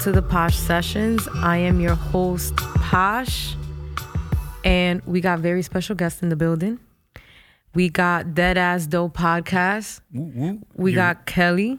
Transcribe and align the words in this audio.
welcome 0.00 0.14
to 0.14 0.20
the 0.20 0.26
Posh 0.26 0.56
Sessions. 0.56 1.28
I 1.34 1.58
am 1.58 1.78
your 1.78 1.94
host, 1.94 2.56
Posh, 2.56 3.54
and 4.64 5.02
we 5.04 5.20
got 5.20 5.40
very 5.40 5.60
special 5.60 5.94
guests 5.94 6.22
in 6.22 6.30
the 6.30 6.36
building. 6.36 6.78
We 7.74 7.90
got 7.90 8.28
Deadass 8.28 8.88
Tho 8.88 9.10
Podcast. 9.10 10.00
We 10.74 10.92
got 10.94 11.26
Kelly, 11.26 11.78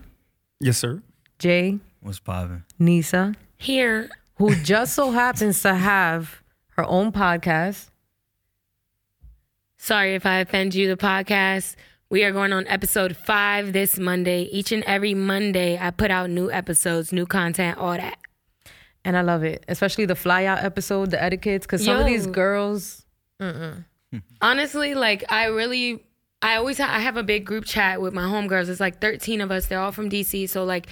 Yes, 0.59 0.77
sir. 0.77 1.01
Jay, 1.39 1.79
What's 2.01 2.19
poppin'? 2.19 2.63
Neesa, 2.79 3.35
Here. 3.57 4.07
who 4.35 4.53
just 4.55 4.93
so 4.93 5.09
happens 5.11 5.59
to 5.63 5.73
have 5.73 6.43
her 6.77 6.85
own 6.85 7.11
podcast. 7.11 7.89
Sorry 9.79 10.13
if 10.13 10.27
I 10.27 10.35
offend 10.41 10.75
you, 10.75 10.87
the 10.87 10.97
podcast. 10.97 11.75
We 12.11 12.25
are 12.25 12.33
going 12.33 12.51
on 12.51 12.67
episode 12.67 13.15
five 13.15 13.71
this 13.71 13.97
Monday. 13.97 14.41
Each 14.51 14.73
and 14.73 14.83
every 14.83 15.13
Monday, 15.13 15.77
I 15.79 15.91
put 15.91 16.11
out 16.11 16.29
new 16.29 16.51
episodes, 16.51 17.13
new 17.13 17.25
content, 17.25 17.77
all 17.77 17.93
that. 17.93 18.17
And 19.05 19.15
I 19.15 19.21
love 19.21 19.43
it, 19.45 19.63
especially 19.69 20.03
the 20.03 20.15
fly 20.15 20.43
out 20.43 20.59
episode, 20.59 21.11
the 21.11 21.23
etiquettes, 21.23 21.65
because 21.65 21.85
some 21.85 21.97
of 21.97 22.05
these 22.05 22.27
girls, 22.27 23.05
Honestly, 24.41 24.93
like 24.93 25.23
I 25.31 25.45
really, 25.45 26.03
I 26.41 26.57
always 26.57 26.79
ha- 26.79 26.93
I 26.93 26.99
have 26.99 27.15
a 27.15 27.23
big 27.23 27.45
group 27.45 27.63
chat 27.63 28.01
with 28.01 28.13
my 28.13 28.23
homegirls. 28.23 28.67
It's 28.67 28.81
like 28.81 28.99
13 28.99 29.39
of 29.39 29.49
us. 29.49 29.67
They're 29.67 29.79
all 29.79 29.93
from 29.93 30.09
DC. 30.09 30.49
So 30.49 30.65
like 30.65 30.87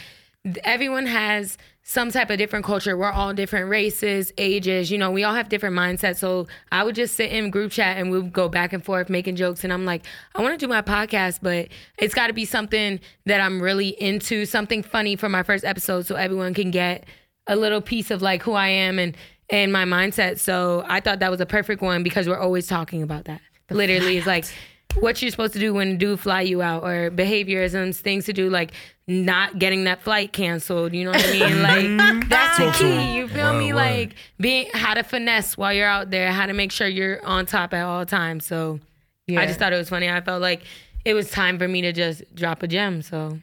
everyone 0.63 1.05
has 1.05 1.57
some 1.89 2.11
type 2.11 2.29
of 2.29 2.37
different 2.37 2.63
culture. 2.63 2.95
We're 2.95 3.09
all 3.09 3.33
different 3.33 3.67
races, 3.67 4.31
ages. 4.37 4.91
You 4.91 4.99
know, 4.99 5.09
we 5.09 5.23
all 5.23 5.33
have 5.33 5.49
different 5.49 5.75
mindsets. 5.75 6.17
So 6.17 6.45
I 6.71 6.83
would 6.83 6.93
just 6.93 7.15
sit 7.15 7.31
in 7.31 7.49
group 7.49 7.71
chat 7.71 7.97
and 7.97 8.11
we'd 8.11 8.31
go 8.31 8.47
back 8.47 8.73
and 8.73 8.85
forth 8.85 9.09
making 9.09 9.37
jokes. 9.37 9.63
And 9.63 9.73
I'm 9.73 9.85
like, 9.85 10.05
I 10.35 10.43
want 10.43 10.53
to 10.53 10.63
do 10.63 10.69
my 10.69 10.83
podcast, 10.83 11.39
but 11.41 11.69
it's 11.97 12.13
got 12.13 12.27
to 12.27 12.33
be 12.33 12.45
something 12.45 12.99
that 13.25 13.41
I'm 13.41 13.59
really 13.59 13.87
into, 13.99 14.45
something 14.45 14.83
funny 14.83 15.15
for 15.15 15.29
my 15.29 15.41
first 15.41 15.65
episode, 15.65 16.05
so 16.05 16.13
everyone 16.13 16.53
can 16.53 16.69
get 16.69 17.05
a 17.47 17.55
little 17.55 17.81
piece 17.81 18.11
of 18.11 18.21
like 18.21 18.43
who 18.43 18.53
I 18.53 18.67
am 18.67 18.99
and 18.99 19.17
and 19.49 19.73
my 19.73 19.85
mindset. 19.85 20.37
So 20.37 20.85
I 20.87 20.99
thought 20.99 21.21
that 21.21 21.31
was 21.31 21.41
a 21.41 21.47
perfect 21.47 21.81
one 21.81 22.03
because 22.03 22.29
we're 22.29 22.37
always 22.37 22.67
talking 22.67 23.01
about 23.01 23.25
that. 23.25 23.41
Literally, 23.71 24.15
it's 24.19 24.27
like 24.27 24.45
what 24.95 25.21
you're 25.21 25.31
supposed 25.31 25.53
to 25.53 25.59
do 25.59 25.73
when 25.73 25.97
dude 25.97 26.19
fly 26.19 26.41
you 26.41 26.61
out, 26.61 26.83
or 26.83 27.11
behaviorisms, 27.11 27.97
things 27.97 28.25
to 28.25 28.33
do 28.33 28.49
like 28.49 28.71
not 29.07 29.57
getting 29.59 29.85
that 29.85 30.01
flight 30.01 30.33
canceled. 30.33 30.93
You 30.93 31.05
know 31.05 31.11
what 31.11 31.25
I 31.25 31.31
mean? 31.31 31.61
Like 31.97 32.29
that's 32.29 32.57
the 32.57 32.71
key. 32.71 33.15
You 33.15 33.27
feel 33.27 33.53
me? 33.53 33.73
Like 33.73 34.15
being 34.39 34.67
how 34.73 34.93
to 34.93 35.03
finesse 35.03 35.57
while 35.57 35.73
you're 35.73 35.87
out 35.87 36.09
there, 36.11 36.31
how 36.31 36.45
to 36.45 36.53
make 36.53 36.71
sure 36.71 36.87
you're 36.87 37.25
on 37.25 37.45
top 37.45 37.73
at 37.73 37.83
all 37.83 38.05
times. 38.05 38.45
So 38.45 38.79
yeah, 39.27 39.41
I 39.41 39.45
just 39.45 39.59
thought 39.59 39.73
it 39.73 39.77
was 39.77 39.89
funny. 39.89 40.09
I 40.09 40.21
felt 40.21 40.41
like 40.41 40.63
it 41.05 41.13
was 41.13 41.29
time 41.29 41.57
for 41.57 41.67
me 41.67 41.81
to 41.81 41.93
just 41.93 42.23
drop 42.35 42.63
a 42.63 42.67
gem. 42.67 43.01
So 43.01 43.39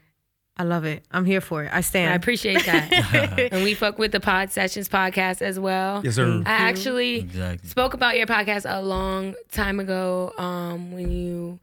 I 0.59 0.63
love 0.63 0.85
it. 0.85 1.05
I'm 1.11 1.25
here 1.27 1.43
for 1.43 1.65
it. 1.65 1.71
I 1.73 1.83
stand. 1.83 2.13
I 2.13 2.15
appreciate 2.17 2.65
that. 2.65 3.51
and 3.53 3.63
we 3.63 3.75
fuck 3.75 3.99
with 3.99 4.13
the 4.13 4.21
Posh 4.21 4.53
Sessions 4.53 4.89
podcast 4.89 5.43
as 5.43 5.61
well. 5.61 6.01
Yes, 6.03 6.15
sir. 6.15 6.43
I 6.47 6.51
actually 6.51 7.17
Exactly. 7.21 7.69
spoke 7.69 7.93
about 7.93 8.17
your 8.17 8.27
podcast 8.27 8.65
a 8.67 8.81
long 8.81 9.35
time 9.53 9.81
ago 9.81 10.33
um, 10.39 10.93
when 10.93 11.11
you. 11.11 11.61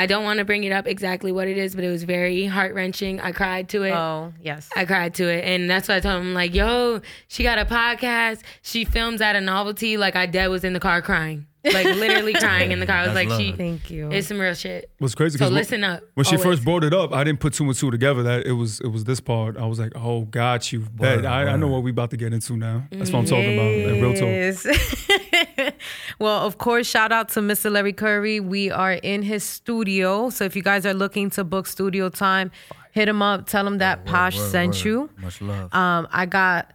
I 0.00 0.06
don't 0.06 0.22
want 0.22 0.38
to 0.38 0.44
bring 0.44 0.62
it 0.62 0.70
up 0.70 0.86
exactly 0.86 1.32
what 1.32 1.48
it 1.48 1.58
is, 1.58 1.74
but 1.74 1.82
it 1.82 1.90
was 1.90 2.04
very 2.04 2.46
heart 2.46 2.72
wrenching. 2.72 3.20
I 3.20 3.32
cried 3.32 3.68
to 3.70 3.82
it. 3.82 3.90
oh 3.92 4.32
yes, 4.40 4.68
I 4.76 4.84
cried 4.84 5.14
to 5.14 5.24
it, 5.28 5.44
and 5.44 5.68
that's 5.68 5.88
why 5.88 5.96
I 5.96 6.00
told 6.00 6.20
him 6.20 6.34
like, 6.34 6.54
"Yo, 6.54 7.00
she 7.26 7.42
got 7.42 7.58
a 7.58 7.64
podcast. 7.64 8.42
She 8.62 8.84
films 8.84 9.20
at 9.20 9.34
a 9.34 9.40
novelty. 9.40 9.96
Like 9.96 10.14
I 10.14 10.26
dead 10.26 10.48
was 10.48 10.62
in 10.62 10.72
the 10.72 10.78
car 10.80 11.02
crying, 11.02 11.46
like 11.72 11.84
literally 11.86 12.32
crying 12.34 12.72
in 12.72 12.80
the 12.80 12.86
car. 12.86 12.96
I 12.96 13.06
was 13.06 13.14
That's 13.14 13.28
like, 13.30 13.40
she, 13.40 13.52
thank 13.52 13.90
you. 13.90 14.10
it's 14.10 14.28
some 14.28 14.38
real 14.38 14.54
shit. 14.54 14.90
What's 14.98 15.14
crazy 15.14 15.38
So 15.38 15.44
because 15.46 15.52
listen 15.52 15.84
up. 15.84 16.02
when 16.14 16.24
she 16.24 16.36
always. 16.36 16.44
first 16.44 16.64
brought 16.64 16.84
it 16.84 16.92
up, 16.94 17.12
I 17.12 17.24
didn't 17.24 17.40
put 17.40 17.52
two 17.54 17.64
and 17.64 17.74
two 17.74 17.90
together. 17.90 18.22
That 18.22 18.46
it 18.46 18.52
was 18.52 18.80
it 18.80 18.88
was 18.88 19.04
this 19.04 19.20
part. 19.20 19.56
I 19.56 19.66
was 19.66 19.78
like, 19.78 19.92
oh, 19.96 20.22
got 20.22 20.72
you. 20.72 20.80
Bet. 20.80 21.16
Word, 21.18 21.24
I, 21.26 21.42
I 21.52 21.56
know 21.56 21.66
word. 21.66 21.74
what 21.74 21.82
we 21.84 21.90
about 21.90 22.10
to 22.10 22.16
get 22.16 22.32
into 22.32 22.56
now. 22.56 22.84
That's 22.90 23.10
what 23.12 23.20
I'm 23.20 23.24
talking 23.26 23.54
about. 23.54 23.92
Like, 23.92 24.02
real 24.02 24.14
talk. 24.14 24.22
Yes. 24.22 25.72
well, 26.18 26.44
of 26.46 26.58
course, 26.58 26.86
shout 26.86 27.12
out 27.12 27.28
to 27.30 27.40
Mr. 27.40 27.70
Lemy 27.70 27.94
Currey. 27.94 28.40
We 28.40 28.70
are 28.70 28.94
in 28.94 29.22
his 29.22 29.44
studio. 29.44 30.30
So 30.30 30.44
if 30.44 30.56
you 30.56 30.62
guys 30.62 30.84
are 30.86 30.94
looking 30.94 31.30
to 31.30 31.44
book 31.44 31.66
studio 31.66 32.08
time, 32.08 32.50
hit 32.92 33.08
him 33.08 33.22
up. 33.22 33.46
Tell 33.46 33.66
him 33.66 33.78
that 33.78 34.04
Posh 34.06 34.36
Word, 34.36 34.50
sent 34.50 34.74
word. 34.76 34.84
you. 34.84 35.10
Much 35.18 35.40
love. 35.40 35.72
Um, 35.74 36.08
I 36.10 36.26
got 36.26 36.72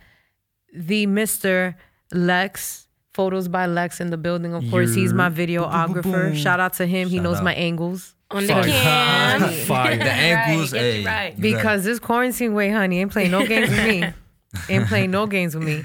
the 0.74 1.08
Mr. 1.08 1.75
Lexx. 2.14 2.86
Photos 3.13 3.47
by 3.47 3.68
Lexx 3.68 4.01
in 4.01 4.09
the 4.09 4.18
building. 4.18 4.53
Of 4.53 4.69
course, 4.72 4.94
he's 4.94 5.13
my 5.13 5.29
videographer. 5.29 6.35
Shout 6.35 6.59
out 6.59 6.74
to 6.74 6.85
him. 6.88 7.09
he 7.09 7.19
knows 7.19 7.38
out. 7.38 7.44
my 7.44 7.53
angles. 7.53 8.16
on 8.31 8.47
the 8.47 8.53
Fire. 8.53 8.63
cam. 8.63 9.50
Fire. 9.68 9.97
the 9.97 10.12
ankles, 10.12 10.74
Right, 10.74 10.79
hey, 10.81 11.06
right. 11.06 11.40
because 11.40 11.84
this 11.84 12.00
quarantine 12.00 12.53
way, 12.56 12.69
honey, 12.72 13.00
ain't 13.00 13.12
playing 13.12 13.31
no 13.31 13.46
games 13.47 13.69
with 13.69 13.85
me. 13.85 14.03
Ain't 14.69 14.88
playing 14.88 15.12
no 15.12 15.28
games 15.28 15.56
with 15.56 15.63
me. 15.63 15.84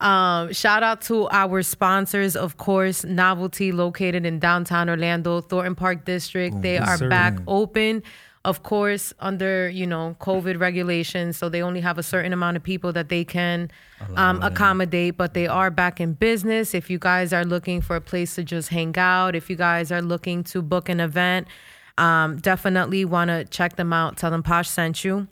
Um, 0.00 0.52
shout 0.52 0.82
out 0.82 1.00
to 1.02 1.28
our 1.30 1.62
sponsors, 1.62 2.34
of 2.34 2.56
course, 2.56 3.04
Novelty, 3.04 3.70
located 3.70 4.26
in 4.26 4.40
downtown 4.40 4.90
Orlando, 4.90 5.40
Thornton 5.40 5.74
Park 5.76 6.04
District. 6.04 6.60
they 6.60 6.76
are 6.78 6.96
sir. 6.96 7.08
back 7.08 7.38
open, 7.46 8.02
of 8.44 8.62
course, 8.62 9.12
under 9.20 9.68
you 9.68 9.86
know 9.86 10.16
COVID 10.20 10.58
regulations. 10.58 11.36
So 11.36 11.48
they 11.48 11.62
only 11.62 11.80
have 11.80 11.98
a 11.98 12.02
certain 12.02 12.32
amount 12.32 12.56
of 12.56 12.62
people 12.62 12.92
that 12.92 13.08
they 13.08 13.24
can 13.24 13.70
um, 14.16 14.42
accommodate, 14.42 15.16
but 15.16 15.34
they 15.34 15.46
are 15.46 15.70
back 15.70 16.00
in 16.00 16.14
business. 16.14 16.74
If 16.74 16.90
you 16.90 16.98
guys 16.98 17.32
are 17.32 17.44
looking 17.44 17.80
for 17.80 17.96
a 17.96 18.00
place 18.00 18.34
to 18.34 18.44
just 18.44 18.68
hang 18.68 18.96
out, 18.98 19.34
if 19.36 19.48
you 19.48 19.56
guys 19.56 19.92
are 19.92 20.02
looking 20.02 20.42
to 20.44 20.62
book 20.62 20.88
an 20.88 21.00
event, 21.00 21.46
um, 21.98 22.38
definitely 22.38 23.04
want 23.04 23.28
to 23.28 23.44
check 23.44 23.76
them 23.76 23.92
out. 23.92 24.16
Tell 24.16 24.30
them 24.30 24.42
Posh 24.42 24.68
sent 24.68 25.04
you. 25.04 25.28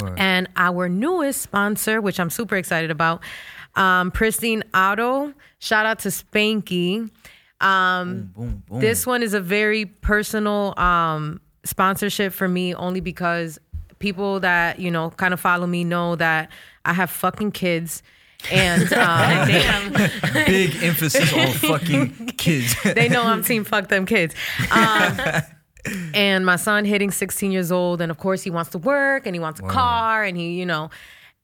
Word. 0.00 0.18
And 0.18 0.48
our 0.56 0.88
newest 0.88 1.40
sponsor, 1.40 2.00
which 2.00 2.18
I'm 2.18 2.30
super 2.30 2.56
excited 2.56 2.90
about, 2.90 3.22
um, 3.76 4.10
Pristine 4.10 4.64
Auto. 4.74 5.32
Shout 5.58 5.86
out 5.86 6.00
to 6.00 6.08
Spanky. 6.08 7.10
Um, 7.60 8.32
boom, 8.36 8.62
boom. 8.68 8.80
this 8.80 9.06
one 9.06 9.22
is 9.22 9.34
a 9.34 9.40
very 9.40 9.86
personal 9.86 10.78
um, 10.78 11.40
sponsorship 11.64 12.32
for 12.32 12.48
me, 12.48 12.74
only 12.74 13.00
because 13.00 13.58
people 13.98 14.40
that 14.40 14.78
you 14.78 14.90
know 14.90 15.10
kind 15.10 15.34
of 15.34 15.40
follow 15.40 15.66
me 15.66 15.84
know 15.84 16.16
that 16.16 16.50
I 16.84 16.92
have 16.92 17.10
fucking 17.10 17.52
kids, 17.52 18.02
and 18.50 18.92
um, 18.92 19.92
big 20.46 20.82
emphasis 20.82 21.32
on 21.32 21.52
fucking 21.52 22.26
kids. 22.36 22.76
they 22.82 23.08
know 23.08 23.22
I'm 23.22 23.42
team 23.42 23.64
fuck 23.64 23.88
them 23.88 24.06
kids. 24.06 24.34
Um, 24.70 25.18
and 26.14 26.46
my 26.46 26.56
son 26.56 26.84
hitting 26.84 27.10
16 27.10 27.52
years 27.52 27.70
old, 27.70 28.00
and 28.00 28.10
of 28.10 28.18
course 28.18 28.42
he 28.42 28.50
wants 28.50 28.70
to 28.70 28.78
work 28.78 29.26
and 29.26 29.34
he 29.34 29.40
wants 29.40 29.60
a 29.60 29.64
car, 29.64 30.24
and 30.24 30.36
he, 30.36 30.52
you 30.52 30.66
know, 30.66 30.90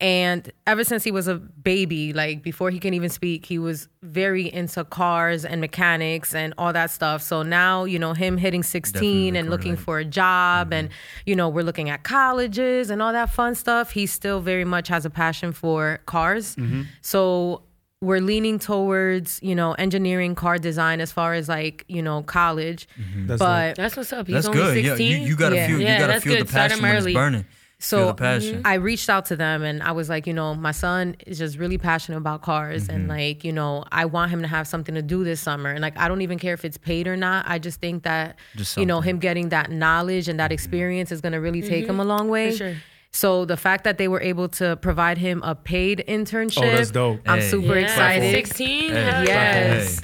and 0.00 0.50
ever 0.66 0.83
since 0.83 1.05
he 1.05 1.11
was 1.11 1.28
a 1.28 1.34
baby, 1.34 2.12
like 2.15 2.43
before 2.43 2.71
he 2.71 2.78
can 2.78 2.94
even 2.94 3.11
speak, 3.11 3.44
he 3.44 3.59
was 3.59 3.88
very 4.03 4.50
into 4.53 4.83
cars 4.84 5.44
and 5.44 5.61
mechanics 5.61 6.34
and 6.34 6.55
all 6.56 6.72
that 6.72 6.91
stuff. 6.91 7.22
So 7.22 7.43
now, 7.43 7.84
you 7.84 7.99
know, 7.99 8.15
him 8.15 8.39
hitting 8.39 8.62
16 8.62 8.94
Definitely 9.03 9.39
and 9.39 9.50
looking 9.50 9.77
correlate. 9.77 9.84
for 9.84 9.99
a 9.99 10.05
job, 10.06 10.72
and 10.72 10.89
mm-hmm. 10.89 11.21
you 11.27 11.37
know, 11.37 11.49
we're 11.49 11.65
looking 11.65 11.91
at 11.91 12.03
colleges 12.03 12.89
and 12.89 13.03
all 13.03 13.12
that 13.12 13.31
fun 13.31 13.55
stuff. 13.55 13.91
He 13.91 14.06
still 14.06 14.41
very 14.41 14.65
much 14.65 14.89
has 14.89 15.05
a 15.05 15.10
passion 15.10 15.53
for 15.53 16.00
cars. 16.06 16.56
Mm-hmm. 16.56 16.83
So 17.03 17.62
we're 18.03 18.21
leaning 18.21 18.59
towards 18.59 19.39
you 19.43 19.55
know 19.55 19.72
engineering 19.75 20.34
car 20.34 20.56
design 20.56 21.03
as 21.03 21.12
far 21.12 21.34
as 21.34 21.50
like 21.50 21.84
you 21.87 22.00
know 22.00 22.22
college 22.22 22.89
mm-hmm. 22.99 23.27
That's 23.27 23.39
but 23.39 23.77
That's 23.77 23.97
what's 23.97 24.12
up. 24.12 24.27
He's 24.27 24.34
That's 24.37 24.47
only 24.47 24.83
good. 24.83 24.99
Yeah, 24.99 25.19
you, 25.19 25.27
you 25.27 25.37
gotta 25.37 25.56
Yeah. 25.56 25.66
feel. 25.66 25.81
Yeah, 25.81 25.93
you 25.93 25.99
gotta 26.00 26.12
that's 26.15 26.25
feel 26.25 26.33
the 26.33 26.39
good. 26.39 26.48
Start 26.48 26.71
passion 26.71 26.78
him 26.84 26.89
when 26.89 26.97
it's 26.97 27.04
early. 27.04 27.15
burning. 27.15 27.45
So 27.82 27.97
feel 27.98 28.06
the 28.09 28.15
passion. 28.15 28.62
i 28.65 28.74
reached 28.74 29.09
out 29.09 29.24
to 29.27 29.34
them 29.36 29.62
and 29.62 29.82
i 29.82 29.91
was 29.91 30.09
like 30.09 30.27
you 30.27 30.32
know 30.34 30.54
my 30.54 30.71
son 30.71 31.16
is 31.27 31.38
just 31.38 31.59
really 31.59 31.78
passionate 31.78 32.18
about 32.18 32.42
cars 32.42 32.88
and 32.88 33.00
Mm-hmm. 33.00 33.10
like 33.10 33.44
you 33.44 33.53
know 33.53 33.84
i 33.91 34.04
want 34.04 34.30
him 34.30 34.42
to 34.42 34.48
have 34.48 34.66
something 34.68 34.94
to 34.94 35.03
do 35.03 35.24
this 35.24 35.41
summer 35.41 35.71
and 35.71 35.80
like 35.80 35.97
i 35.98 36.06
don't 36.06 36.21
even 36.22 36.38
care 36.38 36.54
if 36.54 36.65
it's 36.65 36.77
paid 36.77 37.09
or 37.09 37.16
not 37.16 37.47
i 37.48 37.59
just 37.59 37.80
think 37.80 38.03
that 38.04 38.36
Just 38.54 38.77
you 38.77 38.84
know. 38.86 38.98
Mm-hmm. 39.00 39.09
him 39.09 39.18
getting 39.18 39.48
that 39.48 39.71
knowledge 39.71 40.28
and 40.28 40.38
that 40.38 40.53
experience 40.53 41.10
is 41.10 41.21
going 41.21 41.32
to 41.32 41.38
really 41.41 41.62
take 41.62 41.86
him 41.86 41.98
a 42.00 42.04
long 42.04 42.28
way 42.28 42.54
sure. 42.54 42.77
so 43.12 43.44
the 43.47 43.56
fact 43.56 43.84
that 43.84 43.97
they 43.98 44.09
were 44.09 44.21
able 44.21 44.48
to 44.48 44.77
provide 44.77 45.16
him 45.18 45.42
a 45.42 45.54
paid 45.54 46.04
internship 46.06 46.59
Oh, 46.62 46.77
that's 46.77 46.91
dope. 46.91 47.21
i'm 47.27 47.41
Hey. 47.41 47.48
super 47.48 47.74
Yeah, 47.78 47.86
excited 47.86 48.34
16. 48.34 48.91
Hey. 48.92 49.03
hell 49.03 49.24
Yes. 49.24 50.00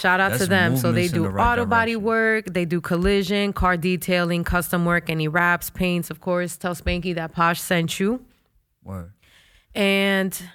Shout 0.00 0.18
out 0.18 0.38
to 0.38 0.46
them. 0.46 0.76
So 0.76 0.92
they 0.92 1.08
do 1.08 1.24
the 1.24 1.30
right 1.30 1.52
auto 1.52 1.66
body 1.66 1.92
direction. 1.92 2.04
work, 2.04 2.44
they 2.46 2.64
do 2.64 2.80
collision, 2.80 3.52
car 3.52 3.76
detailing, 3.76 4.44
custom 4.44 4.84
work, 4.86 5.10
any 5.10 5.28
wraps, 5.28 5.68
paints, 5.68 6.10
of 6.10 6.20
course. 6.20 6.56
Tell 6.56 6.74
Spanky 6.74 7.14
that 7.14 7.32
Posh 7.32 7.60
sent 7.60 8.00
you. 8.00 8.24
Word. 8.82 9.12
And 9.74 10.36
I'm 10.40 10.48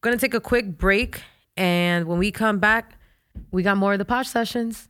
gonna 0.00 0.16
take 0.16 0.34
a 0.34 0.40
quick 0.40 0.78
break. 0.78 1.22
And 1.56 2.06
when 2.06 2.18
we 2.18 2.32
come 2.32 2.58
back, 2.58 2.98
we 3.50 3.62
got 3.62 3.76
more 3.76 3.92
of 3.92 3.98
the 3.98 4.04
Posh 4.04 4.28
sessions. 4.28 4.88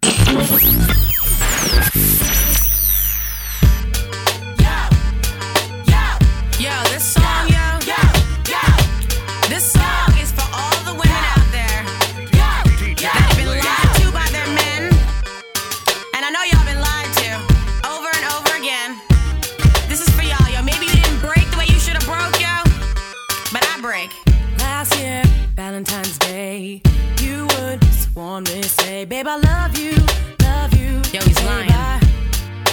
Want 28.14 28.52
me 28.52 28.60
to 28.60 28.68
say, 28.68 29.06
babe, 29.06 29.26
I 29.26 29.36
love 29.36 29.78
you, 29.78 29.96
love 30.42 30.74
you. 30.74 31.00
Yo, 31.12 31.24
he's 31.24 31.36
babe, 31.36 31.46
lying. 31.46 31.70
I 31.70 32.00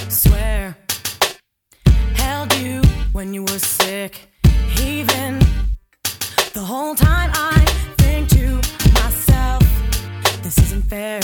swear, 0.10 0.76
held 2.16 2.54
you 2.56 2.82
when 3.14 3.34
you 3.34 3.44
were 3.44 3.60
sick, 3.60 4.28
even 4.82 5.40
the 6.54 6.62
whole 6.62 6.94
time 6.94 7.32
I 7.34 7.58
think 8.00 8.28
to 8.30 8.56
myself, 8.94 9.64
this 10.44 10.58
isn't 10.58 10.84
fair. 10.90 11.22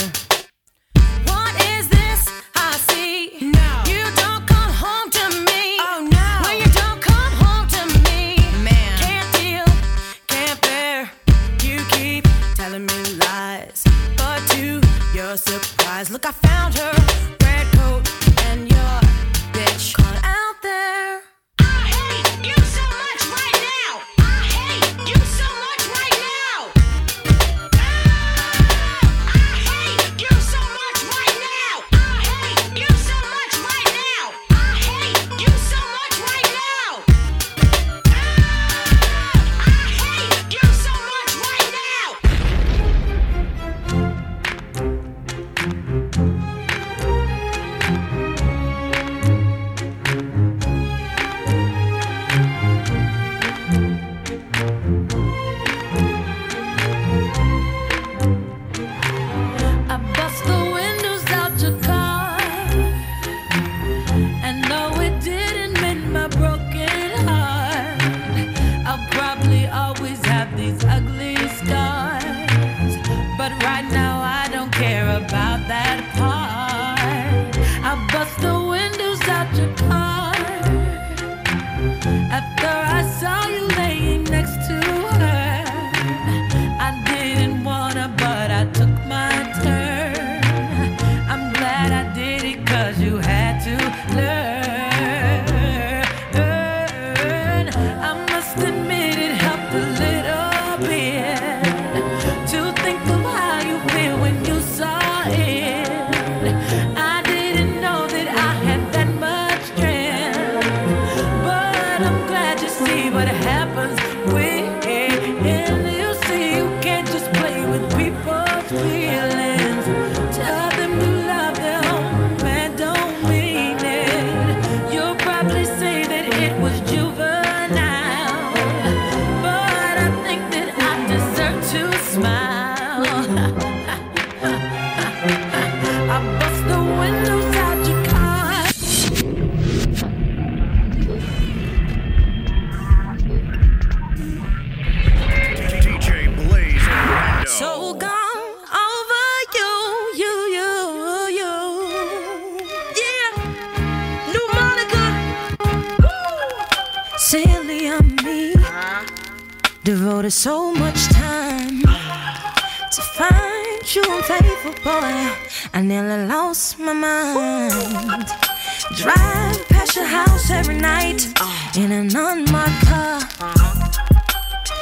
Your 169.96 170.04
house 170.04 170.50
every 170.50 170.74
night 170.74 171.26
in 171.74 171.90
an 171.90 172.14
unmarked 172.14 172.86
car. 172.86 173.20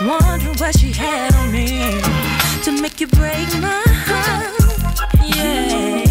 Wondering 0.03 0.57
what 0.59 0.77
she 0.77 0.91
had 0.91 1.33
on 1.37 1.53
me 1.53 2.01
to 2.65 2.73
make 2.83 3.01
you 3.01 3.07
break 3.07 3.47
my 3.61 3.83
heart. 4.09 4.55
Yeah, 5.25 6.09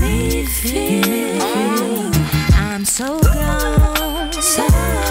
me 0.00 0.46
feel 0.46 2.10
I'm 2.54 2.84
so 2.86 3.20
gone. 3.20 4.32
So 4.32 5.01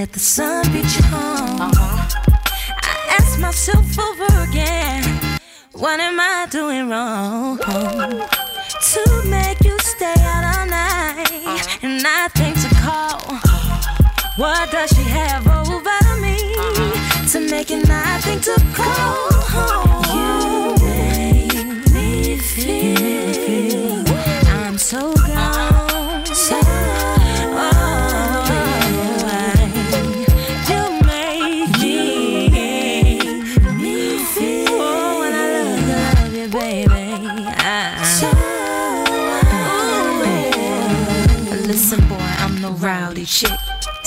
let 0.00 0.12
the 0.14 0.18
sun 0.18 0.64
you 0.72 1.02
home. 1.12 1.70
I 2.90 3.16
ask 3.18 3.38
myself 3.38 3.98
over 3.98 4.30
again, 4.48 5.04
what 5.72 6.00
am 6.00 6.18
I 6.18 6.46
doing 6.50 6.88
wrong? 6.88 7.58
To 7.58 9.22
make 9.26 9.62
you 9.62 9.78
stay 9.80 10.14
out 10.20 10.44
all 10.56 10.66
night 10.66 11.84
and 11.84 12.02
not 12.02 12.32
think 12.32 12.56
to 12.62 12.70
call. 12.76 13.20
What 14.38 14.70
does 14.70 14.88
she 14.88 15.02
have 15.02 15.46
over 15.46 16.00
me 16.24 16.38
to 17.32 17.38
make 17.50 17.70
it 17.70 17.86
not 17.86 18.22
think 18.22 18.42
to 18.44 18.56
call? 18.72 19.90
You 19.94 19.99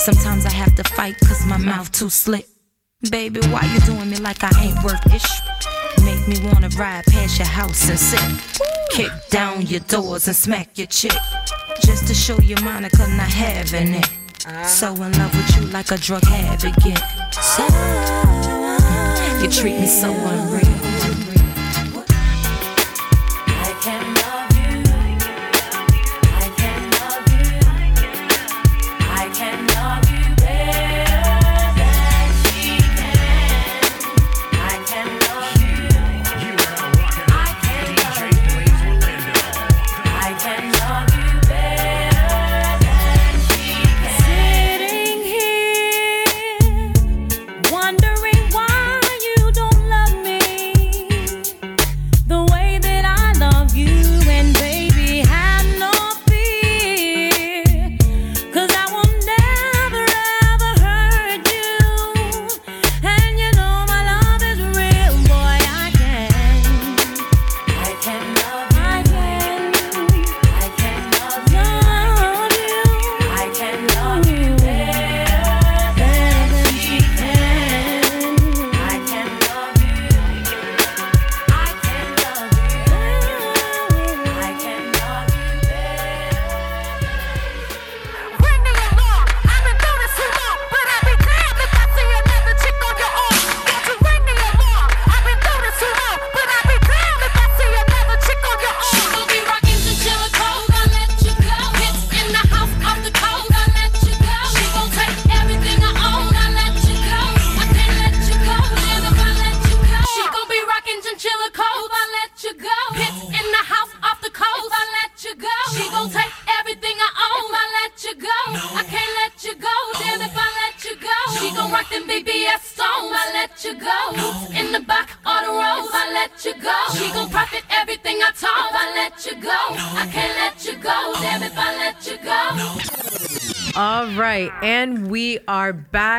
Sometimes 0.04 0.44
I 0.44 0.52
have 0.52 0.74
to 0.74 0.84
fight 0.84 1.18
cause 1.20 1.46
my 1.46 1.56
mouth 1.56 1.90
too 1.90 2.10
slick. 2.10 2.46
Baby, 3.10 3.40
why 3.48 3.62
you 3.72 3.80
doing 3.86 4.10
me 4.10 4.18
like 4.18 4.44
I 4.44 4.50
ain't 4.62 4.84
worth 4.84 5.00
ish? 5.06 5.24
Make 6.04 6.28
me 6.28 6.36
wanna 6.46 6.68
ride 6.76 7.06
past 7.06 7.38
your 7.38 7.46
house 7.46 7.88
and 7.88 7.98
sit. 7.98 8.20
Kick 8.90 9.10
down 9.30 9.62
your 9.62 9.80
doors 9.80 10.26
and 10.26 10.36
smack 10.36 10.76
your 10.76 10.88
chick. 10.88 11.16
Just 11.80 12.06
to 12.08 12.14
show 12.14 12.38
you 12.40 12.56
Monica 12.56 12.98
not 13.16 13.30
having 13.30 13.94
it. 13.94 14.10
So 14.66 14.88
in 14.92 15.12
love 15.12 15.34
with 15.34 15.56
you 15.56 15.62
like 15.72 15.90
a 15.90 15.96
drug 15.96 16.24
habit 16.24 16.74
get. 16.84 17.00
So 17.32 17.64
you 19.40 19.48
treat 19.50 19.80
me 19.80 19.86
so 19.86 20.12
unreal. 20.12 21.13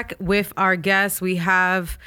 Back 0.05 0.17
with 0.19 0.53
our 0.55 0.75
guests. 0.75 1.19
We 1.19 1.37
have 1.37 1.97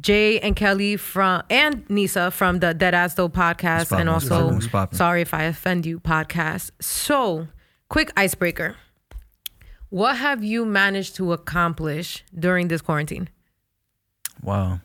Jay 0.00 0.38
and 0.38 0.54
Kelly 0.54 0.96
from 0.96 1.42
and 1.50 1.84
Neesa 1.88 2.32
from 2.32 2.60
the 2.60 2.72
Deadass 2.74 3.16
Tho 3.16 3.28
podcast, 3.28 3.88
poppin'? 3.88 4.00
and 4.02 4.08
also 4.08 4.28
poppin'? 4.38 4.54
What's 4.54 4.66
poppin'? 4.68 4.96
Sorry 4.96 5.22
if 5.22 5.34
I 5.34 5.44
offend 5.44 5.84
you 5.84 5.98
podcast. 5.98 6.70
So, 6.80 7.48
quick 7.88 8.12
icebreaker: 8.16 8.76
What 9.88 10.16
have 10.18 10.44
you 10.44 10.64
managed 10.64 11.16
to 11.16 11.32
accomplish 11.32 12.24
during 12.38 12.68
this 12.68 12.82
quarantine? 12.82 13.28
Wow. 14.42 14.80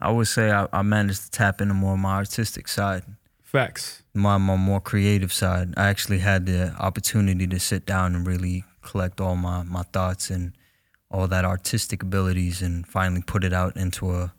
I 0.00 0.12
would 0.12 0.28
say 0.28 0.52
I, 0.52 0.68
I 0.72 0.82
managed 0.82 1.24
to 1.24 1.30
tap 1.32 1.60
into 1.60 1.74
more 1.74 1.94
of 1.94 1.98
my 2.00 2.14
artistic 2.14 2.68
side, 2.68 3.02
Facts. 3.42 4.02
my, 4.14 4.38
my 4.38 4.54
more 4.56 4.80
creative 4.80 5.32
side. 5.32 5.74
I 5.76 5.88
actually 5.88 6.18
had 6.18 6.46
the 6.46 6.74
opportunity 6.78 7.46
to 7.48 7.58
sit 7.58 7.86
down 7.86 8.14
and 8.14 8.24
really 8.26 8.64
collect 8.82 9.20
all 9.20 9.34
my, 9.34 9.62
my 9.64 9.82
thoughts 9.82 10.30
and 10.30 10.52
all 11.14 11.28
that 11.28 11.44
artistic 11.44 12.02
abilities 12.02 12.60
and 12.62 12.86
finally 12.86 13.22
put 13.22 13.44
it 13.44 13.52
out 13.52 13.76
into 13.76 14.10
a 14.10 14.32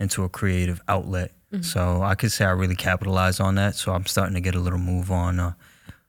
into 0.00 0.24
a 0.24 0.28
creative 0.28 0.80
outlet. 0.88 1.32
So 1.62 2.02
I 2.02 2.14
could 2.14 2.30
say 2.30 2.44
I 2.44 2.50
really 2.50 2.76
capitalized 2.76 3.40
on 3.40 3.54
that. 3.54 3.74
So 3.74 3.92
I'm 3.94 4.04
starting 4.04 4.34
to 4.34 4.40
get 4.40 4.54
a 4.54 4.60
little 4.60 4.78
move 4.78 5.10
on 5.10 5.40
uh, 5.40 5.52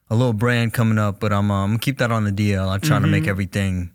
a 0.09 0.15
little 0.15 0.33
brand 0.33 0.73
coming 0.73 0.97
up, 0.97 1.21
but 1.21 1.31
I'm, 1.31 1.49
uh, 1.49 1.63
I'm 1.63 1.69
gonna 1.69 1.79
keep 1.79 1.97
that 1.99 2.11
on 2.11 2.25
the 2.25 2.31
DL. 2.31 2.67
I'm 2.67 2.81
trying 2.81 3.03
to 3.03 3.07
make 3.07 3.25
everything 3.25 3.91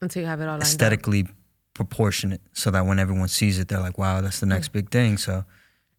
Until 0.00 0.22
you 0.22 0.28
have 0.28 0.40
it 0.40 0.44
all 0.44 0.50
lined 0.52 0.62
up. 0.62 0.66
aesthetically 0.68 1.26
proportionate 1.74 2.40
so 2.54 2.70
that 2.70 2.86
when 2.86 2.98
everyone 2.98 3.28
sees 3.28 3.58
it, 3.58 3.68
they're 3.68 3.80
like, 3.80 3.98
wow, 3.98 4.20
that's 4.22 4.40
the 4.40 4.46
next 4.46 4.68
big 4.68 4.90
thing. 4.90 5.18
So 5.18 5.44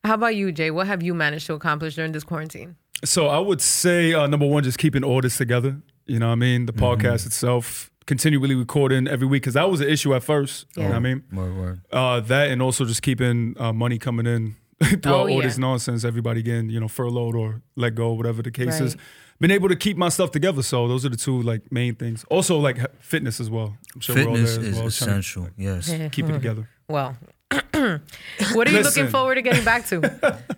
How 0.03 0.15
about 0.15 0.35
you, 0.35 0.51
Jay? 0.51 0.71
What 0.71 0.87
have 0.87 1.03
you 1.03 1.13
managed 1.13 1.45
to 1.47 1.53
accomplish 1.53 1.93
during 1.95 2.11
this 2.13 2.23
quarantine? 2.23 2.75
So 3.05 3.27
I 3.27 3.37
would 3.37 3.61
say 3.61 4.13
uh, 4.13 4.25
number 4.25 4.47
one, 4.47 4.63
just 4.63 4.79
keeping 4.79 5.03
all 5.03 5.21
this 5.21 5.37
together. 5.37 5.77
You 6.07 6.17
know 6.17 6.27
what 6.27 6.33
I 6.33 6.35
mean? 6.47 6.65
The 6.65 6.73
podcast 6.73 7.27
itself, 7.27 7.91
continually 8.07 8.55
recording 8.55 9.07
every 9.07 9.27
week 9.27 9.43
because 9.43 9.53
that 9.53 9.69
was 9.69 9.79
an 9.81 9.87
issue 9.89 10.15
at 10.15 10.23
first. 10.23 10.65
You 10.75 10.83
know 10.83 10.89
what 10.89 10.95
I 10.95 10.99
mean? 10.99 11.23
word, 11.31 11.55
word. 11.57 11.81
Uh, 11.91 12.19
that 12.21 12.49
and 12.49 12.61
also 12.61 12.83
just 12.85 13.01
keeping 13.03 13.55
uh, 13.59 13.71
money 13.73 13.99
coming 13.99 14.25
in 14.25 14.55
throughout 14.83 15.05
Oh, 15.07 15.19
all 15.21 15.29
yeah. 15.29 15.41
this 15.43 15.57
nonsense. 15.59 16.03
Everybody 16.03 16.41
getting 16.41 16.69
you 16.71 16.79
know 16.79 16.87
furloughed 16.87 17.35
or 17.35 17.61
let 17.75 17.93
go, 17.93 18.13
whatever 18.13 18.41
the 18.41 18.51
case 18.51 18.79
is. 18.79 18.97
Been 19.39 19.51
able 19.51 19.69
to 19.69 19.75
keep 19.75 19.97
my 19.97 20.09
stuff 20.09 20.31
together. 20.31 20.63
So 20.63 20.87
those 20.87 21.05
are 21.05 21.09
the 21.09 21.15
two 21.17 21.39
like 21.43 21.71
main 21.71 21.93
things. 21.93 22.25
Also 22.29 22.57
like 22.57 22.77
fitness 23.01 23.39
as 23.39 23.51
well. 23.51 23.77
I'm 23.93 24.01
sure 24.01 24.15
we're 24.15 24.21
all 24.29 24.33
Fitness 24.35 24.55
there 24.57 24.65
as 24.65 24.67
is 24.69 24.73
well. 24.73 24.81
trying 24.81 24.89
to 24.89 25.19
essential. 25.19 25.49
Yes. 25.57 26.11
Keep 26.11 26.29
it 26.29 26.33
together. 26.33 26.67
Well, 26.87 27.15
what 27.51 28.67
are 28.67 28.71
you 28.71 28.81
looking 28.81 29.09
forward 29.09 29.35
to 29.35 29.41
getting 29.43 29.63
back 29.63 29.85
to? 29.87 30.39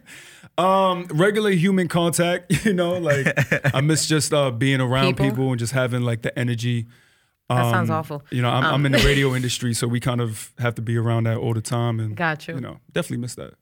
Um, 0.57 1.05
regular 1.11 1.51
human 1.51 1.87
contact. 1.87 2.65
You 2.65 2.73
know, 2.73 2.97
like 2.97 3.27
I 3.73 3.79
miss 3.79 4.05
just 4.07 4.33
uh, 4.33 4.51
being 4.51 4.81
around 4.81 5.13
People? 5.15 5.29
people. 5.29 5.49
and 5.51 5.59
just 5.59 5.71
having 5.71 6.01
like 6.01 6.21
the 6.21 6.37
energy. 6.37 6.85
That 7.49 7.71
sounds 7.71 7.89
Um, 7.89 7.95
awful. 7.97 8.23
You 8.31 8.41
know, 8.41 8.49
I'm, 8.49 8.63
I'm 8.63 8.85
in 8.85 8.91
the 8.91 8.99
radio 8.99 9.33
industry, 9.35 9.73
so 9.73 9.87
we 9.87 9.99
kind 9.99 10.21
of 10.21 10.53
have 10.59 10.75
to 10.75 10.81
be 10.81 10.95
around 10.97 11.25
that 11.25 11.37
all 11.37 11.53
the 11.53 11.61
time, 11.61 11.99
and 11.99 12.15
Got 12.15 12.47
you. 12.47 12.55
You 12.55 12.61
know, 12.61 12.77
definitely 12.93 13.17
miss 13.17 13.35
that. 13.35 13.53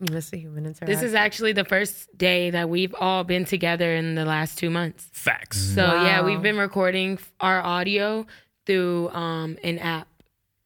You 0.00 0.12
miss 0.14 0.30
the 0.30 0.38
human 0.38 0.64
interaction. 0.66 0.86
This 0.86 1.02
is 1.02 1.14
actually 1.14 1.52
the 1.52 1.64
first 1.64 2.16
day 2.16 2.50
that 2.50 2.68
we've 2.68 2.94
all 3.00 3.24
been 3.24 3.44
together 3.44 3.94
in 3.94 4.14
the 4.14 4.24
last 4.24 4.56
two 4.58 4.70
months. 4.70 5.08
Facts. 5.12 5.58
So 5.58 5.82
yeah, 5.84 6.22
we've 6.24 6.42
been 6.42 6.56
recording 6.58 7.18
our 7.40 7.60
audio 7.62 8.26
through 8.66 9.08
um, 9.10 9.56
an 9.64 9.78
app, 9.78 10.06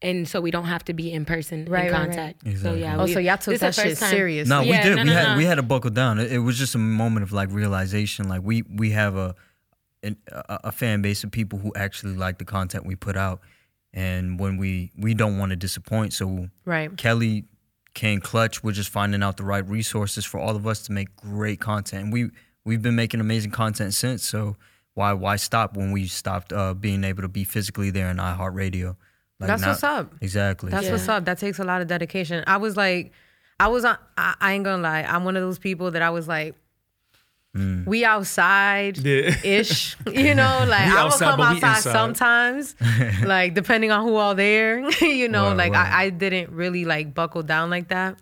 and 0.02 0.28
so 0.28 0.40
we 0.40 0.50
don't 0.50 0.64
have 0.66 0.84
to 0.84 0.92
be 0.92 1.12
in 1.12 1.24
person 1.24 1.64
Right, 1.66 1.86
in 1.86 1.92
right, 1.92 1.98
right. 2.00 2.06
contact. 2.08 2.42
So 2.42 2.50
Exactly. 2.50 2.80
yeah. 2.82 2.96
Oh, 2.98 3.04
we- 3.04 3.12
so 3.14 3.20
y'all 3.20 3.36
took 3.38 3.52
this 3.58 3.60
that 3.60 3.68
is 3.70 3.76
the 3.76 3.82
shit 3.82 3.98
serious. 3.98 4.48
No, 4.48 4.60
Yeah, 4.60 4.82
we 4.82 4.88
did. 4.88 4.96
no, 4.96 5.02
we 5.02 5.08
no, 5.08 5.14
had 5.14 5.28
no. 5.32 5.36
we 5.38 5.44
had 5.44 5.54
to 5.54 5.62
buckle 5.62 5.90
down. 5.90 6.18
It, 6.18 6.32
it 6.32 6.38
was 6.40 6.58
just 6.58 6.74
a 6.74 6.78
moment 6.78 7.22
of 7.22 7.32
like 7.32 7.50
realization. 7.52 8.28
Like 8.28 8.42
we 8.42 8.62
we 8.62 8.90
have 8.90 9.16
a 9.16 9.34
an, 10.02 10.16
a, 10.30 10.60
a 10.64 10.72
fan 10.72 11.02
base 11.02 11.24
of 11.24 11.30
people 11.30 11.58
who 11.58 11.72
actually 11.76 12.14
like 12.14 12.38
the 12.38 12.44
content 12.44 12.86
we 12.86 12.96
put 12.96 13.16
out, 13.16 13.40
and 13.92 14.38
when 14.38 14.56
we 14.56 14.90
we 14.96 15.14
don't 15.14 15.38
want 15.38 15.50
to 15.50 15.56
disappoint. 15.56 16.12
So 16.12 16.48
Right. 16.64 16.96
Kelly 16.96 17.44
came 17.94 18.20
clutch. 18.20 18.62
We're 18.64 18.72
just 18.72 18.90
finding 18.90 19.22
out 19.22 19.36
the 19.36 19.44
right 19.44 19.66
resources 19.68 20.24
for 20.24 20.40
all 20.40 20.56
of 20.56 20.66
us 20.66 20.82
to 20.86 20.92
make 20.92 21.14
great 21.16 21.60
content. 21.60 22.04
And 22.04 22.12
we 22.12 22.30
we've 22.64 22.82
been 22.82 22.96
making 22.96 23.20
amazing 23.20 23.50
content 23.50 23.94
since. 23.94 24.26
So 24.26 24.56
why 24.94 25.12
why 25.12 25.36
stop 25.36 25.76
when 25.76 25.92
we 25.92 26.06
stopped 26.06 26.52
uh, 26.52 26.74
being 26.74 27.04
able 27.04 27.22
to 27.22 27.28
be 27.28 27.44
physically 27.44 27.90
there 27.90 28.10
in 28.10 28.16
iHeartRadio? 28.16 28.96
Like 29.40 29.48
That's 29.48 29.66
what's 29.66 29.82
up. 29.82 30.14
Exactly. 30.20 30.70
That's 30.70 30.88
what's 30.88 31.08
up. 31.08 31.24
That 31.24 31.38
takes 31.38 31.58
a 31.58 31.64
lot 31.64 31.82
of 31.82 31.88
dedication. 31.88 32.44
I 32.46 32.58
was 32.58 32.76
like, 32.76 33.12
I 33.58 33.68
was 33.68 33.84
on. 33.84 33.98
I, 34.16 34.34
I 34.40 34.52
ain't 34.52 34.64
gonna 34.64 34.82
lie. 34.82 35.02
I'm 35.02 35.24
one 35.24 35.36
of 35.36 35.42
those 35.42 35.58
people 35.58 35.90
that 35.90 36.02
I 36.02 36.10
was 36.10 36.28
like, 36.28 36.54
Mm. 37.56 37.84
we 37.86 38.02
outside 38.04 38.96
Yeah. 38.98 39.34
ish. 39.44 39.96
You 40.06 40.34
know, 40.34 40.64
like 40.66 40.86
We 40.86 40.92
I 40.92 41.04
will 41.04 41.12
outside, 41.12 41.30
come 41.36 41.40
outside 41.40 41.82
sometimes, 41.82 42.74
like 43.24 43.52
depending 43.54 43.90
on 43.90 44.02
who 44.06 44.16
all 44.16 44.34
there. 44.34 44.80
you 45.02 45.28
know, 45.28 45.48
Word, 45.50 45.56
like 45.58 45.72
word. 45.72 45.78
I, 45.78 46.04
I 46.04 46.10
didn't 46.10 46.50
really 46.50 46.84
like 46.86 47.12
buckle 47.14 47.42
down 47.42 47.68
like 47.68 47.88
that. 47.88 48.18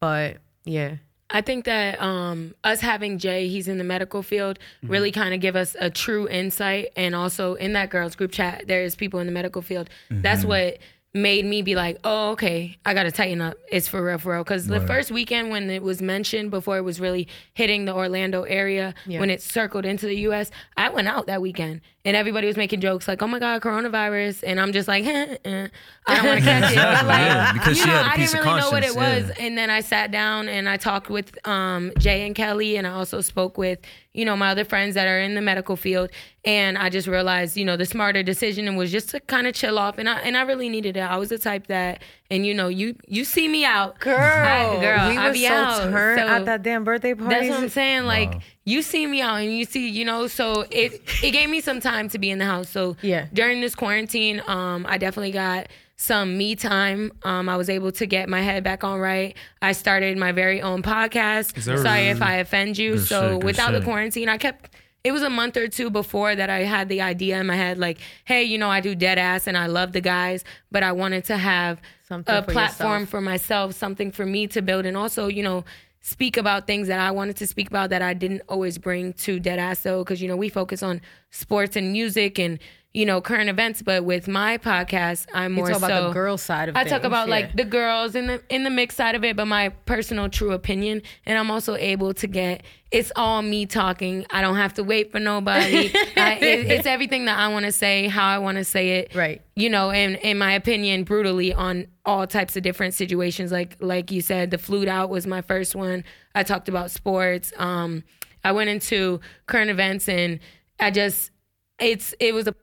But 0.00 0.36
yeah, 0.64 0.96
I 1.30 1.40
think 1.40 1.64
that 1.64 2.00
um, 2.00 2.54
us 2.62 2.80
having 2.80 3.18
Jay, 3.18 3.48
he's 3.48 3.68
in 3.68 3.78
the 3.78 3.84
medical 3.84 4.22
field, 4.22 4.58
Mm-hmm. 4.82 4.92
really 4.92 5.12
kind 5.12 5.32
of 5.34 5.40
give 5.40 5.56
us 5.56 5.74
a 5.80 5.88
true 5.90 6.28
insight. 6.28 6.88
And 6.94 7.14
also 7.14 7.54
in 7.54 7.72
that 7.72 7.88
girls 7.90 8.16
group 8.16 8.32
chat, 8.32 8.64
there 8.68 8.82
is 8.82 8.94
people 8.96 9.18
in 9.20 9.26
the 9.26 9.32
medical 9.32 9.62
field. 9.62 9.88
That's 10.10 10.40
Mm-hmm. 10.40 10.48
what 10.48 10.78
made 11.14 11.44
me 11.44 11.62
be 11.62 11.74
like, 11.74 11.98
oh, 12.04 12.32
okay, 12.32 12.76
I 12.84 12.92
got 12.94 13.04
to 13.04 13.10
tighten 13.10 13.40
up. 13.40 13.56
It's 13.72 13.88
for 13.88 14.04
real, 14.04 14.18
for 14.18 14.32
real. 14.34 14.44
Because 14.44 14.66
the 14.66 14.80
first 14.80 15.10
weekend 15.10 15.50
when 15.50 15.70
it 15.70 15.82
was 15.82 16.02
mentioned 16.02 16.50
before 16.50 16.76
it 16.76 16.82
was 16.82 17.00
really 17.00 17.28
hitting 17.54 17.86
the 17.86 17.94
Orlando 17.94 18.42
area, 18.42 18.94
Yeah. 19.06 19.20
when 19.20 19.30
it 19.30 19.40
circled 19.42 19.86
into 19.86 20.06
the 20.06 20.16
U.S., 20.18 20.50
I 20.76 20.90
went 20.90 21.08
out 21.08 21.26
that 21.26 21.40
weekend 21.40 21.80
and 22.04 22.16
everybody 22.16 22.46
was 22.46 22.56
making 22.56 22.80
jokes 22.80 23.08
like, 23.08 23.22
oh 23.22 23.26
my 23.26 23.38
God, 23.38 23.60
coronavirus. 23.60 24.44
And 24.46 24.60
I'm 24.60 24.72
just 24.72 24.88
like, 24.88 25.04
eh, 25.04 25.36
eh, 25.44 25.68
I 26.06 26.16
don't 26.16 26.26
want 26.26 26.38
to 26.38 26.44
catch 26.46 26.72
it. 26.72 26.76
But 26.76 27.06
like, 27.06 27.18
Yeah, 27.18 27.52
because 27.52 27.76
you 27.76 27.84
she 27.84 27.90
know, 27.90 27.96
had 27.96 28.06
a 28.06 28.10
I 28.12 28.16
didn't 28.16 28.34
really 28.44 28.60
know 28.60 28.70
what 28.70 28.84
it 28.84 28.94
conscience, 28.94 29.28
was 29.28 29.38
yeah. 29.38 29.44
and 29.44 29.58
then 29.58 29.70
I 29.70 29.80
sat 29.80 30.10
down 30.10 30.48
and 30.48 30.68
I 30.68 30.76
talked 30.76 31.10
with 31.10 31.36
um, 31.46 31.92
Jay 31.98 32.26
and 32.26 32.34
Kelly, 32.34 32.76
and 32.76 32.86
I 32.86 32.90
also 32.90 33.20
spoke 33.20 33.58
with 33.58 33.80
you 34.14 34.24
know 34.24 34.36
my 34.36 34.50
other 34.50 34.64
friends 34.64 34.94
that 34.94 35.06
are 35.06 35.20
in 35.20 35.34
the 35.34 35.42
medical 35.42 35.76
field, 35.76 36.10
and 36.44 36.78
I 36.78 36.88
just 36.88 37.08
realized 37.08 37.56
you 37.56 37.64
know 37.64 37.76
the 37.76 37.86
smarter 37.86 38.22
decision 38.22 38.74
was 38.76 38.90
just 38.92 39.10
to 39.10 39.20
kind 39.20 39.46
of 39.46 39.54
chill 39.54 39.78
off, 39.78 39.98
and 39.98 40.08
I 40.08 40.20
and 40.20 40.36
I 40.36 40.42
really 40.42 40.68
needed 40.68 40.96
it. 40.96 41.00
I 41.00 41.16
was 41.16 41.28
the 41.30 41.38
type 41.38 41.66
that, 41.66 42.02
and 42.30 42.44
you 42.46 42.54
know 42.54 42.68
you 42.68 42.94
you 43.06 43.24
see 43.24 43.48
me 43.48 43.64
out, 43.64 43.98
girl, 44.00 44.16
I, 44.18 44.78
girl, 44.80 45.08
we 45.10 45.16
I 45.16 45.26
were 45.28 45.32
be 45.32 45.46
so 45.46 45.54
out. 45.54 45.90
turned 45.90 46.20
So 46.20 46.26
at 46.26 46.44
that 46.46 46.62
damn 46.62 46.84
birthday 46.84 47.14
party. 47.14 47.34
That's 47.34 47.48
what 47.48 47.60
I'm 47.62 47.68
saying. 47.68 48.04
Like 48.04 48.40
you 48.64 48.82
see 48.82 49.06
me 49.06 49.20
out, 49.22 49.36
and 49.40 49.50
you 49.56 49.64
see 49.64 49.88
you 49.88 50.04
know, 50.04 50.26
so 50.26 50.64
it 50.70 51.00
it 51.22 51.30
gave 51.30 51.48
me 51.48 51.60
some 51.60 51.80
time 51.80 52.08
to 52.10 52.18
be 52.18 52.30
in 52.30 52.38
the 52.38 52.44
house. 52.44 52.68
So 52.68 52.96
Yeah. 53.02 53.26
during 53.32 53.60
this 53.60 53.74
quarantine, 53.74 54.42
um, 54.46 54.84
I 54.88 54.98
definitely 54.98 55.32
got 55.32 55.68
some 55.96 56.38
me 56.38 56.54
time. 56.54 57.10
Um, 57.24 57.48
I 57.48 57.56
was 57.56 57.68
able 57.68 57.90
to 57.92 58.06
get 58.06 58.28
my 58.28 58.40
head 58.40 58.62
back 58.62 58.84
on 58.84 59.00
right. 59.00 59.34
I 59.60 59.72
started 59.72 60.16
my 60.16 60.30
very 60.30 60.62
own 60.62 60.82
podcast. 60.82 61.60
sir. 61.60 61.76
Sorry 61.82 62.08
if 62.08 62.22
I 62.22 62.34
offend 62.34 62.78
you. 62.78 62.92
Good 62.94 63.06
so 63.06 63.20
shit, 63.20 63.40
good 63.40 63.44
without 63.44 63.72
the 63.72 63.80
quarantine, 63.80 64.28
I 64.28 64.36
kept. 64.38 64.70
It 65.08 65.12
was 65.12 65.22
a 65.22 65.30
month 65.30 65.56
or 65.56 65.68
two 65.68 65.88
before 65.88 66.36
that 66.36 66.50
I 66.50 66.60
had 66.64 66.90
the 66.90 67.00
idea 67.00 67.40
in 67.40 67.46
my 67.46 67.56
head, 67.56 67.78
like, 67.78 67.98
hey, 68.26 68.44
you 68.44 68.58
know, 68.58 68.68
I 68.68 68.80
do 68.80 68.94
dead 68.94 69.18
ass 69.18 69.46
and 69.46 69.56
I 69.56 69.66
love 69.66 69.92
the 69.92 70.02
guys, 70.02 70.44
but 70.70 70.82
I 70.82 70.92
wanted 70.92 71.24
to 71.24 71.36
have 71.38 71.80
Something 72.06 72.34
a 72.34 72.42
for 72.42 72.52
platform 72.52 72.92
yourself. 72.92 73.08
for 73.08 73.20
myself, 73.22 73.74
something 73.74 74.10
for 74.12 74.26
me 74.26 74.46
to 74.48 74.60
build, 74.60 74.84
and 74.84 74.96
also, 74.98 75.28
you 75.28 75.42
know, 75.42 75.64
speak 76.00 76.36
about 76.36 76.66
things 76.66 76.88
that 76.88 77.00
I 77.00 77.10
wanted 77.10 77.36
to 77.36 77.46
speak 77.46 77.68
about 77.68 77.88
that 77.90 78.02
I 78.02 78.12
didn't 78.14 78.42
always 78.48 78.76
bring 78.76 79.14
to 79.24 79.40
Deadass 79.40 79.82
Tho, 79.82 80.04
because 80.04 80.20
you 80.22 80.28
know 80.28 80.36
we 80.36 80.50
focus 80.50 80.82
on 80.82 81.00
sports 81.30 81.74
and 81.74 81.90
music 81.92 82.38
and 82.38 82.58
you 82.94 83.04
know 83.04 83.20
current 83.20 83.50
events, 83.50 83.82
but 83.82 84.04
with 84.04 84.28
my 84.28 84.58
podcast, 84.58 85.26
I'm 85.34 85.52
more 85.52 85.68
talk 85.68 85.78
about 85.78 85.90
so 85.90 86.08
the 86.08 86.12
girl 86.14 86.38
side 86.38 86.68
of 86.68 86.76
I 86.76 86.80
things. 86.80 86.90
talk 86.90 87.04
about 87.04 87.28
yeah. 87.28 87.34
like 87.34 87.56
the 87.56 87.64
girls 87.64 88.14
in 88.14 88.26
the 88.26 88.42
in 88.48 88.64
the 88.64 88.70
mix 88.70 88.96
side 88.96 89.14
of 89.14 89.24
it, 89.24 89.36
but 89.36 89.46
my 89.46 89.68
personal 89.86 90.28
true 90.28 90.52
opinion, 90.52 91.02
and 91.26 91.38
I'm 91.38 91.50
also 91.50 91.76
able 91.76 92.14
to 92.14 92.26
get 92.26 92.62
it's 92.90 93.12
all 93.14 93.42
me 93.42 93.66
talking. 93.66 94.24
I 94.30 94.40
don't 94.40 94.56
have 94.56 94.72
to 94.74 94.84
wait 94.84 95.12
for 95.12 95.20
nobody. 95.20 95.90
I, 96.16 96.38
it, 96.40 96.70
it's 96.70 96.86
everything 96.86 97.26
that 97.26 97.38
I 97.38 97.48
want 97.48 97.66
to 97.66 97.72
say, 97.72 98.08
how 98.08 98.26
I 98.26 98.38
want 98.38 98.56
to 98.56 98.64
say 98.64 99.00
it 99.00 99.14
Right. 99.14 99.42
you 99.54 99.68
know, 99.68 99.90
and 99.90 100.16
in 100.16 100.38
my 100.38 100.52
opinion, 100.52 101.04
brutally 101.04 101.52
on 101.52 101.86
all 102.06 102.26
types 102.26 102.56
of 102.56 102.62
different 102.62 102.94
situations. 102.94 103.52
Like 103.52 103.76
like 103.80 104.10
you 104.10 104.22
said, 104.22 104.50
the 104.50 104.58
flute 104.58 104.88
out 104.88 105.10
was 105.10 105.26
my 105.26 105.42
first 105.42 105.76
one. 105.76 106.04
I 106.34 106.42
talked 106.42 106.70
about 106.70 106.90
sports. 106.90 107.52
Um, 107.58 108.04
I 108.42 108.52
went 108.52 108.70
into 108.70 109.20
current 109.46 109.70
events, 109.70 110.08
and 110.08 110.40
I 110.80 110.90
just 110.90 111.30
it's 111.78 112.14
it 112.18 112.32
was 112.32 112.46
a 112.46 112.54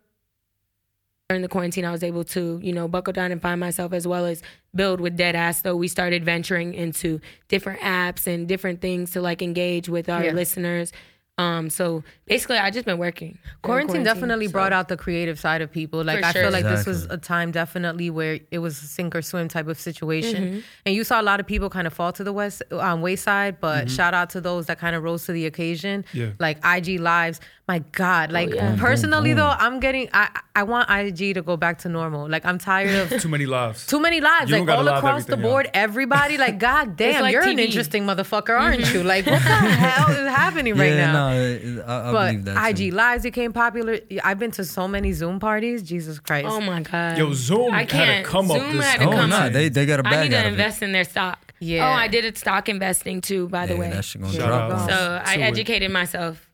during 1.29 1.41
the 1.41 1.47
quarantine, 1.47 1.85
I 1.85 1.91
was 1.91 2.03
able 2.03 2.23
to, 2.25 2.59
you 2.61 2.71
know, 2.71 2.87
buckle 2.87 3.11
down 3.11 3.31
and 3.31 3.41
find 3.41 3.59
myself 3.59 3.93
as 3.93 4.07
well 4.07 4.25
as 4.27 4.43
build 4.75 5.01
with 5.01 5.17
Dead 5.17 5.35
Ass. 5.35 5.61
Though 5.61 5.75
we 5.75 5.87
started 5.87 6.23
venturing 6.23 6.75
into 6.75 7.19
different 7.47 7.79
apps 7.79 8.27
and 8.27 8.47
different 8.47 8.79
things 8.79 9.09
to 9.11 9.21
like 9.21 9.41
engage 9.41 9.89
with 9.89 10.07
our 10.07 10.23
Yeah. 10.25 10.33
listeners. 10.33 10.91
Um, 11.37 11.69
so 11.69 12.01
basically, 12.27 12.57
I 12.57 12.71
just 12.71 12.85
been 12.85 12.97
working. 12.97 13.37
during 13.63 13.87
Quarantine, 13.87 14.03
definitely 14.03 14.45
so- 14.47 14.53
brought 14.53 14.71
out 14.71 14.87
the 14.87 14.95
creative 14.95 15.37
side 15.37 15.61
of 15.61 15.69
people. 15.69 16.01
Like 16.03 16.19
For 16.21 16.25
I 16.27 16.31
sure. 16.31 16.43
feel 16.43 16.51
like 16.51 16.63
this 16.63 16.85
was 16.85 17.03
a 17.05 17.17
time 17.17 17.51
definitely 17.51 18.09
where 18.09 18.39
it 18.51 18.59
was 18.59 18.81
a 18.81 18.85
sink 18.87 19.13
or 19.15 19.21
swim 19.21 19.49
type 19.49 19.67
of 19.67 19.77
situation, 19.79 20.43
Mm-hmm. 20.45 20.59
and 20.85 20.95
you 20.95 21.03
saw 21.03 21.19
a 21.19 21.23
lot 21.23 21.41
of 21.41 21.45
people 21.45 21.69
kind 21.69 21.87
of 21.87 21.93
fall 21.93 22.13
to 22.13 22.23
the 22.23 22.31
west 22.31 22.63
um, 22.71 23.01
wayside. 23.01 23.59
But 23.59 23.91
shout 23.91 24.13
out 24.13 24.29
to 24.31 24.39
those 24.41 24.67
that 24.67 24.79
kind 24.79 24.95
of 24.95 25.03
rose 25.03 25.25
to 25.25 25.33
the 25.33 25.45
occasion. 25.45 26.05
Yeah. 26.13 26.29
Like 26.39 26.57
IG 26.65 26.99
lives. 27.01 27.41
My 27.67 27.79
God, 27.93 28.31
like 28.31 28.51
Oh, 28.51 28.55
yeah. 28.55 28.75
personally 28.77 29.33
though, 29.33 29.49
I'm 29.49 29.79
getting. 29.79 30.07
I 30.13 30.29
I 30.55 30.61
want 30.63 30.87
IG 30.89 31.33
to 31.33 31.41
go 31.41 31.57
back 31.57 31.79
to 31.79 31.89
normal. 31.89 32.29
Like 32.29 32.45
I'm 32.45 32.59
tired 32.59 33.11
of. 33.11 33.19
Too 33.23 33.27
many 33.27 33.47
lives. 33.47 33.87
Too 33.87 33.99
many 33.99 34.21
lives, 34.21 34.51
You 34.51 34.59
like 34.63 34.69
all 34.69 34.87
across 34.87 35.25
the 35.25 35.35
board. 35.35 35.65
yo. 35.65 35.71
Everybody, 35.73 36.37
like, 36.37 36.59
God 36.69 36.95
damn, 36.95 37.23
like 37.23 37.33
you're 37.33 37.41
an 37.41 37.57
interesting 37.57 38.05
motherfucker, 38.05 38.57
aren't 38.57 38.93
you? 38.93 39.01
Like, 39.03 39.25
what 39.25 39.41
the 39.41 39.49
hell 39.85 40.11
is 40.11 40.29
happening 40.31 40.75
right 40.77 40.93
now? 40.93 41.13
no, 41.24 41.24
I, 41.25 42.07
I 42.07 42.11
but 42.11 42.27
believe 42.31 42.45
that. 42.45 42.69
IG 42.69 42.77
too. 42.77 42.91
Lives 42.91 43.23
became 43.23 43.53
popular. 43.53 43.99
I've 44.23 44.39
been 44.39 44.51
to 44.51 44.63
so 44.65 44.87
many 44.87 45.11
Zoom 45.13 45.39
parties. 45.39 45.83
Jesus 45.83 46.19
Christ. 46.19 46.47
Oh 46.49 46.61
my 46.61 46.81
god. 46.81 47.17
Yo, 47.17 47.33
Zoom 47.33 47.73
I 47.73 47.79
had 47.79 47.89
to 47.89 47.95
can't. 47.95 48.25
come 48.25 48.51
up 48.51 48.57
Zoom 48.59 48.77
this 48.77 48.85
had 48.85 48.99
to 49.01 49.07
Oh 49.07 49.11
come 49.11 49.29
no, 49.29 49.37
up. 49.37 49.53
they 49.53 49.69
they 49.69 49.85
got 49.85 49.99
a 49.99 50.07
I 50.07 50.11
bag 50.11 50.29
need 50.31 50.37
to 50.37 50.47
invest 50.47 50.81
in 50.81 50.91
their 50.91 51.03
stock. 51.03 51.53
Yeah. 51.59 51.87
Oh, 51.87 51.91
I 51.93 52.07
did 52.07 52.25
a 52.25 52.37
stock 52.37 52.67
investing 52.69 53.21
too, 53.21 53.47
by 53.49 53.65
the 53.65 53.73
it. 53.75 53.79
way. 53.79 53.87
Yeah, 53.89 53.93
that 53.95 54.05
shit 54.05 54.21
gonna 54.21 54.33
Shout 54.33 54.47
drop. 54.47 54.71
out. 54.71 54.79
on. 54.81 54.89
so 54.89 55.21
I 55.25 55.35
To 55.35 55.41
it. 55.41 55.43
educated 55.45 55.91
myself. 55.91 56.49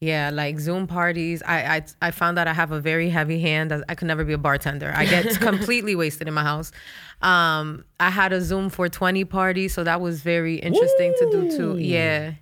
Yeah, 0.00 0.28
like 0.34 0.58
Zoom 0.60 0.86
parties. 0.86 1.42
I, 1.46 1.76
I 1.76 1.82
I 2.02 2.10
found 2.10 2.36
that 2.36 2.46
I 2.46 2.52
have 2.52 2.72
a 2.72 2.80
very 2.80 3.08
heavy 3.08 3.40
hand. 3.40 3.72
I, 3.72 3.80
I 3.88 3.94
could 3.94 4.06
never 4.08 4.22
be 4.24 4.34
a 4.34 4.38
bartender. 4.38 4.92
I 4.94 5.06
get 5.06 5.40
completely 5.40 5.94
wasted 5.94 6.28
in 6.28 6.34
my 6.34 6.42
house. 6.42 6.72
Um, 7.22 7.84
I 7.98 8.10
had 8.10 8.34
a 8.34 8.40
Zoom 8.42 8.68
420 8.68 9.24
party, 9.24 9.68
so 9.68 9.82
that 9.82 10.02
was 10.02 10.20
very 10.20 10.56
interesting 10.56 11.14
to 11.20 11.30
do 11.30 11.56
too. 11.56 11.78
Yeah. 11.78 12.32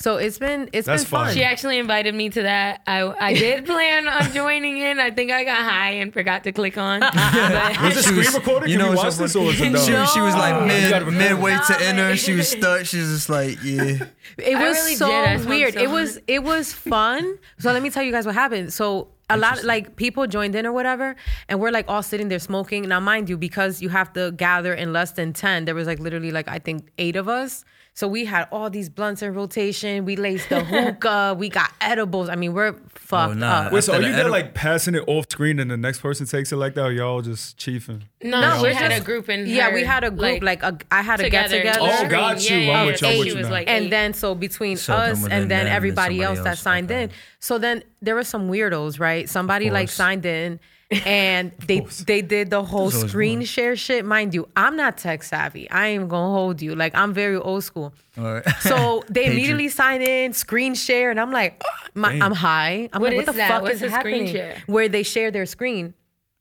So 0.00 0.16
it's 0.16 0.38
been 0.38 0.70
it's 0.72 0.86
That's 0.86 1.02
been 1.04 1.10
fun. 1.10 1.24
fun. 1.26 1.34
She 1.34 1.44
actually 1.44 1.78
invited 1.78 2.14
me 2.14 2.30
to 2.30 2.42
that. 2.42 2.80
I 2.86 3.02
I 3.20 3.34
did 3.34 3.66
plan 3.72 4.08
on 4.08 4.32
joining 4.32 4.78
in. 4.78 4.98
I 4.98 5.10
think 5.10 5.30
I 5.30 5.44
got 5.44 5.58
high 5.58 5.90
and 5.90 6.10
forgot 6.10 6.42
to 6.44 6.52
click 6.52 6.78
on. 6.78 7.00
Was 7.82 7.96
it 7.98 8.02
screen 8.04 8.32
recorded? 8.34 8.70
you 8.70 8.78
Can 8.78 8.86
know 8.86 8.90
we 8.92 8.96
watch 8.96 9.16
this 9.16 9.36
or 9.36 9.50
is 9.50 9.60
it 9.60 9.78
She, 9.84 9.92
oh, 9.94 9.98
no? 10.00 10.06
she 10.06 10.20
was 10.20 10.34
like 10.34 10.58
You 10.62 10.66
mid 10.68 10.90
gotta 10.90 11.10
midway 11.10 11.52
to 11.66 11.80
enter. 11.82 12.16
She 12.16 12.32
was 12.34 12.48
stuck. 12.48 12.86
She 12.86 12.96
was 12.98 13.08
just 13.10 13.28
like, 13.28 13.62
yeah. 13.62 14.06
It 14.38 14.56
I 14.56 14.68
was 14.68 14.78
really 14.78 14.94
so 14.96 15.06
did. 15.08 15.24
I 15.28 15.36
smoked 15.36 15.48
weird. 15.50 15.74
so 15.74 15.80
it 15.80 15.90
was 15.90 16.18
it 16.26 16.42
was 16.42 16.72
fun. 16.72 17.38
So 17.58 17.70
let 17.70 17.82
me 17.82 17.90
tell 17.90 18.02
you 18.02 18.10
guys 18.12 18.24
what 18.24 18.34
happened. 18.34 18.72
So 18.72 19.08
a 19.28 19.36
lot 19.36 19.62
like 19.64 19.96
people 19.96 20.26
joined 20.26 20.54
in 20.56 20.66
or 20.66 20.72
whatever, 20.72 21.14
and 21.48 21.60
we're 21.60 21.70
like 21.70 21.84
all 21.88 22.02
sitting 22.02 22.28
there 22.28 22.38
smoking. 22.40 22.88
Now, 22.88 22.98
mind 23.00 23.28
you, 23.28 23.36
because 23.36 23.80
you 23.82 23.88
have 23.90 24.12
to 24.14 24.32
gather 24.32 24.72
in 24.74 24.92
less 24.92 25.12
than 25.12 25.32
ten, 25.34 25.66
there 25.66 25.74
was 25.74 25.86
like 25.86 25.98
literally 26.00 26.30
like 26.32 26.48
I 26.48 26.58
think 26.58 26.88
eight 26.98 27.16
of 27.16 27.28
us. 27.28 27.64
So 28.00 28.08
we 28.08 28.24
had 28.24 28.48
all 28.50 28.70
these 28.70 28.88
blunts 28.88 29.20
in 29.20 29.34
rotation. 29.34 30.06
We 30.06 30.16
laced 30.16 30.48
the 30.48 30.64
hookah. 30.64 31.34
we 31.38 31.50
got 31.50 31.70
edibles. 31.82 32.30
I 32.30 32.34
mean, 32.34 32.54
we're 32.54 32.68
oh, 32.68 32.80
fucked 32.94 33.36
nah. 33.36 33.64
up. 33.64 33.72
Wait, 33.74 33.84
so 33.84 33.92
are 33.92 34.00
you 34.00 34.08
the 34.08 34.16
there 34.16 34.30
like 34.30 34.54
passing 34.54 34.94
it 34.94 35.04
off 35.06 35.26
screen 35.28 35.58
and 35.58 35.70
the 35.70 35.76
next 35.76 36.00
person 36.00 36.24
takes 36.24 36.50
it 36.50 36.56
like 36.56 36.72
that? 36.76 36.86
Or 36.86 36.92
y'all 36.92 37.20
just 37.20 37.58
chiefing? 37.58 38.04
no, 38.22 38.40
No, 38.40 38.62
we're 38.62 38.72
had 38.72 38.88
just- 38.90 39.02
a 39.02 39.04
group 39.04 39.28
in 39.28 39.46
yeah, 39.46 39.68
her, 39.68 39.74
we 39.74 39.84
had 39.84 40.02
a 40.02 40.10
group. 40.10 40.42
Like, 40.42 40.62
a, 40.62 40.78
I 40.90 41.02
had 41.02 41.20
a 41.20 41.28
get 41.28 41.50
together. 41.50 41.58
together. 41.58 41.78
Oh, 41.82 42.08
got 42.08 42.48
you. 42.48 42.56
Yeah, 42.56 42.72
I'm 42.72 42.86
yeah, 42.86 42.92
with 42.92 43.02
you, 43.02 43.08
I'm 43.08 43.18
with 43.18 43.26
She 43.26 43.32
you 43.34 43.38
was 43.38 43.50
like, 43.50 43.68
and 43.68 43.84
eight. 43.84 43.90
then 43.90 44.14
so 44.14 44.34
between 44.34 44.78
So 44.78 44.94
us 44.94 45.22
and 45.24 45.30
then 45.30 45.48
them 45.48 45.58
and 45.58 45.68
everybody 45.68 46.20
somebody 46.20 46.38
else 46.38 46.42
that 46.42 46.56
signed 46.56 46.90
okay. 46.90 47.02
in 47.02 47.10
so 47.38 47.58
then 47.58 47.84
there 48.00 48.14
were 48.14 48.24
some 48.24 48.48
weirdos 48.48 48.98
right 48.98 49.28
somebody 49.28 49.70
like 49.70 49.90
signed 49.90 50.24
in 50.24 50.58
and 51.06 51.52
they 51.66 51.80
they 52.06 52.20
did 52.22 52.50
the 52.50 52.62
whole 52.64 52.90
screen 52.90 53.38
one. 53.40 53.46
share 53.46 53.76
shit. 53.76 54.04
Mind 54.04 54.34
you 54.34 54.48
i'm 54.56 54.74
not 54.76 54.98
tech 54.98 55.22
savvy. 55.22 55.70
I 55.70 55.88
ain't 55.88 56.08
gonna 56.08 56.32
hold 56.34 56.60
you. 56.60 56.74
Like 56.74 56.94
i'm 56.94 57.12
very 57.14 57.36
old 57.36 57.62
school. 57.64 57.94
Or- 58.18 58.42
so 58.60 59.04
they 59.08 59.26
Pager. 59.26 59.30
immediately 59.32 59.68
sign 59.68 60.02
in 60.02 60.32
screen 60.32 60.74
share 60.74 61.10
and 61.10 61.20
i'm 61.20 61.30
like 61.32 61.62
ah, 61.64 61.86
my, 61.94 62.12
i'm 62.20 62.32
high. 62.32 62.88
I'm 62.92 63.00
What 63.00 63.10
like 63.10 63.18
what 63.18 63.26
the 63.26 63.32
that? 63.34 63.48
fuck 63.48 63.62
What's 63.62 63.76
is 63.76 63.82
a 63.82 63.90
screen 63.90 64.26
happening? 64.26 64.32
share? 64.32 64.62
where 64.66 64.88
they 64.88 65.02
share 65.04 65.30
their 65.30 65.46
screen 65.46 65.94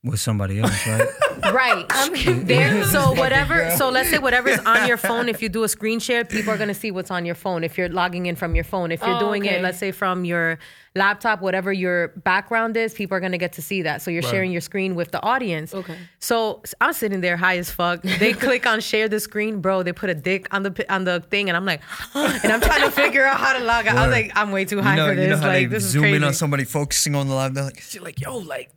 with 0.03 0.19
somebody 0.19 0.59
else, 0.59 0.87
right? 0.87 1.07
Right. 1.53 1.85
I'm 1.89 2.45
There, 2.45 2.83
so 2.83 3.13
whatever. 3.13 3.71
So 3.77 3.89
let's 3.89 4.09
say 4.09 4.17
whatever's 4.19 4.59
on 4.59 4.87
your 4.89 4.97
phone. 5.09 5.29
If 5.29 5.41
you 5.41 5.47
do 5.47 5.63
a 5.63 5.69
screen 5.69 5.99
share, 5.99 6.25
people 6.25 6.51
are 6.53 6.57
gonna 6.57 6.73
see 6.73 6.91
what's 6.91 7.09
on 7.11 7.25
your 7.25 7.33
phone. 7.33 7.63
If 7.63 7.77
you're 7.77 7.87
logging 7.87 8.25
in 8.25 8.35
from 8.35 8.55
your 8.55 8.65
phone, 8.65 8.91
if 8.91 9.01
you're 9.01 9.15
Oh, 9.15 9.19
doing 9.19 9.43
okay. 9.43 9.55
it, 9.55 9.61
let's 9.63 9.77
say 9.79 9.91
from 9.91 10.25
your 10.25 10.59
laptop, 10.95 11.41
whatever 11.41 11.71
your 11.71 12.09
background 12.09 12.75
is, 12.75 12.93
people 12.93 13.15
are 13.15 13.21
gonna 13.21 13.37
get 13.37 13.53
to 13.53 13.61
see 13.61 13.83
that. 13.83 14.01
So 14.01 14.11
you're 14.11 14.21
sharing 14.21 14.51
your 14.51 14.59
screen 14.61 14.95
with 14.95 15.11
the 15.11 15.23
audience. 15.23 15.73
Okay. 15.73 15.95
So 16.19 16.61
I'm 16.81 16.91
sitting 16.91 17.21
there 17.21 17.37
high 17.37 17.57
as 17.57 17.71
fuck. 17.71 18.01
They 18.03 18.33
click 18.33 18.67
on 18.67 18.81
share 18.81 19.07
the 19.07 19.21
screen, 19.21 19.61
bro. 19.61 19.81
They 19.81 19.93
put 19.93 20.09
a 20.09 20.15
dick 20.15 20.53
on 20.53 20.63
the 20.63 20.85
on 20.93 21.05
the 21.05 21.21
thing, 21.21 21.49
and 21.49 21.55
I'm 21.55 21.65
like, 21.65 21.81
and 22.13 22.51
I'm 22.51 22.59
trying 22.61 22.81
to 22.81 22.91
figure 22.91 23.25
out 23.25 23.39
how 23.39 23.57
to 23.57 23.63
log 23.63 23.87
out. 23.87 23.95
I 23.97 24.05
was 24.07 24.11
like, 24.13 24.33
I'm 24.35 24.51
way 24.51 24.65
too 24.65 24.81
high 24.81 24.91
you 24.91 24.97
know, 24.97 25.07
for 25.07 25.15
this. 25.15 25.23
you 25.23 25.29
know 25.29 25.37
how 25.37 25.47
like 25.47 25.53
they 25.53 25.65
this 25.67 25.85
is 25.85 25.91
zoom 25.91 26.01
crazy. 26.03 26.17
in 26.17 26.23
on 26.25 26.33
somebody 26.33 26.65
focusing 26.65 27.15
on 27.15 27.29
the 27.29 27.33
live. 27.33 27.53
They're 27.53 27.63
like, 27.63 27.79
she's 27.79 28.01
like, 28.01 28.19
yo, 28.19 28.37
like, 28.39 28.69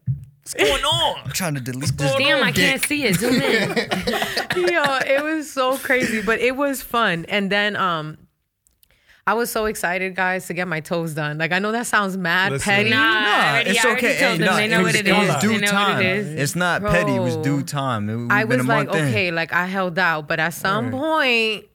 what's 0.42 0.54
going 0.54 0.84
on? 0.84 1.20
I'm 1.24 1.30
trying 1.32 1.54
to 1.54 1.60
delete 1.60 1.96
this. 1.96 2.14
Damn, 2.16 2.42
I 2.42 2.50
dick. 2.50 2.54
can't 2.64 2.82
see 2.84 3.04
it. 3.04 3.14
Zoom 3.16 3.34
in. 3.34 3.70
Yo, 4.72 4.82
it 5.06 5.22
was 5.22 5.50
so 5.50 5.76
crazy, 5.78 6.20
but 6.22 6.40
it 6.40 6.56
was 6.56 6.82
fun. 6.82 7.24
And 7.28 7.50
then 7.50 7.76
um 7.76 8.18
I 9.24 9.34
was 9.34 9.52
so 9.52 9.66
excited, 9.66 10.16
guys, 10.16 10.48
to 10.48 10.54
get 10.54 10.66
my 10.66 10.80
toes 10.80 11.14
done. 11.14 11.38
Like 11.38 11.52
I 11.52 11.60
know 11.60 11.70
that 11.70 11.86
sounds 11.86 12.16
mad 12.16 12.50
Listen. 12.50 12.64
petty. 12.72 12.90
Nah, 12.90 12.96
I 12.98 13.50
already, 13.52 13.70
it's 13.70 13.84
okay. 13.84 14.14
Hey, 14.14 14.38
nah, 14.38 14.56
they 14.56 14.66
know 14.66 14.80
it 14.80 14.82
what 14.82 14.86
was, 14.86 14.94
it 14.96 15.06
it 15.06 15.12
was 15.12 15.40
due 15.40 15.48
They 15.50 15.58
know 15.58 15.66
time. 15.68 15.96
what 15.96 16.04
it 16.04 16.16
is. 16.16 16.34
It's 16.34 16.56
not 16.56 16.82
petty. 16.82 17.14
It 17.14 17.20
was 17.20 17.36
due 17.36 17.62
time. 17.62 18.10
It, 18.10 18.16
we've 18.16 18.30
I 18.32 18.44
was 18.44 18.56
like, 18.66 18.88
month 18.88 18.96
in. 19.00 19.08
okay, 19.08 19.30
like 19.30 19.52
I 19.52 19.66
held 19.66 19.96
out, 19.98 20.26
but 20.26 20.40
at 20.40 20.54
some 20.54 20.90
point, 20.90 21.66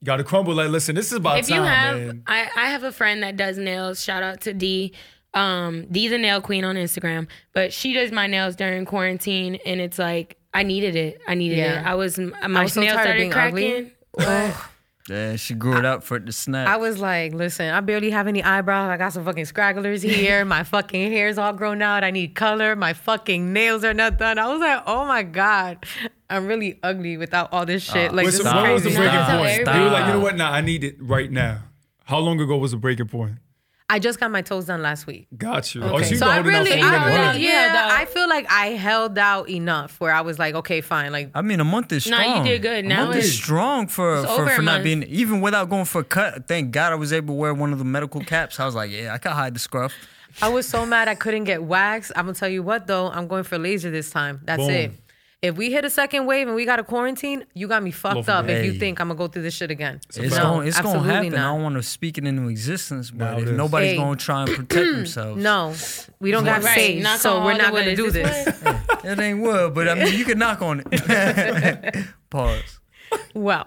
You 0.00 0.04
got 0.04 0.16
to 0.18 0.24
crumble. 0.24 0.52
Like, 0.54 0.68
listen, 0.68 0.94
this 0.94 1.06
is 1.06 1.14
about 1.14 1.38
if 1.38 1.48
time, 1.48 1.54
If 1.56 1.56
you 1.58 1.62
have, 1.66 1.96
man. 2.00 2.22
I, 2.26 2.40
I 2.54 2.66
have 2.68 2.84
a 2.84 2.92
friend 2.92 3.22
that 3.22 3.34
does 3.38 3.56
nails. 3.56 4.04
Shout 4.04 4.22
out 4.22 4.42
to 4.42 4.52
D. 4.52 4.92
Um, 5.34 5.86
D's 5.90 6.10
a 6.12 6.18
nail 6.18 6.40
queen 6.40 6.64
on 6.64 6.76
Instagram, 6.76 7.28
but 7.52 7.72
she 7.72 7.92
does 7.92 8.10
my 8.12 8.26
nails 8.26 8.56
during 8.56 8.84
quarantine, 8.84 9.56
and 9.64 9.80
it's 9.80 9.98
like 9.98 10.36
I 10.52 10.62
needed 10.64 10.96
it. 10.96 11.20
I 11.28 11.34
needed 11.34 11.58
Yeah. 11.58 11.80
it. 11.80 11.86
I 11.86 11.94
was 11.94 12.18
my 12.18 12.62
was 12.64 12.72
so 12.72 12.80
nails 12.80 12.94
tired 12.96 13.00
of 13.00 13.04
started 13.04 13.18
being 13.20 13.30
cracking. 13.32 13.90
ugly. 14.18 14.54
Yeah, 15.08 15.34
she 15.36 15.54
grew 15.54 15.76
it 15.76 15.84
up 15.84 16.04
for 16.04 16.16
it 16.18 16.26
to 16.26 16.32
snap. 16.32 16.68
I 16.68 16.76
was 16.76 16.98
like, 17.00 17.32
listen, 17.32 17.68
I 17.68 17.80
barely 17.80 18.10
have 18.10 18.28
any 18.28 18.44
eyebrows. 18.44 18.90
I 18.90 18.96
got 18.96 19.12
some 19.12 19.24
fucking 19.24 19.44
scragglers 19.44 20.02
here. 20.08 20.44
my 20.44 20.62
fucking 20.62 21.10
hair's 21.10 21.36
all 21.36 21.52
grown 21.52 21.82
out. 21.82 22.04
I 22.04 22.12
need 22.12 22.36
color. 22.36 22.76
My 22.76 22.92
fucking 22.92 23.52
nails 23.52 23.82
are 23.82 23.94
not 23.94 24.18
done. 24.18 24.38
I 24.38 24.46
was 24.46 24.60
like, 24.60 24.82
oh 24.86 25.06
my 25.06 25.24
God. 25.24 25.84
I'm 26.28 26.46
really 26.46 26.78
ugly 26.84 27.16
without 27.16 27.52
all 27.52 27.66
this 27.66 27.82
shit. 27.82 28.12
like, 28.12 28.26
Wait, 28.26 28.32
this 28.32 28.36
so 28.42 28.48
is 28.48 28.54
what 28.54 28.72
was 28.72 28.82
the 28.84 28.90
breaking 28.90 29.08
Stop. 29.10 29.38
point? 29.38 29.50
Everybody- 29.50 29.78
You 29.78 29.84
were 29.84 29.90
like, 29.90 30.06
you 30.06 30.12
know 30.12 30.20
what? 30.20 30.36
Nah, 30.36 30.50
I 30.52 30.60
need 30.60 30.84
it 30.84 30.96
right 31.00 31.30
now. 31.30 31.62
How 32.04 32.18
long 32.18 32.38
ago 32.40 32.56
was 32.56 32.70
the 32.70 32.76
breaking 32.76 33.08
point? 33.08 33.32
I 33.90 33.98
just 33.98 34.20
got 34.20 34.30
my 34.30 34.40
toes 34.40 34.66
done 34.66 34.82
last 34.82 35.06
week. 35.06 35.26
Got 35.36 35.74
you. 35.74 35.82
Oh, 35.82 35.96
Okay. 35.96 36.04
so 36.10 36.14
So 36.16 36.28
I 36.28 36.38
really, 36.38 36.70
for 36.70 36.76
a 36.76 36.80
I 36.80 36.90
minute. 36.90 37.06
really, 37.06 37.18
Wow. 37.18 37.32
yeah. 37.32 37.88
I 37.90 38.04
feel 38.04 38.28
like 38.28 38.46
I 38.50 38.66
held 38.68 39.18
out 39.18 39.50
enough 39.50 39.98
where 40.00 40.12
I 40.12 40.20
was 40.20 40.38
like, 40.38 40.54
okay, 40.54 40.80
fine. 40.80 41.10
Like, 41.10 41.30
I 41.34 41.42
mean, 41.42 41.58
a 41.60 41.64
month 41.64 41.92
is 41.92 42.06
Nah, 42.06 42.20
strong. 42.20 42.46
you 42.46 42.52
did 42.52 42.62
good. 42.62 42.84
A 42.84 42.88
Now 42.88 43.04
month 43.04 43.16
it's- 43.16 43.26
is 43.26 43.34
strong 43.36 43.88
for 43.88 44.24
for, 44.26 44.48
for 44.48 44.62
not 44.62 44.82
being 44.84 45.02
even 45.04 45.40
without 45.40 45.68
going 45.68 45.86
for 45.86 46.02
a 46.02 46.04
cut. 46.04 46.46
Thank 46.46 46.70
God 46.70 46.92
I 46.92 46.94
was 46.94 47.12
able 47.12 47.34
to 47.34 47.38
wear 47.38 47.52
one 47.52 47.72
of 47.72 47.78
the 47.80 47.84
medical 47.84 48.20
caps. 48.20 48.60
I 48.60 48.64
was 48.64 48.74
like, 48.76 48.90
yeah, 48.92 49.12
I 49.12 49.18
could 49.18 49.32
hide 49.32 49.54
the 49.54 49.60
scruff. 49.60 49.92
I 50.40 50.48
was 50.48 50.68
so 50.68 50.86
mad 50.86 51.08
I 51.08 51.16
couldn't 51.16 51.44
get 51.44 51.62
waxed. 51.64 52.12
I'm 52.14 52.26
gonna 52.26 52.34
tell 52.34 52.48
you 52.48 52.62
what 52.62 52.86
though, 52.86 53.10
I'm 53.10 53.26
going 53.26 53.42
for 53.42 53.58
laser 53.58 53.90
this 53.90 54.10
time. 54.10 54.40
That's 54.44 54.58
Boom. 54.62 54.70
it. 54.70 54.92
If 55.42 55.56
we 55.56 55.72
hit 55.72 55.86
a 55.86 55.90
second 55.90 56.26
wave 56.26 56.48
and 56.48 56.54
we 56.54 56.66
got 56.66 56.80
a 56.80 56.84
quarantine, 56.84 57.46
you 57.54 57.66
got 57.66 57.82
me 57.82 57.90
fucked 57.90 58.16
Love 58.16 58.28
up. 58.28 58.48
it. 58.48 58.58
If 58.58 58.64
you 58.66 58.78
think 58.78 59.00
I'm 59.00 59.08
gonna 59.08 59.16
go 59.16 59.26
through 59.26 59.40
this 59.40 59.54
shit 59.54 59.70
again, 59.70 59.98
It's 60.10 60.18
no, 60.18 60.42
going 60.42 60.68
it's 60.68 60.76
gonna 60.78 60.98
absolutely 60.98 61.14
happen. 61.14 61.34
I 61.34 61.42
don't 61.54 61.62
want 61.62 61.76
to 61.76 61.82
speak 61.82 62.18
it 62.18 62.26
into 62.26 62.48
existence, 62.48 63.10
but 63.10 63.38
it 63.38 63.48
if 63.48 63.54
nobody's 63.56 63.92
Hey. 63.92 63.96
gonna 63.96 64.16
try 64.16 64.42
and 64.42 64.50
protect 64.50 64.86
themselves, 64.94 65.42
No, 65.42 65.74
we 66.20 66.30
don't 66.30 66.44
got 66.44 66.62
Right, 66.62 66.74
sage, 66.74 67.02
knock 67.02 67.20
so 67.20 67.42
we're 67.42 67.56
not 67.56 67.72
gonna 67.72 67.96
do 67.96 68.10
this 68.10 68.44
this. 68.44 68.62
it 69.04 69.18
ain't 69.18 69.40
wood. 69.40 69.72
But 69.72 69.88
I 69.88 69.94
mean, 69.94 70.12
you 70.18 70.26
can 70.26 70.38
knock 70.38 70.60
on 70.60 70.82
it. 70.92 72.06
Pause. 72.30 72.80
Well, 73.34 73.64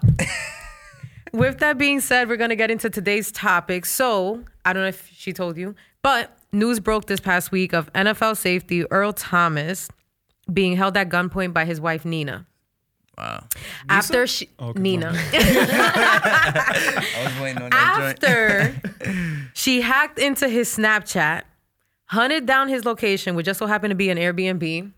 with 1.32 1.58
that 1.58 1.76
being 1.76 2.00
said, 2.00 2.28
we're 2.28 2.36
gonna 2.36 2.54
get 2.56 2.70
into 2.70 2.88
today's 2.88 3.32
topic. 3.32 3.84
So 3.84 4.44
I 4.64 4.72
don't 4.72 4.82
know 4.84 4.88
if 4.90 5.10
she 5.12 5.32
told 5.32 5.56
you, 5.56 5.74
but 6.02 6.36
news 6.52 6.78
broke 6.78 7.06
this 7.06 7.18
past 7.18 7.50
week 7.50 7.72
of 7.72 7.92
NFL 7.94 8.36
safety 8.36 8.84
Earl 8.92 9.12
Thomas 9.12 9.88
being 10.52 10.76
held 10.76 10.96
at 10.96 11.08
gunpoint 11.08 11.52
by 11.52 11.64
his 11.64 11.80
wife 11.80 12.04
Nina. 12.04 12.46
Wow. 13.16 13.44
After 13.88 14.26
she 14.26 14.48
Okay, 14.58 14.80
Nina. 14.80 15.12
I 15.32 17.22
was 17.24 17.40
waiting 17.40 17.62
on 17.62 17.70
that 17.70 18.18
joint. 18.20 18.24
After 18.24 19.48
she 19.54 19.80
hacked 19.82 20.18
into 20.18 20.48
his 20.48 20.68
Snapchat, 20.76 21.42
hunted 22.06 22.46
down 22.46 22.68
his 22.68 22.84
location, 22.84 23.36
which 23.36 23.46
just 23.46 23.58
so 23.58 23.66
happened 23.66 23.92
to 23.92 23.96
be 23.96 24.10
an 24.10 24.18
Airbnb. 24.18 24.90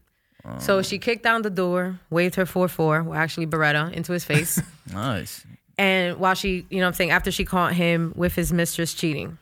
So 0.59 0.80
she 0.80 0.98
kicked 0.98 1.24
down 1.24 1.42
the 1.42 1.50
door, 1.50 1.98
waved 2.09 2.37
her 2.37 2.46
4 2.46 2.68
4, 2.68 3.02
well, 3.02 3.18
actually 3.18 3.48
Beretta, 3.48 3.92
into 3.92 4.12
his 4.12 4.24
face. 4.24 4.61
Nice. 4.92 5.44
and 5.76 6.16
while 6.18 6.35
she, 6.35 6.64
you 6.70 6.78
know 6.78 6.85
what 6.85 6.88
I'm 6.90 6.94
saying, 6.94 7.11
after 7.11 7.32
she 7.32 7.44
caught 7.44 7.72
him 7.72 8.12
with 8.14 8.37
his 8.37 8.52
mistress 8.52 8.94
cheating. 8.94 9.38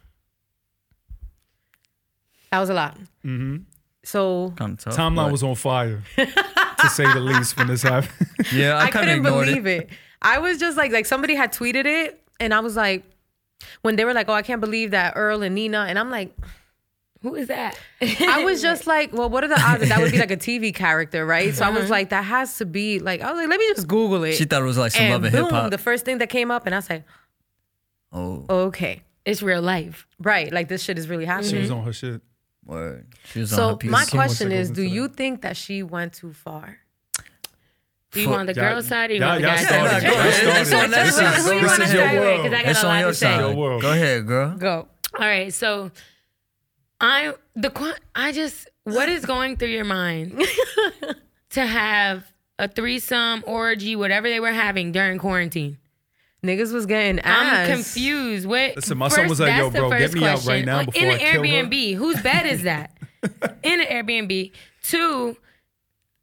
That 2.50 2.60
was 2.60 2.70
a 2.70 2.74
lot. 2.74 2.96
Mm-hmm. 3.22 3.56
So 4.04 4.52
Kind 4.56 4.74
of 4.74 4.78
tough. 4.84 4.96
Timeline 4.96 5.16
but- 5.16 5.32
was 5.32 5.42
on 5.42 5.54
fire, 5.54 6.02
to 6.16 6.88
say 6.90 7.10
the 7.12 7.20
least, 7.20 7.56
when 7.56 7.66
this 7.68 7.82
happened. 7.82 8.28
Yeah, 8.52 8.76
I, 8.76 8.84
I, 8.86 8.90
couldn't 8.90 9.22
believe 9.22 9.66
it. 9.66 9.84
it. 9.84 9.88
I 10.20 10.38
was 10.38 10.58
just 10.58 10.76
like, 10.76 10.92
like 10.92 11.06
somebody 11.06 11.34
had 11.34 11.52
tweeted 11.52 11.86
it, 11.86 12.22
and 12.38 12.52
I 12.52 12.60
was 12.60 12.76
like, 12.76 13.04
when 13.82 13.96
they 13.96 14.04
were 14.04 14.12
like, 14.12 14.28
"Oh, 14.28 14.34
I 14.34 14.42
can't 14.42 14.60
believe 14.60 14.90
that 14.90 15.14
Earl 15.16 15.42
and 15.42 15.54
Nina," 15.54 15.86
and 15.88 15.98
I'm 15.98 16.10
like, 16.10 16.36
Who 17.22 17.34
is 17.36 17.48
that? 17.48 17.78
I 18.02 18.44
was 18.44 18.60
just 18.60 18.86
like, 18.94 19.12
well, 19.14 19.30
what 19.30 19.44
are 19.44 19.48
the 19.48 19.58
odds 19.60 19.80
that 19.80 19.88
that 19.88 20.00
would 20.00 20.12
be 20.12 20.18
like 20.18 20.30
a 20.30 20.36
TV 20.36 20.74
character, 20.74 21.24
right? 21.24 21.54
So 21.54 21.64
I 21.64 21.70
was 21.70 21.84
uh-huh. 21.84 21.90
like, 21.90 22.10
that 22.10 22.24
has 22.24 22.58
to 22.58 22.66
be 22.66 22.98
like, 22.98 23.22
I 23.22 23.30
was 23.30 23.40
like, 23.40 23.48
let 23.48 23.58
me 23.58 23.66
just 23.74 23.88
Google 23.88 24.24
it. 24.24 24.34
She 24.34 24.44
thought 24.44 24.60
it 24.60 24.66
was 24.66 24.76
like 24.76 24.92
some 24.92 25.04
and 25.04 25.12
love 25.14 25.24
and 25.24 25.34
hip 25.34 25.50
hop. 25.50 25.70
the 25.70 25.78
first 25.78 26.04
thing 26.04 26.18
that 26.18 26.28
came 26.28 26.50
up, 26.50 26.66
and 26.66 26.74
I 26.74 26.78
was 26.78 26.90
like, 26.90 27.04
Oh, 28.12 28.44
okay, 28.48 29.02
it's 29.24 29.42
real 29.42 29.62
life. 29.62 30.06
right, 30.18 30.52
like 30.52 30.68
this 30.68 30.82
shit 30.82 30.98
is 30.98 31.08
really 31.08 31.24
happening. 31.24 31.50
She 31.50 31.58
was 31.58 31.70
on 31.70 31.84
her 31.84 31.92
shit. 31.92 32.20
Word. 32.66 33.07
She 33.24 33.40
was 33.40 33.53
on 33.53 33.57
So 33.57 33.79
her 33.87 33.90
my 33.90 34.05
So 34.05 34.12
question 34.16 34.53
is, 34.53 34.70
do 34.70 34.83
you 34.83 35.09
that. 35.09 35.16
think 35.16 35.42
that 35.42 35.57
she 35.57 35.83
went 35.83 36.12
too 36.14 36.33
far? 36.33 36.79
Do 38.12 38.20
you 38.20 38.27
Fuck. 38.27 38.37
want 38.37 38.46
the 38.46 38.55
Y'all- 38.55 38.74
girl 38.74 38.83
side 38.83 39.11
or 39.11 39.14
you 39.14 39.20
y'all- 39.20 39.29
want 39.31 39.42
the 39.42 39.48
y'all 39.48 39.57
guy 39.57 39.62
side? 39.64 39.74
Y'all 39.74 40.12
Y'all 40.14 40.33
started. 40.33 40.66
started. 40.66 40.92
This 40.92 41.18
is- 41.18 41.46
Who 41.46 41.53
you 41.57 41.66
want 41.66 41.83
to 41.83 41.87
your 41.88 41.88
start 41.96 42.12
with? 42.12 42.20
world. 42.22 42.42
Because 42.44 42.59
I 42.59 42.62
got 42.62 42.70
It's 42.70 42.83
a 42.83 42.87
on 42.87 42.92
lot 42.94 43.00
your 43.00 43.09
to 43.09 43.14
say. 43.14 43.27
side. 43.27 43.57
World. 43.57 43.83
Go 43.83 43.92
ahead, 43.92 44.27
girl. 44.27 44.57
Go. 44.57 44.88
All 45.18 45.27
right, 45.27 45.53
so 45.55 45.90
I 47.00 47.35
the 47.57 47.70
qu- 47.70 47.94
I 48.14 48.33
just 48.33 48.68
what 48.85 49.09
is 49.09 49.24
going 49.27 49.57
through 49.57 49.68
your 49.68 49.85
mind 49.85 50.40
to 51.50 51.66
have 51.66 52.24
a 52.59 52.68
threesome 52.68 53.42
orgy, 53.46 53.96
whatever 53.96 54.29
they 54.29 54.40
were 54.40 54.53
having 54.53 54.92
during 54.92 55.18
quarantine? 55.18 55.79
Niggas 56.44 56.72
was 56.72 56.87
getting 56.87 57.18
ass. 57.20 57.68
I'm 57.68 57.74
confused. 57.76 58.46
What? 58.46 58.76
Listen, 58.76 58.98
my 58.98 59.09
son 59.09 59.28
was 59.28 59.40
like, 59.40 59.57
"Yo, 59.57 59.70
bro, 59.70 59.90
get 59.90 60.00
first 60.11 60.14
me 60.14 60.24
out 60.26 60.44
right 60.46 60.64
now 60.64 60.76
Like, 60.78 60.87
before 60.92 61.02
in 61.02 61.09
I 61.11 61.12
an 61.14 61.18
kill 61.18 61.42
her." 61.42 61.48
Airbnb. 61.48 61.94
Whose 61.96 62.22
bed 62.22 62.46
is 62.46 62.62
that? 62.62 62.96
in 63.62 63.80
an 63.80 63.87
Airbnb. 63.87 64.52
Two, 64.83 65.37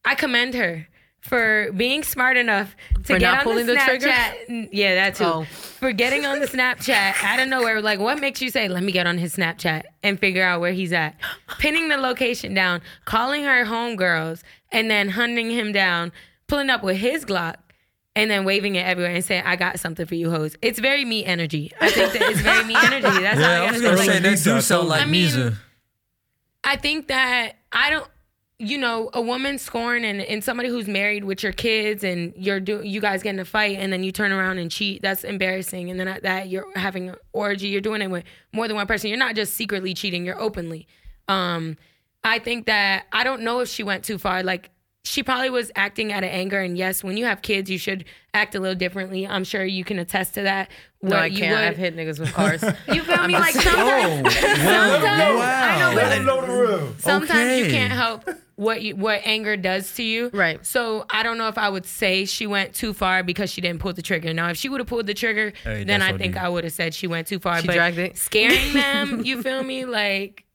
I 0.06 0.16
commend 0.16 0.54
her 0.54 0.88
for 1.22 1.72
being 1.76 2.04
smart 2.04 2.36
enough 2.38 2.76
to 2.96 3.04
For 3.04 3.20
get 3.20 3.22
not 3.22 3.38
on 3.40 3.44
pulling 3.44 3.66
the 3.68 3.74
the 3.74 3.80
trigger? 3.80 4.08
Snapchat. 4.08 4.34
N- 4.50 4.70
Yeah, 4.72 4.96
that 4.96 5.16
too. 5.16 5.24
Oh. 5.24 5.44
For 5.46 5.92
getting 5.92 6.26
on 6.26 6.40
the 6.40 6.48
Snapchat 6.48 7.24
out 7.24 7.40
of 7.40 7.48
nowhere. 7.48 7.82
Like, 7.82 8.00
what 8.00 8.20
makes 8.20 8.42
you 8.42 8.50
say, 8.50 8.68
"Let 8.68 8.84
me 8.84 8.92
get 8.92 9.08
on 9.08 9.18
his 9.18 9.36
Snapchat 9.36 9.84
and 10.04 10.20
figure 10.20 10.44
out 10.44 10.62
where 10.62 10.74
he's 10.74 10.94
at"? 10.94 11.16
Pinning 11.60 11.90
the 11.90 11.98
location 11.98 12.54
down, 12.54 12.82
calling 13.06 13.44
her 13.44 13.66
homegirls, 13.66 14.44
and 14.72 14.90
then 14.92 15.10
hunting 15.10 15.50
him 15.50 15.72
down, 15.72 16.12
pulling 16.48 16.70
up 16.70 16.84
with 16.84 16.98
his 16.98 17.26
Glock. 17.26 17.56
And 18.16 18.30
then 18.30 18.44
waving 18.44 18.76
it 18.76 18.86
everywhere 18.86 19.14
and 19.14 19.24
saying, 19.24 19.44
"I 19.46 19.56
got 19.56 19.80
something 19.80 20.06
for 20.06 20.16
you, 20.16 20.30
hoes." 20.30 20.58
It's 20.62 20.80
very 20.80 21.06
me 21.06 21.24
energy. 21.24 21.72
I 21.80 21.90
think 21.90 22.12
that 22.12 22.22
it's 22.24 22.42
very 22.42 22.64
me 22.66 22.76
energy. 22.84 23.22
That's 23.22 23.38
all 23.38 23.42
Yeah, 23.42 23.62
I 23.62 23.68
I 23.68 23.72
was 23.72 23.82
gonna 23.82 23.96
Like, 23.98 24.10
say 24.10 24.20
they 24.20 24.36
do 24.36 24.56
I 24.56 24.60
sound 24.60 24.90
like 24.90 25.02
I 25.02 25.06
mean, 25.06 25.30
Misa. 25.30 25.56
I 26.64 26.76
think 26.76 27.08
that 27.08 27.54
I 27.72 27.90
don't 27.90 28.08
you 28.64 28.78
know, 28.78 29.10
a 29.14 29.22
woman 29.22 29.58
scorn 29.58 30.04
and, 30.06 30.22
and 30.22 30.44
somebody 30.44 30.70
who's 30.70 30.88
married 30.88 31.24
with 31.24 31.42
your 31.42 31.52
kids 31.52 32.04
and 32.04 32.32
you're 32.36 32.60
do 32.60 32.82
you 32.84 33.02
guys 33.02 33.24
get 33.24 33.34
in 33.34 33.40
a 33.40 33.46
fight 33.46 33.80
and 33.80 33.92
then 33.92 34.04
you 34.04 34.12
turn 34.12 34.32
around 34.32 34.60
and 34.60 34.70
cheat, 34.70 35.02
that's 35.02 35.24
embarrassing. 35.24 35.90
And 35.90 36.00
then 36.00 36.08
at 36.08 36.22
that 36.22 36.48
you're 36.48 36.68
having 36.76 37.10
an 37.10 37.16
orgy, 37.34 37.70
you're 37.70 37.82
doing 37.82 38.04
it 38.04 38.12
with 38.12 38.24
more 38.54 38.68
than 38.68 38.76
one 38.76 38.86
person. 38.86 39.10
You're 39.10 39.18
not 39.18 39.36
just 39.36 39.56
secretly 39.56 39.96
cheating, 39.96 40.26
you're 40.26 40.40
openly. 40.40 40.86
Um 41.28 41.78
I 42.24 42.38
think 42.38 42.68
that 42.68 43.06
I 43.12 43.24
don't 43.24 43.42
know 43.42 43.62
if 43.62 43.70
she 43.70 43.82
went 43.82 44.04
too 44.04 44.20
far. 44.20 44.44
Like 44.44 44.70
she 45.04 45.24
probably 45.24 45.50
was 45.50 45.72
acting 45.76 46.12
out 46.14 46.24
of 46.24 46.30
anger 46.30 46.60
and 46.60 46.78
yes, 46.78 47.04
when 47.04 47.18
you 47.18 47.26
have 47.26 47.42
kids 47.42 47.70
you 47.70 47.78
should 47.80 48.06
act 48.34 48.54
a 48.56 48.60
little 48.60 48.76
differently. 48.76 49.28
I'm 49.28 49.44
sure 49.44 49.66
you 49.66 49.84
can 49.84 49.98
attest 50.00 50.36
to 50.36 50.44
that. 50.44 50.70
no, 51.02 51.16
I 51.18 51.26
you 51.26 51.40
can't. 51.40 51.60
would- 51.60 51.68
I've 51.70 51.78
hit 51.78 51.96
niggas 51.96 52.20
with 52.20 52.32
cars. 52.34 52.62
you 52.94 53.02
feel 53.04 53.28
me? 53.28 53.34
Like 53.34 53.54
sometimes, 53.54 54.28
oh, 54.28 54.30
sometimes 54.30 55.04
I 55.06 55.80
know, 55.80 55.96
Let 55.96 55.96
but 55.96 56.18
him 56.18 56.26
know 56.26 56.94
sometimes 57.00 57.60
you 57.60 57.72
can't 57.72 57.92
help 57.92 58.30
what 58.56 58.84
you 58.84 58.96
what 58.96 59.22
anger 59.26 59.58
does 59.58 59.92
to 59.96 60.04
you. 60.04 60.30
Right. 60.34 60.64
So 60.66 61.06
I 61.10 61.24
don't 61.24 61.38
know 61.40 61.48
if 61.48 61.58
I 61.58 61.68
would 61.68 61.86
say 61.88 62.26
she 62.26 62.46
went 62.46 62.76
too 62.76 62.94
far 62.94 63.24
because 63.24 63.52
she 63.52 63.60
didn't 63.60 63.80
pull 63.82 63.94
the 63.94 64.04
trigger. 64.04 64.34
Now, 64.34 64.50
if 64.50 64.58
she 64.58 64.70
would 64.70 64.80
have 64.80 64.88
pulled 64.88 65.08
the 65.08 65.16
trigger, 65.16 65.52
Hey, 65.64 65.84
then 65.84 66.02
I 66.04 66.16
think 66.16 66.36
OD. 66.38 66.44
I 66.44 66.50
would 66.50 66.64
have 66.64 66.74
said 66.74 66.94
she 66.94 67.08
went 67.08 67.26
too 67.28 67.40
far. 67.40 67.60
She 67.60 67.68
but 67.68 67.74
dragged 67.74 67.98
it. 67.98 68.18
scaring 68.18 68.74
them, 68.74 69.26
you 69.26 69.42
feel 69.42 69.64
me? 69.64 69.86
Like 69.86 70.46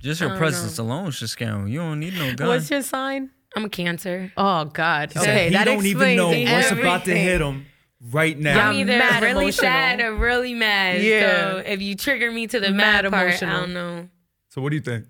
Just 0.00 0.20
her 0.20 0.36
presence 0.36 0.76
alone 0.78 1.12
should 1.12 1.30
scare 1.30 1.50
him. 1.54 1.68
You 1.68 1.78
don't 1.78 2.00
need 2.00 2.14
no 2.14 2.34
gun. 2.34 2.48
What's 2.48 2.68
your 2.68 2.82
sign? 2.82 3.30
I'm 3.56 3.64
a 3.64 3.68
cancer. 3.70 4.30
Oh 4.36 4.66
God. 4.66 5.12
He 5.12 5.18
Okay, 5.18 5.44
he 5.46 5.50
that 5.54 5.64
don't 5.64 5.84
even 5.86 6.16
know 6.16 6.30
explains 6.30 6.50
what's 6.50 6.70
about 6.72 7.04
to 7.06 7.16
hit 7.16 7.40
him 7.40 7.66
right 8.12 8.38
now. 8.38 8.68
I'm 8.68 8.76
either 8.76 8.98
mad 8.98 9.22
really 9.22 9.44
emotional. 9.46 9.52
sad 9.70 10.00
or 10.00 10.14
really 10.14 10.52
mad. 10.54 11.02
Yeah. 11.02 11.52
So 11.52 11.56
if 11.66 11.80
you 11.80 11.94
trigger 11.96 12.30
me 12.30 12.46
to 12.48 12.60
the 12.60 12.70
Mad 12.70 13.04
mad, 13.04 13.12
part, 13.12 13.42
I 13.42 13.52
don't 13.60 13.72
know. 13.72 14.08
So 14.50 14.60
what 14.60 14.70
do 14.70 14.76
you 14.76 14.82
think? 14.82 15.06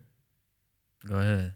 Go 1.07 1.17
ahead. 1.17 1.53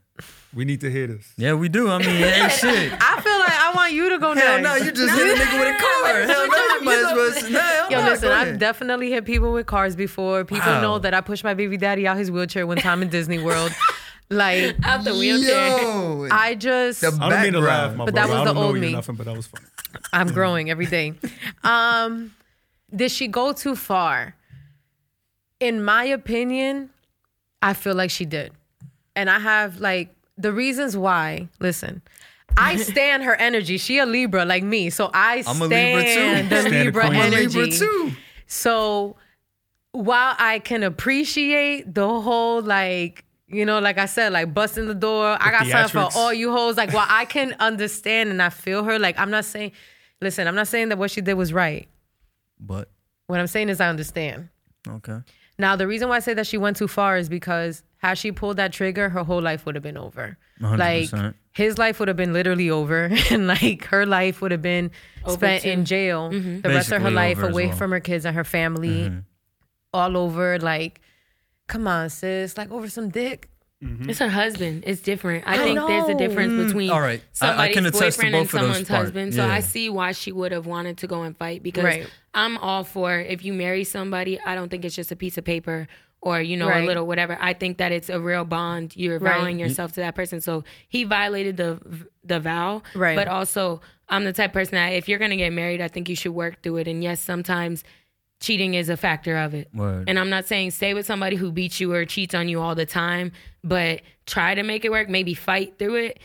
We 0.53 0.65
need 0.65 0.81
to 0.81 0.91
hear 0.91 1.07
this. 1.07 1.33
Yeah, 1.37 1.55
we 1.55 1.69
do. 1.69 1.89
I 1.89 1.99
mean, 1.99 2.11
it 2.11 2.37
ain't 2.39 2.53
shit. 2.61 2.93
I 3.01 3.21
feel 3.21 3.39
like 3.39 3.53
I 3.53 3.73
want 3.75 3.93
you 3.93 4.11
to 4.11 4.19
go 4.19 4.35
Hell 4.35 4.61
next. 4.61 4.63
no, 4.65 4.75
you 4.85 4.91
just 4.91 5.15
hit 5.15 5.39
a 5.39 5.41
nigga 5.41 5.59
with 5.61 5.77
a 5.77 5.79
car. 5.79 6.23
Hell 6.23 6.49
no, 6.49 6.75
you 6.75 6.81
might 6.83 6.99
as 6.99 7.15
well. 7.17 7.33
say, 7.33 7.51
Nah, 7.53 7.61
hell 7.61 7.91
Yo, 7.93 8.03
no, 8.03 8.09
listen, 8.11 8.29
I've 8.33 8.59
definitely 8.59 9.11
hit 9.13 9.25
people 9.25 9.53
with 9.53 9.67
cars 9.67 9.95
before. 9.95 10.45
People 10.45 10.67
Wow. 10.73 10.81
know 10.83 10.99
that 10.99 11.15
I 11.15 11.21
pushed 11.21 11.45
my 11.45 11.55
baby 11.55 11.77
daddy 11.77 12.05
out 12.07 12.17
his 12.17 12.33
wheelchair 12.33 12.67
one 12.67 12.79
time 12.79 13.01
in 13.01 13.09
Disney 13.09 13.39
World. 13.39 13.71
like, 14.31 14.77
Out 14.85 15.05
the 15.05 15.13
wheelchair. 15.15 15.79
Yo, 15.83 16.29
I 16.31 16.55
just, 16.55 17.01
The 17.01 17.17
I 17.21 17.29
don't 17.31 17.43
mean 17.43 17.53
to 17.55 17.61
laugh, 17.61 17.91
Background. 17.91 17.97
my 17.99 18.05
But 18.07 18.15
that 18.15 18.29
was 18.29 18.37
I 18.37 18.39
the 18.39 18.45
don't 18.47 18.55
know 18.55 18.63
old 18.69 18.77
me. 18.79 18.93
nothing, 18.93 19.15
but 19.17 19.27
that 19.27 19.37
was 19.37 19.47
funny. 19.47 19.67
I'm 20.13 20.29
growing 20.29 20.71
every 20.71 20.87
day. 20.87 21.15
Um, 21.65 22.35
did 22.95 23.11
she 23.11 23.27
go 23.29 23.53
too 23.53 23.75
far? 23.77 24.35
In 25.59 25.85
my 25.85 26.05
opinion, 26.05 26.91
I 27.61 27.75
feel 27.75 27.95
like 27.95 28.11
she 28.11 28.25
did. 28.25 28.53
And 29.17 29.29
I 29.29 29.39
have 29.41 29.81
like 29.81 30.15
the 30.39 30.53
reasons 30.53 30.97
why. 30.97 31.49
Listen, 31.59 32.01
I 32.57 32.77
stand 32.91 33.25
her 33.25 33.35
energy. 33.35 33.79
She 33.79 33.99
a 33.99 34.07
Libra 34.07 34.45
like 34.45 34.63
me. 34.63 34.91
So 34.91 35.11
I 35.13 35.43
I'm 35.47 35.61
a 35.61 35.67
stand 35.67 35.99
Libra 35.99 36.15
too. 36.15 36.49
the 36.49 36.61
Stand 36.61 36.73
the 36.75 36.85
Libra 36.85 37.07
queen. 37.09 37.21
I'm 37.21 37.33
a 37.33 37.37
energy. 37.37 37.59
Libra 37.61 37.77
too. 37.77 38.13
So 38.47 39.17
while 39.93 40.35
I 40.39 40.61
can 40.61 40.83
appreciate 40.83 41.93
the 41.95 42.09
whole 42.21 42.63
like, 42.63 43.25
you 43.51 43.67
know, 43.67 43.79
like 43.79 43.99
I 43.99 44.07
said, 44.07 44.33
like 44.33 44.55
busting 44.55 44.87
the 44.87 44.95
door, 44.95 45.37
I 45.41 45.51
got 45.51 45.67
something 45.67 45.73
theatrics. 45.73 46.13
for 46.13 46.19
all 46.19 46.33
you 46.33 46.53
hoes. 46.53 46.77
Like 46.77 46.93
while 46.93 47.07
I 47.09 47.25
can 47.25 47.55
understand 47.59 48.31
and 48.31 48.43
I 48.43 48.51
feel 48.51 48.85
her, 48.85 48.99
like 48.99 49.19
I'm 49.19 49.31
not 49.31 49.45
saying 49.45 49.73
listen, 50.21 50.47
I'm 50.47 50.55
not 50.55 50.69
saying 50.69 50.91
that 50.91 50.99
what 50.99 51.11
she 51.11 51.21
did 51.21 51.35
was 51.35 51.53
right. 51.53 51.89
But 52.59 52.91
What 53.27 53.41
I'm 53.41 53.47
saying 53.47 53.69
is 53.69 53.81
I 53.81 53.89
understand. 53.89 54.49
okay. 54.89 55.19
Now 55.59 55.77
the 55.77 55.87
reason 55.87 56.09
why 56.09 56.17
I 56.17 56.21
say 56.21 56.35
that 56.35 56.47
she 56.47 56.59
went 56.59 56.77
too 56.77 56.89
far 56.89 57.17
is 57.17 57.29
because 57.29 57.83
had 57.99 58.17
she 58.17 58.33
pulled 58.33 58.57
that 58.57 58.73
trigger, 58.73 59.09
her 59.11 59.23
whole 59.23 59.43
life 59.43 59.67
would 59.67 59.75
have 59.75 59.85
been 59.85 59.99
over. 59.99 60.39
100%. 60.61 60.79
Like 60.79 61.35
his 61.53 61.79
life 61.79 61.99
would 61.99 62.09
have 62.09 62.17
been 62.17 62.33
literally 62.33 62.71
over, 62.71 63.11
and 63.31 63.47
like 63.47 63.85
her 63.87 64.07
life 64.07 64.41
would 64.41 64.53
have 64.53 64.63
been 64.63 64.91
spent 65.27 65.65
in 65.65 65.85
jail 65.85 66.31
mm-hmm. 66.31 66.61
the 66.61 66.69
rest 66.69 66.93
of 66.93 67.03
her 67.03 67.11
life 67.11 67.43
away 67.43 67.69
well. 67.69 67.77
from 67.77 67.91
her 67.91 68.01
kids 68.01 68.25
and 68.25 68.37
her 68.37 68.45
family, 68.45 69.13
all 69.93 70.17
over. 70.17 70.59
Like, 70.59 71.01
come 71.71 71.87
on, 71.87 72.11
sis, 72.11 72.59
like 72.59 72.71
over 72.71 72.89
some 72.89 73.09
dick. 73.09 73.49
Mm-hmm. 73.83 74.11
It's 74.11 74.19
her 74.19 74.29
husband. 74.29 74.85
It's 74.87 75.01
different. 75.01 75.47
I, 75.47 75.55
I 75.55 75.57
think 75.57 75.79
there's 75.79 76.09
a 76.09 76.15
difference 76.15 76.53
mm. 76.53 76.67
between 76.67 76.91
all 76.91 77.01
right. 77.01 77.23
I- 77.41 77.47
I 77.47 77.73
somebody's 77.73 77.75
can 77.77 77.87
attest 77.87 78.21
to 78.21 78.27
boyfriend 78.27 78.33
both 78.33 78.35
and 78.35 78.45
of 78.45 78.51
those 78.51 78.61
someone's 78.61 78.89
part. 78.89 79.01
husband. 79.01 79.35
So 79.35 79.47
Yeah. 79.47 79.55
I 79.55 79.61
see 79.61 79.89
why 79.89 80.13
she 80.13 80.33
would 80.33 80.53
have 80.53 80.67
wanted 80.67 80.99
to 80.99 81.07
go 81.07 81.23
and 81.23 81.35
fight 81.35 81.63
because 81.63 81.85
Right. 81.85 82.07
I'm 82.35 82.59
all 82.59 82.85
for 82.85 83.19
if 83.19 83.43
you 83.43 83.55
marry 83.55 83.85
somebody, 83.85 84.39
I 84.39 84.55
don't 84.55 84.69
think 84.71 84.85
it's 84.85 84.95
just 84.95 85.11
a 85.13 85.17
piece 85.17 85.39
of 85.39 85.45
paper 85.45 85.89
or 86.21 86.43
you 86.43 86.59
know 86.59 86.69
Right. 86.69 86.85
a 86.85 86.87
little 86.87 87.07
whatever. 87.07 87.39
I 87.41 87.55
think 87.55 87.79
that 87.79 87.91
it's 87.91 88.11
a 88.11 88.21
real 88.21 88.45
bond. 88.45 88.95
You're 88.97 89.19
Right. 89.19 89.39
vowing 89.39 89.57
mm-hmm. 89.57 89.69
yourself 89.69 89.93
to 89.93 90.01
that 90.01 90.15
person. 90.15 90.43
So 90.43 90.63
he 90.89 91.05
violated 91.05 91.57
the 91.57 91.81
the 92.23 92.39
vow, 92.39 92.83
Right. 92.95 93.17
But 93.17 93.29
also, 93.29 93.81
I'm 94.11 94.25
the 94.25 94.35
type 94.35 94.51
of 94.51 94.55
person 94.55 94.75
that 94.75 94.89
if 94.89 95.09
you're 95.09 95.19
gonna 95.19 95.39
get 95.39 95.55
married, 95.55 95.81
I 95.81 95.89
think 95.89 96.11
you 96.11 96.17
should 96.17 96.33
work 96.33 96.63
through 96.63 96.77
it. 96.79 96.89
And 96.89 97.03
yes, 97.03 97.19
sometimes 97.21 97.83
cheating 98.41 98.75
is 98.75 98.89
a 98.89 98.97
factor 98.97 99.37
of 99.37 99.55
it. 99.55 99.69
Word. 99.75 100.09
And 100.09 100.19
I'm 100.19 100.31
not 100.31 100.47
saying 100.47 100.73
stay 100.73 100.95
with 100.95 101.07
somebody 101.07 101.37
who 101.37 101.53
beats 101.53 101.79
you 101.81 101.93
or 101.93 102.05
cheats 102.05 102.35
on 102.35 102.49
you 102.49 102.61
all 102.61 102.75
the 102.75 102.87
time, 102.87 103.33
but 103.63 104.01
try 104.27 104.55
to 104.55 104.63
make 104.63 104.85
it 104.85 104.91
work, 104.91 105.09
maybe 105.09 105.35
fight 105.35 105.79
through 105.79 105.97
it. 105.97 106.19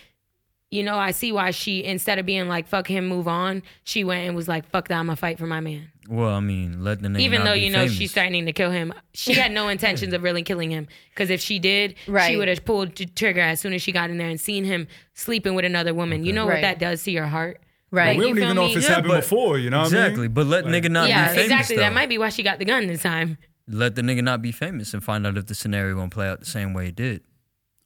You 0.71 0.83
know, 0.83 0.97
I 0.97 1.11
see 1.11 1.31
why 1.31 1.51
she 1.51 1.83
instead 1.83 2.17
of 2.19 2.25
being 2.25 2.47
like 2.47 2.67
fuck 2.67 2.87
him, 2.87 3.05
move 3.07 3.27
on, 3.27 3.63
she 3.83 4.03
went 4.03 4.27
and 4.27 4.35
was 4.35 4.47
like 4.47 4.67
fuck 4.69 4.87
that, 4.87 4.97
I'm 4.97 5.05
gonna 5.05 5.15
fight 5.15 5.37
for 5.37 5.45
my 5.45 5.59
man. 5.59 5.91
Well, 6.09 6.29
I 6.33 6.39
mean, 6.39 6.83
let 6.83 7.01
the 7.01 7.07
nigga 7.07 7.19
Even 7.21 7.43
though 7.43 7.53
you 7.53 7.69
know 7.71 7.79
famous. 7.79 7.93
she's 7.93 8.11
threatening 8.13 8.45
to 8.45 8.53
kill 8.53 8.71
him, 8.71 8.93
she 9.13 9.33
had 9.33 9.51
no 9.51 9.67
intentions 9.75 10.13
of 10.13 10.21
really 10.23 10.43
killing 10.43 10.69
him. 10.71 10.87
Because 11.09 11.29
if 11.29 11.41
she 11.41 11.59
did, 11.59 11.95
right. 12.07 12.29
she 12.29 12.37
would 12.37 12.47
have 12.47 12.63
pulled 12.65 12.95
the 12.95 13.05
trigger 13.05 13.41
as 13.41 13.59
soon 13.59 13.73
as 13.73 13.81
she 13.81 13.91
got 13.91 14.09
in 14.09 14.17
there 14.17 14.29
and 14.29 14.39
seen 14.39 14.65
him 14.65 14.87
sleeping 15.13 15.55
with 15.55 15.65
another 15.65 15.93
woman. 15.93 16.23
You 16.25 16.33
know 16.33 16.45
Right. 16.47 16.55
what 16.55 16.61
that 16.61 16.79
does 16.79 17.03
to 17.03 17.11
your 17.11 17.25
heart, 17.25 17.59
Right. 17.95 18.07
Like, 18.09 18.17
we 18.17 18.23
don't 18.25 18.37
even 18.37 18.55
know 18.55 18.65
me? 18.65 18.71
if 18.71 18.77
it's 18.77 18.87
Yeah, 18.87 18.95
happened 18.95 19.13
before. 19.13 19.57
You 19.57 19.69
know 19.69 19.77
what 19.79 19.83
I 19.93 19.97
Exactly, 19.97 20.21
mean? 20.23 20.33
but 20.33 20.47
let 20.47 20.65
Like- 20.65 20.73
nigga 20.83 20.89
not 20.91 21.07
yeah, 21.09 21.29
be 21.29 21.35
famous. 21.35 21.43
exactly. 21.51 21.75
Though. 21.77 21.81
That 21.83 21.93
might 21.93 22.09
be 22.09 22.17
why 22.17 22.29
she 22.29 22.43
got 22.43 22.59
the 22.59 22.65
gun 22.65 22.87
this 22.87 23.01
time. 23.01 23.37
Let 23.67 23.95
the 23.95 24.01
nigga 24.01 24.21
not 24.23 24.41
be 24.41 24.51
famous 24.51 24.93
and 24.93 25.03
find 25.03 25.25
out 25.25 25.37
if 25.37 25.47
the 25.47 25.55
scenario 25.55 25.95
won't 25.95 26.11
play 26.11 26.27
out 26.27 26.39
the 26.39 26.45
same 26.45 26.73
way 26.73 26.89
it 26.89 26.95
did. 26.95 27.21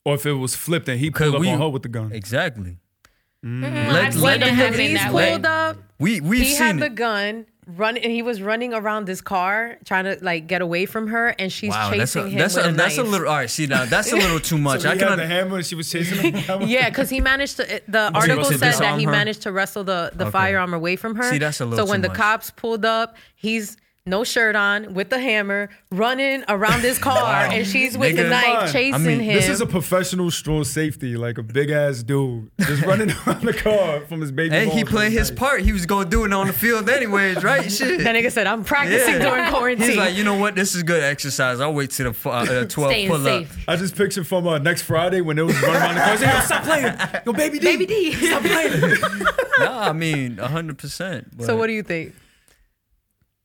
Or 0.06 0.15
if 0.15 0.26
it 0.26 0.34
was 0.34 0.56
flipped 0.56 0.89
and 0.89 1.00
he 1.00 1.12
pulled 1.12 1.36
up 1.36 1.41
we- 1.41 1.50
on 1.52 1.60
her 1.60 1.69
with 1.69 1.84
the 1.84 1.89
gun. 1.89 2.12
Exactly. 2.12 2.78
I've 3.43 3.50
Let, 3.93 4.13
seen 4.13 4.22
let 4.22 4.41
it 4.41 4.50
happen 4.50 4.74
Police 4.74 4.93
that 5.00 5.12
pulled 5.12 5.45
up. 5.45 5.78
We 5.98 6.19
we've 6.19 6.41
he 6.41 6.56
had 6.56 6.72
seen 6.72 6.80
the 6.80 6.89
gun 6.89 7.45
running, 7.78 8.04
and 8.04 8.12
he 8.12 8.22
was 8.22 8.42
running 8.42 8.74
around 8.74 9.06
this 9.06 9.22
car 9.22 9.78
trying 9.86 10.06
to 10.06 10.18
like 10.22 10.48
get 10.48 10.62
away 10.62 10.86
from 10.86 11.08
her, 11.08 11.30
and 11.40 11.52
she's 11.52 11.70
Wow, 11.72 11.90
chasing 11.92 12.00
that's 12.00 12.16
a 12.16 12.28
him 12.30 12.38
that's 12.40 12.56
with 12.56 12.66
a, 12.66 12.70
a, 12.70 12.72
that's 12.74 12.98
a 12.98 13.04
little. 13.04 13.28
All 13.28 13.36
right, 13.36 13.50
see 13.50 13.68
now 13.68 13.86
that's 13.86 14.12
a 14.12 14.16
little 14.16 14.40
too 14.40 14.58
much. 14.70 14.82
So 14.82 14.90
I 14.90 14.94
he 14.94 15.00
can. 15.00 15.08
had 15.10 15.20
the 15.20 15.24
un- 15.24 15.30
hammer 15.30 15.56
and 15.58 15.66
she 15.66 15.76
was 15.76 15.90
chasing 15.92 16.18
him. 16.20 16.34
with 16.34 16.48
the? 16.48 16.66
Yeah, 16.66 16.90
because 16.90 17.10
he 17.10 17.22
managed 17.22 17.58
to. 17.58 17.82
The 17.88 18.12
article 18.14 18.44
said 18.46 18.60
that 18.60 18.98
he 19.00 19.06
her? 19.06 19.12
managed 19.12 19.42
to 19.44 19.52
wrestle 19.52 19.84
the, 19.84 20.12
the 20.16 20.26
Okay. 20.26 20.32
fiable 20.32 20.74
away 20.74 20.96
from 20.96 21.16
her. 21.16 21.32
See, 21.32 21.38
that's 21.38 21.62
a 21.62 21.66
little 21.66 21.86
So 21.86 21.90
when 21.90 22.00
too 22.00 22.04
the 22.04 22.08
much. 22.10 22.18
cops 22.18 22.52
pulled 22.52 22.86
up, 22.86 23.16
he's 23.36 23.78
no 24.06 24.24
shirt 24.24 24.56
on, 24.56 24.94
with 24.96 25.10
the 25.10 25.20
hammer, 25.20 25.70
running 25.92 26.44
around 26.48 26.82
his 26.82 26.98
car, 27.00 27.46
and 27.46 27.68
she's 27.68 27.98
with 27.98 28.16
the 28.16 28.24
knife 28.28 28.72
chasing 28.72 28.94
I 28.96 28.98
mean, 28.98 29.20
him. 29.20 29.36
This 29.36 29.50
is 29.50 29.62
a 29.62 29.66
professional 29.68 30.32
strong 30.32 30.64
safety, 30.64 31.16
like 31.16 31.38
a 31.38 31.44
big 31.44 31.70
ass 31.70 32.02
dude 32.02 32.50
just 32.60 32.84
running 32.84 33.12
around 33.28 33.44
the 33.44 33.54
car 33.54 34.02
from 34.08 34.22
his 34.22 34.32
baby. 34.32 34.56
And 34.56 34.72
he 34.72 34.84
played 34.84 35.12
his 35.12 35.30
part. 35.30 35.62
He 35.62 35.72
was 35.74 35.86
gonna 35.86 36.10
do 36.10 36.26
it 36.26 36.34
on 36.34 36.48
the 36.48 36.54
field 36.54 36.90
anyways, 36.90 37.44
right? 37.44 37.72
Shit. 37.72 38.04
that 38.04 38.16
nigga 38.16 38.32
said, 38.32 38.48
"I'm 38.48 38.64
practicing 38.64 39.16
Yeah. 39.16 39.30
during 39.30 39.50
quarantine." 39.52 39.90
He's 39.90 39.98
like, 39.98 40.16
you 40.16 40.24
know 40.24 40.36
what? 40.38 40.56
This 40.56 40.74
is 40.76 40.82
good 40.84 41.04
exercise. 41.04 41.60
I'll 41.60 41.74
wait 41.74 41.92
till 41.92 42.08
the 42.08 42.14
fu- 42.14 42.30
uh, 42.30 42.66
12 42.66 42.70
Staying 42.92 43.10
pull 43.10 43.28
up. 43.28 43.46
I 43.68 43.76
just 43.76 43.96
pictured 43.96 44.26
from 44.26 44.48
uh, 44.48 44.58
next 44.58 44.84
Friday 44.84 45.22
when 45.22 45.38
it 45.38 45.44
was 45.44 45.62
running 45.62 45.76
around 45.82 45.96
the 45.96 46.02
car. 46.26 46.34
Yo, 46.36 46.40
stop 46.46 46.64
playing. 46.64 47.24
Yo, 47.26 47.34
baby 47.34 47.60
D. 47.60 47.66
Baby 47.66 47.86
D. 47.86 48.14
Stop 48.14 48.42
playing. 48.42 48.80
No, 49.60 49.72
I 49.72 49.92
mean, 49.94 50.38
100%. 50.38 51.44
so 51.46 51.56
what 51.58 51.68
do 51.68 51.74
you 51.74 51.84
think? 51.84 52.14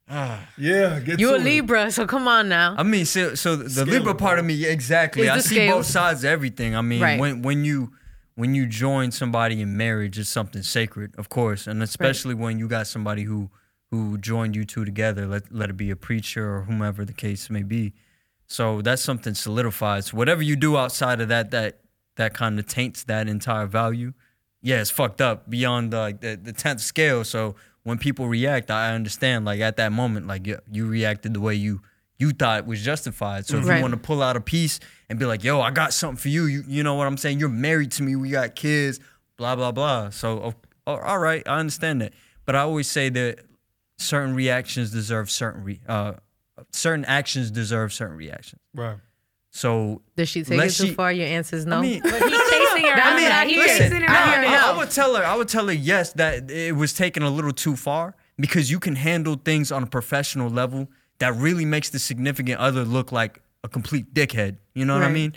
Ah. 0.09 0.49
Yeah, 0.59 1.01
get 1.01 1.19
You 1.19 1.29
to 1.29 1.35
a 1.35 1.37
it. 1.39 1.45
Libra, 1.45 1.91
so 1.91 2.07
come 2.07 2.29
on 2.29 2.49
now. 2.49 2.75
I 2.77 2.83
mean, 2.83 3.07
so, 3.07 3.35
so 3.35 3.57
the 3.57 3.71
Scale 3.71 3.87
Libra 3.87 4.13
it, 4.13 4.19
part 4.19 4.39
of 4.39 4.45
me, 4.45 4.65
exactly. 4.67 5.23
Is 5.23 5.31
I 5.31 5.37
the 5.37 5.43
see 5.43 5.55
scale. 5.55 5.77
both 5.77 5.87
sides 5.87 6.25
of 6.25 6.31
everything. 6.31 6.77
I 6.77 6.83
mean, 6.83 7.01
Right. 7.01 7.19
when 7.19 7.43
when 7.43 7.65
you 7.65 7.93
when 8.35 8.55
you 8.55 8.67
join 8.67 9.13
somebody 9.13 9.61
in 9.63 9.77
marriage, 9.77 10.19
it's 10.19 10.29
something 10.29 10.63
sacred, 10.63 11.15
of 11.17 11.29
course, 11.29 11.67
and 11.67 11.83
especially 11.83 12.35
when 12.35 12.59
you 12.59 12.69
got 12.69 12.87
somebody 12.87 13.23
who 13.23 13.51
who 13.91 14.19
joined 14.19 14.55
you 14.57 14.65
two 14.65 14.85
together. 14.85 15.27
Let 15.27 15.51
let 15.55 15.71
it 15.71 15.77
be 15.77 15.91
a 15.91 15.97
preacher 15.97 16.55
or 16.57 16.63
whomever 16.63 17.05
the 17.05 17.13
case 17.15 17.49
may 17.49 17.63
be. 17.63 17.95
So 18.47 18.83
that's 18.83 19.01
something 19.01 19.33
solidifies. 19.35 20.13
Whatever 20.13 20.43
you 20.43 20.55
do 20.57 20.77
outside 20.77 21.23
of 21.23 21.29
that, 21.29 21.51
that 21.53 21.81
that 22.17 22.35
kind 22.35 22.59
of 22.59 22.67
taints 22.67 23.05
that 23.05 23.27
entire 23.27 23.67
value. 23.67 24.13
Yeah, 24.61 24.81
it's 24.81 24.91
fucked 24.91 25.21
up 25.21 25.49
beyond 25.49 25.93
the, 25.93 25.99
like 25.99 26.21
the 26.21 26.37
the 26.37 26.53
tenth 26.53 26.83
scale. 26.83 27.25
So 27.25 27.55
when 27.85 27.99
people 27.99 28.27
react, 28.29 28.71
I 28.71 28.93
understand. 28.95 29.45
Like 29.45 29.61
at 29.61 29.77
that 29.77 29.93
moment, 29.93 30.27
like 30.27 30.47
you, 30.47 30.59
you 30.71 30.87
reacted 30.87 31.33
the 31.35 31.41
way 31.41 31.55
you 31.55 31.81
you 32.19 32.31
thought 32.33 32.67
was 32.67 32.83
justified. 32.83 33.47
So 33.47 33.59
if 33.59 33.67
Right. 33.67 33.77
you 33.77 33.83
want 33.83 33.93
to 33.95 33.99
pull 34.01 34.23
out 34.23 34.37
a 34.37 34.41
piece 34.41 34.79
and 35.09 35.19
be 35.19 35.25
like, 35.27 35.43
"Yo, 35.45 35.61
I 35.61 35.71
got 35.71 35.93
something 35.93 36.17
for 36.17 36.29
you," 36.29 36.45
you 36.47 36.65
you 36.67 36.83
know 36.83 36.95
what 36.95 37.07
I'm 37.07 37.17
saying? 37.17 37.39
You're 37.41 37.49
married 37.49 37.93
to 37.93 38.03
me. 38.03 38.17
We 38.17 38.31
got 38.31 38.55
kids. 38.55 39.01
Blah 39.37 39.57
blah 39.57 39.73
blah. 39.73 40.11
So 40.11 40.39
of- 40.39 40.57
oh, 40.87 40.97
all 40.97 41.19
right, 41.19 41.43
I 41.47 41.59
understand 41.59 42.01
that. 42.03 42.13
But 42.45 42.55
I 42.57 42.61
always 42.61 42.89
say 42.91 43.09
that 43.09 43.41
certain 43.99 44.35
reactions 44.35 44.91
deserve 44.93 45.31
certain 45.31 45.65
re, 45.65 45.81
uh, 45.89 46.13
certain 46.73 47.05
actions 47.05 47.51
deserve 47.51 47.93
certain 47.93 48.17
reactions. 48.17 48.61
Right. 48.75 48.99
So 49.51 50.03
Did 50.17 50.29
she 50.29 50.43
take 50.43 50.51
it 50.51 50.55
Unless 50.55 50.79
too 50.79 50.87
she- 50.89 50.95
far? 50.95 51.13
Your 51.13 51.27
answer 51.27 51.57
is 51.57 51.65
no. 51.67 51.79
I 51.79 51.83
mean, 51.83 52.01
But 52.03 52.13
he's 52.13 52.51
I 52.77 53.17
mean, 53.17 53.59
listen. 53.59 54.03
I 54.05 54.45
I, 54.45 54.73
I 54.73 54.77
would 54.77 54.91
tell 54.91 55.15
her. 55.17 55.25
I 55.25 55.37
would 55.37 55.49
tell 55.49 55.67
her 55.67 55.73
yes 55.73 56.13
that 56.15 56.51
it 56.51 56.77
was 56.77 56.93
taken 56.93 57.23
a 57.23 57.31
little 57.31 57.53
too 57.53 57.77
far 57.77 58.15
because 58.39 58.71
you 58.71 58.81
can 58.81 58.97
handle 58.97 59.37
things 59.45 59.71
on 59.71 59.83
a 59.83 59.87
professional 59.87 60.51
level 60.51 60.89
that 61.19 61.35
really 61.37 61.65
makes 61.65 61.91
the 61.91 61.99
significant 61.99 62.59
other 62.59 62.85
look 62.85 63.13
like 63.13 63.41
a 63.63 63.69
complete 63.69 64.13
dickhead. 64.13 64.57
You 64.75 64.85
know 64.85 64.95
what 64.95 65.05
I 65.05 65.13
mean? 65.13 65.35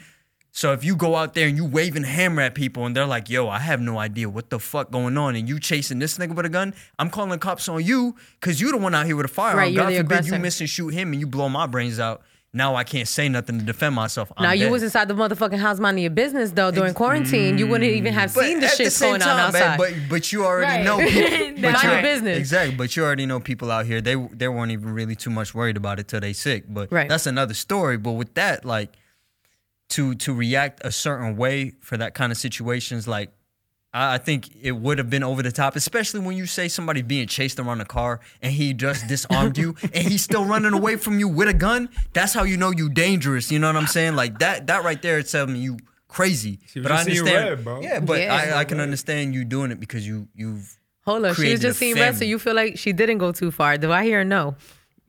So 0.51 0.73
if 0.73 0.83
you 0.83 0.95
go 0.95 1.15
out 1.15 1.35
there 1.35 1.47
and 1.47 1.55
you 1.55 1.65
waving 1.65 2.03
a 2.03 2.07
hammer 2.07 2.41
at 2.41 2.55
people 2.55 2.87
and 2.87 2.95
they're 2.95 3.05
like, 3.05 3.29
"Yo, 3.29 3.47
I 3.47 3.59
have 3.59 3.79
no 3.79 3.99
idea 3.99 4.27
what 4.27 4.49
the 4.49 4.57
fuck 4.57 4.89
going 4.89 5.15
on," 5.15 5.35
and 5.35 5.47
you 5.47 5.59
chasing 5.59 5.99
this 5.99 6.17
nigga 6.17 6.33
with 6.33 6.47
a 6.47 6.49
gun, 6.49 6.73
I'm 6.97 7.11
calling 7.11 7.37
cops 7.37 7.69
on 7.69 7.83
you 7.85 8.15
because 8.39 8.59
you're 8.59 8.71
the 8.71 8.77
one 8.77 8.95
out 8.95 9.05
here 9.05 9.15
with 9.15 9.27
a 9.27 9.29
firearm. 9.29 9.57
Right, 9.59 9.75
God 9.75 9.83
forbid 9.85 9.99
aggressor. 9.99 10.33
you 10.33 10.41
miss 10.41 10.59
and 10.59 10.67
shoot 10.67 10.95
him 10.95 11.11
and 11.11 11.21
you 11.21 11.27
blow 11.27 11.47
my 11.47 11.67
brains 11.67 11.99
out. 11.99 12.23
Now 12.53 12.75
I 12.75 12.83
can't 12.85 13.07
say 13.07 13.29
nothing 13.29 13.59
to 13.59 13.65
defend 13.65 13.93
myself. 13.93 14.31
I'm 14.37 14.43
now 14.43 14.51
you 14.51 14.65
dead. 14.65 14.71
was 14.71 14.81
inside 14.81 15.09
the 15.09 15.13
motherfucking 15.13 15.59
house 15.59 15.79
minding 15.79 16.03
your 16.03 16.11
business 16.11 16.51
though 16.51 16.71
during 16.71 16.93
quarantine. 16.93 17.57
You 17.57 17.67
wouldn't 17.67 17.91
even 17.91 18.13
have 18.13 18.31
seen 18.31 18.61
the 18.61 18.67
at 18.67 18.77
shit 18.77 18.91
same 18.93 19.11
going 19.19 19.21
on 19.21 19.27
time, 19.27 19.53
man, 19.53 19.61
outside. 19.63 19.77
but 19.77 19.93
but 20.09 20.31
you 20.31 20.45
already 20.45 20.77
Right. 20.77 20.85
know 20.85 20.97
people. 21.07 21.61
but 21.61 21.73
Mind 21.73 21.83
your 21.83 22.01
business. 22.01 22.37
Exactly, 22.37 22.75
but 22.75 22.95
you 22.95 23.03
already 23.03 23.25
know 23.25 23.39
people 23.39 23.69
out 23.69 23.85
here. 23.85 24.01
They 24.01 24.15
they 24.15 24.47
weren't 24.47 24.71
even 24.71 24.93
really 24.93 25.15
too 25.15 25.29
much 25.29 25.53
worried 25.53 25.77
about 25.77 25.99
it 25.99 26.07
till 26.07 26.21
they 26.21 26.33
sick. 26.33 26.63
But 26.67 26.91
Right. 26.91 27.09
that's 27.09 27.27
another 27.27 27.53
story. 27.53 27.97
But 27.97 28.13
with 28.13 28.33
that, 28.35 28.63
like 28.65 28.93
to 29.89 30.15
to 30.15 30.33
react 30.33 30.81
a 30.83 30.91
certain 30.91 31.35
way 31.37 31.73
for 31.81 31.97
that 31.97 32.13
kind 32.13 32.31
of 32.31 32.37
situations, 32.37 33.07
like 33.07 33.29
I, 33.97 34.15
I 34.15 34.17
think 34.19 34.49
it 34.61 34.73
would 34.73 34.97
have 34.99 35.09
been 35.09 35.23
over 35.23 35.41
the 35.41 35.51
top, 35.51 35.75
especially 35.75 36.19
when 36.19 36.37
you 36.37 36.45
say 36.45 36.67
somebody 36.67 37.01
being 37.01 37.27
chased 37.27 37.59
around 37.59 37.81
a 37.81 37.85
car 37.85 38.19
and 38.41 38.53
he 38.53 38.73
just 38.73 39.07
disarmed 39.07 39.57
you 39.57 39.75
and 39.93 40.07
he's 40.07 40.23
still 40.23 40.45
running 40.45 40.73
away 40.73 40.95
from 40.95 41.19
you 41.19 41.27
with 41.27 41.47
a 41.47 41.53
gun. 41.53 41.89
That's 42.13 42.33
how 42.33 42.43
you 42.43 42.57
know 42.57 42.71
you 42.71 42.89
dangerous. 42.89 43.51
You 43.51 43.59
know 43.59 43.67
what 43.67 43.75
I'm 43.75 43.87
saying? 43.87 44.15
Like 44.15 44.39
that 44.39 44.67
that 44.67 44.83
right 44.83 45.01
there, 45.01 45.17
it's 45.17 45.31
telling 45.31 45.53
me 45.53 45.59
you 45.59 45.77
crazy. 46.07 46.59
She 46.67 46.79
was 46.79 46.87
but 46.87 46.91
I 46.91 46.95
just 47.03 47.07
seeing 47.07 47.19
understand, 47.19 47.49
red, 47.49 47.63
bro. 47.63 47.81
yeah, 47.81 47.99
but 47.99 48.21
Yeah. 48.21 48.53
I, 48.55 48.59
I 48.59 48.63
can 48.65 48.79
understand 48.79 49.33
you 49.33 49.43
doing 49.43 49.71
it 49.71 49.79
because 49.79 50.07
you 50.07 50.27
you've 50.35 50.77
Hold 51.05 51.25
on, 51.25 51.35
she 51.35 51.51
was 51.51 51.61
just 51.61 51.77
a 51.77 51.79
seeing 51.79 51.95
red, 51.95 52.17
so 52.17 52.25
you 52.25 52.37
feel 52.37 52.53
like 52.53 52.77
she 52.77 52.91
didn't 52.91 53.19
go 53.19 53.31
too 53.31 53.49
far. 53.49 53.77
Do 53.77 53.93
I 53.93 54.03
hear 54.03 54.25
no? 54.25 54.57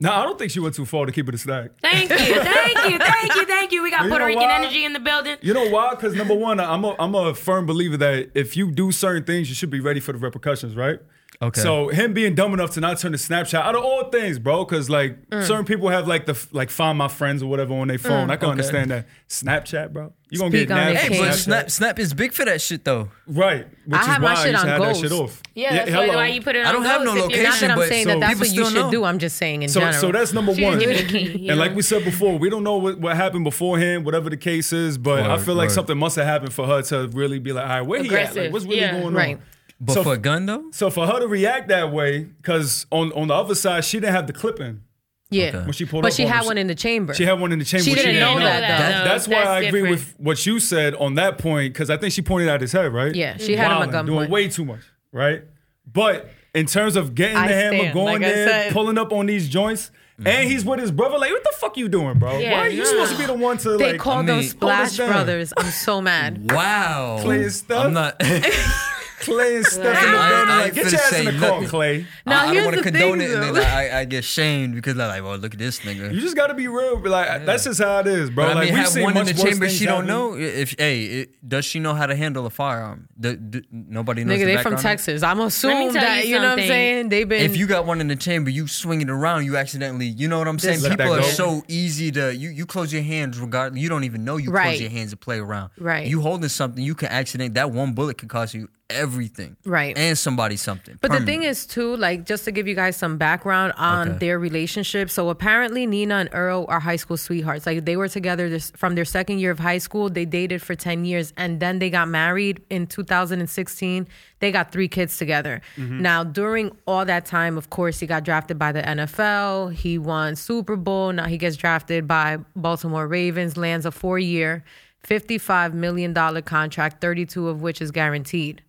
No, 0.01 0.13
I 0.13 0.23
don't 0.23 0.39
think 0.39 0.49
she 0.49 0.61
went 0.61 0.75
too 0.75 0.85
far 0.85 1.05
to 1.05 1.11
keep 1.11 1.27
it 1.27 1.35
a 1.35 1.37
stack. 1.37 1.71
Thank 1.81 2.09
you, 2.09 2.15
thank 2.17 2.89
you, 2.89 2.97
thank 2.99 3.35
you, 3.35 3.45
thank 3.45 3.71
you. 3.73 3.83
We 3.83 3.91
got 3.91 4.03
You 4.03 4.09
Puerto 4.09 4.25
Rican 4.25 4.43
why? 4.43 4.55
energy 4.55 4.85
in 4.85 4.93
the 4.93 4.99
building. 4.99 5.35
You 5.41 5.53
know 5.53 5.67
why? 5.69 5.89
Because 5.89 6.15
number 6.15 6.33
one, 6.33 6.57
I'm 6.61 6.85
a, 6.85 6.95
I'm 6.97 7.13
a 7.15 7.35
firm 7.35 7.65
believer 7.65 7.97
that 7.97 8.29
if 8.33 8.55
you 8.55 8.71
do 8.71 8.93
certain 8.93 9.25
things, 9.25 9.49
you 9.49 9.55
should 9.55 9.69
be 9.69 9.81
ready 9.81 9.99
for 9.99 10.13
the 10.13 10.17
repercussions, 10.17 10.73
right? 10.77 10.99
Okay. 11.41 11.61
So 11.61 11.87
him 11.87 12.11
being 12.13 12.35
dumb 12.35 12.53
enough 12.53 12.71
to 12.71 12.81
not 12.81 12.99
turn 12.99 13.13
to 13.13 13.17
Snapchat 13.17 13.61
out 13.61 13.73
of 13.73 13.81
all 13.81 14.09
things, 14.09 14.37
bro, 14.39 14.65
because 14.65 14.89
like 14.89 15.29
Mm. 15.29 15.45
certain 15.47 15.63
people 15.63 15.87
have 15.87 16.05
like 16.05 16.25
the 16.25 16.37
like 16.51 16.69
find 16.69 16.97
my 16.97 17.07
friends 17.07 17.41
or 17.41 17.47
whatever 17.49 17.73
on 17.75 17.87
their 17.87 17.97
phone. 17.97 18.29
I 18.29 18.35
can 18.35 18.47
Okay. 18.47 18.51
understand 18.51 18.91
that. 18.91 19.07
Snapchat, 19.29 19.93
bro, 19.93 20.11
you 20.29 20.37
gonna 20.37 20.51
Speak 20.51 20.67
get 20.67 20.77
on. 20.77 20.95
Hey, 20.97 21.17
but 21.17 21.31
Snap 21.35 21.71
Snap 21.71 21.97
is 21.97 22.13
big 22.13 22.33
for 22.33 22.43
that 22.43 22.59
shit 22.59 22.83
though. 22.83 23.07
right? 23.25 23.65
Which 23.85 23.97
I 23.97 24.01
is 24.01 24.07
have 24.07 24.21
my 24.21 24.35
shit 24.35 24.53
on 24.53 24.65
to 24.65 24.69
have 24.71 24.81
that 24.81 24.87
Ghost. 24.87 25.01
shit 25.01 25.11
off. 25.13 25.41
Yeah, 25.55 25.73
that's 25.75 25.91
hello. 25.91 26.07
why, 26.09 26.15
why 26.15 26.27
you 26.27 26.41
put 26.41 26.57
it 26.57 26.59
on 26.59 26.65
I 26.65 26.71
don't 26.73 26.83
have 26.83 27.03
Ghost 27.05 27.15
no 27.17 27.25
if 27.27 27.31
you're 27.31 27.43
Not 27.43 27.59
that 27.61 27.71
I'm 27.71 27.77
but 27.77 27.87
saying 27.87 28.03
so 28.03 28.09
that 28.09 28.19
that's 28.19 28.39
what 28.41 28.49
you 28.53 28.65
should 28.65 28.73
know. 28.73 28.91
do. 28.91 29.03
I'm 29.05 29.19
just 29.19 29.37
saying 29.37 29.63
in 29.63 29.69
So, 29.69 29.79
general. 29.79 30.01
so 30.01 30.11
that's 30.11 30.33
number 30.33 30.53
She 30.55 30.63
one. 30.65 30.77
didn't 30.77 31.07
give 31.07 31.13
me 31.13 31.23
the 31.23 31.33
key, 31.37 31.47
and 31.47 31.57
know? 31.57 31.63
like 31.63 31.73
we 31.73 31.83
said 31.83 32.03
before, 32.03 32.37
we 32.37 32.49
don't 32.49 32.63
know 32.65 32.75
what, 32.75 32.99
what 32.99 33.15
happened 33.15 33.45
beforehand, 33.45 34.03
whatever 34.03 34.29
the 34.29 34.35
case 34.35 34.73
is. 34.73 34.97
But 34.97 35.21
I 35.29 35.37
feel 35.37 35.55
like 35.55 35.69
something 35.69 35.97
must 35.97 36.17
have 36.17 36.25
happened 36.25 36.51
for 36.51 36.67
her 36.67 36.81
to 36.81 37.07
really 37.13 37.39
be 37.39 37.53
like, 37.53 37.63
all 37.63 37.69
right, 37.69 37.81
where 37.81 38.01
he 38.03 38.07
at? 38.09 38.11
Like, 38.11 38.21
Aggressive, 38.31 38.51
what's 38.51 38.65
really 38.65 38.81
yeah. 38.81 38.99
going 38.99 39.13
Right. 39.13 39.37
on? 39.37 39.41
But 39.81 39.93
So- 39.93 40.03
for 40.03 40.13
a 40.13 40.17
gun 40.17 40.45
though, 40.45 40.65
So 40.71 40.89
for 40.89 41.07
her 41.07 41.19
to 41.19 41.27
react 41.27 41.69
that 41.69 41.91
way, 41.91 42.23
because 42.23 42.85
on 42.91 43.11
on 43.13 43.29
the 43.29 43.33
other 43.33 43.55
side, 43.55 43.85
she 43.85 43.99
didn't 43.99 44.13
have 44.13 44.27
the 44.27 44.33
clip 44.33 44.59
in 44.59 44.81
yeah. 45.29 45.47
Okay. 45.47 45.59
when 45.59 45.71
she 45.73 45.85
pulled 45.85 46.03
But 46.03 46.11
up 46.11 46.17
she 46.17 46.25
on 46.25 46.31
had 46.31 46.41
her. 46.41 46.47
one 46.47 46.57
in 46.57 46.67
the 46.67 46.75
chamber. 46.75 47.13
She 47.13 47.23
had 47.23 47.39
one 47.39 47.51
in 47.51 47.59
the 47.59 47.65
chamber. 47.65 47.83
She 47.83 47.93
didn't 47.93 48.13
didn't 48.15 48.19
know 48.19 48.39
that, 48.39 48.61
though. 48.61 49.09
That's 49.09 49.27
why 49.27 49.35
That's 49.35 49.49
I 49.49 49.59
agree 49.61 49.83
with 49.83 50.15
what 50.17 50.45
you 50.45 50.59
said 50.59 50.95
on 50.95 51.15
that 51.15 51.37
point, 51.37 51.73
because 51.73 51.89
I 51.89 51.97
think 51.97 52.13
she 52.13 52.21
pointed 52.21 52.49
out 52.49 52.61
his 52.61 52.71
head, 52.71 52.91
right? 52.93 53.13
Yeah, 53.13 53.37
she 53.37 53.55
had 53.55 53.67
him 53.67 53.83
at 53.83 53.93
Wilding, 53.93 54.05
doing 54.05 54.29
way 54.29 54.47
too 54.47 54.65
much, 54.65 54.81
right? 55.11 55.43
But 55.91 56.29
in 56.53 56.65
terms 56.65 56.95
of 56.95 57.15
getting 57.15 57.37
I 57.37 57.47
the 57.47 57.53
hammer, 57.53 57.77
stand, 57.77 57.93
going 57.93 58.21
like 58.21 58.33
there, 58.33 58.71
pulling 58.71 58.97
up 58.97 59.13
on 59.13 59.27
these 59.27 59.47
joints, 59.47 59.91
and 60.17 60.27
mm-hmm. 60.27 60.49
he's 60.49 60.65
with 60.65 60.79
his 60.79 60.91
brother, 60.91 61.17
like, 61.17 61.31
what 61.31 61.43
the 61.43 61.53
fuck 61.57 61.77
you 61.77 61.87
doing, 61.87 62.19
bro? 62.19 62.37
Yeah, 62.39 62.51
why 62.53 62.67
are 62.67 62.69
you 62.69 62.83
nah. 62.83 62.89
supposed 62.89 63.11
to 63.13 63.17
be 63.17 63.25
the 63.25 63.33
one 63.33 63.57
to 63.59 63.77
they 63.77 63.91
like 63.93 64.01
called 64.01 64.25
I 64.25 64.27
them 64.27 64.39
mean- 64.39 64.49
Splash 64.49 64.77
Hold 64.77 64.85
us 64.87 64.97
down. 64.97 65.09
Brothers. 65.09 65.53
I'm 65.55 65.71
so 65.71 66.01
mad. 66.01 66.51
wow. 66.51 67.19
Clay 67.21 67.43
and 67.43 67.51
stuff? 67.51 67.85
I'm 67.85 67.93
not. 67.93 68.21
Clay 69.19 69.55
and 69.57 69.65
stuff 69.65 69.85
in 69.85 70.11
the 70.11 70.17
I- 70.17 70.29
building? 70.29 70.49
I 70.49 70.57
Like, 70.59 70.65
ain't 70.65 70.75
get 70.75 70.85
finna 70.85 70.91
your 70.91 70.99
ass 71.01 71.09
say 71.09 71.19
in 71.19 71.25
the 71.25 71.31
car, 71.31 71.49
nothing. 71.51 71.67
Clay. 71.69 72.05
Now, 72.25 72.31
I, 72.31 72.43
I 72.43 72.45
here's 72.47 72.55
don't 72.55 72.65
want 72.65 72.75
to 72.77 72.81
the 72.83 72.91
condone 72.91 73.19
thing, 73.19 73.29
it, 73.29 73.33
and 73.33 73.43
though. 73.43 73.53
then 73.53 73.65
I, 73.93 73.99
I 73.99 74.05
get 74.05 74.23
shamed 74.23 74.75
because 74.75 74.95
they're 74.95 75.07
like, 75.07 75.23
"Well, 75.23 75.37
look 75.37 75.53
at 75.53 75.59
this 75.59 75.79
nigga." 75.79 76.13
You 76.13 76.21
just 76.21 76.35
got 76.35 76.47
to 76.47 76.53
be 76.53 76.67
real. 76.67 76.97
Be 76.97 77.09
like, 77.09 77.45
that's 77.45 77.63
just 77.65 77.81
how 77.81 77.99
it 77.99 78.07
is, 78.07 78.29
bro. 78.29 78.45
But 78.45 78.51
I 78.51 78.53
like 78.55 78.65
mean, 78.65 78.73
we've 78.73 78.83
have 78.83 78.89
seen 78.91 79.03
one 79.03 79.17
in 79.17 79.25
much 79.25 79.35
the 79.35 79.41
worse 79.41 79.49
chamber 79.51 79.65
things 79.67 79.77
she 79.77 79.85
don't 79.85 80.07
happen. 80.07 80.07
know. 80.07 80.35
If 80.37 80.75
hey, 80.77 81.03
it, 81.03 81.47
does 81.49 81.65
she 81.65 81.79
know 81.79 81.93
how 81.93 82.05
to 82.05 82.15
handle 82.15 82.45
a 82.45 82.49
firearm? 82.49 83.07
Do, 83.19 83.35
do, 83.35 83.61
nobody 83.71 84.23
knows. 84.23 84.37
Nigga, 84.37 84.39
the 84.39 84.45
they 84.45 84.53
from 84.55 84.73
background? 84.73 84.81
Texas. 84.81 85.23
I'm 85.23 85.39
assuming 85.41 85.91
tell 85.93 86.01
that 86.01 86.23
you 86.25 86.29
you 86.29 86.35
know 86.35 86.41
what 86.43 86.45
I'm 86.51 86.57
something. 86.59 86.67
saying. 86.67 87.09
They've 87.09 87.27
been. 87.29 87.43
If 87.43 87.57
you 87.57 87.67
got 87.67 87.85
one 87.85 88.01
in 88.01 88.07
the 88.07 88.15
chamber, 88.15 88.49
you 88.49 88.67
swing 88.67 89.01
it 89.01 89.09
around, 89.09 89.45
you 89.45 89.57
accidentally, 89.57 90.07
you 90.07 90.27
know 90.27 90.37
what 90.39 90.47
I'm 90.47 90.59
saying? 90.59 90.75
Just 90.79 90.89
let 90.89 90.97
People 90.97 91.13
are 91.13 91.21
go. 91.21 91.27
so 91.27 91.63
easy 91.67 92.11
to 92.11 92.33
you. 92.35 92.49
You 92.49 92.65
close 92.65 92.91
your 92.93 93.03
hands 93.03 93.39
regardless. 93.39 93.81
You 93.81 93.89
don't 93.89 94.03
even 94.03 94.23
know 94.23 94.37
you 94.37 94.51
Right. 94.51 94.69
close 94.69 94.81
your 94.81 94.89
hands 94.89 95.11
to 95.11 95.17
play 95.17 95.39
around. 95.39 95.71
Right. 95.77 96.07
You 96.07 96.21
holding 96.21 96.49
something, 96.49 96.83
you 96.83 96.95
can 96.95 97.09
accident. 97.09 97.53
That 97.55 97.71
one 97.71 97.93
bullet 97.93 98.17
could 98.17 98.29
cost 98.29 98.53
you 98.53 98.69
everything. 98.89 99.55
Right. 99.65 99.97
And 99.97 100.17
somebody 100.17 100.57
something. 100.57 100.97
But 101.01 101.11
the 101.11 101.19
thing 101.25 101.43
is, 101.43 101.65
too, 101.65 101.95
like 101.97 102.25
just 102.25 102.45
to 102.45 102.51
give 102.51 102.67
you 102.67 102.75
guys 102.75 102.95
some 102.97 103.17
background 103.17 103.73
on 103.77 104.09
Okay. 104.09 104.17
their 104.19 104.39
relationship. 104.39 105.09
So 105.09 105.29
apparently, 105.29 105.85
Nina 105.85 106.15
and 106.15 106.29
Earl 106.33 106.65
are 106.69 106.79
high 106.79 106.95
school 106.95 107.17
sweethearts. 107.17 107.65
Like 107.65 107.85
they 107.85 107.95
were 107.97 108.07
together 108.09 108.49
this, 108.49 108.71
from 108.75 108.95
their 108.95 109.05
second 109.05 109.39
year 109.39 109.51
of 109.51 109.59
high 109.59 109.77
school. 109.77 110.09
They 110.09 110.25
dated 110.25 110.61
for 110.61 110.75
ten 110.75 111.05
years, 111.05 111.33
and 111.37 111.59
then 111.59 111.79
they 111.79 111.89
got 111.89 112.07
married 112.07 112.61
in 112.69 112.87
2016. 112.87 114.07
They 114.39 114.51
got 114.51 114.71
three 114.71 114.87
kids 114.87 115.17
together. 115.17 115.61
Mm-hmm. 115.75 116.01
Now, 116.01 116.23
during 116.23 116.71
all 116.87 117.05
that 117.05 117.25
time, 117.25 117.57
of 117.57 117.69
course, 117.69 117.99
he 117.99 118.07
got 118.07 118.23
drafted 118.23 118.57
by 118.57 118.71
the 118.71 118.81
NFL. 118.81 119.73
He 119.73 119.97
won 119.97 120.35
Super 120.35 120.75
Bowl. 120.75 121.11
Now 121.11 121.25
he 121.25 121.37
gets 121.37 121.57
drafted 121.57 122.07
by 122.07 122.37
Baltimore 122.55 123.07
Ravens. 123.07 123.57
Lands 123.57 123.85
a 123.85 123.91
four-year, 123.91 124.63
fifty-five 125.03 125.73
million 125.73 126.13
dollar 126.13 126.41
contract, 126.41 127.01
thirty-two 127.01 127.47
of 127.49 127.61
which 127.61 127.81
is 127.81 127.91
guaranteed. 127.91 128.63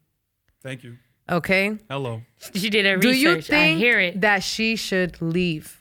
Thank 0.63 0.85
you. 0.85 0.97
Okay. 1.31 1.79
Hello. 1.89 2.23
She 2.55 2.71
did 2.71 2.85
her 2.87 2.97
Do 2.97 3.09
you 3.13 3.31
research. 3.35 3.47
think 3.49 3.77
I 3.77 3.79
hear 3.79 4.01
it. 4.01 4.21
that 4.21 4.43
she 4.43 4.77
should 4.77 5.21
leave? 5.23 5.77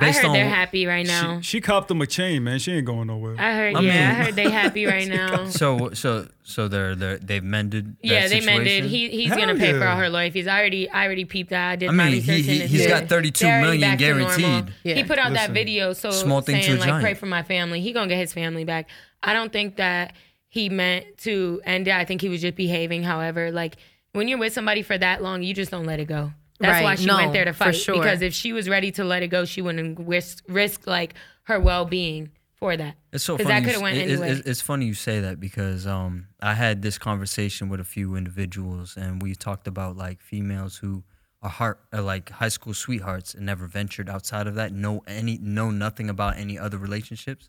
I 0.00 0.12
heard 0.12 0.24
on 0.26 0.32
they're 0.34 0.48
happy 0.48 0.86
right 0.86 1.04
now. 1.04 1.40
She, 1.40 1.56
she 1.56 1.60
copped 1.60 1.90
him 1.90 2.00
a 2.00 2.06
chain, 2.06 2.44
man. 2.44 2.60
She 2.60 2.70
ain't 2.70 2.86
going 2.86 3.08
nowhere. 3.08 3.34
I 3.36 3.54
heard, 3.56 3.74
I 3.74 3.80
yeah, 3.80 4.10
I 4.10 4.24
heard 4.24 4.36
they 4.36 4.48
happy 4.48 4.86
right 4.94 5.08
now. 5.08 5.46
so 5.46 5.90
so 5.94 6.28
so 6.44 6.68
they're 6.68 6.94
they 6.94 7.16
they've 7.20 7.42
mended. 7.42 7.96
that 7.96 8.06
Yeah, 8.06 8.28
they 8.28 8.40
mended. 8.40 8.84
He 8.84 9.08
he's 9.10 9.30
Hell 9.30 9.38
gonna 9.38 9.56
pay 9.58 9.72
for 9.72 9.84
all 9.88 9.96
her 9.96 10.08
lawyer 10.08 10.30
fees. 10.30 10.46
I 10.46 10.60
already 10.60 10.88
I 10.88 11.04
already 11.06 11.24
peeped 11.24 11.50
that. 11.50 11.70
I 11.72 11.76
did 11.76 11.88
I 11.88 11.92
my 11.92 12.04
mean, 12.04 12.12
research. 12.14 12.36
he- 12.36 12.42
he- 12.42 12.60
and 12.62 12.70
he's 12.70 12.80
it's- 12.82 13.00
got 13.00 13.08
32 13.08 13.44
they're 13.44 13.52
already 13.52 13.78
million 13.78 13.90
back 13.90 13.98
to 13.98 14.14
normal. 14.14 14.36
guaranteed. 14.38 14.74
Yeah. 14.84 14.94
He 14.94 15.02
put 15.04 15.18
out 15.18 15.32
that 15.32 15.50
video, 15.50 15.92
so 15.92 16.12
Small 16.12 16.40
thing 16.40 16.56
to 16.58 16.62
saying 16.62 16.76
a 16.76 16.80
like 16.80 16.88
giant. 16.88 17.02
pray 17.02 17.14
for 17.14 17.26
my 17.26 17.42
family. 17.42 17.80
He 17.80 17.92
gonna 17.92 18.06
get 18.06 18.18
his 18.18 18.32
family 18.32 18.62
back. 18.64 18.88
I 19.24 19.32
don't 19.34 19.52
think 19.52 19.76
that 19.76 20.12
he 20.50 20.68
meant 20.68 21.16
to 21.18 21.60
end 21.64 21.88
it. 21.88 21.94
I 21.94 22.04
think 22.04 22.20
he 22.20 22.28
was 22.28 22.42
just 22.42 22.56
behaving. 22.56 23.02
However, 23.04 23.50
like 23.50 23.76
when 24.12 24.28
you're 24.28 24.38
with 24.38 24.52
somebody 24.52 24.82
for 24.82 24.98
that 24.98 25.22
long, 25.22 25.42
you 25.42 25.54
just 25.54 25.70
don't 25.70 25.86
let 25.86 25.98
it 26.00 26.06
go. 26.08 26.32
That's 26.58 26.72
Right. 26.72 26.84
why 26.84 26.94
she 26.96 27.06
No, 27.06 27.16
went 27.16 27.32
there 27.32 27.46
to 27.46 27.52
for 27.54 27.64
fight. 27.66 27.76
sure. 27.76 27.94
Because 27.94 28.20
if 28.20 28.34
she 28.34 28.52
was 28.52 28.68
ready 28.68 28.90
to 28.92 29.04
let 29.04 29.22
it 29.22 29.28
go, 29.28 29.46
she 29.46 29.62
wouldn't 29.62 29.98
risk 30.00 30.44
risk 30.48 30.86
like 30.86 31.14
her 31.44 31.58
well 31.58 31.86
being 31.86 32.30
for 32.56 32.76
that. 32.76 32.96
It's 33.12 33.24
so 33.24 33.38
'Cause 33.38 33.46
funny. 33.46 33.60
that 33.60 33.64
coulda 33.70 33.80
went 33.82 33.96
it- 33.96 34.00
it- 34.08 34.12
anyway. 34.12 34.30
it's, 34.32 34.40
it's 34.46 34.60
funny 34.60 34.84
you 34.84 34.92
say 34.92 35.20
that 35.20 35.40
because 35.40 35.86
um, 35.86 36.26
I 36.40 36.52
had 36.54 36.82
this 36.82 36.98
conversation 36.98 37.70
with 37.70 37.80
a 37.80 37.84
few 37.84 38.14
individuals, 38.16 38.96
and 38.96 39.22
we 39.22 39.34
talked 39.34 39.66
about 39.66 39.96
like 39.96 40.20
females 40.20 40.76
who 40.78 41.02
are 41.42 41.48
heart 41.48 41.80
are 41.94 42.02
like 42.02 42.28
high 42.28 42.50
school 42.50 42.74
sweethearts 42.74 43.32
and 43.32 43.46
never 43.46 43.66
ventured 43.66 44.10
outside 44.10 44.46
of 44.46 44.54
that. 44.56 44.72
Know 44.72 45.02
any 45.06 45.38
know 45.38 45.70
nothing 45.70 46.10
about 46.10 46.36
any 46.36 46.58
other 46.58 46.76
relationships, 46.76 47.48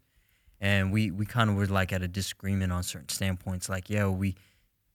and 0.62 0.92
we 0.94 1.12
we 1.12 1.26
kind 1.26 1.50
of 1.50 1.56
were 1.58 1.66
like 1.68 1.92
at 1.92 2.02
a 2.02 2.08
disagreement 2.08 2.72
on 2.72 2.84
certain 2.84 3.10
standpoints. 3.10 3.68
Like, 3.68 3.90
yeah, 3.90 4.08
we 4.08 4.36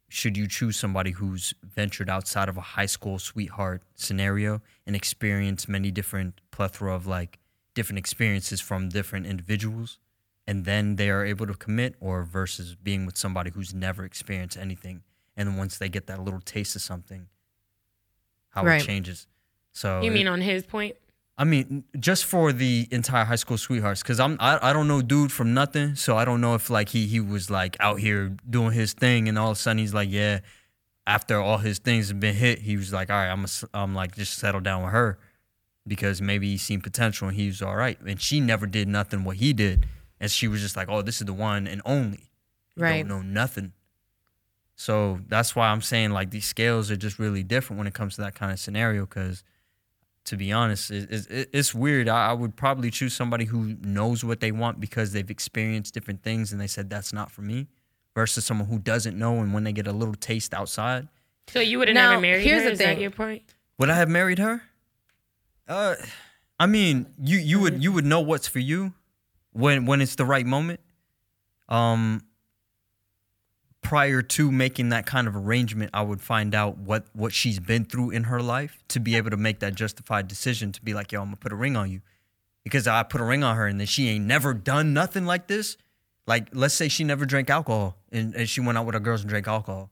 should 0.08 0.36
you 0.36 0.46
choose 0.46 0.76
somebody 0.76 1.10
who's 1.10 1.52
ventured 1.64 2.08
outside 2.08 2.48
of 2.48 2.56
a 2.56 2.60
high 2.60 2.86
school 2.86 3.18
sweetheart 3.18 3.82
scenario 3.96 4.62
and 4.86 4.94
experienced 4.96 5.68
many 5.68 5.90
different 5.90 6.40
plethora 6.52 6.94
of 6.94 7.06
like 7.08 7.38
different 7.74 7.98
experiences 7.98 8.60
from 8.60 8.88
different 8.88 9.26
individuals 9.26 9.98
and 10.46 10.64
then 10.64 10.94
they 10.94 11.10
are 11.10 11.24
able 11.24 11.44
to 11.44 11.54
commit 11.54 11.96
or 12.00 12.22
versus 12.22 12.76
being 12.76 13.04
with 13.04 13.16
somebody 13.16 13.50
who's 13.50 13.74
never 13.74 14.04
experienced 14.04 14.56
anything 14.56 15.02
and 15.36 15.48
then 15.48 15.56
once 15.56 15.76
they 15.76 15.88
get 15.88 16.06
that 16.06 16.22
little 16.22 16.40
taste 16.40 16.76
of 16.76 16.82
something 16.82 17.26
how 18.50 18.64
Right. 18.64 18.80
it 18.80 18.84
changes 18.86 19.26
so 19.72 20.00
You 20.02 20.12
it- 20.12 20.14
mean 20.14 20.28
on 20.28 20.40
his 20.40 20.64
point? 20.64 20.94
I 21.38 21.44
mean, 21.44 21.84
just 22.00 22.24
for 22.24 22.50
the 22.52 22.88
entire 22.90 23.24
high 23.24 23.36
school 23.36 23.58
sweethearts, 23.58 24.02
because 24.02 24.18
I'm 24.18 24.38
I, 24.40 24.58
I 24.70 24.72
don't 24.72 24.88
know 24.88 25.02
dude 25.02 25.30
from 25.30 25.52
nothing, 25.52 25.94
so 25.94 26.16
I 26.16 26.24
don't 26.24 26.40
know 26.40 26.54
if 26.54 26.70
like 26.70 26.88
he 26.88 27.06
he 27.06 27.20
was 27.20 27.50
like 27.50 27.76
out 27.78 28.00
here 28.00 28.34
doing 28.48 28.72
his 28.72 28.94
thing, 28.94 29.28
and 29.28 29.38
all 29.38 29.50
of 29.50 29.58
a 29.58 29.60
sudden 29.60 29.78
he's 29.78 29.92
like, 29.92 30.08
yeah, 30.10 30.40
after 31.06 31.38
all 31.38 31.58
his 31.58 31.78
things 31.78 32.08
have 32.08 32.18
been 32.20 32.34
hit, 32.34 32.60
he 32.60 32.76
was 32.76 32.92
like, 32.92 33.10
all 33.10 33.16
right, 33.16 33.30
I'm 33.30 33.44
a, 33.44 33.48
I'm 33.74 33.94
like 33.94 34.16
just 34.16 34.38
settle 34.38 34.62
down 34.62 34.82
with 34.82 34.92
her, 34.92 35.18
because 35.86 36.22
maybe 36.22 36.48
he 36.48 36.56
seen 36.56 36.80
potential 36.80 37.28
and 37.28 37.36
he 37.36 37.48
was 37.48 37.60
all 37.60 37.76
right, 37.76 38.00
and 38.00 38.18
she 38.20 38.40
never 38.40 38.66
did 38.66 38.88
nothing 38.88 39.22
what 39.22 39.36
he 39.36 39.52
did, 39.52 39.86
and 40.18 40.30
she 40.30 40.48
was 40.48 40.62
just 40.62 40.74
like, 40.74 40.88
oh, 40.88 41.02
this 41.02 41.20
is 41.20 41.26
the 41.26 41.34
one 41.34 41.66
and 41.66 41.82
only, 41.84 42.30
You 42.76 42.82
Right. 42.82 43.06
Don't 43.06 43.08
know 43.08 43.22
nothing. 43.22 43.72
So 44.74 45.20
that's 45.28 45.54
why 45.54 45.68
I'm 45.68 45.82
saying 45.82 46.10
like 46.10 46.30
these 46.30 46.46
scales 46.46 46.90
are 46.90 46.96
just 46.96 47.18
really 47.18 47.42
different 47.42 47.78
when 47.78 47.86
it 47.86 47.94
comes 47.94 48.14
to 48.16 48.22
that 48.22 48.34
kind 48.34 48.52
of 48.52 48.58
scenario, 48.58 49.02
because 49.02 49.44
to 50.26 50.36
be 50.36 50.52
honest, 50.52 50.90
it, 50.90 51.10
it, 51.30 51.48
it's 51.52 51.74
weird. 51.74 52.08
I, 52.08 52.30
I 52.30 52.32
would 52.32 52.54
probably 52.56 52.90
choose 52.90 53.14
somebody 53.14 53.46
who 53.46 53.76
knows 53.80 54.22
what 54.24 54.40
they 54.40 54.52
want 54.52 54.78
because 54.80 55.12
they've 55.12 55.30
experienced 55.30 55.94
different 55.94 56.22
things 56.22 56.52
and 56.52 56.60
they 56.60 56.66
said 56.66 56.90
that's 56.90 57.12
not 57.12 57.30
for 57.30 57.42
me, 57.42 57.68
versus 58.14 58.44
someone 58.44 58.68
who 58.68 58.78
doesn't 58.78 59.18
know 59.18 59.38
and 59.40 59.52
when 59.54 59.64
they 59.64 59.72
get 59.72 59.86
a 59.86 59.92
little 59.92 60.14
taste 60.14 60.52
outside. 60.54 61.08
So 61.48 61.60
you 61.60 61.78
would 61.78 61.88
have 61.88 61.94
Now, 61.94 62.10
never 62.10 62.22
married 62.22 62.44
here's 62.44 62.62
her? 62.62 62.68
the 62.68 62.72
Is 62.72 62.78
thing. 62.78 62.96
that 62.96 63.00
your 63.00 63.10
point? 63.10 63.42
Would 63.78 63.88
I 63.90 63.94
have 63.96 64.08
married 64.08 64.38
her? 64.38 64.62
Uh, 65.68 65.94
I 66.58 66.66
mean, 66.66 67.06
you 67.20 67.38
you 67.38 67.60
would 67.60 67.82
you 67.82 67.92
would 67.92 68.04
know 68.04 68.20
what's 68.20 68.48
for 68.48 68.58
you 68.58 68.94
when 69.52 69.86
when 69.86 70.00
it's 70.00 70.14
the 70.16 70.24
right 70.24 70.46
moment. 70.46 70.80
Um, 71.68 72.22
prior 73.86 74.20
to 74.20 74.50
making 74.50 74.88
that 74.88 75.06
kind 75.06 75.28
of 75.28 75.36
arrangement, 75.36 75.90
I 75.94 76.02
would 76.02 76.20
find 76.20 76.56
out 76.56 76.76
what 76.76 77.06
what 77.12 77.32
she's 77.32 77.60
been 77.60 77.84
through 77.84 78.10
in 78.10 78.24
her 78.24 78.42
life 78.42 78.82
to 78.88 78.98
be 78.98 79.14
able 79.14 79.30
to 79.30 79.36
make 79.36 79.60
that 79.60 79.76
justified 79.76 80.26
decision 80.26 80.72
to 80.72 80.82
be 80.82 80.92
like, 80.92 81.12
yo, 81.12 81.20
I'm 81.20 81.28
gonna 81.28 81.36
put 81.36 81.52
a 81.52 81.56
ring 81.56 81.76
on 81.76 81.88
you, 81.92 82.00
because 82.64 82.88
I 82.88 83.04
put 83.04 83.20
a 83.20 83.24
ring 83.24 83.44
on 83.44 83.54
her 83.54 83.64
and 83.64 83.78
then 83.78 83.86
she 83.86 84.08
ain't 84.08 84.24
never 84.24 84.54
done 84.54 84.92
nothing 84.92 85.24
like 85.24 85.46
this. 85.46 85.76
Like, 86.26 86.48
let's 86.52 86.74
say 86.74 86.88
she 86.88 87.04
never 87.04 87.24
drank 87.24 87.48
alcohol 87.48 87.96
and, 88.10 88.34
and 88.34 88.48
she 88.48 88.60
went 88.60 88.76
out 88.76 88.86
with 88.86 88.94
her 88.94 89.00
girls 89.00 89.20
and 89.20 89.30
drank 89.30 89.46
alcohol. 89.46 89.90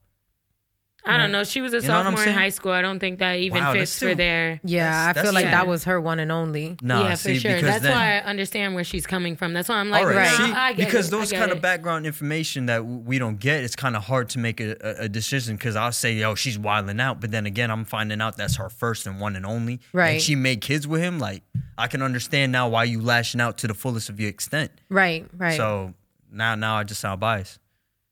I 1.07 1.17
don't 1.17 1.31
know. 1.31 1.43
She 1.43 1.61
was 1.61 1.73
a 1.73 1.77
You 1.77 1.81
know 1.83 2.03
sophomore 2.03 2.23
in 2.23 2.33
high 2.33 2.49
school. 2.49 2.71
I 2.71 2.81
don't 2.81 2.99
think 2.99 3.19
that 3.19 3.35
even 3.37 3.63
Wow, 3.63 3.73
fits 3.73 3.91
that's 3.91 3.99
for 3.99 4.05
still- 4.07 4.15
their. 4.15 4.59
Yeah, 4.63 5.07
That's- 5.07 5.17
I 5.23 5.25
feel 5.25 5.33
like 5.33 5.45
yeah. 5.45 5.51
that 5.51 5.67
was 5.67 5.83
her 5.83 6.01
one 6.01 6.19
and 6.19 6.31
only. 6.31 6.77
Nah, 6.81 7.03
yeah, 7.03 7.13
see, 7.15 7.35
for 7.35 7.41
sure. 7.41 7.61
That's 7.61 7.83
then, 7.83 7.91
why 7.95 8.17
I 8.17 8.21
understand 8.21 8.75
where 8.75 8.83
she's 8.83 9.05
coming 9.05 9.35
from. 9.35 9.53
That's 9.53 9.69
why 9.69 9.75
I'm 9.75 9.89
like, 9.89 10.01
All 10.03 10.07
right. 10.09 10.17
right. 10.17 10.37
See, 10.37 10.51
I 10.51 10.73
get 10.73 10.85
because 10.87 11.07
it. 11.11 11.15
I 11.15 11.19
those 11.19 11.31
get 11.31 11.39
kind 11.39 11.51
it. 11.51 11.57
of 11.57 11.61
background 11.61 12.05
information 12.05 12.65
that 12.65 12.85
we 12.85 13.19
don't 13.19 13.39
get, 13.39 13.63
it's 13.63 13.75
kind 13.75 13.95
of 13.95 14.03
hard 14.03 14.29
to 14.29 14.39
make 14.39 14.59
a, 14.59 14.75
a, 14.81 15.03
a 15.03 15.09
decision. 15.09 15.55
Because 15.55 15.75
I'll 15.75 15.91
say, 15.91 16.13
"Yo, 16.13 16.33
she's 16.35 16.57
wilding 16.57 16.99
out," 16.99 17.21
but 17.21 17.31
then 17.31 17.45
again, 17.45 17.69
I'm 17.71 17.85
finding 17.85 18.19
out 18.21 18.37
that's 18.37 18.55
her 18.57 18.69
first 18.69 19.05
and 19.05 19.19
one 19.19 19.35
and 19.35 19.45
only. 19.45 19.79
Right. 19.93 20.13
And 20.13 20.21
she 20.21 20.35
made 20.35 20.61
kids 20.61 20.87
with 20.87 21.01
him. 21.01 21.19
Like, 21.19 21.43
I 21.77 21.87
can 21.87 22.01
understand 22.01 22.51
now 22.51 22.67
why 22.69 22.85
you 22.85 23.01
lashing 23.01 23.41
out 23.41 23.57
to 23.59 23.67
the 23.67 23.73
fullest 23.73 24.09
of 24.09 24.19
your 24.19 24.29
extent. 24.29 24.71
Right, 24.89 25.25
right. 25.37 25.57
So 25.57 25.93
now, 26.31 26.55
now 26.55 26.77
I 26.77 26.83
just 26.83 27.01
sound 27.01 27.19
biased. 27.19 27.59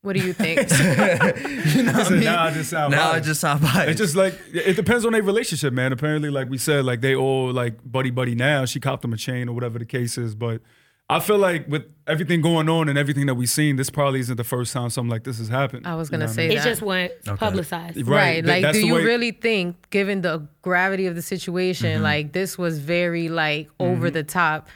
What 0.04 0.16
do 0.16 0.24
you 0.26 0.34
think? 0.34 0.60
Listen, 0.70 2.20
now 2.20 2.44
I 2.46 2.52
just 2.52 2.70
sound 2.70 2.92
now 2.92 3.12
I 3.12 3.20
just 3.20 3.42
sound 3.42 3.62
biased. 3.62 3.90
It's 3.90 3.98
just 4.00 4.16
like 4.16 4.40
it 4.54 4.76
depends 4.76 5.06
on 5.06 5.14
their 5.14 5.24
relationship, 5.24 5.74
man. 5.74 5.92
Apparently, 5.92 6.30
like 6.30 6.50
we 6.50 6.58
said, 6.58 6.86
like 6.86 7.02
they 7.02 7.16
all 7.16 7.52
like 7.52 7.76
buddy 7.90 8.12
buddy 8.12 8.36
now. 8.36 8.66
She 8.66 8.80
copped 8.80 9.04
him 9.04 9.14
a 9.14 9.18
chain 9.18 9.50
or 9.50 9.54
whatever 9.54 9.80
the 9.80 9.86
case 9.86 10.18
is. 10.18 10.36
But 10.36 10.62
I 11.10 11.20
feel 11.20 11.38
like 11.38 11.68
with 11.68 11.84
everything 12.08 12.42
going 12.42 12.70
on 12.70 12.88
and 12.90 12.98
everything 12.98 13.26
that 13.26 13.36
we've 13.36 13.50
seen, 13.50 13.76
this 13.76 13.90
probably 13.90 14.20
isn't 14.22 14.38
the 14.38 14.44
first 14.44 14.72
time 14.74 14.90
something 14.90 15.10
like 15.12 15.24
this 15.26 15.38
has 15.38 15.50
happened. 15.50 15.86
I 15.86 15.96
was 15.96 16.10
gonna 16.10 16.26
know 16.26 16.28
what 16.28 16.36
say 16.36 16.48
mean? 16.50 16.58
It 16.58 16.64
just 16.64 16.82
went 16.82 17.12
publicized. 17.26 17.98
Right. 18.08 18.08
Right. 18.08 18.46
Th- 18.46 18.64
Like, 18.64 18.74
do 18.74 18.86
you 18.86 18.96
way- 18.96 19.04
really 19.04 19.32
think, 19.32 19.90
given 19.90 20.22
the 20.22 20.48
gravity 20.62 21.08
of 21.08 21.16
the 21.16 21.22
situation, 21.22 21.94
Mm-hmm. 21.96 22.04
like 22.04 22.32
this 22.34 22.58
was 22.58 22.80
very 22.80 23.30
like 23.30 23.70
over 23.80 24.10
the 24.10 24.24
top? 24.24 24.68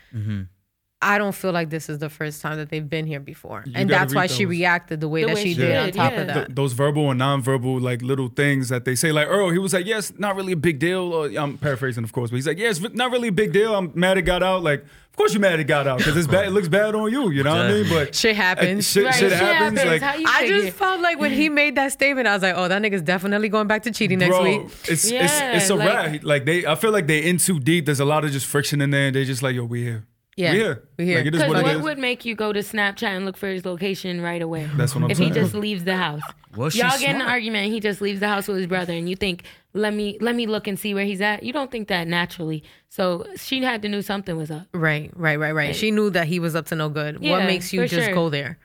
I 1.00 1.20
don't 1.20 1.36
feel 1.36 1.52
like 1.52 1.70
this 1.70 1.90
is 1.90 2.00
the 2.00 2.10
first 2.10 2.42
time 2.42 2.58
that 2.58 2.70
they've 2.70 2.90
been 2.90 3.06
here 3.06 3.20
before, 3.20 3.64
and 3.76 3.88
that's 3.88 4.16
why 4.16 4.22
read 4.24 4.32
she 4.32 4.48
reacted 4.48 5.00
the 5.00 5.08
way 5.08 5.22
The 5.22 5.28
that 5.28 5.36
way 5.36 5.44
she 5.44 5.50
she 5.54 5.60
did. 5.60 5.68
did, 5.68 5.78
On 5.78 5.92
top 5.92 6.12
yeah. 6.14 6.20
of 6.22 6.28
Th- 6.34 6.48
that, 6.48 6.56
those 6.56 6.74
verbal 6.74 7.12
and 7.12 7.22
nonverbal 7.22 7.80
like 7.82 8.02
little 8.02 8.30
things 8.30 8.70
that 8.70 8.84
they 8.86 8.96
say 8.96 9.12
like 9.12 9.28
Earl 9.28 9.52
he 9.52 9.60
was 9.60 9.74
like 9.74 9.86
yes 9.86 10.12
not 10.18 10.36
really 10.36 10.54
a 10.54 10.58
big 10.58 10.80
deal 10.80 11.14
or 11.14 11.28
I'm 11.28 11.60
paraphrasing 11.60 12.04
of 12.04 12.12
course 12.14 12.32
but 12.32 12.38
he's 12.38 12.48
like 12.48 12.58
yes 12.58 12.82
not 12.94 13.12
really 13.12 13.28
a 13.28 13.32
big 13.32 13.54
deal 13.54 13.76
I'm 13.76 13.92
mad 13.94 14.18
it 14.18 14.24
got 14.24 14.42
out 14.42 14.64
like 14.64 14.82
of 14.82 15.16
course 15.16 15.34
you're 15.34 15.42
mad 15.42 15.60
it 15.60 15.66
got 15.66 15.86
out 15.86 16.00
because 16.00 16.18
it's 16.18 16.26
bad 16.28 16.46
it 16.48 16.52
looks 16.52 16.68
bad 16.68 16.96
on 16.96 17.12
you 17.12 17.30
you 17.30 17.44
know 17.44 17.52
what 17.56 17.66
I 17.68 17.74
mean 17.74 17.90
but 17.90 18.16
shit 18.16 18.36
happens. 18.36 18.90
shit, 18.90 19.06
Right, 19.06 19.14
shit 19.14 19.30
shit 19.32 19.40
happens, 19.40 19.80
happens. 19.80 20.02
like 20.02 20.26
I 20.28 20.40
figure? 20.42 20.62
just 20.64 20.78
felt 20.78 21.00
like 21.02 21.20
when 21.20 21.32
he 21.32 21.48
made 21.50 21.76
that 21.76 21.92
statement, 21.92 22.28
I 22.28 22.34
was 22.34 22.42
like, 22.42 22.56
"Oh, 22.58 22.68
that 22.68 22.82
nigga's 22.82 23.02
definitely 23.04 23.50
going 23.50 23.68
back 23.68 23.84
to 23.84 23.92
cheating 23.92 24.18
next 24.20 24.40
week." 24.42 24.62
it's 24.88 25.10
Yeah, 25.12 25.24
it's 25.54 25.64
it's 25.64 25.70
a 25.70 25.76
like- 25.76 25.88
wrap 25.88 26.24
like 26.24 26.46
they 26.46 26.66
I 26.66 26.74
feel 26.74 26.92
like 26.92 27.06
they 27.06 27.20
in 27.30 27.38
too 27.38 27.60
deep 27.60 27.86
there's 27.86 28.00
a 28.00 28.06
lot 28.06 28.26
of 28.26 28.32
just 28.32 28.48
friction 28.48 28.82
in 28.82 28.90
there 28.90 29.08
and 29.08 29.16
they 29.16 29.26
just 29.26 29.44
like 29.44 29.56
yo 29.56 29.64
we 29.66 29.84
here 29.84 30.06
Yeah, 30.38 30.52
we 30.54 30.58
here 30.60 30.84
we 30.98 31.06
here. 31.06 31.18
like 31.18 31.26
it 31.26 31.34
is 31.36 31.42
Because 31.42 31.54
what 31.56 31.64
what, 31.64 31.72
it 31.74 31.78
is 31.80 31.84
would 31.84 31.98
make 31.98 32.24
you 32.24 32.36
go 32.36 32.54
to 32.54 32.60
Snapchat 32.60 33.04
and 33.08 33.26
look 33.26 33.36
for 33.38 33.48
his 33.48 33.66
location 33.66 34.22
right 34.22 34.42
away? 34.42 34.70
That's 34.76 34.94
what 34.96 35.04
I'm 35.04 35.12
if 35.12 35.18
saying. 35.18 35.34
he 35.34 35.40
just 35.40 35.54
leaves 35.56 35.84
the 35.84 35.98
house. 35.98 36.22
Well, 36.56 36.70
she's 36.70 36.80
Y'all 36.82 36.92
get 36.92 37.10
in 37.10 37.16
an 37.16 37.22
smart. 37.22 37.32
argument, 37.32 37.72
he 37.74 37.80
just 37.80 38.02
leaves 38.02 38.20
the 38.20 38.28
house 38.28 38.48
with 38.48 38.58
his 38.58 38.68
brother, 38.68 38.94
and 38.94 39.10
you 39.10 39.16
think, 39.16 39.44
let 39.74 39.94
me 39.96 40.18
let 40.22 40.36
me 40.36 40.46
look 40.46 40.68
and 40.68 40.78
see 40.80 40.94
where 40.94 41.06
he's 41.06 41.22
at. 41.22 41.42
You 41.44 41.54
don't 41.54 41.72
think 41.72 41.88
that 41.90 42.08
naturally. 42.08 42.64
So 42.90 43.26
she 43.36 43.62
had 43.64 43.82
to 43.82 43.90
know 43.90 44.02
something 44.02 44.38
was 44.38 44.50
up. 44.52 44.68
Right, 44.74 45.12
right, 45.16 45.38
right, 45.40 45.54
right. 45.54 45.76
She 45.76 45.90
knew 45.92 46.10
that 46.12 46.28
he 46.28 46.40
was 46.40 46.56
up 46.56 46.68
to 46.68 46.76
no 46.76 46.88
good. 46.90 47.16
what 47.16 47.24
Yeah, 47.24 47.46
makes 47.48 47.74
you 47.74 47.82
for 47.82 47.88
just 47.88 48.06
sure. 48.06 48.14
go 48.14 48.30
there? 48.30 48.60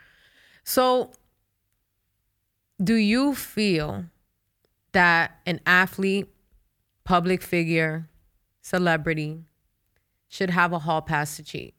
So, 0.65 1.11
do 2.83 2.95
you 2.95 3.35
feel 3.35 4.05
that 4.93 5.39
an 5.47 5.61
athlete, 5.67 6.29
public 7.05 7.43
figure, 7.43 8.09
celebrity 8.61 9.45
should 10.33 10.49
have 10.49 10.73
a 10.73 10.79
hall 10.79 11.03
pass 11.03 11.37
to 11.37 11.43
cheat? 11.43 11.75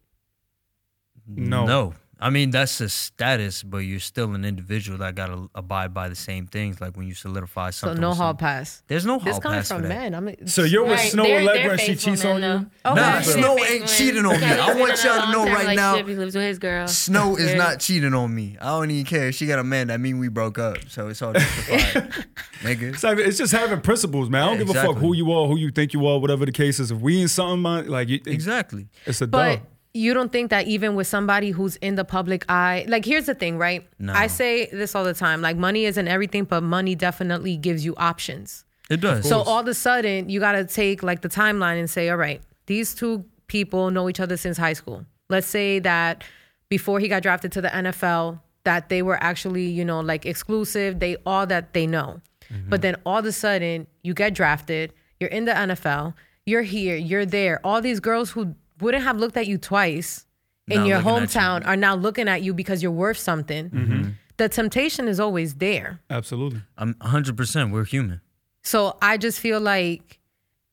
no 1.28 1.66
No. 1.66 1.94
I 2.26 2.30
mean, 2.30 2.52
that's 2.52 2.80
a 2.80 2.88
status, 2.88 3.64
but 3.64 3.80
you're 3.80 4.00
still 4.00 4.34
an 4.34 4.46
individual 4.46 4.98
that 5.00 5.14
got 5.14 5.28
to 5.28 5.50
abide 5.54 5.94
by 5.94 6.08
the 6.08 6.16
same 6.16 6.48
things. 6.48 6.80
Like 6.80 6.96
when 6.96 7.06
you 7.06 7.14
solidify 7.14 7.72
something. 7.72 7.98
So 7.98 8.02
no 8.02 8.10
with 8.10 8.18
hall 8.18 8.34
pass. 8.34 8.82
There's 8.88 9.06
no 9.06 9.20
This 9.20 9.34
hall 9.34 9.42
coming 9.42 9.58
pass 9.60 9.68
for 9.68 9.74
from 9.76 9.84
that. 9.84 9.90
men. 9.90 10.16
I 10.16 10.20
mean, 10.22 10.48
so 10.48 10.64
you're 10.64 10.84
with 10.84 11.00
Right, 11.00 11.12
Snow 11.12 11.24
they're- 11.24 11.42
Allegra 11.42 11.62
they're 11.64 11.72
and 11.72 11.80
she 11.82 11.88
faithful 11.88 12.12
cheats 12.14 12.26
on 12.26 12.42
you. 12.42 12.48
Okay. 12.50 12.66
Nah, 12.86 12.94
They're 12.94 13.24
Snow 13.24 13.58
ain't 13.60 13.80
men. 13.82 13.88
cheating 13.90 14.26
on 14.26 14.40
me. 14.40 14.46
I 14.46 14.74
want 14.80 15.04
y'all 15.04 15.26
to 15.26 15.32
know 15.34 15.38
long-term 15.40 15.54
right 15.66 15.76
now. 15.76 15.96
He 15.98 16.16
lives 16.16 16.36
with 16.36 16.46
his 16.46 16.60
girl. 16.60 16.88
Snow 16.88 17.36
is 17.36 17.56
not 17.56 17.80
cheating 17.82 18.14
on 18.14 18.34
me. 18.34 18.58
I 18.62 18.68
don't 18.68 18.90
even 18.90 19.06
care. 19.06 19.28
If 19.28 19.36
she 19.36 19.46
got 19.46 19.60
a 19.60 19.64
man, 19.66 19.88
that 19.88 20.00
mean 20.00 20.18
we 20.18 20.30
broke 20.30 20.58
up. 20.58 20.78
So 20.88 21.10
it's 21.10 21.22
all 21.22 21.34
justified. 21.34 22.10
Nigga. 22.62 22.94
It's, 22.94 23.04
it's 23.04 23.38
just 23.38 23.52
having 23.52 23.82
principles, 23.82 24.30
man. 24.30 24.44
I 24.44 24.46
don't 24.48 24.58
give 24.60 24.70
a 24.70 24.74
fuck 24.74 24.96
who 24.98 25.14
you 25.14 25.32
are, 25.34 25.48
who 25.48 25.58
you 25.58 25.72
think 25.72 25.94
you 25.94 26.08
are, 26.08 26.18
whatever 26.20 26.46
the 26.46 26.54
case 26.54 26.80
is. 26.80 26.90
If 26.92 27.00
we 27.00 27.22
in 27.22 27.28
something, 27.28 27.88
like 27.90 28.08
you, 28.08 28.22
Exactly. 28.26 28.88
it's 29.06 29.20
a 29.22 29.28
But 29.28 29.56
dub. 29.58 29.68
You 29.94 30.14
don't 30.14 30.32
think 30.32 30.50
that 30.50 30.68
even 30.68 30.96
with 30.96 31.06
somebody 31.06 31.52
who's 31.52 31.76
in 31.78 31.96
the 31.96 32.04
public 32.04 32.46
eye, 32.50 32.86
like 32.88 33.06
here's 33.06 33.26
the 33.28 33.36
thing, 33.36 33.58
right? 33.58 33.88
No. 34.00 34.14
I 34.14 34.28
say 34.28 34.66
this 34.68 34.96
all 34.96 35.04
the 35.04 35.14
time. 35.14 35.42
Like 35.42 35.56
money 35.56 35.86
isn't 35.86 36.08
everything, 36.08 36.46
but 36.46 36.62
money 36.62 36.96
definitely 36.96 37.58
gives 37.58 37.86
you 37.86 37.94
options. 37.98 38.66
It 38.90 39.02
does. 39.02 39.28
So 39.28 39.42
all 39.42 39.60
of 39.60 39.68
a 39.68 39.74
sudden, 39.74 40.30
you 40.30 40.40
got 40.40 40.54
to 40.54 40.66
take 40.66 41.04
like 41.04 41.22
the 41.22 41.30
timeline 41.30 41.80
and 41.80 41.90
say, 41.90 42.10
all 42.10 42.18
right, 42.18 42.42
these 42.66 42.96
two 42.96 43.24
people 43.48 43.92
know 43.92 44.10
each 44.10 44.20
other 44.20 44.36
since 44.36 44.58
high 44.58 44.74
school. 44.74 45.06
Let's 45.30 45.48
say 45.48 45.80
that 45.80 46.24
before 46.70 47.00
he 47.00 47.08
got 47.08 47.22
drafted 47.22 47.52
to 47.54 47.62
the 47.62 47.70
NFL, 47.70 48.40
that 48.64 48.90
they 48.90 49.02
were 49.02 49.22
actually, 49.22 49.66
you 49.66 49.86
know, 49.86 50.00
like 50.00 50.26
exclusive, 50.26 51.00
they 51.00 51.18
all 51.26 51.46
that 51.48 51.74
they 51.74 51.86
know. 51.86 52.20
Mm-hmm. 52.52 52.70
But 52.70 52.82
then 52.82 52.96
all 53.06 53.20
of 53.20 53.26
a 53.26 53.32
sudden, 53.32 53.88
you 54.02 54.14
get 54.14 54.34
drafted, 54.34 54.94
you're 55.20 55.30
in 55.30 55.46
the 55.46 55.52
NFL, 55.52 56.14
you're 56.46 56.64
here, 56.64 56.96
you're 56.96 57.26
there. 57.26 57.60
All 57.64 57.82
these 57.82 58.00
girls 58.00 58.32
who 58.32 58.56
wouldn't 58.84 59.04
have 59.04 59.18
looked 59.18 59.38
at 59.38 59.48
you 59.48 59.58
twice 59.58 60.26
in 60.68 60.82
Now 60.82 60.86
your 60.86 60.98
looking 61.00 61.12
at 61.24 61.34
you. 61.34 61.40
hometown 61.42 61.68
are 61.68 61.76
now 61.76 61.96
looking 61.96 62.28
at 62.28 62.42
you 62.44 62.54
because 62.54 62.82
you're 62.84 62.92
worth 62.92 63.18
something. 63.18 64.16
The 64.38 64.50
temptation 64.50 65.08
is 65.08 65.20
always 65.20 65.56
there. 65.56 66.00
Absolutely. 66.10 66.62
I'm 66.78 66.94
100%. 66.96 67.72
We're 67.72 67.84
human. 67.86 68.22
So 68.64 68.98
I 69.02 69.18
just 69.18 69.40
feel 69.40 69.60
like, 69.60 70.20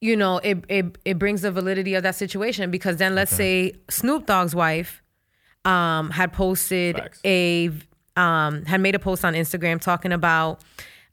you 0.00 0.16
know, 0.16 0.38
it 0.38 0.64
it, 0.68 0.96
it 1.04 1.18
brings 1.18 1.42
the 1.42 1.50
validity 1.52 1.94
of 1.94 2.02
that 2.04 2.14
situation 2.14 2.70
because 2.70 2.96
then 2.96 3.14
let's 3.14 3.32
say 3.32 3.72
Snoop 3.90 4.26
Dogg's 4.26 4.54
wife 4.54 5.02
um, 5.64 6.10
had 6.10 6.32
posted 6.32 6.96
Facts. 6.96 7.20
a 7.24 7.70
um, 8.16 8.64
had 8.64 8.80
made 8.80 8.94
a 8.94 8.98
post 8.98 9.24
on 9.24 9.34
Instagram 9.34 9.80
talking 9.80 10.12
about 10.12 10.60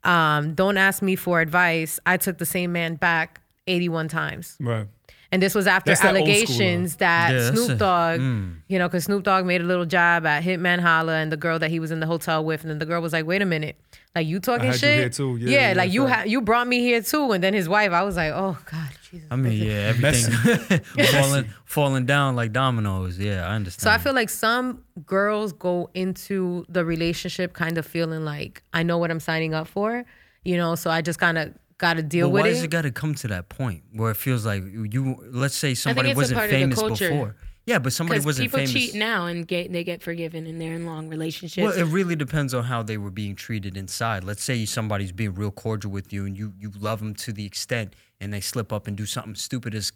um, 0.04 0.54
don't 0.54 0.76
ask 0.78 1.02
me 1.02 1.16
for 1.16 1.40
advice. 1.40 2.00
I 2.06 2.16
took 2.16 2.38
the 2.38 2.46
same 2.46 2.72
man 2.72 2.94
back 2.94 3.40
81 3.66 4.08
times. 4.08 4.56
Right. 4.60 4.86
And 5.30 5.42
this 5.42 5.54
was 5.54 5.66
after 5.66 5.90
That's 5.90 6.00
that 6.00 6.14
school, 6.14 6.22
allegations 6.22 6.96
that 6.96 7.32
Yeah, 7.32 7.38
that's 7.40 7.56
Snoop 7.60 7.70
a- 7.72 7.74
Dogg, 7.76 8.20
mm. 8.20 8.54
you 8.66 8.78
know, 8.78 8.88
because 8.88 9.04
Snoop 9.04 9.24
Dogg 9.24 9.44
made 9.44 9.60
a 9.60 9.64
little 9.64 9.84
job 9.84 10.24
at 10.24 10.42
Hitman 10.42 10.80
Holla 10.80 11.16
and 11.16 11.30
the 11.30 11.36
girl 11.36 11.58
that 11.58 11.70
he 11.70 11.78
was 11.80 11.90
in 11.90 12.00
the 12.00 12.06
hotel 12.06 12.42
with, 12.42 12.62
and 12.62 12.70
then 12.70 12.78
the 12.78 12.86
girl 12.86 13.02
was 13.02 13.12
like, 13.12 13.26
"Wait 13.26 13.42
a 13.42 13.44
minute, 13.44 13.76
like 14.14 14.26
you 14.26 14.40
talking 14.40 14.64
had 14.68 14.72
you 14.72 14.78
shit? 14.78 14.98
here 14.98 15.08
too. 15.10 15.36
Yeah, 15.36 15.68
yeah, 15.68 15.74
like 15.76 15.92
you 15.92 16.06
right. 16.06 16.16
ha- 16.20 16.24
you 16.24 16.40
brought 16.40 16.66
me 16.66 16.80
here 16.80 17.02
too." 17.02 17.32
And 17.32 17.44
then 17.44 17.52
his 17.52 17.68
wife, 17.68 17.92
I 17.92 18.04
was 18.04 18.16
like, 18.16 18.32
"Oh 18.32 18.56
God, 18.72 18.88
Jesus." 19.10 19.26
I 19.30 19.36
mean, 19.36 19.52
yeah, 19.62 19.72
everything 19.92 20.80
falling, 21.12 21.44
falling 21.66 22.06
down 22.06 22.34
like 22.34 22.52
dominoes. 22.52 23.18
Yeah, 23.18 23.46
I 23.46 23.54
understand. 23.54 23.82
So 23.82 23.90
I 23.90 23.98
feel 23.98 24.14
like 24.14 24.30
some 24.30 24.82
girls 25.04 25.52
go 25.52 25.90
into 25.92 26.64
the 26.70 26.86
relationship 26.86 27.52
kind 27.52 27.76
of 27.76 27.84
feeling 27.86 28.24
like 28.24 28.62
I 28.72 28.82
know 28.82 28.96
what 28.96 29.10
I'm 29.10 29.20
signing 29.20 29.52
up 29.52 29.68
for, 29.68 30.06
you 30.44 30.56
know. 30.56 30.74
So 30.74 30.90
I 30.90 31.02
just 31.02 31.18
kind 31.18 31.36
of 31.36 31.52
got 31.78 31.94
to 31.94 32.02
deal 32.02 32.30
with 32.30 32.42
why 32.42 32.48
it. 32.48 32.52
does 32.52 32.62
it 32.62 32.70
got 32.70 32.82
to 32.82 32.90
come 32.90 33.14
to 33.14 33.28
that 33.28 33.48
point 33.48 33.82
where 33.92 34.10
it 34.10 34.16
feels 34.16 34.44
like 34.44 34.62
you? 34.64 35.16
Let's 35.30 35.54
say 35.56 35.74
somebody 35.74 36.12
wasn't 36.12 36.38
part 36.38 36.50
of 36.50 36.52
the 36.52 36.76
famous 36.76 37.00
before. 37.00 37.36
Yeah, 37.66 37.78
but 37.78 37.92
somebody 37.92 38.20
wasn't 38.20 38.46
people 38.46 38.60
famous. 38.60 38.72
cheat 38.72 38.94
now 38.94 39.26
and 39.26 39.46
get 39.46 39.70
they 39.70 39.84
get 39.84 40.02
forgiven 40.02 40.46
and 40.46 40.58
they're 40.58 40.72
in 40.72 40.86
long 40.86 41.10
relationships. 41.10 41.62
Well, 41.62 41.76
it 41.78 41.92
really 41.92 42.16
depends 42.16 42.54
on 42.54 42.64
how 42.64 42.82
they 42.82 42.96
were 42.96 43.10
being 43.10 43.36
treated 43.36 43.76
inside. 43.76 44.24
Let's 44.24 44.42
say 44.42 44.64
somebody's 44.64 45.12
being 45.12 45.34
real 45.34 45.50
cordial 45.50 45.92
with 45.92 46.10
you 46.10 46.24
and 46.24 46.36
you 46.36 46.54
you 46.58 46.72
love 46.80 47.00
them 47.00 47.14
to 47.16 47.32
the 47.32 47.44
extent 47.44 47.94
and 48.22 48.32
they 48.32 48.40
slip 48.40 48.72
up 48.72 48.86
and 48.86 48.96
do 48.96 49.04
something 49.04 49.34
stupid 49.34 49.74
as 49.74 49.92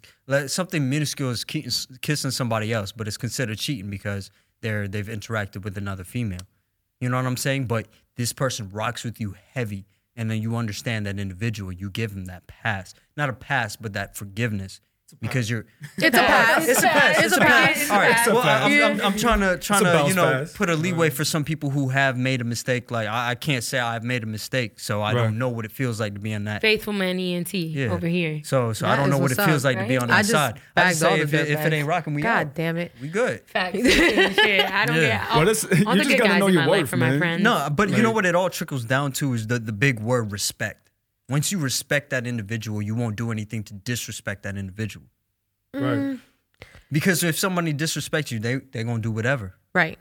something 0.52 0.90
minuscule 0.90 1.30
as 1.30 1.44
kissing 1.44 2.30
somebody 2.30 2.74
else, 2.74 2.92
but 2.92 3.08
it's 3.08 3.16
considered 3.16 3.56
cheating 3.56 3.88
because 3.88 4.30
they're 4.60 4.86
they've 4.86 5.08
interacted 5.08 5.64
with 5.64 5.78
another 5.78 6.04
female. 6.04 6.46
You 7.00 7.08
know 7.08 7.16
what 7.16 7.24
I'm 7.24 7.38
saying? 7.38 7.68
But 7.68 7.88
this 8.16 8.34
person 8.34 8.68
rocks 8.68 9.02
with 9.02 9.18
you 9.18 9.34
heavy 9.54 9.86
and 10.16 10.30
then 10.30 10.42
you 10.42 10.56
understand 10.56 11.06
that 11.06 11.18
individual, 11.18 11.72
you 11.72 11.90
give 11.90 12.14
them 12.14 12.26
that 12.26 12.46
pass. 12.46 12.94
Not 13.16 13.30
a 13.30 13.34
pass, 13.34 13.76
but 13.76 13.92
that 13.94 14.16
forgiveness. 14.16 14.80
Because 15.20 15.48
you're 15.50 15.66
it's 15.98 16.16
a 16.16 16.20
pass. 16.20 16.66
it's 16.68 16.78
a 16.82 16.86
pass. 16.88 17.22
It's 17.24 17.36
a 17.36 17.40
pass. 17.40 17.90
All 17.90 17.98
right. 17.98 18.26
Well, 18.26 18.42
pass. 18.42 18.64
I'm, 18.64 18.82
I'm, 18.82 19.00
I'm 19.00 19.16
trying 19.16 19.40
to 19.40 19.56
trying 19.58 19.84
to 19.84 20.04
you 20.08 20.14
know 20.14 20.32
pass. 20.32 20.52
put 20.52 20.68
a 20.70 20.74
leeway 20.76 21.10
for 21.10 21.24
some 21.24 21.44
people 21.44 21.70
who 21.70 21.88
have 21.90 22.16
made 22.18 22.40
a 22.40 22.44
mistake. 22.44 22.90
Like 22.90 23.06
I, 23.08 23.30
I 23.30 23.34
can't 23.34 23.62
say 23.62 23.78
I've 23.78 24.02
made 24.04 24.22
a 24.22 24.26
mistake, 24.26 24.80
so 24.80 25.00
I 25.00 25.12
Right. 25.12 25.22
don't 25.24 25.38
know 25.38 25.48
what 25.48 25.64
it 25.64 25.72
feels 25.72 26.00
like 26.00 26.14
to 26.14 26.20
be 26.20 26.34
on 26.34 26.44
that. 26.44 26.60
Faithful 26.62 26.92
man 26.92 27.18
ENT 27.20 27.54
Yeah. 27.54 27.92
over 27.92 28.06
here. 28.06 28.40
So 28.44 28.72
so 28.72 28.86
I 28.86 28.96
don't 28.96 29.10
know 29.10 29.18
what 29.18 29.30
it 29.32 29.36
feels 29.36 29.64
up, 29.64 29.70
like 29.74 29.78
to 29.78 29.86
be 29.88 29.96
on 29.98 30.10
I 30.10 30.16
that 30.16 30.18
just 30.22 30.30
side. 30.32 30.54
I 30.76 30.80
bagged 30.80 30.88
just 30.98 31.00
say 31.00 31.16
the 31.18 31.22
if 31.22 31.34
it, 31.34 31.50
if 31.50 31.60
it 31.66 31.72
ain't 31.72 31.86
rocking, 31.88 32.14
we 32.14 32.22
God 32.22 32.48
out. 32.48 32.54
damn 32.54 32.76
it. 32.78 32.92
We 33.00 33.08
good. 33.08 33.42
Facts. 33.48 33.76
I 33.76 34.84
don't 34.86 34.96
Yeah. 34.96 35.02
get 35.02 35.30
all, 35.30 35.36
Well, 35.36 35.46
that's- 35.46 35.62
you 35.64 35.84
the 35.84 35.94
just 35.96 36.08
good 36.08 36.18
gotta 36.18 36.30
guys 36.30 36.40
know 36.40 36.46
in 36.48 36.54
your 36.54 36.62
my 36.62 36.68
life 36.68 36.80
worth, 36.82 36.90
for 36.90 36.96
my 36.96 37.10
man. 37.10 37.18
friends. 37.18 37.42
No, 37.42 37.68
but 37.70 37.90
you 37.90 38.02
know 38.02 38.10
what 38.12 38.26
it 38.26 38.34
all 38.34 38.50
trickles 38.50 38.84
down 38.84 39.12
to 39.12 39.32
is 39.34 39.46
the 39.46 39.58
the 39.58 39.72
big 39.72 40.00
word 40.00 40.32
respect. 40.32 40.90
Once 41.28 41.50
you 41.52 41.58
respect 41.58 42.10
that 42.10 42.26
individual, 42.26 42.82
you 42.82 42.94
won't 42.94 43.16
do 43.16 43.30
anything 43.30 43.62
to 43.64 43.74
disrespect 43.74 44.42
that 44.42 44.56
individual. 44.56 45.06
Right. 45.74 46.18
Because 46.90 47.22
if 47.22 47.38
somebody 47.38 47.72
disrespects 47.72 48.30
you, 48.30 48.38
they 48.38 48.56
they're 48.56 48.84
gonna 48.84 49.00
do 49.00 49.10
whatever. 49.10 49.54
Right. 49.74 49.98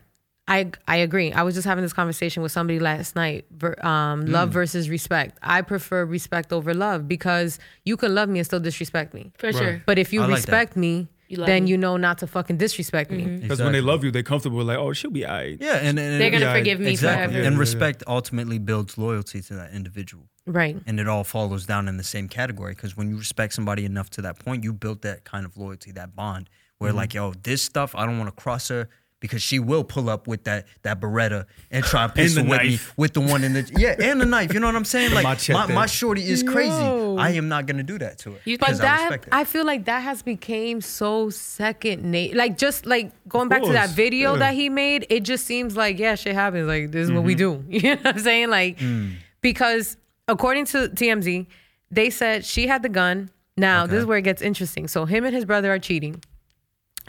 I 0.47 0.71
I 0.87 0.97
agree. 0.97 1.31
I 1.31 1.43
was 1.43 1.55
just 1.55 1.65
having 1.65 1.83
this 1.83 1.93
conversation 1.93 2.43
with 2.43 2.51
somebody 2.51 2.79
last 2.79 3.15
night. 3.15 3.45
Um, 3.83 4.25
love 4.25 4.49
Mm. 4.49 4.53
versus 4.53 4.89
respect. 4.89 5.37
I 5.41 5.61
prefer 5.61 6.03
respect 6.03 6.51
over 6.51 6.73
love 6.73 7.07
because 7.07 7.59
you 7.85 7.95
can 7.95 8.13
love 8.13 8.27
me 8.27 8.39
and 8.39 8.45
still 8.45 8.59
disrespect 8.59 9.13
me. 9.13 9.31
for 9.37 9.53
sure. 9.53 9.81
But 9.85 9.97
if 9.99 10.11
you 10.11 10.21
I 10.21 10.25
like 10.25 10.31
that. 10.41 10.47
respect 10.51 10.75
me, 10.75 11.07
You 11.31 11.37
love 11.37 11.47
then 11.47 11.63
me. 11.63 11.71
you 11.71 11.77
know 11.77 11.97
not 11.97 12.17
to 12.19 12.27
fucking 12.27 12.57
disrespect 12.57 13.09
me. 13.11 13.23
Because 13.39 13.61
when 13.61 13.71
they 13.71 13.81
love 13.81 14.03
you, 14.03 14.11
they're 14.11 14.21
comfortable. 14.23 14.63
Like, 14.63 14.77
oh, 14.77 14.93
she'll 14.93 15.11
be 15.11 15.25
alright. 15.25 15.57
Yeah, 15.59 15.75
and, 15.77 15.97
and 15.97 16.21
They're 16.21 16.29
gonna 16.29 16.45
Yeah, 16.45 16.53
forgive 16.57 16.79
me 16.79 16.91
exactly. 16.91 17.17
forever. 17.27 17.39
Yeah, 17.41 17.47
and 17.47 17.55
yeah, 17.55 17.59
respect 17.59 18.03
ultimately 18.07 18.59
builds 18.59 18.97
loyalty 18.97 19.41
to 19.41 19.53
that 19.55 19.71
individual. 19.73 20.25
Right. 20.47 20.75
and 20.87 20.99
it 20.99 21.07
all 21.07 21.23
follows 21.23 21.65
down 21.67 21.87
in 21.87 21.97
the 21.97 22.03
same 22.03 22.27
category 22.27 22.73
because 22.73 22.97
when 22.97 23.09
you 23.11 23.17
respect 23.17 23.53
somebody 23.53 23.85
enough 23.85 24.09
to 24.11 24.21
that 24.23 24.39
point 24.39 24.63
you 24.63 24.73
built 24.73 25.03
that 25.03 25.23
kind 25.23 25.45
of 25.45 25.55
loyalty 25.55 25.91
that 25.91 26.15
bond 26.15 26.49
where 26.79 26.89
Mm-hmm. 26.89 26.97
like 26.97 27.13
yo 27.13 27.33
this 27.43 27.61
stuff 27.61 27.93
i 27.93 28.07
don't 28.07 28.17
want 28.17 28.35
to 28.35 28.41
cross 28.43 28.67
her 28.69 28.89
because 29.21 29.41
she 29.41 29.57
will 29.59 29.83
pull 29.85 30.09
up 30.09 30.27
with 30.27 30.43
that 30.43 30.65
that 30.81 30.99
beretta 30.99 31.45
and 31.71 31.85
try 31.85 32.03
and 32.03 32.13
pistol 32.15 32.43
the 32.43 32.49
with 32.49 32.61
me 32.63 32.79
with 32.97 33.13
the 33.13 33.21
one 33.21 33.43
in 33.45 33.53
the 33.53 33.71
yeah 33.77 33.95
and 34.01 34.19
the 34.19 34.25
knife 34.25 34.53
you 34.53 34.59
know 34.59 34.65
what 34.67 34.75
i'm 34.75 34.83
saying 34.83 35.13
like 35.17 35.23
machete. 35.23 35.53
my, 35.53 35.67
my 35.67 35.85
shorty 35.85 36.21
is 36.27 36.43
crazy 36.43 36.69
Yo. 36.71 37.15
i 37.17 37.29
am 37.29 37.47
not 37.47 37.65
gonna 37.67 37.83
do 37.83 37.97
that 37.99 38.17
to 38.17 38.31
her 38.31 38.39
You- 38.45 38.57
But 38.57 38.65
because 38.67 38.79
I 38.81 38.83
that 38.83 39.01
respect 39.03 39.27
it. 39.27 39.33
I 39.33 39.43
feel 39.45 39.65
like 39.65 39.85
that 39.85 39.99
has 40.01 40.21
became 40.23 40.81
so 40.81 41.29
second 41.29 42.03
nature. 42.03 42.35
Like 42.35 42.57
just 42.57 42.85
like 42.85 43.11
going 43.29 43.47
back 43.47 43.61
to 43.63 43.71
that 43.73 43.91
video 43.91 44.33
yeah. 44.33 44.39
that 44.39 44.53
he 44.55 44.67
made, 44.69 45.05
it 45.09 45.21
just 45.21 45.45
seems 45.45 45.77
like 45.77 45.97
yeah, 45.99 46.15
shit 46.15 46.33
happens. 46.33 46.67
Like 46.67 46.91
this 46.91 47.05
is 47.05 47.11
what 47.11 47.23
we 47.23 47.35
Mm-hmm. 47.35 47.69
do. 47.69 47.77
You 47.77 47.95
know 47.95 48.01
what 48.01 48.15
I'm 48.15 48.19
saying? 48.19 48.49
Like 48.49 48.77
Mm. 48.79 49.13
because 49.41 49.97
according 50.27 50.65
to 50.73 50.89
TMZ, 50.89 51.45
they 51.91 52.09
said 52.09 52.43
she 52.45 52.67
had 52.67 52.81
the 52.83 52.89
gun. 52.89 53.29
Now 53.57 53.85
this 53.85 53.99
is 53.99 54.05
where 54.05 54.17
it 54.17 54.23
gets 54.23 54.41
interesting. 54.41 54.87
So 54.87 55.05
him 55.05 55.25
and 55.25 55.35
his 55.35 55.45
brother 55.45 55.71
are 55.73 55.79
cheating. 55.79 56.23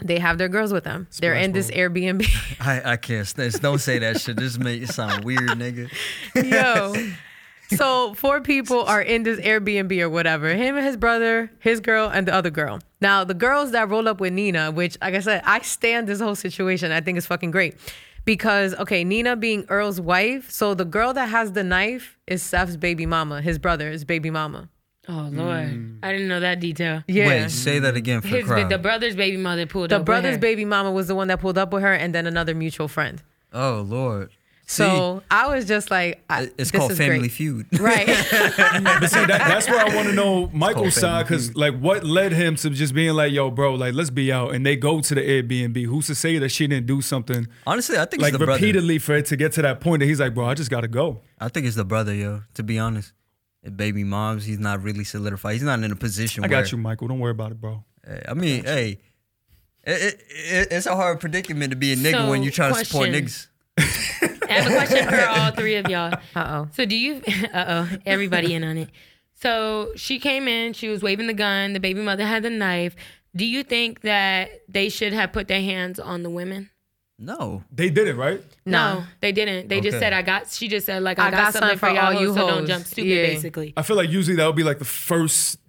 They 0.01 0.19
have 0.19 0.37
their 0.37 0.49
girls 0.49 0.73
with 0.73 0.83
them. 0.83 1.07
They're 1.19 1.35
in 1.35 1.51
this 1.51 1.69
Airbnb. 1.71 2.25
I, 2.59 2.93
I 2.93 2.97
can't 2.97 3.27
stand 3.27 3.53
don't 3.61 3.79
say 3.79 3.99
that 3.99 4.21
shit 4.21 4.37
this 4.37 4.57
makes 4.57 4.89
it 4.89 4.93
sound 4.93 5.23
weird 5.23 5.41
nigga 5.49 5.91
Yo. 6.35 6.93
So 7.75 8.13
four 8.13 8.39
people 8.41 8.83
are 8.83 9.01
in 9.01 9.23
this 9.23 9.39
Airbnb 9.39 9.99
or 9.99 10.09
whatever. 10.09 10.49
Him 10.53 10.75
and 10.75 10.85
his 10.85 10.95
brother, 10.97 11.51
his 11.59 11.79
girl, 11.79 12.07
and 12.13 12.27
the 12.27 12.33
other 12.33 12.51
girl. 12.51 12.79
Now 13.01 13.23
the 13.23 13.33
girls 13.33 13.71
that 13.71 13.89
roll 13.89 14.07
up 14.07 14.19
with 14.19 14.33
Nina, 14.33 14.69
which 14.71 14.97
like 15.01 15.15
I 15.15 15.19
said, 15.21 15.41
I 15.45 15.59
stand 15.61 16.07
this 16.07 16.19
whole 16.19 16.35
situation. 16.35 16.91
I 16.91 17.01
think 17.01 17.17
it's 17.17 17.25
fucking 17.25 17.51
great. 17.51 17.75
Because 18.25 18.75
okay, 18.75 19.03
Nina 19.03 19.35
being 19.35 19.65
Earl's 19.69 19.99
wife, 19.99 20.51
so 20.51 20.73
the 20.73 20.85
girl 20.85 21.13
that 21.13 21.29
has 21.29 21.53
the 21.53 21.63
knife 21.63 22.17
is 22.27 22.43
Seth's 22.43 22.77
baby 22.77 23.05
mama, 23.05 23.41
his 23.41 23.57
brother's 23.57 24.03
baby 24.03 24.29
mama. 24.29 24.69
Oh 25.09 25.29
Lord, 25.31 25.67
mm. 25.67 25.97
I 26.01 26.11
didn't 26.13 26.27
know 26.29 26.39
that 26.39 26.59
detail. 26.61 27.03
Yeah. 27.07 27.27
wait 27.27 27.51
say 27.51 27.79
that 27.79 27.95
again 27.95 28.21
for 28.21 28.27
His 28.29 28.45
the 28.45 28.53
crowd 28.53 28.69
the 28.69 28.77
brother's 28.77 29.15
baby 29.15 29.37
mother 29.37 29.65
pulled 29.65 29.89
the 29.89 29.95
up. 29.95 30.01
with 30.01 30.05
brother's 30.05 30.35
her. 30.35 30.39
baby 30.39 30.63
mama 30.65 30.91
was 30.91 31.07
the 31.07 31.15
one 31.15 31.27
that 31.27 31.39
pulled 31.41 31.57
up 31.57 31.73
with 31.73 31.83
her, 31.83 31.93
and 31.93 32.15
then 32.15 32.25
another 32.25 32.55
mutual 32.55 32.87
friend. 32.87 33.21
oh 33.51 33.85
lord 33.87 34.29
So 34.65 35.21
I 35.29 35.53
was 35.53 35.65
just 35.65 35.91
like, 35.91 36.23
I, 36.29 36.43
it's 36.43 36.55
this 36.55 36.71
called 36.71 36.91
is 36.91 36.97
family 36.97 37.19
great. 37.27 37.31
feud 37.31 37.65
right? 37.79 38.07
But 38.07 39.07
see, 39.09 39.25
that, 39.25 39.41
that's 39.51 39.67
where 39.67 39.85
I 39.85 39.93
want 39.93 40.07
to 40.07 40.15
know 40.15 40.47
Michael's 40.53 40.95
side 40.95 41.23
because, 41.27 41.53
like, 41.53 41.77
what 41.77 42.05
led 42.05 42.31
him 42.31 42.55
to 42.55 42.69
just 42.69 42.93
being 42.95 43.13
like, 43.13 43.33
"Yo, 43.33 43.51
bro, 43.51 43.75
like, 43.75 43.93
let's 43.93 44.09
be 44.09 44.31
out," 44.31 44.55
and 44.55 44.65
they 44.65 44.77
go 44.77 45.01
to 45.01 45.13
the 45.15 45.21
Airbnb. 45.21 45.85
Who's 45.85 46.07
to 46.07 46.15
say 46.15 46.37
that 46.39 46.49
she 46.49 46.65
didn't 46.67 46.87
do 46.87 47.01
something 47.01 47.45
honestly 47.67 47.97
i 47.97 48.05
think 48.05 48.21
like 48.21 48.29
it's 48.33 48.39
the 48.39 48.45
brother 48.45 48.59
repeatedly 48.61 48.99
for 48.99 49.15
it 49.15 49.25
to 49.27 49.35
get 49.35 49.51
to 49.53 49.61
that 49.63 49.81
point 49.81 49.99
that 49.99 50.05
he's 50.07 50.21
like, 50.21 50.33
"Bro, 50.33 50.45
I 50.45 50.53
just 50.53 50.71
gotta 50.71 50.87
go." 50.87 51.19
I 51.39 51.49
think 51.49 51.67
it's 51.67 51.75
the 51.75 51.85
brother, 51.85 52.13
yo. 52.15 52.43
To 52.53 52.63
be 52.63 52.79
honest, 52.79 53.11
baby 53.71 54.03
moms, 54.03 54.45
he's 54.45 54.59
not 54.59 54.83
really 54.83 55.03
solidified. 55.03 55.53
He's 55.53 55.63
not 55.63 55.81
in 55.81 55.91
a 55.91 55.95
position. 55.95 56.43
I 56.43 56.47
where, 56.47 56.61
got 56.61 56.71
you, 56.71 56.77
Michael. 56.77 57.07
Don't 57.07 57.19
worry 57.19 57.31
about 57.31 57.51
it, 57.51 57.61
bro. 57.61 57.83
Hey, 58.05 58.23
I 58.27 58.33
mean, 58.33 58.63
hey, 58.65 58.99
it, 59.83 59.91
it, 59.91 60.23
it, 60.29 60.67
it's 60.71 60.85
a 60.85 60.95
hard 60.95 61.19
predicament 61.19 61.71
to 61.71 61.75
be 61.75 61.93
a 61.93 61.95
nigga 61.95 62.11
So, 62.11 62.29
when 62.29 62.43
you're 62.43 62.51
trying 62.51 62.73
to 62.73 62.85
support 62.85 63.09
question. 63.09 63.25
niggas. 63.25 63.47
I 64.49 64.53
have 64.53 64.71
a 64.71 64.75
question 64.75 65.07
for 65.07 65.25
all 65.27 65.51
three 65.55 65.75
of 65.75 65.89
y'all. 65.89 66.13
Uh 66.35 66.63
oh. 66.65 66.67
So 66.73 66.85
do 66.85 66.95
you? 66.95 67.21
Uh 67.53 67.87
oh, 67.91 67.97
everybody 68.05 68.53
in 68.53 68.63
on 68.63 68.77
it. 68.77 68.89
So 69.35 69.91
she 69.95 70.19
came 70.19 70.47
in. 70.47 70.73
She 70.73 70.87
was 70.89 71.01
waving 71.01 71.27
the 71.27 71.33
gun. 71.33 71.73
The 71.73 71.79
baby 71.79 72.01
mother 72.01 72.25
had 72.25 72.43
the 72.43 72.49
knife. 72.49 72.95
Do 73.35 73.45
you 73.45 73.63
think 73.63 74.01
that 74.01 74.61
they 74.69 74.89
should 74.89 75.11
have 75.13 75.33
put 75.33 75.47
their 75.47 75.61
hands 75.61 75.99
on 75.99 76.23
the 76.23 76.29
women? 76.29 76.69
No, 77.19 77.63
They 77.71 77.89
didn't, 77.89 78.17
right? 78.17 78.41
No. 78.65 79.03
they 79.21 79.31
didn't. 79.31 79.69
They 79.69 79.81
just 79.81 79.99
said, 79.99 80.13
"I 80.13 80.23
got." 80.23 80.49
She 80.49 80.67
just 80.67 80.85
said, 80.87 81.03
"Like 81.03 81.19
I, 81.19 81.29
got, 81.31 81.53
something 81.53 81.77
for, 81.77 81.89
y'all, 81.89 82.13
you 82.13 82.33
so 82.33 82.47
don't 82.47 82.65
jump 82.65 82.85
stupid." 82.85 83.07
Yeah. 83.07 83.27
Basically, 83.27 83.73
I 83.77 83.83
feel 83.83 83.95
like 83.95 84.09
usually 84.09 84.35
that 84.37 84.45
would 84.47 84.55
be 84.55 84.63
like 84.63 84.79
the 84.79 84.85
first 84.85 85.59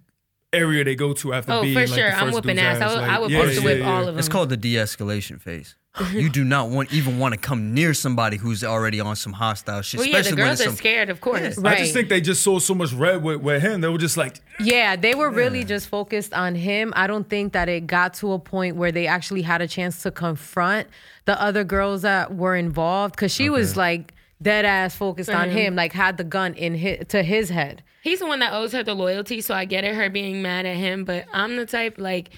area 0.51 0.83
they 0.83 0.95
go 0.95 1.13
to 1.13 1.33
after 1.33 1.51
Oh, 1.51 1.61
being 1.61 1.73
for 1.73 1.81
like, 1.81 1.89
the 1.89 1.95
sure. 1.95 2.11
I'm 2.11 2.19
first 2.25 2.35
whipping 2.35 2.55
dude's 2.55 2.61
ass. 2.61 2.81
I 2.81 2.87
would- 2.87 3.01
Like, 3.01 3.09
I 3.09 3.19
would 3.19 3.31
yeah, 3.31 3.41
post 3.41 3.55
to 3.55 3.59
yeah, 3.61 3.65
whip 3.65 3.79
yeah. 3.79 3.91
all 3.91 4.07
of 4.07 4.17
It's 4.17 4.29
called 4.29 4.49
the 4.49 4.57
de-escalation 4.57 5.41
phase. 5.41 5.75
you 6.11 6.29
do 6.29 6.43
not 6.43 6.69
want 6.69 6.91
even 6.91 7.19
want 7.19 7.33
to 7.33 7.39
come 7.39 7.73
near 7.73 7.93
somebody 7.93 8.35
who's 8.35 8.65
already 8.65 8.99
on 8.99 9.15
some 9.15 9.31
hostile 9.31 9.81
shit. 9.81 9.97
Well, 9.97 10.07
yeah, 10.07 10.15
the 10.15 10.19
especially 10.19 10.41
when 10.41 10.47
girls 10.47 10.61
are 10.61 10.63
some, 10.65 10.75
scared, 10.75 11.09
of 11.09 11.21
course. 11.21 11.57
Right. 11.57 11.77
I 11.77 11.79
just 11.79 11.93
think 11.93 12.09
they 12.09 12.19
just 12.19 12.43
saw 12.43 12.59
so 12.59 12.75
much 12.75 12.91
red 12.91 13.23
with, 13.23 13.39
with 13.41 13.61
him. 13.61 13.79
They 13.79 13.87
were 13.87 13.97
just 13.97 14.17
like, 14.17 14.41
Yeah, 14.59 14.97
they 14.97 15.15
were 15.15 15.29
really 15.29 15.63
just 15.63 15.87
focused 15.87 16.33
on 16.33 16.55
him. 16.55 16.91
I 16.97 17.07
don't 17.07 17.29
think 17.29 17.53
that 17.53 17.69
it 17.69 17.87
got 17.87 18.13
to 18.15 18.33
a 18.33 18.39
point 18.39 18.75
where 18.75 18.91
they 18.91 19.07
actually 19.07 19.41
had 19.43 19.61
a 19.61 19.67
chance 19.69 20.03
to 20.03 20.11
confront 20.11 20.87
the 21.25 21.41
other 21.41 21.63
girls 21.63 22.03
that 22.03 22.35
were 22.35 22.55
involved 22.55 23.15
because 23.15 23.33
she 23.33 23.49
was 23.49 23.75
like 23.75 24.13
dead 24.41 24.65
ass 24.65 24.95
focused 24.95 25.29
on 25.29 25.47
mm-hmm. 25.49 25.57
him, 25.57 25.75
like 25.75 25.93
had 25.93 26.17
the 26.17 26.23
gun 26.23 26.53
in 26.53 26.75
his, 26.75 27.07
to 27.07 27.23
his 27.23 27.49
head. 27.49 27.83
He's 28.01 28.19
the 28.19 28.27
one 28.27 28.39
that 28.39 28.53
owes 28.53 28.71
her 28.73 28.83
the 28.83 28.93
loyalty, 28.93 29.41
so 29.41 29.55
I 29.55 29.65
get 29.65 29.83
it, 29.83 29.95
her 29.95 30.09
being 30.09 30.41
mad 30.41 30.65
at 30.65 30.75
him. 30.75 31.05
But 31.05 31.25
I'm 31.33 31.55
the 31.55 31.65
type 31.65 31.95
like 31.97 32.29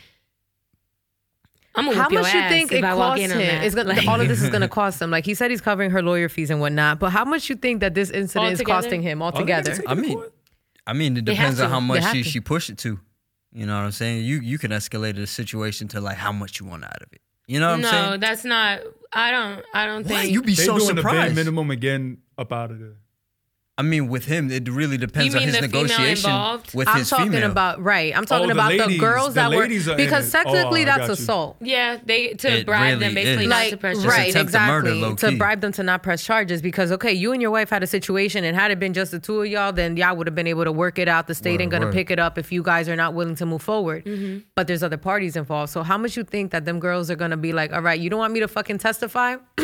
I'm 1.78 1.86
gonna 1.86 1.98
How 1.98 2.10
much 2.10 2.34
you 2.34 2.42
think 2.50 2.72
it 2.72 2.82
costs 2.82 3.22
him? 3.22 3.40
It's 3.40 3.76
gonna, 3.76 3.90
Like- 3.90 4.08
all 4.08 4.20
of 4.20 4.28
this 4.28 4.42
is 4.42 4.50
gonna 4.50 4.68
cost 4.82 5.02
him. 5.02 5.12
Like 5.12 5.26
he 5.26 5.36
said, 5.36 5.52
he's 5.52 5.62
covering 5.62 5.92
her 5.92 6.02
lawyer 6.02 6.28
fees 6.28 6.50
and 6.50 6.60
whatnot. 6.60 7.00
But 7.00 7.12
how 7.12 7.24
much 7.24 7.50
you 7.50 7.56
think 7.56 7.82
that 7.82 7.94
this 7.94 8.10
incident 8.10 8.54
is 8.54 8.62
costing 8.62 9.04
him 9.04 9.22
oh, 9.22 9.26
altogether? 9.26 9.78
I 9.88 9.94
mean. 9.94 10.22
I 10.88 10.94
mean, 10.94 11.18
it 11.18 11.26
depends 11.26 11.60
on 11.60 11.70
how 11.70 11.82
much 11.82 12.04
she, 12.12 12.24
to. 12.24 12.30
she 12.30 12.40
push 12.40 12.70
it 12.70 12.78
to. 12.80 12.98
You 13.52 13.66
know 13.66 13.76
what 13.76 13.84
I'm 13.84 13.92
saying? 13.92 14.24
You 14.24 14.40
you 14.40 14.58
can 14.58 14.72
escalate 14.72 15.16
the 15.16 15.28
situation 15.28 15.88
to 15.90 16.02
like 16.02 16.18
how 16.18 16.32
much 16.32 16.60
you 16.60 16.66
want 16.66 16.86
out 16.86 17.02
of 17.02 17.12
it. 17.12 17.22
You 17.48 17.60
know 17.62 17.70
what 17.70 17.86
I'm 17.86 17.92
saying? 17.92 18.10
no, 18.12 18.18
that's 18.18 18.44
not. 18.44 18.82
I 19.14 19.32
don't. 19.32 19.66
I 19.74 19.86
don't 19.86 20.04
What? 20.06 20.08
think. 20.08 20.34
you'd 20.34 20.46
be 20.46 20.54
they 20.54 20.66
so 20.66 20.78
doing 20.78 20.96
the 20.96 21.02
bare 21.02 21.12
surprised. 21.14 21.36
minimum 21.36 21.72
again 21.72 22.18
up 22.38 22.52
out 22.52 22.72
of 22.72 22.80
there. 22.80 22.98
I 23.80 23.84
mean, 23.84 24.08
with 24.08 24.26
him, 24.26 24.50
it 24.50 24.68
really 24.68 24.98
depends 24.98 25.36
You 25.36 25.40
on 25.40 25.46
mean 25.46 25.54
his 25.54 25.62
the 25.62 25.68
female 25.68 25.84
negotiation 25.84 26.32
involved? 26.32 26.74
with 26.74 26.88
I'm 26.88 26.98
his 26.98 27.10
talking 27.12 27.32
female. 27.32 27.52
about 27.52 27.80
right. 27.80 28.12
I'm 28.18 28.26
talking 28.26 28.48
the 28.48 28.54
about 28.54 28.72
the 28.72 28.78
ladies- 28.80 29.00
girls 29.00 29.28
the 29.36 29.42
that 29.42 29.52
were 29.52 29.58
ladies 29.58 29.88
are 29.88 29.92
in 29.92 29.98
because 29.98 30.28
it. 30.28 30.32
technically 30.32 30.80
Oh, 30.80 30.82
I 30.82 30.86
that's 30.86 30.98
got 30.98 31.08
you. 31.10 31.14
assault. 31.14 31.58
yeah, 31.62 31.98
they 32.04 32.30
to 32.30 32.48
It 32.58 32.66
bribe 32.66 32.94
them 33.00 33.02
really 33.02 33.14
basically 33.14 33.44
is. 33.44 33.50
not 33.50 33.56
like 33.56 33.70
to 33.70 33.78
press 33.78 33.98
It's 33.98 34.06
right 34.08 34.30
attempt 34.32 34.54
to 34.54 34.60
murder, 34.62 34.88
exactly 34.90 35.02
low 35.02 35.16
to 35.16 35.30
key. 35.30 35.36
bribe 35.38 35.62
them 35.62 35.72
to 35.74 35.84
not 35.84 36.02
press 36.02 36.24
charges 36.24 36.60
because 36.64 36.92
okay 36.94 37.14
you 37.14 37.34
and 37.34 37.40
your 37.42 37.52
wife 37.52 37.70
had 37.70 37.84
a 37.84 37.88
situation 37.88 38.44
and 38.44 38.58
had 38.58 38.72
it 38.72 38.80
been 38.80 38.94
just 38.94 39.12
the 39.12 39.20
two 39.20 39.42
of 39.42 39.48
y'all 39.48 39.72
then 39.72 39.96
y'all 39.96 40.16
would 40.16 40.26
have 40.26 40.34
been 40.34 40.48
able 40.48 40.64
to 40.64 40.72
work 40.72 40.98
it 40.98 41.08
out 41.08 41.28
the 41.28 41.36
state 41.36 41.52
Word, 41.52 41.62
ain't 41.62 41.72
gonna 41.72 41.86
word. 41.86 41.94
pick 41.94 42.10
it 42.10 42.18
up 42.18 42.40
if 42.40 42.52
you 42.52 42.64
guys 42.64 42.90
are 42.90 42.96
not 42.96 43.14
willing 43.14 43.36
to 43.36 43.46
move 43.46 43.62
forward 43.62 44.04
Mm-hmm. 44.06 44.40
but 44.56 44.66
there's 44.66 44.82
other 44.82 44.98
parties 44.98 45.36
involved 45.36 45.72
so 45.72 45.84
how 45.84 46.00
much 46.00 46.18
you 46.18 46.24
think 46.24 46.50
that 46.50 46.66
them 46.66 46.80
girls 46.80 47.12
are 47.12 47.16
gonna 47.16 47.38
be 47.38 47.54
like 47.54 47.72
all 47.74 47.82
right 47.84 48.00
you 48.00 48.10
don't 48.10 48.18
want 48.20 48.34
me 48.34 48.40
to 48.40 48.48
fucking 48.48 48.80
testify 48.80 49.36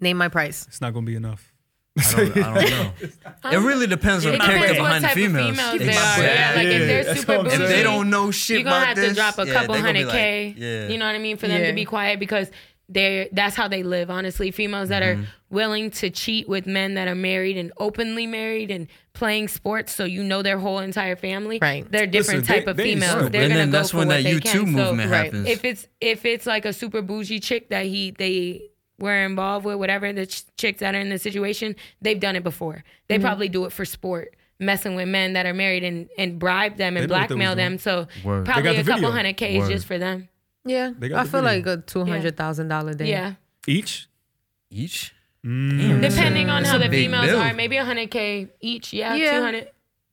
name 0.00 0.16
my 0.16 0.28
price 0.28 0.64
It's 0.68 0.80
not 0.80 0.94
gonna 0.94 1.04
be 1.06 1.16
enough. 1.16 1.52
I 1.98 2.12
don't, 2.12 2.36
I 2.38 2.54
don't 2.54 2.70
know. 3.44 3.50
it 3.50 3.56
really 3.66 3.86
depends 3.86 4.24
on 4.26 4.32
the 4.32 4.38
character 4.38 4.74
behind 4.74 5.04
the 5.04 5.08
females. 5.08 5.50
females 5.56 5.74
If 5.74 5.80
they 5.80 5.88
are. 5.88 6.22
Yeah, 6.22 6.52
like 6.56 6.66
if 6.66 6.86
they're 6.86 7.04
that's 7.04 7.20
super 7.20 7.36
what 7.38 7.44
bougie, 7.50 7.62
if 7.62 7.68
they 7.68 7.82
don't 7.82 8.10
know 8.10 8.30
shit 8.30 8.56
you're 8.60 8.64
gonna 8.64 8.76
about 8.76 8.86
have 8.88 8.96
this, 8.96 9.08
to 9.10 9.14
drop 9.14 9.38
a 9.38 9.46
yeah, 9.46 9.52
couple 9.52 9.74
they 9.74 9.80
gonna 9.82 9.98
hundred 10.00 10.12
k. 10.12 10.54
yeah. 10.56 10.88
You 10.88 10.98
know 10.98 11.06
what 11.06 11.14
I 11.14 11.18
mean? 11.18 11.36
For 11.36 11.48
them 11.48 11.60
Yeah. 11.60 11.68
to 11.68 11.72
be 11.74 11.84
quiet 11.84 12.18
because 12.20 12.50
they 12.90 13.28
that's 13.32 13.54
how 13.54 13.68
they 13.68 13.82
live. 13.82 14.10
Honestly, 14.10 14.50
females 14.50 14.88
that 14.88 15.02
Mm-hmm. 15.02 15.22
are 15.22 15.26
willing 15.50 15.90
to 15.90 16.10
cheat 16.10 16.48
with 16.48 16.66
men 16.66 16.94
that 16.94 17.06
are 17.08 17.14
married 17.14 17.56
and 17.56 17.70
openly 17.78 18.26
married 18.26 18.70
and 18.70 18.86
playing 19.14 19.48
sports, 19.48 19.94
so 19.94 20.04
you 20.04 20.22
know 20.22 20.42
their 20.42 20.58
whole 20.58 20.78
entire 20.78 21.16
family. 21.16 21.58
Right. 21.60 21.90
They're 21.90 22.06
different 22.06 22.40
Listen, 22.40 22.54
type 22.54 22.64
they- 22.66 22.70
of 22.70 22.76
they 22.78 22.82
females. 22.84 23.10
stupid. 23.12 23.32
They're 23.32 23.42
and 23.42 23.50
gonna 23.52 23.58
then 23.60 23.70
go 23.70 23.78
that's 23.78 23.90
for 23.90 23.96
when 23.98 24.08
what 24.08 24.14
that 24.18 24.22
they 24.24 24.32
U 24.32 24.40
two 24.40 24.64
can. 24.64 24.66
So, 24.74 24.84
movement 24.84 25.10
right. 25.10 25.24
happens. 25.24 25.48
if 25.48 25.64
it's 25.64 25.86
if 26.00 26.24
it's 26.24 26.46
like 26.46 26.64
a 26.64 26.72
super 26.72 27.02
bougie 27.02 27.40
chick 27.40 27.68
that 27.70 27.84
he 27.86 28.10
they 28.12 28.62
were 28.98 29.24
involved 29.24 29.64
with, 29.64 29.76
whatever 29.76 30.12
the 30.12 30.26
ch- 30.26 30.44
chicks 30.56 30.80
that 30.80 30.94
are 30.94 30.98
in 31.00 31.08
the 31.08 31.18
situation, 31.18 31.76
they've 32.02 32.18
done 32.20 32.36
it 32.36 32.42
before. 32.44 32.84
They 33.08 33.14
Mm-hmm. 33.16 33.24
probably 33.24 33.48
do 33.48 33.64
it 33.64 33.72
for 33.72 33.84
sport, 33.84 34.34
messing 34.58 34.94
with 34.96 35.08
men 35.08 35.34
that 35.34 35.46
are 35.46 35.54
married 35.54 35.84
and 35.84 36.08
and 36.18 36.38
bribe 36.38 36.76
them 36.76 36.96
and 36.96 37.04
They 37.04 37.06
know 37.14 37.20
what 37.20 37.28
they 37.28 37.34
blackmail 37.36 37.54
them. 37.56 37.78
So 37.78 38.08
Word. 38.24 38.44
Probably 38.44 38.62
got 38.64 38.74
a 38.74 38.78
couple 38.84 38.94
video. 38.96 39.10
hundred 39.12 39.36
k 39.36 39.56
is 39.56 39.62
Word. 39.62 39.70
just 39.70 39.86
for 39.86 39.98
them. 39.98 40.28
yeah 40.64 40.90
They 40.98 41.08
got 41.08 41.20
I 41.20 41.24
the 41.24 41.30
feel 41.30 41.42
video. 41.42 41.56
like 41.72 41.78
a 41.78 41.82
two 41.82 42.04
hundred 42.04 42.36
thousand 42.36 42.68
dollar 42.68 42.94
day 42.94 43.08
Yeah, 43.10 43.34
Each? 43.66 44.08
Each? 44.70 45.14
depending 45.42 46.50
on 46.50 46.62
That's 46.62 46.72
how 46.72 46.78
the 46.78 46.88
females 46.90 47.26
bill. 47.26 47.40
are, 47.40 47.54
maybe 47.54 47.76
a 47.76 47.84
hundred 47.84 48.10
k 48.10 48.48
each. 48.60 48.92
Yeah, 48.92 49.14
Yeah. 49.14 49.36
two 49.38 49.42
hundred. 49.42 49.68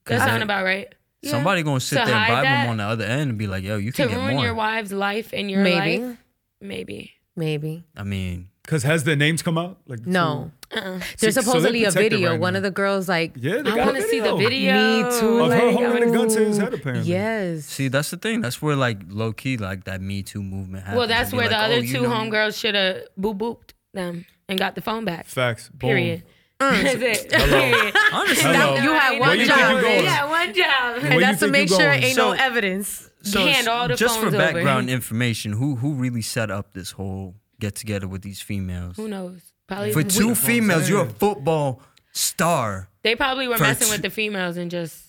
That 0.06 0.20
I- 0.22 0.26
sound 0.26 0.42
about 0.42 0.64
right. 0.64 0.92
Somebody 1.24 1.64
gonna 1.64 1.80
sit 1.80 1.98
To 1.98 2.04
there 2.06 2.14
and 2.14 2.24
hide 2.24 2.28
bribe 2.28 2.44
that- 2.44 2.62
them 2.62 2.70
on 2.70 2.76
the 2.76 2.84
other 2.84 3.04
end 3.04 3.30
and 3.30 3.38
be 3.38 3.48
like, 3.48 3.64
"Yo, 3.64 3.78
you 3.78 3.90
To 3.90 3.96
can 4.02 4.08
get 4.10 4.16
ruin 4.16 4.34
more." 4.36 4.44
your 4.44 4.54
wife's 4.54 4.92
life 4.92 5.30
and 5.32 5.50
your 5.50 5.62
maybe 5.64 5.98
life, 5.98 6.16
maybe. 6.60 7.12
maybe 7.34 7.82
I 7.96 8.04
mean, 8.04 8.48
Because 8.66 8.82
has 8.82 9.04
their 9.04 9.14
names 9.16 9.42
come 9.42 9.56
out? 9.56 9.78
Like 9.86 10.04
no 10.06 10.50
So, 10.72 10.78
uh-uh. 10.80 10.98
there's 11.20 11.34
so 11.34 11.40
they 11.40 11.46
supposedly 11.46 11.84
a 11.84 11.90
video 11.92 12.32
right 12.32 12.40
one 12.40 12.52
now. 12.54 12.56
of 12.58 12.62
the 12.64 12.70
girls 12.72 13.08
like 13.08 13.32
yeah, 13.36 13.58
I 13.60 13.62
got 13.62 13.78
want 13.86 13.96
to 13.96 14.02
see 14.02 14.18
the 14.20 14.34
video. 14.36 14.74
Me 15.04 15.20
too, 15.20 15.38
Of 15.40 15.52
her 15.52 15.66
like, 15.66 15.74
holding 15.76 16.02
I 16.04 16.06
a 16.06 16.12
gun 16.12 16.28
to 16.28 16.44
his 16.44 16.58
head, 16.58 16.74
apparently. 16.74 17.08
yes 17.08 17.64
see, 17.64 17.86
that's 17.88 18.10
the 18.10 18.16
thing. 18.16 18.40
That's 18.40 18.60
where 18.60 18.74
like 18.76 18.98
low 19.08 19.32
key, 19.32 19.56
like 19.56 19.84
that 19.84 20.00
Me 20.00 20.22
Too 20.22 20.42
movement 20.42 20.82
happens. 20.84 20.98
Well, 20.98 21.08
that's 21.08 21.30
and 21.30 21.32
be 21.32 21.36
where 21.38 21.48
the 21.48 21.56
other 21.58 21.74
"Oh, 21.74 21.78
you 21.78 21.94
two 21.96 22.02
know- 22.02 22.10
homegirls 22.10 22.58
should 22.58 22.74
have 22.74 23.04
boo 23.16 23.34
booped 23.34 23.70
them 23.94 24.26
and 24.48 24.58
got 24.58 24.74
the 24.74 24.80
phone 24.82 25.04
back. 25.04 25.26
Facts. 25.26 25.68
Boom. 25.68 25.78
Period. 25.88 26.22
That's 26.58 26.94
it. 26.94 27.30
Period. 27.30 27.94
Honestly, 28.12 28.42
Hello. 28.42 28.76
you 28.76 28.92
had 28.94 29.20
one 29.20 29.38
you 29.38 29.46
job 29.46 29.76
you 29.76 29.80
going? 29.82 30.04
Yeah, 30.04 30.28
one 30.30 30.54
job. 30.54 31.04
And 31.04 31.14
you 31.14 31.20
that's 31.20 31.40
to 31.40 31.48
make 31.48 31.68
sure 31.68 31.78
going? 31.78 32.02
ain't 32.02 32.16
no 32.16 32.32
evidence 32.32 33.10
so 33.22 33.40
Hand 33.46 33.68
all 33.68 33.88
the 33.88 33.94
just 33.94 34.16
for 34.16 34.30
phones 34.30 34.34
over. 34.36 34.52
background 34.54 34.88
information, 34.88 35.52
who 35.52 35.76
who 35.76 35.92
really 35.94 36.22
set 36.22 36.50
up 36.50 36.72
this 36.72 36.92
whole 36.92 37.34
get 37.60 37.74
together 37.74 38.08
with 38.08 38.22
these 38.22 38.40
females? 38.40 38.96
Who 38.96 39.08
knows? 39.08 39.40
Probably 39.66 39.92
For 39.92 40.02
two 40.02 40.28
what 40.28 40.38
females, 40.38 40.88
you're 40.88 41.04
a 41.04 41.08
football 41.10 41.82
star. 42.12 42.88
they 43.02 43.14
probably 43.16 43.48
were 43.48 43.56
for 43.56 43.64
messing 43.64 43.88
two- 43.88 43.92
with 43.92 44.02
the 44.02 44.10
females 44.10 44.56
and 44.56 44.70
just 44.70 45.02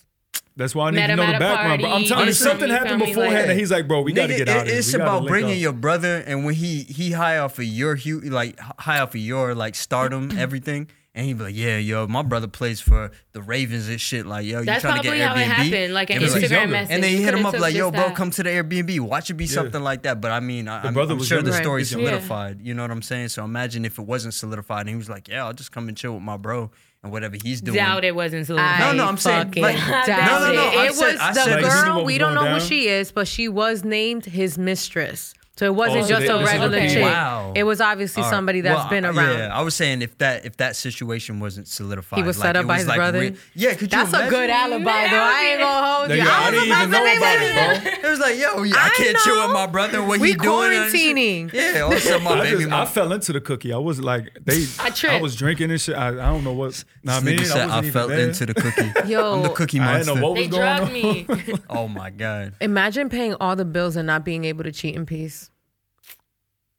That's 0.56 0.74
why 0.74 0.88
I 0.88 0.90
need 0.90 1.06
to 1.06 1.14
know 1.14 1.24
the 1.26 1.36
a 1.36 1.38
background. 1.38 1.82
But 1.82 1.86
I'm 1.88 1.92
party, 1.92 2.08
telling 2.08 2.26
you, 2.26 2.32
something 2.32 2.68
happened 2.68 2.98
beforehand, 2.98 3.34
Like- 3.42 3.50
and 3.50 3.58
he's 3.60 3.70
like, 3.70 3.86
"Bro, 3.86 4.02
we 4.02 4.12
got 4.12 4.26
to 4.26 4.34
Nigga, 4.34 4.38
get 4.38 4.48
out 4.48 4.56
of 4.62 4.62
it- 4.66 4.70
here. 4.70 4.78
It's 4.80 4.92
about 4.92 5.26
bringing 5.28 5.52
up." 5.54 5.58
your 5.60 5.72
brother, 5.72 6.16
and 6.26 6.44
when 6.44 6.54
he 6.54 6.82
he 6.82 7.12
high 7.12 7.38
off 7.38 7.58
of 7.60 7.64
your 7.64 7.96
like 8.24 8.58
high 8.80 8.98
off 8.98 9.10
of 9.14 9.20
your 9.20 9.54
like 9.54 9.76
stardom, 9.76 10.32
everything, 10.38 10.88
and 11.18 11.26
he'd 11.26 11.36
be 11.36 11.42
like, 11.44 11.56
yeah, 11.56 11.76
yo, 11.78 12.06
my 12.06 12.22
brother 12.22 12.46
plays 12.46 12.80
for 12.80 13.10
the 13.32 13.42
Ravens 13.42 13.88
and 13.88 14.00
shit. 14.00 14.24
Like, 14.24 14.46
yo, 14.46 14.60
you 14.60 14.64
that's 14.66 14.82
trying 14.82 14.94
to 14.94 15.02
probably 15.02 15.18
get 15.18 15.28
how 15.28 15.34
Airbnb? 15.34 15.40
it 15.40 15.46
happened, 15.48 15.92
like 15.94 16.10
an 16.10 16.16
And 16.22 16.22
like, 16.32 16.40
he's 16.40 16.50
Instagram 16.50 16.52
younger. 16.54 16.72
message. 16.72 16.94
and 16.94 17.02
then 17.02 17.10
he 17.10 17.22
hit 17.22 17.34
him 17.34 17.44
up 17.44 17.58
like, 17.58 17.74
yo, 17.74 17.90
bro, 17.90 18.00
that. 18.02 18.14
come 18.16 18.30
to 18.30 18.42
the 18.44 18.50
Airbnb. 18.50 19.00
Watch 19.00 19.28
it 19.28 19.34
be 19.34 19.46
something 19.48 19.82
like 19.82 20.02
that. 20.04 20.20
But 20.20 20.30
I 20.30 20.38
mean, 20.40 20.68
I, 20.68 20.84
I'm, 20.86 20.94
brother 20.94 21.14
I'm 21.14 21.22
sure 21.24 21.42
the 21.42 21.50
younger. 21.50 21.62
story's 21.62 21.94
Right. 21.94 22.04
solidified. 22.06 22.60
You 22.62 22.72
know 22.74 22.82
what 22.82 22.92
I'm 22.92 23.02
saying? 23.02 23.28
So 23.30 23.44
imagine 23.44 23.84
if 23.84 23.98
it 23.98 24.02
wasn't 24.06 24.32
solidified, 24.34 24.82
and 24.82 24.90
he 24.90 24.94
was 24.96 25.10
like, 25.10 25.26
yeah, 25.28 25.44
I'll 25.44 25.52
just 25.52 25.72
come 25.72 25.88
and 25.88 25.96
chill 25.96 26.14
with 26.14 26.22
my 26.22 26.36
bro 26.36 26.70
and 27.02 27.10
whatever 27.12 27.36
he's 27.42 27.60
doing. 27.60 27.74
doubt 27.76 28.04
it 28.04 28.14
wasn't 28.14 28.46
so. 28.46 28.54
No, 28.56 28.92
no, 28.92 29.04
I 29.04 29.08
I'm 29.08 29.16
saying, 29.16 29.46
fucking 29.48 29.62
like- 29.62 29.76
doubt 29.76 30.08
No, 30.08 30.52
no, 30.52 30.52
no, 30.72 30.82
it. 30.82 30.90
It 30.90 30.94
said- 30.94 31.12
was 31.12 31.20
I 31.20 31.32
the 31.32 31.40
said- 31.40 31.50
Like, 31.52 31.64
this 31.64 31.74
is 31.74 31.82
girl. 31.82 32.04
We 32.04 32.18
don't 32.18 32.34
know 32.34 32.42
going 32.42 32.54
who 32.54 32.60
she 32.60 32.86
is, 32.88 33.10
but 33.12 33.26
she 33.26 33.48
was 33.48 33.82
named 33.84 34.24
his 34.24 34.56
mistress. 34.56 35.34
So 35.58 35.66
it 35.66 35.74
wasn't 35.74 36.04
Oh, 36.04 36.06
so 36.06 36.08
just 36.08 36.20
they- 36.20 36.32
a 36.32 36.44
regular 36.44 36.76
okay. 36.78 36.94
chick. 36.94 37.02
Wow. 37.02 37.52
It 37.56 37.64
was 37.64 37.80
obviously 37.80 38.22
All 38.22 38.28
right. 38.30 38.36
somebody 38.36 38.60
that's 38.60 38.78
Well, 38.78 38.90
been 38.90 39.04
around. 39.04 39.38
Yeah, 39.38 39.58
I 39.58 39.62
was 39.62 39.74
saying 39.74 40.02
if 40.02 40.16
that 40.18 40.44
if 40.46 40.56
that 40.58 40.76
situation 40.76 41.40
wasn't 41.40 41.66
solidified, 41.66 42.18
He 42.18 42.22
was 42.22 42.38
like, 42.38 42.46
set 42.50 42.56
up 42.56 42.64
it 42.64 42.68
by 42.68 42.74
was, 42.74 42.82
his 42.82 42.88
like, 42.88 42.96
brother? 42.98 43.20
re- 43.20 43.36
yeah, 43.54 43.70
could 43.72 43.82
you 43.82 43.88
That's 43.88 44.12
a 44.12 44.28
good 44.30 44.50
alibi, 44.50 45.08
though. 45.08 45.16
I 45.20 45.42
ain't 45.50 45.60
gonna 45.60 45.86
hold 45.96 46.10
you. 46.10 46.16
Nigga, 46.16 46.26
I 46.26 46.30
I 46.46 46.50
was 46.50 46.60
didn't 46.60 46.78
even 46.78 46.90
know 46.90 46.98
about 46.98 47.20
that. 47.20 47.82
it, 47.86 48.00
bro. 48.02 48.08
It 48.08 48.10
was 48.12 48.20
like, 48.20 48.38
yo, 48.38 48.62
yeah, 48.62 48.74
I, 48.76 48.86
I 48.86 48.90
can't 48.90 49.16
chill 49.18 49.34
know. 49.34 49.46
with 49.48 49.54
my 49.54 49.66
brother. 49.66 50.02
What 50.04 50.20
We 50.20 50.28
he 50.28 50.34
doing? 50.34 50.72
and 50.74 50.92
shit. 50.92 51.16
quarantining. 51.16 51.52
Yeah, 51.52 51.80
all 51.80 51.90
of 51.92 51.98
a 51.98 52.00
sudden 52.00 52.22
my 52.22 52.30
I, 52.32 52.40
baby 52.42 52.58
just, 52.62 52.72
I 52.72 52.84
fell 52.86 53.12
into 53.12 53.32
the 53.32 53.40
cookie. 53.40 53.72
I 53.72 53.78
was 53.78 54.00
like, 54.00 54.30
they. 54.44 54.64
I 54.78 54.90
tripped. 54.90 55.14
I 55.16 55.20
was 55.20 55.34
drinking 55.34 55.72
and 55.72 55.80
shit. 55.80 55.96
I, 55.96 56.08
I 56.10 56.12
don't 56.12 56.44
know 56.44 56.52
what. 56.52 56.84
Nah, 57.02 57.16
I 57.16 57.20
mean, 57.20 57.38
nigga 57.38 57.46
said 57.46 57.68
I, 57.68 57.78
I, 57.78 57.90
fell 57.90 58.10
into 58.10 58.46
the 58.46 58.54
cookie. 58.54 58.92
Yo, 59.10 59.34
I'm 59.34 59.42
the 59.42 59.48
cookie 59.48 59.80
I 59.80 59.98
didn't 59.98 60.06
monster. 60.06 60.14
know 60.14 60.28
what 60.28 60.34
They 60.36 60.46
was 60.46 60.50
going 60.50 61.26
drugged 61.26 61.40
on. 61.40 61.46
me. 61.46 61.54
oh 61.70 61.88
my 61.88 62.10
god. 62.10 62.54
Imagine 62.60 63.08
paying 63.08 63.34
all 63.40 63.56
the 63.56 63.64
bills 63.64 63.96
and 63.96 64.06
not 64.06 64.24
being 64.24 64.44
able 64.44 64.62
to 64.62 64.70
cheat 64.70 64.94
in 64.94 65.04
peace. 65.04 65.47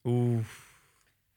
Ooh, 0.08 0.44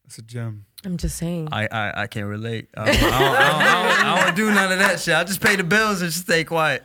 that's 0.05 0.19
a 0.19 0.23
gem. 0.23 0.67
I'm 0.85 0.97
just 0.97 1.17
saying. 1.17 1.49
I, 1.53 1.67
I, 1.67 2.03
I 2.03 2.07
can't 2.07 2.27
relate. 2.27 2.69
I 2.77 2.85
don't, 2.87 2.97
I, 2.97 3.01
don't, 3.01 3.13
I, 3.13 3.19
don't, 3.19 4.05
I, 4.05 4.27
don't, 4.27 4.37
don't 4.37 4.55
none 4.55 4.73
of 4.73 4.79
that 4.79 5.01
shit. 5.01 5.15
I 5.15 5.25
just 5.25 5.41
pay 5.41 5.57
the 5.57 5.65
bills 5.65 6.03
and 6.03 6.11
just 6.11 6.25
stay 6.25 6.45
quiet. 6.45 6.85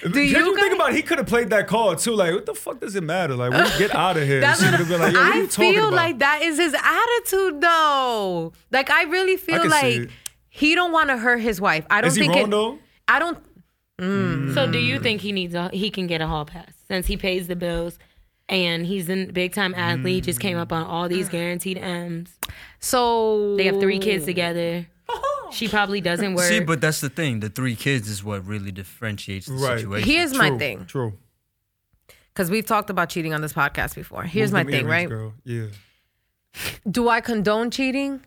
Can 0.00 0.12
you 0.14 0.22
you, 0.22 0.56
think 0.56 0.74
about? 0.74 0.90
it? 0.90 0.96
He 0.96 1.02
could 1.02 1.18
have 1.18 1.28
played 1.28 1.50
that 1.50 1.68
card 1.68 1.98
too. 1.98 2.14
Like, 2.14 2.34
what 2.34 2.46
the 2.46 2.54
fuck 2.54 2.80
does 2.80 2.96
it 2.96 3.04
matter? 3.04 3.36
Like, 3.36 3.52
we 3.52 3.78
get 3.78 3.94
out 3.94 4.16
of 4.16 4.24
here. 4.24 4.40
That's 4.40 4.60
what 4.60 4.76
been 4.88 5.00
like, 5.00 5.12
Yo, 5.12 5.20
what 5.20 5.36
I 5.36 5.46
feel 5.46 5.88
about? 5.88 5.92
like 5.92 6.18
that 6.18 6.42
is 6.42 6.58
his 6.58 6.74
attitude, 6.74 7.60
though. 7.60 8.52
Like 8.72 8.90
I 8.90 9.04
really 9.04 9.36
feel 9.36 9.60
can 9.60 9.70
see 9.70 9.98
like 10.00 10.10
he 10.48 10.74
don't 10.74 10.92
want 10.92 11.10
to 11.10 11.16
hurt 11.16 11.38
his 11.38 11.60
wife. 11.60 11.86
I 11.88 12.00
don't 12.00 12.08
Is 12.08 12.16
he 12.16 12.22
think 12.22 12.34
wrong 12.34 12.44
it. 12.46 12.50
though? 12.50 12.78
I 13.06 13.18
don't. 13.20 13.38
Mm. 14.00 14.54
So 14.54 14.70
do 14.70 14.78
you 14.78 14.98
think 14.98 15.20
he 15.20 15.30
needs 15.30 15.54
a 15.54 15.68
he 15.72 15.90
can 15.90 16.08
get 16.08 16.20
a 16.20 16.26
hall 16.26 16.44
pass 16.44 16.72
since 16.88 17.06
he 17.06 17.16
pays 17.16 17.46
the 17.46 17.54
bills 17.56 17.98
and 18.52 18.84
he's 18.86 19.08
a 19.08 19.24
big 19.26 19.52
time 19.54 19.74
athlete, 19.74 20.14
he 20.14 20.20
just 20.20 20.38
came 20.40 20.58
up 20.58 20.72
on 20.72 20.84
all 20.84 21.08
these 21.08 21.28
guaranteed 21.28 21.78
M's. 21.78 22.30
So 22.80 23.56
They 23.56 23.64
have 23.64 23.80
three 23.80 23.98
kids 23.98 24.24
together. 24.26 24.86
Oh. 25.08 25.50
She 25.52 25.68
probably 25.68 26.00
doesn't 26.00 26.34
work. 26.34 26.44
See, 26.46 26.60
but 26.60 26.80
that's 26.80 27.00
the 27.00 27.08
thing. 27.10 27.40
The 27.40 27.48
three 27.48 27.74
kids 27.76 28.08
is 28.08 28.22
what 28.22 28.46
really 28.46 28.70
differentiates 28.70 29.46
the 29.46 29.54
Right. 29.54 29.80
situation. 29.80 30.08
Here's 30.08 30.34
my 30.34 30.48
True, 30.50 30.58
thing, 30.58 30.84
True. 30.86 31.12
because 32.32 32.50
we've 32.50 32.66
talked 32.66 32.90
about 32.90 33.08
cheating 33.08 33.32
on 33.34 33.40
this 33.40 33.52
podcast 33.54 33.94
before. 33.94 34.22
Here's 34.24 34.52
Move 34.52 34.66
my 34.66 34.70
thing, 34.70 34.86
earrings, 34.86 34.90
right? 34.90 35.08
Girl. 35.08 35.34
Yeah. 35.44 35.66
Do 36.90 37.08
I 37.08 37.20
condone 37.20 37.70
cheating? 37.70 38.20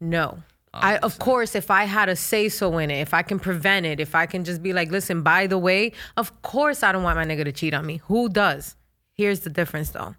No. 0.00 0.42
I, 0.74 0.96
of 0.98 1.18
course, 1.18 1.54
if 1.54 1.70
I 1.70 1.84
had 1.84 2.08
a 2.08 2.16
say 2.16 2.48
so 2.48 2.78
in 2.78 2.90
it, 2.90 3.00
if 3.00 3.12
I 3.12 3.20
can 3.22 3.38
prevent 3.38 3.84
it, 3.84 4.00
if 4.00 4.14
I 4.14 4.24
can 4.24 4.42
just 4.42 4.62
be 4.62 4.72
like, 4.72 4.90
listen, 4.90 5.22
by 5.22 5.46
the 5.46 5.58
way, 5.58 5.92
of 6.16 6.40
course 6.40 6.82
I 6.82 6.92
don't 6.92 7.02
want 7.02 7.16
my 7.18 7.26
nigga 7.26 7.44
to 7.44 7.52
cheat 7.52 7.74
on 7.74 7.84
me. 7.84 8.00
Who 8.06 8.30
does? 8.30 8.74
Here's 9.22 9.38
the 9.38 9.50
difference 9.50 9.90
though. 9.90 10.16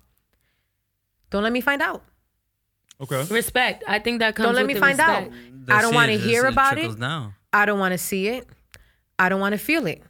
Don't 1.29 1.43
let 1.43 1.51
me 1.51 1.59
find 1.59 1.81
out. 1.81 2.03
Okay. 3.01 3.25
Respect. 3.25 3.83
I 3.85 3.99
think 3.99 4.19
that 4.19 4.33
comes. 4.33 4.47
Don't 4.47 4.55
let 4.55 4.61
with 4.61 4.67
me 4.69 4.73
the 4.75 4.79
find 4.79 4.97
out. 4.97 5.23
respect. 5.23 5.71
I 5.71 5.81
don't 5.81 5.93
want 5.93 6.09
to 6.09 6.17
hear 6.17 6.45
about 6.45 6.77
it. 6.77 6.97
Down. 6.97 7.33
I 7.51 7.65
don't 7.65 7.79
want 7.79 7.91
to 7.91 7.97
see 7.97 8.29
it. 8.29 8.47
I 9.19 9.27
don't 9.27 9.41
want 9.41 9.51
to 9.51 9.57
feel 9.57 9.87
it. 9.87 10.01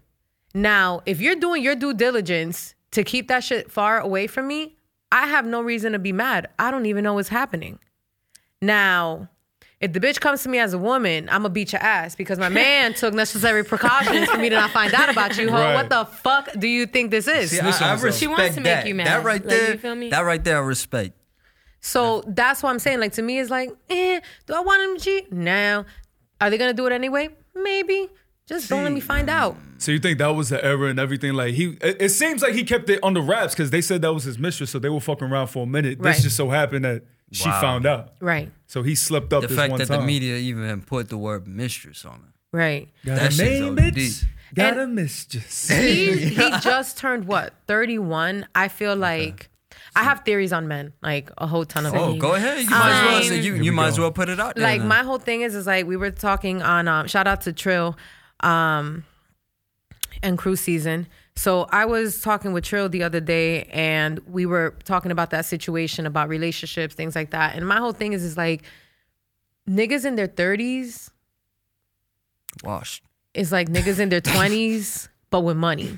Now, 0.54 1.02
if 1.08 1.20
you're 1.20 1.36
doing 1.36 1.64
your 1.64 1.76
due 1.76 1.96
diligence 1.96 2.76
to 2.92 3.04
keep 3.04 3.30
that 3.30 3.44
shit 3.44 3.72
far 3.72 4.00
away 4.00 4.28
from 4.28 4.48
me, 4.48 4.76
I 5.12 5.26
have 5.26 5.48
no 5.48 5.64
reason 5.64 5.94
to 5.94 6.00
be 6.00 6.12
mad. 6.12 6.50
I 6.60 6.70
don't 6.70 6.86
even 6.86 7.04
know 7.04 7.16
what's 7.16 7.30
happening. 7.30 7.80
Now, 8.62 9.28
if 9.84 9.92
the 9.94 10.00
bitch 10.00 10.20
comes 10.20 10.42
to 10.44 10.50
me 10.50 10.60
as 10.60 10.74
a 10.74 10.78
woman, 10.78 11.28
I'm 11.30 11.42
gonna 11.42 11.50
beat 11.50 11.74
your 11.74 11.82
ass 11.82 12.16
because 12.16 12.40
my 12.40 12.48
man 12.50 12.94
took 13.02 13.14
necessary 13.14 13.64
precautions 13.66 14.30
for 14.30 14.38
me 14.38 14.50
to 14.50 14.56
not 14.56 14.72
find 14.72 14.94
out 14.94 15.10
about 15.10 15.38
you. 15.38 15.50
Ho, 15.52 15.58
Right. 15.58 15.76
what 15.76 15.90
the 15.90 16.06
fuck 16.06 16.50
do 16.58 16.68
you 16.68 16.86
think 16.86 17.12
this 17.12 17.28
is? 17.28 17.52
See, 17.52 17.58
Snitch 17.58 17.82
I, 17.82 17.90
I 17.90 17.94
respect 17.94 18.16
She 18.16 18.28
wants 18.28 18.56
to 18.56 18.62
make 18.62 18.64
that. 18.64 18.88
you 18.88 18.96
mad. 18.96 19.08
That 19.08 19.24
right 19.24 19.44
Like, 19.46 19.54
you 19.54 19.60
there. 19.68 19.78
feel 19.78 19.96
me? 19.96 20.10
That 20.10 20.22
right 20.22 20.44
there, 20.44 20.58
I 20.58 20.62
respect. 20.62 21.18
So 21.82 22.24
that's 22.28 22.64
what 22.64 22.70
I'm 22.70 22.80
saying. 22.80 23.00
Like 23.02 23.12
to 23.14 23.22
me, 23.22 23.40
it's 23.40 23.50
like, 23.50 23.70
eh, 23.90 24.22
do 24.48 24.54
I 24.54 24.62
want 24.62 24.82
him 24.84 24.98
to 24.98 25.04
cheat? 25.04 25.32
No. 25.34 25.84
Are 26.40 26.50
they 26.50 26.58
gonna 26.58 26.74
do 26.74 26.86
it 26.88 26.94
anyway? 26.94 27.30
Maybe. 27.54 28.10
Just 28.48 28.70
don't 28.70 28.84
let 28.84 28.92
me 28.92 29.00
find 29.00 29.30
out. 29.30 29.56
So 29.78 29.92
you 29.92 30.00
think 30.00 30.18
that 30.20 30.28
was 30.28 30.50
the 30.50 30.64
error 30.64 30.88
and 30.88 31.00
everything? 31.00 31.34
Like 31.34 31.54
he, 31.56 31.78
it, 31.82 32.02
it 32.02 32.10
seems 32.10 32.42
like 32.42 32.54
he 32.54 32.64
kept 32.64 32.90
it 32.90 33.00
under 33.04 33.22
wraps 33.22 33.54
because 33.54 33.70
they 33.72 33.82
said 33.82 34.02
that 34.02 34.14
was 34.14 34.24
his 34.26 34.38
mistress, 34.40 34.70
so 34.72 34.80
they 34.80 34.90
were 34.90 35.00
fucking 35.00 35.28
around 35.30 35.48
for 35.48 35.64
a 35.64 35.66
minute. 35.66 36.00
Right. 36.00 36.14
This 36.14 36.24
just 36.24 36.38
so 36.38 36.50
happened 36.50 36.86
that 36.86 37.04
she 37.34 37.50
Wow. 37.50 37.62
found 37.62 37.86
out. 37.86 38.14
Right. 38.22 38.52
So 38.68 38.82
he 38.84 38.96
slipped 38.96 39.34
up 39.34 39.42
The 39.42 39.48
this 39.50 39.58
fact 39.58 39.72
one 39.72 39.80
that 39.80 39.88
time. 39.88 40.02
the 40.02 40.06
media 40.06 40.36
even 40.38 40.82
put 40.84 41.10
the 41.10 41.18
word 41.18 41.48
mistress 41.48 42.06
on 42.06 42.16
it. 42.16 42.56
Right. 42.58 42.90
Got 43.06 43.16
That 43.16 43.28
a 43.28 43.36
shit's 43.36 43.60
name, 43.60 43.74
OD. 43.74 43.92
bitch. 43.96 44.24
Got 44.56 44.74
And- 44.74 44.80
a 44.82 44.88
mistress. 44.88 45.70
He 45.70 46.12
he 46.30 46.36
just 46.62 46.98
turned 46.98 47.26
what? 47.26 47.54
31. 47.68 48.46
I 48.56 48.68
feel 48.68 48.96
like 48.96 49.50
I 49.96 50.04
have 50.04 50.22
theories 50.26 50.54
on 50.54 50.68
men, 50.68 50.94
like 51.02 51.32
a 51.38 51.46
whole 51.48 51.66
ton 51.66 51.86
of 51.86 51.94
Oh, 51.96 52.10
them. 52.12 52.20
go 52.20 52.34
ahead. 52.36 52.64
You 52.64 52.70
might 52.70 52.92
as 52.92 53.06
well. 53.06 53.22
Same. 53.22 53.30
Say, 53.30 53.40
you 53.42 53.56
you 53.56 53.72
might 53.72 53.88
as 53.88 54.00
well 54.00 54.12
put 54.12 54.30
it 54.30 54.40
out 54.40 54.56
there. 54.56 54.64
Like 54.64 54.80
then. 54.80 54.88
my 54.88 55.02
whole 55.04 55.20
thing 55.20 55.42
is 55.42 55.56
is 55.56 55.66
like 55.68 55.86
we 55.88 55.98
were 55.98 56.12
talking 56.12 56.62
on 56.62 56.88
um 56.88 57.08
shout 57.08 57.28
out 57.28 57.42
to 57.42 57.54
Trill 57.54 57.98
um 58.42 59.04
and 60.22 60.38
cruise 60.38 60.62
season. 60.62 61.08
So 61.36 61.68
I 61.70 61.86
was 61.86 62.22
talking 62.22 62.54
with 62.54 62.64
Trill 62.64 62.90
the 62.90 63.04
other 63.04 63.20
day 63.20 63.64
and 63.66 64.20
we 64.28 64.46
were 64.46 64.76
talking 64.84 65.12
about 65.12 65.32
that 65.32 65.46
situation 65.46 66.06
about 66.06 66.30
relationships, 66.30 66.94
things 66.94 67.16
like 67.16 67.32
that. 67.32 67.56
And 67.56 67.68
my 67.68 67.78
whole 67.78 67.94
thing 67.94 68.14
is 68.14 68.24
is 68.24 68.38
like 68.38 68.64
niggas 69.68 70.06
in 70.06 70.16
their 70.16 70.28
30s 70.28 71.10
washed. 72.64 73.04
is 73.34 73.52
like 73.52 73.70
niggas 73.70 74.00
in 74.00 74.10
their 74.10 74.22
20s 74.22 75.10
but 75.32 75.42
with 75.42 75.58
money. 75.58 75.98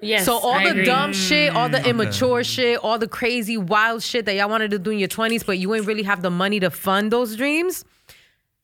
Yes. 0.00 0.24
So 0.24 0.38
all 0.38 0.52
I 0.52 0.64
the 0.64 0.70
agree. 0.70 0.84
dumb 0.84 1.12
shit, 1.12 1.54
all 1.54 1.68
the 1.68 1.78
mm. 1.78 1.86
immature 1.86 2.44
shit, 2.44 2.78
all 2.78 2.98
the 2.98 3.08
crazy 3.08 3.56
wild 3.56 4.02
shit 4.02 4.26
that 4.26 4.34
y'all 4.36 4.48
wanted 4.48 4.70
to 4.70 4.78
do 4.78 4.90
in 4.90 5.00
your 5.00 5.08
20s, 5.08 5.44
but 5.44 5.58
you 5.58 5.74
ain't 5.74 5.86
really 5.86 6.04
have 6.04 6.22
the 6.22 6.30
money 6.30 6.60
to 6.60 6.70
fund 6.70 7.10
those 7.10 7.34
dreams. 7.34 7.84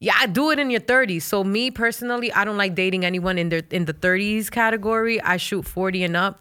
Yeah, 0.04 0.14
I 0.20 0.26
do 0.26 0.50
it 0.50 0.58
in 0.58 0.70
your 0.70 0.80
30s. 0.80 1.22
So 1.22 1.42
me 1.44 1.70
personally, 1.70 2.32
I 2.32 2.44
don't 2.44 2.58
like 2.58 2.74
dating 2.74 3.04
anyone 3.04 3.38
in 3.38 3.48
their 3.48 3.62
in 3.70 3.86
the 3.86 3.94
30s 3.94 4.50
category. 4.50 5.20
I 5.20 5.36
shoot 5.38 5.64
40 5.64 6.04
and 6.04 6.16
up. 6.16 6.40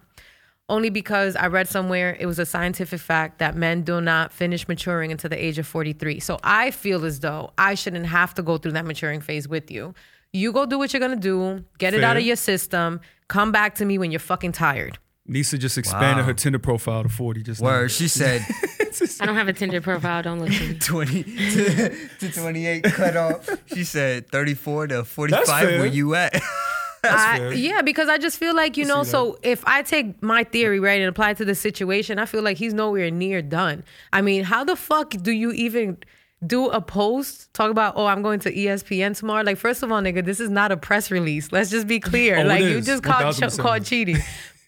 Only 0.69 0.89
because 0.89 1.35
I 1.35 1.47
read 1.47 1.67
somewhere 1.67 2.15
it 2.19 2.25
was 2.25 2.39
a 2.39 2.45
scientific 2.45 2.99
fact 2.99 3.39
that 3.39 3.55
men 3.55 3.83
do 3.83 3.99
not 4.01 4.31
finish 4.31 4.67
maturing 4.67 5.11
until 5.11 5.29
the 5.29 5.43
age 5.45 5.59
of 5.59 5.67
43. 5.67 6.19
So 6.19 6.39
I 6.43 6.71
feel 6.71 7.05
as 7.05 7.19
though 7.19 7.51
I 7.57 7.75
shouldn't 7.75 8.05
have 8.07 8.33
to 8.35 8.41
go 8.41 8.57
through 8.57 8.71
that 8.73 8.85
maturing 8.85 9.19
phase 9.21 9.47
with 9.47 9.69
you. 9.69 9.93
You 10.31 10.51
go 10.51 10.65
do 10.65 10.77
what 10.79 10.91
you're 10.93 10.99
gonna 11.01 11.15
do, 11.17 11.63
get 11.79 11.93
it 11.93 12.03
out 12.03 12.17
of 12.17 12.23
your 12.23 12.37
system, 12.37 13.01
come 13.27 13.51
back 13.51 13.75
to 13.75 13.85
me 13.85 13.97
when 13.97 14.09
you're 14.11 14.19
fucking 14.19 14.53
tired. 14.53 14.97
Neesa 15.29 15.59
just 15.59 15.77
expanded 15.77 16.23
Wow. 16.23 16.27
her 16.27 16.33
Tinder 16.33 16.59
profile 16.59 17.03
to 17.03 17.09
40 17.09 17.43
just 17.43 17.61
now. 17.61 17.67
Word. 17.67 17.91
She 17.91 18.07
said 18.07 18.41
I 19.21 19.25
don't 19.25 19.35
have 19.35 19.47
a 19.47 19.53
Tinder 19.53 19.81
profile. 19.81 20.23
Don't 20.23 20.39
look 20.39 20.51
at 20.51 20.61
me. 20.61 20.73
20 20.79 21.23
to, 21.23 22.07
to 22.19 22.31
28 22.31 22.83
cut 22.83 23.15
off. 23.15 23.49
She 23.67 23.83
said 23.83 24.29
34 24.29 24.87
to 24.87 25.03
45. 25.03 25.45
fair. 25.47 25.79
Where 25.79 25.87
you 25.87 26.15
at? 26.15 26.35
I, 27.05 27.37
fair. 27.37 27.53
yeah, 27.53 27.81
because 27.81 28.07
I 28.07 28.17
just 28.17 28.37
feel 28.37 28.55
like 28.55 28.77
you 28.77 28.85
know. 28.85 29.03
see 29.03 29.11
So 29.11 29.39
if 29.43 29.63
I 29.67 29.81
take 29.81 30.21
my 30.23 30.43
theory 30.43 30.79
right 30.79 31.01
and 31.01 31.09
apply 31.09 31.31
it 31.31 31.37
to 31.37 31.45
the 31.45 31.55
situation, 31.55 32.17
I 32.17 32.25
feel 32.25 32.41
like 32.41 32.57
he's 32.57 32.73
nowhere 32.73 33.11
near 33.11 33.41
done. 33.41 33.83
I 34.13 34.21
mean, 34.21 34.43
how 34.43 34.63
the 34.63 34.75
fuck 34.75 35.11
do 35.11 35.31
you 35.31 35.51
even 35.51 35.97
do 36.45 36.69
a 36.69 36.79
post 36.79 37.53
talk 37.53 37.71
about? 37.71 37.95
Oh, 37.97 38.05
I'm 38.05 38.21
going 38.21 38.39
to 38.41 38.53
ESPN 38.53 39.17
tomorrow. 39.17 39.43
Like, 39.43 39.57
first 39.57 39.83
of 39.83 39.91
all, 39.91 40.01
nigga, 40.01 40.23
this 40.23 40.39
is 40.39 40.49
not 40.49 40.71
a 40.71 40.77
press 40.77 41.11
release. 41.11 41.51
Let's 41.51 41.69
just 41.69 41.87
be 41.87 41.99
clear. 41.99 42.37
Oh, 42.37 42.41
it 42.41 42.45
like, 42.45 42.61
you 42.61 42.77
is. 42.77 42.85
just 42.85 43.03
caught 43.03 43.25
1000%. 43.25 43.59
caught 43.59 43.83
cheating. 43.83 44.17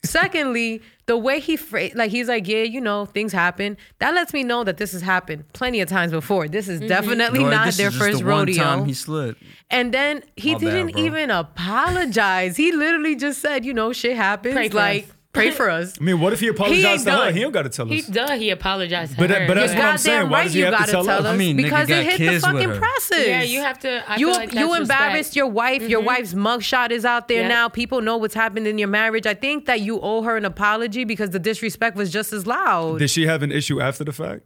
Secondly, 0.06 0.82
the 1.06 1.18
way 1.18 1.40
he 1.40 1.56
fra- 1.56 1.90
like 1.94 2.12
he's 2.12 2.28
like, 2.28 2.48
yeah, 2.48 2.64
you 2.64 2.82
know, 2.82 3.06
things 3.06 3.32
happen. 3.32 3.78
That 4.00 4.14
lets 4.14 4.34
me 4.34 4.44
know 4.44 4.64
that 4.64 4.78
this 4.78 4.92
has 4.94 5.02
happened 5.02 5.52
plenty 5.54 5.82
of 5.82 5.90
times 5.90 6.12
before. 6.12 6.48
This 6.48 6.68
is 6.68 6.80
mm-hmm. 6.80 6.88
definitely 6.88 7.40
Lord, 7.40 7.52
not 7.52 7.66
this 7.66 7.78
their 7.78 7.88
is 7.88 7.94
just 7.94 8.06
first 8.06 8.20
the 8.20 8.26
one 8.26 8.40
rodeo. 8.40 8.64
time 8.64 8.86
he 8.86 8.94
slid. 8.94 9.36
And 9.70 9.94
then 9.94 10.24
he 10.36 10.54
My 10.54 10.60
didn't 10.60 10.94
bro. 10.94 11.02
even 11.02 11.32
apologize. 11.32 12.58
He 12.58 12.72
literally 12.72 13.16
just 13.16 13.40
said, 13.42 13.66
you 13.66 13.74
know, 13.74 13.94
shit 13.94 14.16
happens. 14.16 14.56
Pray 14.56 14.70
like, 14.70 15.04
us. 15.04 15.15
Pray 15.36 15.52
for 15.52 15.70
us. 15.70 15.94
I 16.00 16.04
mean, 16.04 16.20
what 16.20 16.34
if 16.34 16.40
he 16.40 16.48
apologized 16.48 16.86
ain't 16.86 17.04
to 17.06 17.12
her? 17.12 17.18
done. 17.26 17.34
He 17.34 17.42
don't 17.42 17.52
got 17.52 17.64
to 17.64 17.70
tell 17.70 17.86
us. 17.86 17.92
He 17.92 18.00
us. 18.00 18.08
duh. 18.08 18.32
He 18.36 18.50
apologized 18.50 19.12
to 19.14 19.18
But 19.18 19.30
that- 19.30 19.42
her. 19.42 19.48
but 19.48 19.54
that's 19.56 19.74
Yeah. 19.74 19.78
what 19.80 19.86
I'm 19.86 19.92
Goddamn 19.94 19.98
saying. 20.00 20.30
Why 20.30 20.38
right 20.38 20.44
does 20.46 20.54
he 20.54 20.60
you 20.60 20.66
have 20.66 20.74
to 20.74 20.80
gotta 20.80 20.92
tell 20.92 21.04
tell 21.06 21.20
us? 21.20 21.26
us 21.26 21.34
I 21.34 21.38
mean, 21.38 21.58
nigga 21.58 21.64
because 21.64 21.88
got 21.88 21.98
it 22.00 22.04
hit 22.06 22.12
the 22.12 22.18
kids 22.18 22.34
with 22.34 22.42
fucking 22.44 22.70
her. 22.70 22.78
presses. 22.80 23.28
Yeah, 23.28 23.42
you 23.44 23.62
have 23.62 23.80
to. 23.80 24.10
I 24.12 24.16
you 24.18 24.28
feel 24.28 24.36
like 24.36 24.54
you 24.54 24.68
that's 24.70 24.82
embarrassed 24.82 25.18
respect. 25.18 25.36
your 25.36 25.48
wife. 25.48 25.82
Your 25.84 26.00
mm-hmm. 26.00 26.08
wife's 26.08 26.34
mugshot 26.34 26.92
is 26.92 27.06
out 27.06 27.28
there 27.28 27.42
Yeah. 27.42 27.48
now. 27.48 27.70
People 27.70 28.02
know 28.02 28.18
what's 28.18 28.34
happened 28.36 28.68
in 28.68 28.78
your 28.78 28.88
marriage. 28.88 29.26
I 29.28 29.34
think 29.34 29.66
that 29.66 29.82
you 29.82 30.00
owe 30.02 30.22
her 30.24 30.38
an 30.38 30.46
apology 30.46 31.04
because 31.04 31.30
the 31.32 31.40
disrespect 31.40 31.96
was 31.96 32.12
just 32.12 32.34
as 32.34 32.48
loud. 32.48 33.00
Did 33.00 33.10
she 33.10 33.26
have 33.28 33.44
an 33.44 33.52
issue 33.52 33.82
after 33.82 34.04
the 34.04 34.14
fact? 34.14 34.44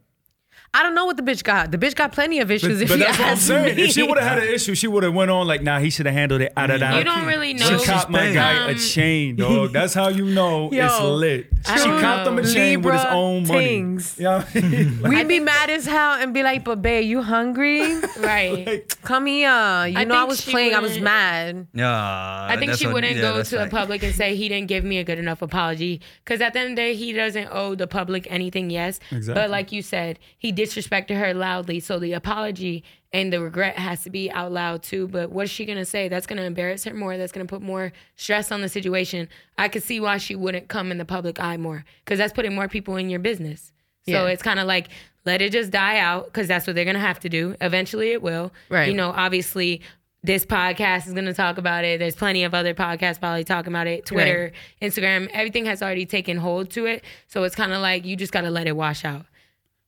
I 0.72 0.84
don't 0.84 0.94
know 0.94 1.04
what 1.04 1.16
the 1.16 1.22
bitch 1.24 1.42
got. 1.42 1.72
The 1.72 1.78
bitch 1.78 1.96
got 1.96 2.12
plenty 2.12 2.38
of 2.38 2.48
issues. 2.50 2.78
But, 2.78 2.82
if 2.84 2.88
but 2.90 2.98
you 3.00 3.04
that's 3.04 3.18
what 3.18 3.28
I'm 3.28 3.36
saying. 3.38 3.76
me. 3.76 3.82
If 3.82 3.90
she 3.90 4.04
would 4.04 4.18
have 4.18 4.28
had 4.28 4.38
an 4.38 4.54
issue, 4.54 4.76
she 4.76 4.86
would 4.86 5.02
have 5.02 5.12
went 5.12 5.28
on 5.30 5.46
like, 5.48 5.62
nah, 5.64 5.80
he 5.80 5.90
should 5.90 6.06
have 6.06 6.14
handled 6.14 6.42
it. 6.42 6.52
Out 6.56 6.70
of 6.70 6.78
that. 6.78 6.96
You 6.96 7.02
don't 7.04 7.26
really 7.26 7.54
know. 7.54 7.76
She 7.78 7.84
copped 7.84 8.08
my 8.08 8.32
guy 8.32 8.68
a 8.68 8.72
Um, 8.72 8.76
chain, 8.78 9.34
dog. 9.34 9.72
That's 9.72 9.94
how 9.94 10.08
you 10.08 10.26
know 10.26 10.70
it's 10.72 11.00
lit. 11.00 11.46
She 11.66 11.74
don't 11.74 12.00
copped 12.00 12.28
him 12.28 12.38
a 12.38 12.42
know. 12.42 12.52
chain 12.52 12.82
with 12.82 12.94
his 12.94 13.02
Libra 13.02 13.16
own 13.16 13.46
money. 13.48 13.58
things. 13.66 14.16
You 14.18 14.24
know 14.24 14.44
I 14.54 14.60
mean? 14.60 15.02
We'd 15.08 15.26
be 15.28 15.40
mad 15.40 15.70
as 15.70 15.86
hell 15.86 16.12
and 16.20 16.32
be 16.32 16.44
like, 16.44 16.64
but 16.64 16.80
babe, 16.80 17.04
you 17.04 17.20
hungry? 17.22 18.00
Right. 18.18 18.94
Come 19.02 19.26
here. 19.26 19.48
You 19.86 19.98
I 19.98 20.04
know 20.04 20.14
I 20.14 20.24
was 20.24 20.40
playing. 20.40 20.74
I 20.74 20.78
was 20.80 21.00
mad. 21.00 21.66
Yeah. 21.74 22.46
I 22.48 22.56
think 22.58 22.74
she 22.74 22.86
wouldn't 22.86 23.16
go 23.20 23.42
to 23.42 23.58
the 23.58 23.66
public 23.66 24.04
and 24.04 24.14
say 24.14 24.36
he 24.36 24.48
didn't 24.48 24.68
give 24.68 24.84
me 24.84 24.98
a 24.98 25.04
good 25.04 25.18
enough 25.18 25.42
apology 25.42 26.00
because 26.24 26.40
at 26.40 26.52
the 26.52 26.60
end 26.60 26.70
of 26.70 26.76
the 26.76 26.82
day 26.82 26.94
he 26.94 27.12
doesn't 27.12 27.48
owe 27.50 27.74
the 27.74 27.88
public 27.88 28.26
anything. 28.30 28.70
Yes, 28.70 29.00
Exactly. 29.10 29.34
but 29.34 29.50
like 29.50 29.72
you 29.72 29.82
said, 29.82 30.18
he 30.38 30.52
disrespected 30.60 31.18
her 31.18 31.32
loudly, 31.34 31.80
so 31.80 31.98
the 31.98 32.12
apology 32.12 32.84
and 33.12 33.32
the 33.32 33.40
regret 33.40 33.76
has 33.78 34.02
to 34.04 34.10
be 34.10 34.30
out 34.30 34.52
loud 34.52 34.82
too. 34.82 35.08
But 35.08 35.30
what 35.30 35.44
is 35.44 35.50
she 35.50 35.64
gonna 35.64 35.84
say? 35.84 36.08
That's 36.08 36.26
gonna 36.26 36.42
embarrass 36.42 36.84
her 36.84 36.94
more. 36.94 37.16
That's 37.16 37.32
gonna 37.32 37.46
put 37.46 37.62
more 37.62 37.92
stress 38.16 38.52
on 38.52 38.60
the 38.60 38.68
situation. 38.68 39.28
I 39.58 39.68
could 39.68 39.82
see 39.82 40.00
why 40.00 40.18
she 40.18 40.34
wouldn't 40.36 40.68
come 40.68 40.90
in 40.92 40.98
the 40.98 41.04
public 41.04 41.40
eye 41.40 41.56
more 41.56 41.84
because 42.04 42.18
that's 42.18 42.32
putting 42.32 42.54
more 42.54 42.68
people 42.68 42.96
in 42.96 43.08
your 43.10 43.20
business. 43.20 43.72
So 44.06 44.12
Yeah. 44.12 44.26
it's 44.32 44.42
kind 44.42 44.60
of 44.60 44.66
like 44.66 44.88
let 45.26 45.42
it 45.42 45.52
just 45.52 45.70
die 45.70 45.98
out 45.98 46.26
because 46.26 46.46
that's 46.48 46.66
what 46.66 46.76
they're 46.76 46.84
gonna 46.84 46.98
have 47.00 47.20
to 47.20 47.28
do. 47.28 47.56
Eventually, 47.60 48.12
it 48.12 48.22
will. 48.22 48.52
Right. 48.68 48.88
You 48.88 48.94
know, 48.94 49.10
obviously 49.10 49.80
this 50.22 50.44
podcast 50.44 51.06
is 51.06 51.14
going 51.14 51.24
to 51.24 51.32
talk 51.32 51.56
about 51.56 51.82
it. 51.82 51.98
There's 51.98 52.14
plenty 52.14 52.44
of 52.44 52.52
other 52.52 52.74
podcasts 52.74 53.18
probably 53.18 53.42
talking 53.42 53.72
about 53.72 53.86
it. 53.86 54.04
Twitter, 54.04 54.52
Instagram, 54.82 55.30
everything 55.32 55.64
has 55.64 55.80
already 55.82 56.04
taken 56.04 56.36
hold 56.36 56.68
to 56.72 56.84
it. 56.84 57.02
So 57.26 57.42
it's 57.44 57.54
kind 57.54 57.72
of 57.72 57.80
like 57.80 58.04
you 58.04 58.16
just 58.16 58.30
got 58.30 58.42
to 58.42 58.50
let 58.50 58.66
it 58.66 58.76
wash 58.76 59.02
out. 59.06 59.24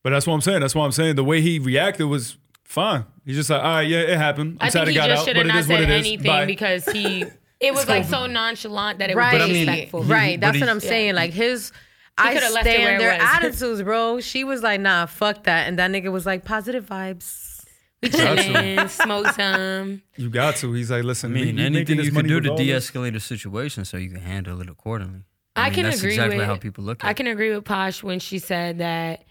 But 0.02 0.10
that's 0.10 0.26
what 0.26 0.34
I'm 0.34 0.40
saying. 0.40 0.60
That's 0.60 0.74
what 0.74 0.84
I'm 0.84 0.92
saying. 0.92 1.16
The 1.16 1.24
way 1.24 1.40
he 1.40 1.58
reacted 1.58 2.06
was 2.06 2.36
fine. 2.64 3.04
He's 3.24 3.36
just 3.36 3.50
like, 3.50 3.62
all 3.62 3.68
right, 3.76 3.82
yeah, 3.88 3.98
it 4.00 4.16
happened. 4.18 4.58
I'm 4.60 4.66
I 4.66 4.68
sad 4.70 4.86
think 4.86 4.88
it 4.88 4.90
he 4.92 4.96
got 4.96 5.08
just 5.08 5.20
out, 5.22 5.24
should 5.26 5.36
but 5.36 5.46
have 5.46 5.46
it 5.46 5.52
not 5.54 5.58
is 5.60 5.68
what 5.68 5.74
said 5.78 5.82
it 5.90 5.90
is. 5.90 6.06
anything 6.06 6.26
Bye. 6.26 6.44
because 6.46 6.84
he, 6.86 7.24
it 7.60 7.74
was 7.74 7.88
like 7.88 8.04
so 8.04 8.26
nonchalant 8.26 8.98
that 8.98 9.10
it 9.10 9.16
was 9.16 9.22
Right. 9.22 9.40
I 9.40 9.46
mean, 9.46 9.66
disrespectful. 9.66 10.02
right. 10.04 10.40
but 10.40 10.46
That's 10.46 10.56
he- 10.56 10.62
what 10.62 10.70
I'm 10.70 10.80
saying. 10.80 11.14
Like 11.14 11.32
his. 11.32 11.72
I 12.18 12.32
coulda 12.32 12.50
left 12.52 12.66
it 12.66 12.78
where 12.80 12.98
stand 12.98 13.00
their 13.00 13.12
was. 13.12 13.20
attitudes, 13.56 13.82
bro. 13.82 14.20
She 14.20 14.44
was 14.44 14.62
like, 14.62 14.80
nah, 14.82 15.06
fuck 15.06 15.44
that. 15.44 15.66
And 15.66 15.78
that 15.78 15.90
nigga 15.90 16.12
was 16.12 16.26
like, 16.26 16.44
positive 16.44 16.84
vibes. 16.86 17.64
We 18.02 18.08
chilling, 18.10 18.88
smoke 18.88 19.28
some. 19.28 20.02
You 20.16 20.28
got 20.28 20.56
to. 20.56 20.72
He's 20.72 20.90
like, 20.90 21.04
listen, 21.04 21.30
I 21.30 21.34
mean, 21.34 21.46
we- 21.46 21.52
we 21.62 21.66
anything 21.66 22.00
you 22.00 22.10
can 22.12 22.26
do 22.26 22.40
to 22.40 22.50
regardless. 22.50 22.90
de-escalate 22.90 23.14
a 23.16 23.20
situation 23.20 23.84
so 23.84 23.96
you 23.96 24.10
can 24.10 24.20
handle 24.20 24.60
it 24.60 24.68
accordingly. 24.68 25.20
I, 25.54 25.66
mean, 25.66 25.74
can 25.74 25.84
that's 25.84 25.98
agree 26.00 26.10
exactly 26.10 26.36
with 26.38 26.46
how 26.46 26.56
people 26.56 26.82
look 26.84 27.02
at 27.04 27.06
I 27.06 27.10
it. 27.12 27.14
can 27.16 27.26
agree 27.28 27.54
with 27.54 27.64
Posh 27.64 28.02
when 28.02 28.18
she 28.18 28.38
said 28.40 28.78
that 28.78 29.24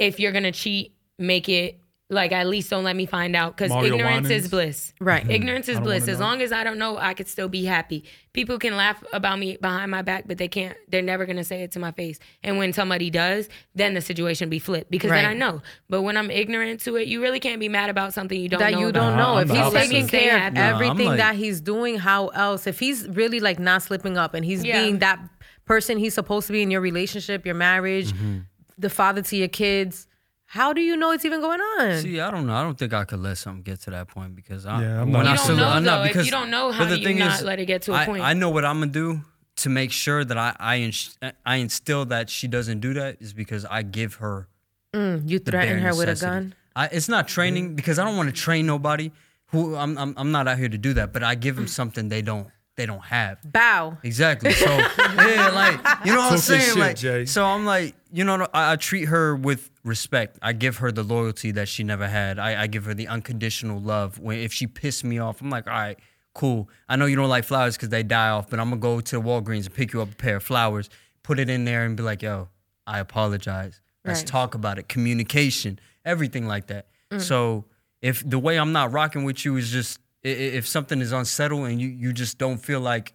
if 0.00 0.18
you're 0.18 0.32
gonna 0.32 0.50
cheat, 0.52 0.94
make 1.18 1.48
it 1.48 1.76
like 2.12 2.32
at 2.32 2.48
least 2.48 2.68
don't 2.70 2.82
let 2.82 2.96
me 2.96 3.06
find 3.06 3.36
out 3.36 3.56
because 3.56 3.70
ignorance 3.70 4.24
Winans? 4.26 4.30
is 4.46 4.50
bliss. 4.50 4.92
Right. 5.00 5.30
Ignorance 5.30 5.68
is 5.68 5.78
bliss. 5.78 6.08
As 6.08 6.18
know. 6.18 6.24
long 6.26 6.42
as 6.42 6.50
I 6.50 6.64
don't 6.64 6.76
know, 6.78 6.98
I 6.98 7.14
could 7.14 7.28
still 7.28 7.48
be 7.48 7.64
happy. 7.64 8.02
People 8.32 8.58
can 8.58 8.76
laugh 8.76 9.00
about 9.12 9.38
me 9.38 9.58
behind 9.58 9.92
my 9.92 10.02
back, 10.02 10.24
but 10.26 10.36
they 10.36 10.48
can't. 10.48 10.76
They're 10.88 11.02
never 11.02 11.24
gonna 11.24 11.44
say 11.44 11.62
it 11.62 11.70
to 11.72 11.78
my 11.78 11.92
face. 11.92 12.18
And 12.42 12.58
when 12.58 12.72
somebody 12.72 13.10
does, 13.10 13.48
then 13.76 13.94
the 13.94 14.00
situation 14.00 14.48
be 14.48 14.58
flipped 14.58 14.90
because 14.90 15.10
then 15.12 15.24
I 15.24 15.34
know. 15.34 15.62
But 15.88 16.02
when 16.02 16.16
I'm 16.16 16.32
ignorant 16.32 16.80
to 16.80 16.96
it, 16.96 17.06
you 17.06 17.22
really 17.22 17.38
can't 17.38 17.60
be 17.60 17.68
mad 17.68 17.90
about 17.90 18.12
something 18.12 18.40
you 18.40 18.48
don't 18.48 18.58
know 18.58 18.66
that 18.66 18.72
know. 18.72 18.80
you 18.80 18.88
about. 18.88 19.00
don't 19.10 19.16
know. 19.16 19.34
Nah, 19.34 19.38
if 19.38 19.50
I'm 19.76 19.82
he's 19.82 19.90
taking 19.90 20.08
care 20.08 20.34
of 20.34 20.40
happy. 20.42 20.54
Nah, 20.56 20.66
everything 20.74 21.06
like- 21.06 21.18
that 21.18 21.36
he's 21.36 21.60
doing, 21.60 21.96
how 21.96 22.28
else? 22.28 22.66
If 22.66 22.80
he's 22.80 23.06
really 23.06 23.38
like 23.38 23.60
not 23.60 23.82
slipping 23.82 24.16
up 24.18 24.34
and 24.34 24.44
he's 24.44 24.64
Yeah. 24.64 24.82
being 24.82 24.98
that 24.98 25.20
person 25.64 25.96
he's 25.98 26.14
supposed 26.14 26.48
to 26.48 26.52
be 26.52 26.62
in 26.62 26.72
your 26.72 26.80
relationship, 26.80 27.46
your 27.46 27.54
marriage, 27.54 28.12
Mm-hmm. 28.12 28.38
The 28.80 28.90
father 28.90 29.22
to 29.22 29.36
your 29.36 29.48
kids, 29.48 30.06
how 30.46 30.72
do 30.72 30.80
you 30.80 30.96
know 30.96 31.12
it's 31.12 31.24
even 31.24 31.40
going 31.40 31.60
on? 31.60 31.98
See, 32.02 32.18
I 32.20 32.30
don't 32.30 32.46
know. 32.46 32.54
I 32.54 32.62
don't 32.62 32.76
think 32.78 32.92
I 32.92 33.04
could 33.04 33.20
let 33.20 33.38
something 33.38 33.62
get 33.62 33.80
to 33.82 33.90
that 33.90 34.08
point 34.08 34.34
because 34.34 34.66
I, 34.66 34.82
Yeah, 34.82 35.02
I'm 35.02 35.12
when 35.12 35.24
not- 35.24 35.26
I 35.26 35.30
You 35.32 35.36
don't 35.36 35.44
still- 35.44 35.56
know, 35.56 35.68
I'm 35.68 35.84
not 35.84 35.98
though. 36.12 36.20
If 36.20 36.26
you 36.26 36.32
don't 36.32 36.50
know, 36.50 36.68
but 36.68 36.74
how 36.76 36.84
the 36.86 36.94
do 36.96 37.00
you 37.00 37.06
thing 37.06 37.18
not 37.18 37.38
is, 37.38 37.42
let 37.44 37.58
it 37.60 37.66
get 37.66 37.82
to 37.82 37.92
a 37.92 37.96
I, 37.96 38.06
point? 38.06 38.22
I 38.24 38.32
know 38.32 38.50
what 38.50 38.64
I'm 38.64 38.80
gonna 38.80 38.90
do 38.92 39.20
to 39.56 39.68
make 39.68 39.92
sure 39.92 40.24
that 40.24 40.36
I 40.38 40.56
I, 40.58 40.76
ins- 40.78 41.18
I 41.46 41.56
instill 41.56 42.06
that 42.06 42.30
she 42.30 42.48
doesn't 42.48 42.80
do 42.80 42.94
that 42.94 43.18
is 43.20 43.32
because 43.32 43.64
I 43.66 43.82
give 43.82 44.14
her 44.14 44.48
mm, 44.94 45.28
you 45.28 45.38
the 45.38 45.50
threaten 45.52 45.80
bare 45.80 45.92
her 45.92 45.96
with 45.96 46.08
a 46.08 46.14
gun. 46.20 46.54
I, 46.74 46.86
it's 46.86 47.08
not 47.08 47.28
training 47.28 47.74
because 47.76 47.98
I 47.98 48.04
don't 48.04 48.16
want 48.16 48.28
to 48.34 48.34
train 48.34 48.64
nobody. 48.66 49.10
Who 49.52 49.74
I'm, 49.76 49.98
I'm 49.98 50.14
I'm 50.16 50.30
not 50.32 50.46
out 50.48 50.58
here 50.58 50.68
to 50.68 50.78
do 50.78 50.94
that, 50.94 51.12
but 51.12 51.22
I 51.22 51.34
give 51.34 51.56
them 51.56 51.66
something 51.78 52.08
they 52.08 52.22
don't 52.22 52.48
they 52.80 52.86
don't 52.86 53.04
have. 53.04 53.38
Bow. 53.44 53.98
Exactly. 54.02 54.52
So 54.52 54.66
yeah, 54.98 55.50
like 55.54 56.06
you 56.06 56.12
know 56.12 56.18
what 56.20 56.32
I'm 56.32 56.38
saying. 56.38 56.60
shit, 56.62 56.76
like 56.76 56.96
Jay. 56.96 57.26
so, 57.26 57.44
I'm 57.44 57.64
like 57.66 57.94
you 58.12 58.24
know 58.24 58.48
I, 58.54 58.72
I 58.72 58.76
treat 58.76 59.04
her 59.04 59.36
with 59.36 59.70
respect. 59.84 60.38
I 60.40 60.52
give 60.54 60.78
her 60.78 60.90
the 60.90 61.02
loyalty 61.02 61.50
that 61.52 61.68
she 61.68 61.84
never 61.84 62.08
had. 62.08 62.38
I, 62.38 62.62
I 62.62 62.66
give 62.66 62.84
her 62.86 62.94
the 62.94 63.06
unconditional 63.08 63.80
love. 63.80 64.18
When 64.18 64.38
if 64.38 64.52
she 64.52 64.66
pissed 64.66 65.04
me 65.04 65.18
off, 65.18 65.40
I'm 65.42 65.50
like, 65.50 65.66
all 65.66 65.72
right, 65.74 65.98
cool. 66.34 66.68
I 66.88 66.96
know 66.96 67.04
you 67.06 67.16
don't 67.16 67.28
like 67.28 67.44
flowers 67.44 67.76
because 67.76 67.90
they 67.90 68.02
die 68.02 68.30
off, 68.30 68.48
but 68.50 68.58
I'm 68.58 68.70
gonna 68.70 68.80
go 68.80 69.00
to 69.00 69.20
Walgreens 69.20 69.66
and 69.66 69.74
pick 69.74 69.92
you 69.92 70.00
up 70.02 70.10
a 70.12 70.16
pair 70.16 70.36
of 70.36 70.42
flowers, 70.42 70.88
put 71.22 71.38
it 71.38 71.50
in 71.50 71.64
there, 71.66 71.84
and 71.84 71.96
be 71.96 72.02
like, 72.02 72.22
yo, 72.22 72.48
I 72.86 72.98
apologize. 72.98 73.80
Let's 74.04 74.20
Right. 74.20 74.26
talk 74.28 74.54
about 74.54 74.78
it. 74.78 74.88
Communication, 74.88 75.78
everything 76.06 76.46
like 76.46 76.68
that. 76.68 76.86
Mm. 77.12 77.20
So 77.20 77.66
if 78.00 78.28
the 78.28 78.38
way 78.38 78.58
I'm 78.58 78.72
not 78.72 78.92
rocking 78.92 79.24
with 79.24 79.44
you 79.44 79.56
is 79.56 79.70
just 79.70 79.98
i- 79.98 80.00
i- 80.00 80.09
if 80.22 80.66
something 80.68 81.00
is 81.00 81.12
unsettled 81.12 81.66
and 81.68 81.80
you 81.80 81.88
you 81.88 82.12
just 82.12 82.38
don't 82.38 82.58
feel 82.58 82.80
like 82.80 83.14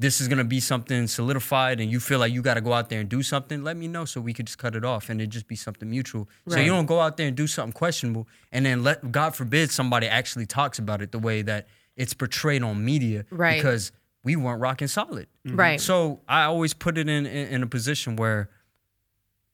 this 0.00 0.20
is 0.20 0.28
gonna 0.28 0.44
be 0.44 0.60
something 0.60 1.08
solidified 1.08 1.80
and 1.80 1.90
you 1.90 1.98
feel 1.98 2.20
like 2.20 2.32
you 2.32 2.40
gotta 2.40 2.60
go 2.60 2.72
out 2.72 2.88
there 2.88 3.00
and 3.00 3.08
do 3.08 3.20
something, 3.22 3.64
let 3.64 3.76
me 3.76 3.88
know 3.88 4.04
so 4.04 4.20
we 4.20 4.32
could 4.32 4.46
just 4.46 4.58
cut 4.58 4.76
it 4.76 4.84
off 4.84 5.08
and 5.10 5.20
it 5.20 5.26
just 5.28 5.48
be 5.48 5.56
something 5.56 5.90
mutual. 5.90 6.28
So 6.48 6.58
you 6.60 6.70
don't 6.70 6.86
go 6.86 7.00
out 7.00 7.16
there 7.16 7.26
and 7.26 7.36
do 7.36 7.46
something 7.48 7.72
questionable 7.72 8.28
and 8.52 8.64
then 8.64 8.84
let 8.84 9.10
God 9.10 9.34
forbid 9.34 9.70
somebody 9.72 10.06
actually 10.06 10.46
talks 10.46 10.78
about 10.78 11.02
it 11.02 11.10
the 11.10 11.18
way 11.18 11.42
that 11.42 11.66
it's 11.96 12.14
portrayed 12.14 12.62
on 12.62 12.84
media 12.84 13.24
Right. 13.30 13.56
because 13.56 13.90
we 14.22 14.36
weren't 14.36 14.60
rocking 14.60 14.86
solid. 14.88 15.26
Right. 15.44 15.80
So 15.80 16.20
I 16.28 16.44
always 16.44 16.74
put 16.74 16.96
it 16.96 17.08
in, 17.08 17.26
in 17.26 17.48
in 17.48 17.62
a 17.64 17.66
position 17.66 18.14
where 18.14 18.50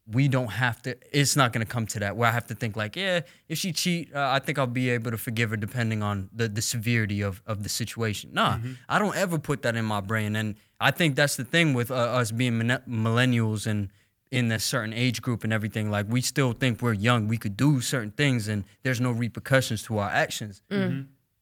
we 0.06 0.28
don't 0.28 0.48
have 0.52 0.82
to. 0.82 0.96
It's 1.12 1.34
not 1.34 1.52
going 1.52 1.64
to 1.64 1.70
come 1.72 1.86
to 1.86 1.98
that 2.00 2.16
where 2.16 2.28
I 2.28 2.32
have 2.32 2.46
to 2.48 2.54
think 2.54 2.76
like, 2.76 2.94
yeah, 2.96 3.20
if 3.48 3.58
she 3.58 3.72
cheat, 3.72 4.14
uh, 4.14 4.28
I 4.32 4.38
think 4.38 4.58
I'll 4.58 4.66
be 4.66 4.90
able 4.90 5.10
to 5.10 5.16
forgive 5.16 5.50
her 5.50 5.56
depending 5.56 6.02
on 6.02 6.28
the 6.34 6.48
the 6.48 6.60
severity 6.62 7.22
of 7.22 7.42
of 7.46 7.62
the 7.62 7.68
situation. 7.68 8.30
Nah, 8.34 8.58
I 8.88 8.98
don't 8.98 9.16
ever 9.16 9.38
put 9.38 9.62
that 9.62 9.76
in 9.76 9.84
my 9.84 10.00
brain, 10.00 10.36
and 10.36 10.56
I 10.80 10.90
think 10.90 11.16
that's 11.16 11.36
the 11.36 11.44
thing 11.44 11.72
with 11.72 11.90
uh, 11.90 11.94
us 11.94 12.30
being 12.32 12.58
mine- 12.58 12.82
millennials 12.88 13.66
and 13.66 13.88
in 14.30 14.50
a 14.50 14.58
certain 14.58 14.92
age 14.92 15.22
group 15.22 15.44
and 15.44 15.52
everything. 15.52 15.90
Like 15.90 16.06
we 16.08 16.20
still 16.20 16.52
think 16.52 16.82
we're 16.82 16.92
young, 16.92 17.28
we 17.28 17.38
could 17.38 17.56
do 17.56 17.80
certain 17.80 18.10
things, 18.10 18.48
and 18.48 18.64
there's 18.82 19.00
no 19.00 19.10
repercussions 19.12 19.82
to 19.84 19.98
our 19.98 20.10
actions. 20.10 20.60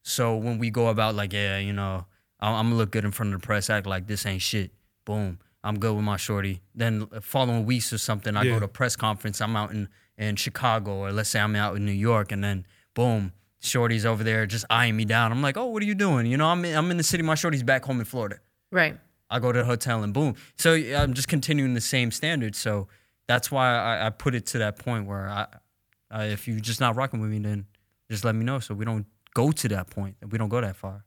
So 0.05 0.37
when 0.37 0.59
we 0.59 0.71
go 0.71 0.89
about 0.89 1.15
like, 1.15 1.33
yeah, 1.33 1.59
you 1.59 1.73
know, 1.73 2.07
I'm, 2.39 2.55
I'm 2.55 2.67
gonna 2.67 2.77
look 2.77 2.91
good 2.93 3.05
in 3.05 3.11
front 3.13 3.35
of 3.35 3.41
the 3.41 3.47
press, 3.47 3.71
act 3.71 3.87
like 3.87 4.07
this 4.07 4.25
ain't 4.27 4.43
shit. 4.43 4.73
Boom, 5.05 5.39
I'm 5.65 5.79
good 5.79 5.95
with 5.95 6.05
my 6.05 6.17
shorty. 6.17 6.61
Then 6.75 7.07
uh, 7.13 7.21
following 7.21 7.65
weeks 7.67 7.93
or 7.93 7.99
something, 7.99 8.37
I 8.37 8.43
Yeah. 8.43 8.53
go 8.55 8.59
to 8.61 8.65
a 8.65 8.69
press 8.69 8.97
conference. 8.97 9.41
I'm 9.41 9.57
out 9.57 9.71
in 9.73 9.89
in 10.19 10.37
Chicago, 10.37 10.93
or 10.97 11.11
let's 11.13 11.31
say 11.31 11.41
I'm 11.41 11.57
out 11.57 11.75
in 11.77 11.85
New 11.87 11.93
York, 11.93 12.33
and 12.33 12.45
then 12.45 12.67
boom, 12.95 13.33
shorty's 13.61 14.05
over 14.05 14.23
there 14.23 14.47
just 14.47 14.65
eyeing 14.69 14.97
me 14.97 15.05
down. 15.05 15.33
I'm 15.33 15.41
like, 15.43 15.57
oh, 15.57 15.67
what 15.67 15.83
are 15.83 15.87
you 15.87 15.95
doing? 15.95 16.27
You 16.27 16.37
know, 16.37 16.47
I'm 16.47 16.65
in, 16.65 16.77
I'm 16.77 16.91
in 16.91 16.97
the 16.99 17.03
city. 17.03 17.23
My 17.23 17.35
shorty's 17.35 17.63
back 17.63 17.85
home 17.85 17.99
in 17.99 18.05
Florida. 18.05 18.37
Right. 18.71 18.99
I 19.31 19.39
go 19.39 19.51
to 19.53 19.61
the 19.61 19.65
hotel 19.65 20.03
and 20.03 20.13
boom. 20.13 20.35
So 20.59 20.75
I'm 20.75 21.15
just 21.15 21.29
continuing 21.29 21.73
the 21.75 21.81
same 21.81 22.11
standard. 22.11 22.55
So 22.55 22.89
that's 23.27 23.51
why 23.51 23.75
I, 23.75 24.07
I 24.07 24.11
put 24.11 24.35
it 24.35 24.45
to 24.47 24.59
that 24.59 24.79
point 24.79 25.07
where 25.07 25.27
I, 25.29 25.47
I, 26.11 26.25
if 26.27 26.47
you're 26.47 26.61
just 26.61 26.81
not 26.81 26.95
rocking 26.97 27.21
with 27.21 27.31
me, 27.31 27.39
then 27.39 27.65
just 28.11 28.25
let 28.25 28.35
me 28.35 28.45
know 28.45 28.59
so 28.59 28.75
we 28.75 28.85
don't 28.85 29.07
go 29.33 29.51
to 29.51 29.69
that 29.69 29.89
point 29.89 30.17
and 30.21 30.31
we 30.31 30.37
don't 30.37 30.51
go 30.51 30.61
that 30.61 30.77
far. 30.77 31.05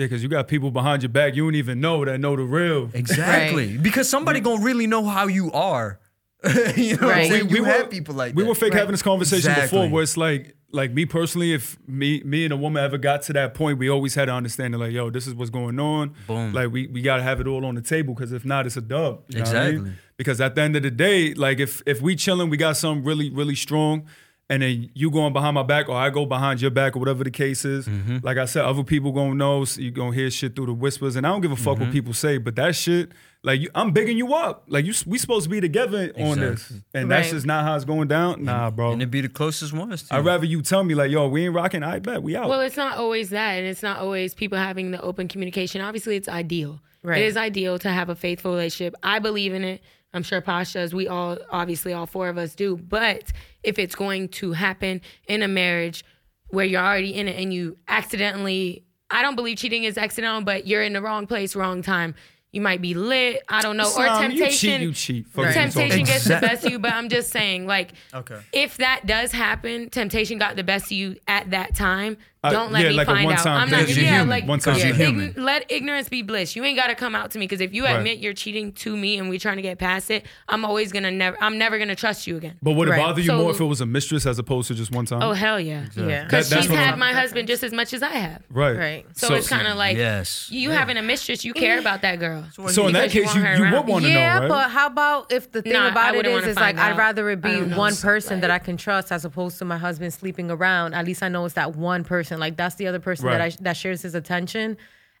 Yeah, 0.00 0.06
because 0.06 0.22
you 0.22 0.28
got 0.28 0.48
people 0.48 0.70
behind 0.70 1.02
your 1.02 1.10
back 1.10 1.34
you 1.36 1.44
don't 1.44 1.54
even 1.54 1.80
know 1.80 2.04
that 2.04 2.18
know 2.20 2.34
the 2.36 2.42
real. 2.42 2.90
Exactly. 2.94 3.76
Because 3.76 4.08
somebody 4.08 4.40
gonna 4.40 4.62
really 4.62 4.86
know 4.86 5.04
how 5.04 5.26
you 5.26 5.52
are. 5.52 6.00
you 6.76 6.96
know, 6.96 7.02
what 7.02 7.02
I'm 7.02 7.08
Right. 7.08 7.30
saying? 7.30 7.48
We- 7.48 7.56
you 7.58 7.62
we 7.64 7.68
have 7.68 7.82
were- 7.82 7.88
people 7.88 8.14
like 8.14 8.34
we 8.34 8.42
that. 8.42 8.48
were 8.48 8.54
fake 8.54 8.72
having 8.72 8.92
this 8.92 9.02
conversation 9.02 9.52
before 9.54 9.88
where 9.88 10.02
it's 10.02 10.16
like 10.16 10.56
like 10.72 10.90
me 10.92 11.04
personally 11.04 11.52
if 11.52 11.76
me 11.86 12.22
me 12.24 12.44
and 12.44 12.52
a 12.52 12.56
woman 12.56 12.82
ever 12.82 12.96
got 12.96 13.20
to 13.22 13.32
that 13.34 13.52
point 13.54 13.76
we 13.78 13.90
always 13.90 14.14
had 14.14 14.26
to 14.26 14.32
understand 14.32 14.72
that 14.72 14.78
like 14.78 14.92
yo 14.92 15.10
this 15.10 15.26
is 15.26 15.34
what's 15.34 15.50
going 15.50 15.78
on 15.80 16.14
Boom. 16.28 16.52
like 16.54 16.70
we, 16.70 16.86
we 16.86 17.02
got 17.02 17.16
to 17.16 17.22
have 17.24 17.40
it 17.40 17.46
all 17.48 17.66
on 17.66 17.74
the 17.74 17.82
table 17.82 18.14
because 18.14 18.30
if 18.32 18.44
not 18.44 18.66
it's 18.66 18.76
a 18.76 18.80
dub 18.80 19.22
you 19.28 19.38
know 19.40 19.44
what 19.44 19.56
I 19.56 19.64
mean? 19.64 19.70
Exactly. 19.74 19.92
because 20.16 20.40
at 20.40 20.54
the 20.54 20.62
end 20.62 20.76
of 20.76 20.82
the 20.84 20.90
day 20.92 21.34
like 21.34 21.58
if 21.58 21.82
if 21.86 22.00
we 22.00 22.14
chilling 22.16 22.48
we 22.50 22.56
got 22.56 22.76
something 22.76 23.04
really 23.04 23.28
really 23.30 23.56
strong 23.56 24.06
and 24.50 24.62
then 24.62 24.90
you 24.92 25.10
going 25.10 25.32
behind 25.32 25.54
my 25.54 25.62
back 25.62 25.88
or 25.88 25.94
I 25.96 26.10
go 26.10 26.26
behind 26.26 26.60
your 26.60 26.70
back 26.70 26.94
or 26.94 26.98
whatever 26.98 27.24
the 27.24 27.30
case 27.30 27.64
is 27.64 27.86
Mm-hmm. 27.88 28.18
like 28.22 28.36
I 28.36 28.44
said 28.44 28.64
other 28.66 28.84
people 28.84 29.12
gonna 29.12 29.34
know 29.34 29.64
so 29.64 29.80
you 29.80 29.90
gonna 29.90 30.14
hear 30.14 30.30
shit 30.30 30.54
through 30.54 30.66
the 30.66 30.74
whispers 30.74 31.16
and 31.16 31.26
I 31.26 31.30
don't 31.30 31.40
give 31.40 31.52
a 31.52 31.56
fuck 31.56 31.76
Mm-hmm. 31.76 31.84
what 31.84 31.92
people 31.92 32.12
say 32.12 32.36
but 32.36 32.56
that 32.56 32.74
shit 32.76 33.12
like 33.42 33.60
you, 33.62 33.70
I'm 33.74 33.92
bigging 33.92 34.18
you 34.18 34.34
up 34.34 34.64
like 34.68 34.84
you 34.84 34.92
we 35.06 35.16
supposed 35.16 35.44
to 35.44 35.50
be 35.50 35.60
together 35.62 36.12
on 36.18 36.38
this 36.40 36.60
Exactly. 36.70 36.82
and 37.00 37.10
that's 37.10 37.30
just 37.30 37.46
not 37.46 37.64
how 37.64 37.74
it's 37.76 37.86
going 37.86 38.08
down 38.08 38.44
nah 38.44 38.70
bro 38.70 38.92
and 38.92 39.00
it'd 39.00 39.10
be 39.10 39.22
the 39.22 39.28
closest 39.30 39.72
ones. 39.72 40.02
To 40.08 40.16
I'd 40.16 40.24
rather 40.26 40.44
you 40.44 40.60
tell 40.60 40.84
me 40.84 40.94
like, 40.94 41.10
yo, 41.10 41.26
we 41.28 41.44
ain't 41.46 41.54
rocking. 41.54 41.82
I 41.82 42.00
bet 42.00 42.22
we 42.22 42.36
out. 42.36 42.48
Well, 42.50 42.60
it's 42.60 42.76
not 42.76 42.98
always 42.98 43.30
that, 43.30 43.52
and 43.52 43.66
it's 43.66 43.82
not 43.82 43.98
always 43.98 44.34
people 44.34 44.58
having 44.58 44.90
the 44.90 45.00
open 45.00 45.26
communication. 45.28 45.80
Obviously, 45.80 46.16
it's 46.16 46.28
ideal. 46.28 46.80
Right. 47.02 47.22
It 47.22 47.26
is 47.28 47.36
ideal 47.38 47.78
to 47.78 47.88
have 47.88 48.10
a 48.10 48.14
faithful 48.14 48.50
relationship. 48.50 48.94
I 49.02 49.20
believe 49.20 49.54
in 49.54 49.64
it. 49.64 49.82
I'm 50.12 50.22
sure 50.22 50.40
Pasha's. 50.40 50.92
We 50.94 51.06
all, 51.08 51.38
obviously, 51.50 51.92
all 51.92 52.06
four 52.06 52.28
of 52.28 52.36
us 52.38 52.54
do. 52.54 52.76
But 52.76 53.24
if 53.62 53.78
it's 53.78 53.94
going 53.94 54.28
to 54.28 54.52
happen 54.52 55.00
in 55.28 55.42
a 55.42 55.48
marriage 55.48 56.04
where 56.48 56.64
you're 56.66 56.82
already 56.82 57.14
in 57.14 57.28
it 57.28 57.40
and 57.40 57.54
you 57.54 57.76
accidentally, 57.86 58.84
I 59.10 59.22
don't 59.22 59.36
believe 59.36 59.58
cheating 59.58 59.84
is 59.84 59.96
accidental, 59.96 60.42
but 60.42 60.66
you're 60.66 60.82
in 60.82 60.92
the 60.94 61.02
wrong 61.02 61.26
place, 61.26 61.54
wrong 61.54 61.82
time. 61.82 62.14
You 62.52 62.60
might 62.60 62.82
be 62.82 62.94
lit. 62.94 63.42
I 63.48 63.62
don't 63.62 63.76
know. 63.76 63.84
or 63.84 63.90
Slime, 63.90 64.32
you 64.32 64.38
temptation. 64.38 64.70
cheat, 64.70 64.80
you 64.80 64.92
cheat. 64.92 65.26
You 65.36 65.52
Temptation 65.52 66.02
gets 66.04 66.24
the 66.24 66.38
best 66.40 66.64
of 66.66 66.72
you, 66.72 66.80
but 66.80 66.92
I'm 66.92 67.08
just 67.08 67.30
saying, 67.30 67.68
like, 67.68 67.92
Okay. 68.12 68.40
if 68.52 68.78
that 68.78 69.06
does 69.06 69.30
happen, 69.30 69.88
temptation 69.90 70.38
got 70.38 70.56
the 70.56 70.64
best 70.64 70.86
of 70.86 70.92
you 70.92 71.14
at 71.28 71.50
that 71.50 71.76
time. 71.76 72.16
Uh, 72.42 72.50
Don't 72.50 72.72
let 72.72 72.82
yeah, 72.84 72.88
me 72.88 72.94
like 72.94 73.06
a 73.06 73.10
find 73.10 73.26
out. 73.26 73.34
one-time 73.34 73.60
I'm 73.64 73.70
not. 73.70 73.80
Because 73.80 73.96
you're 73.98 74.06
Yeah, 74.06 74.22
like 74.22 74.46
One-time 74.48 74.74
Because 74.76 74.88
you're 74.88 74.96
thing. 74.96 75.14
human. 75.14 75.34
ign- 75.34 75.42
let 75.44 75.70
ignorance 75.70 76.08
be 76.08 76.22
bliss. 76.22 76.56
You 76.56 76.64
ain't 76.64 76.78
got 76.78 76.86
to 76.86 76.94
come 76.94 77.14
out 77.14 77.30
to 77.32 77.38
me 77.38 77.44
because 77.46 77.60
if 77.60 77.74
you 77.74 77.84
Right. 77.84 77.96
admit 77.96 78.18
you're 78.20 78.32
cheating 78.32 78.72
to 78.72 78.96
me 78.96 79.18
and 79.18 79.28
we're 79.28 79.38
trying 79.38 79.56
to 79.56 79.62
get 79.62 79.78
past 79.78 80.10
it, 80.10 80.24
I'm 80.48 80.64
always 80.64 80.90
gonna 80.90 81.10
never. 81.10 81.36
I'm 81.42 81.58
never 81.58 81.78
gonna 81.78 81.94
trust 81.94 82.26
you 82.26 82.38
again. 82.38 82.54
But 82.62 82.72
would 82.72 82.88
it 82.88 82.92
Right. 82.92 82.98
bother 83.00 83.20
you 83.20 83.26
So- 83.26 83.36
more 83.36 83.50
if 83.50 83.60
it 83.60 83.64
was 83.64 83.82
a 83.82 83.86
mistress 83.86 84.24
as 84.24 84.38
opposed 84.38 84.68
to 84.68 84.74
just 84.74 84.90
one 84.90 85.04
time? 85.04 85.22
Oh 85.22 85.32
hell 85.34 85.60
yeah, 85.60 85.82
Yeah. 85.94 86.24
Because 86.24 86.48
that's 86.48 86.62
she's 86.62 86.70
had 86.74 86.90
I'm- 86.90 86.98
my 86.98 87.12
husband 87.12 87.46
just 87.46 87.62
as 87.62 87.72
much 87.74 87.92
as 87.92 88.02
I 88.02 88.08
have. 88.12 88.40
right. 88.50 88.74
Right. 88.76 89.06
So, 89.12 89.34
it's 89.34 89.46
kind 89.48 89.66
of 89.68 89.76
like 89.76 89.98
Yes. 89.98 90.48
you 90.50 90.70
having 90.70 90.96
a 90.96 91.02
mistress, 91.02 91.44
you 91.44 91.52
care 91.52 91.78
about 91.78 92.00
that 92.02 92.18
girl. 92.20 92.44
So 92.68 92.86
in 92.86 92.94
that 92.94 93.12
Because 93.12 93.14
you 93.14 93.22
case, 93.24 93.34
you, 93.34 93.66
you 93.66 93.72
would 93.72 93.86
want 93.86 94.04
to 94.06 94.10
yeah, 94.10 94.36
know, 94.36 94.40
right? 94.40 94.48
but 94.48 94.70
how 94.70 94.86
about 94.86 95.30
if 95.30 95.52
the 95.52 95.60
thing 95.60 95.74
Nah, 95.74 95.84
I 95.84 95.88
about 95.90 96.14
it 96.14 96.16
wouldn't 96.16 96.34
is, 96.34 96.40
wanna 96.40 96.50
is 96.52 96.56
like 96.56 96.78
I'd 96.78 96.96
rather 96.96 97.28
it 97.28 97.42
be 97.42 97.60
one 97.64 97.94
person 97.96 98.40
that 98.40 98.50
I 98.50 98.58
can 98.58 98.78
trust 98.78 99.12
as 99.12 99.26
opposed 99.26 99.58
to 99.58 99.66
my 99.66 99.76
husband 99.76 100.14
sleeping 100.14 100.50
around. 100.50 100.94
At 100.94 101.04
least 101.04 101.22
I 101.22 101.28
know 101.28 101.44
it's 101.44 101.54
that 101.56 101.76
one 101.76 102.02
person. 102.02 102.29
Like 102.38 102.56
that's 102.56 102.76
the 102.76 102.86
other 102.86 103.00
person 103.00 103.26
that 103.26 103.40
I 103.40 103.50
that 103.60 103.76
shares 103.76 104.02
his 104.02 104.14
attention, 104.14 104.76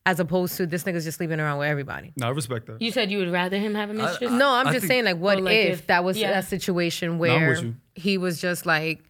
as 0.06 0.20
opposed 0.20 0.56
to 0.58 0.66
this 0.66 0.84
nigga's 0.84 1.04
just 1.04 1.18
sleeping 1.18 1.40
around 1.40 1.58
with 1.58 1.68
everybody. 1.68 2.12
no, 2.16 2.28
I 2.28 2.30
respect 2.30 2.66
that. 2.66 2.80
You 2.80 2.92
said 2.92 3.10
you 3.10 3.18
would 3.18 3.32
rather 3.32 3.58
him 3.58 3.74
have 3.74 3.90
a 3.90 3.94
mistress. 3.94 4.30
No, 4.30 4.50
I'm 4.50 4.68
I 4.68 4.72
just 4.72 4.82
think- 4.82 4.90
saying 4.90 5.04
like 5.04 5.16
what 5.18 5.38
Oh, 5.38 5.42
like 5.42 5.54
if, 5.56 5.78
if- 5.80 5.86
that 5.88 6.04
was 6.04 6.16
yeah. 6.18 6.38
a 6.38 6.42
situation 6.42 7.18
where 7.18 7.48
with 7.50 7.62
you. 7.62 7.74
he 7.94 8.16
was 8.18 8.40
just 8.40 8.64
like, 8.66 9.02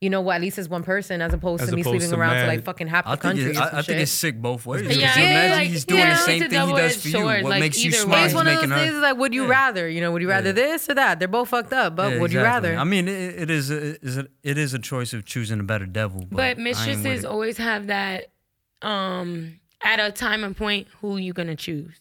you 0.00 0.10
know 0.10 0.20
what, 0.20 0.34
at 0.36 0.40
least 0.42 0.58
it's 0.58 0.68
one 0.68 0.82
person 0.82 1.22
as 1.22 1.32
opposed 1.32 1.62
As 1.62 1.70
to 1.70 1.76
me 1.76 1.82
sleeping 1.82 2.10
to 2.10 2.16
around 2.16 2.40
to 2.42 2.46
like 2.46 2.62
fucking 2.64 2.88
half 2.88 3.04
the 3.04 3.10
I 3.10 3.12
think, 3.16 3.22
country. 3.22 3.56
I, 3.56 3.68
some 3.70 3.78
I 3.78 3.82
think 3.82 4.00
it's 4.00 4.12
sick 4.12 4.40
both 4.42 4.66
ways. 4.66 4.82
Yeah, 4.82 4.88
Because 4.88 5.02
yeah, 5.02 5.16
you 5.18 5.30
imagine 5.30 5.58
like, 5.58 5.68
he's 5.68 5.84
doing 5.86 6.00
yeah, 6.00 6.10
the 6.10 6.16
same 6.16 6.40
thing 6.40 6.50
he 6.50 6.56
does 6.56 6.66
double-edged 6.68 7.00
for 7.00 7.08
you. 7.08 7.14
sword, 7.14 7.42
What 7.44 7.50
like, 7.50 7.60
makes 7.60 7.78
you 7.82 7.88
either 7.88 7.96
smile? 7.98 8.10
way. 8.12 8.18
It's 8.24 8.26
He's 8.32 8.34
one 8.34 8.46
of 8.48 8.52
those 8.54 8.68
making 8.68 8.86
things 8.90 9.02
like, 9.02 9.16
would 9.16 9.34
you 9.34 9.46
rather? 9.46 9.88
You 9.88 10.00
know, 10.02 10.12
would 10.12 10.20
you 10.20 10.28
rather 10.28 10.52
this 10.52 10.90
or 10.90 10.94
that? 10.94 11.18
They're 11.20 11.28
both 11.28 11.48
fucked 11.48 11.72
up, 11.72 11.96
but 11.96 12.12
Yeah, 12.12 12.20
would 12.20 12.32
you 12.32 12.42
rather? 12.42 12.76
I 12.76 12.84
mean, 12.84 13.08
it, 13.08 13.42
it 13.42 13.50
is 13.50 13.70
a, 13.70 14.04
is 14.04 14.18
a, 14.18 14.26
it 14.42 14.58
is 14.58 14.74
a 14.74 14.78
choice 14.78 15.14
of 15.14 15.24
choosing 15.24 15.58
a 15.58 15.62
better 15.62 15.86
devil. 15.86 16.20
But, 16.20 16.30
But 16.30 16.40
I 16.42 16.48
ain't 16.50 16.58
with 16.58 16.64
mistresses 16.64 17.24
always 17.24 17.56
have 17.56 17.86
that 17.86 18.26
um 18.82 19.58
at 19.80 20.00
a 20.00 20.10
time 20.12 20.44
and 20.44 20.54
point 20.56 20.88
who 21.00 21.16
you 21.16 21.32
gonna 21.32 21.56
choose. 21.56 22.00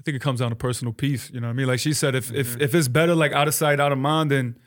I 0.00 0.02
think 0.02 0.16
it 0.16 0.20
comes 0.22 0.40
down 0.40 0.50
to 0.50 0.56
personal 0.56 0.92
peace. 0.92 1.30
You 1.30 1.40
know 1.40 1.46
what 1.48 1.52
I 1.52 1.56
mean? 1.56 1.66
Like 1.66 1.78
she 1.80 1.92
said, 1.92 2.14
if 2.16 2.26
Mm-hmm. 2.28 2.36
if 2.36 2.60
if 2.60 2.74
it's 2.74 2.88
better 2.88 3.14
like 3.14 3.32
out 3.32 3.46
of 3.48 3.54
sight, 3.54 3.78
out 3.80 3.92
of 3.92 3.98
mind, 3.98 4.30
then 4.30 4.58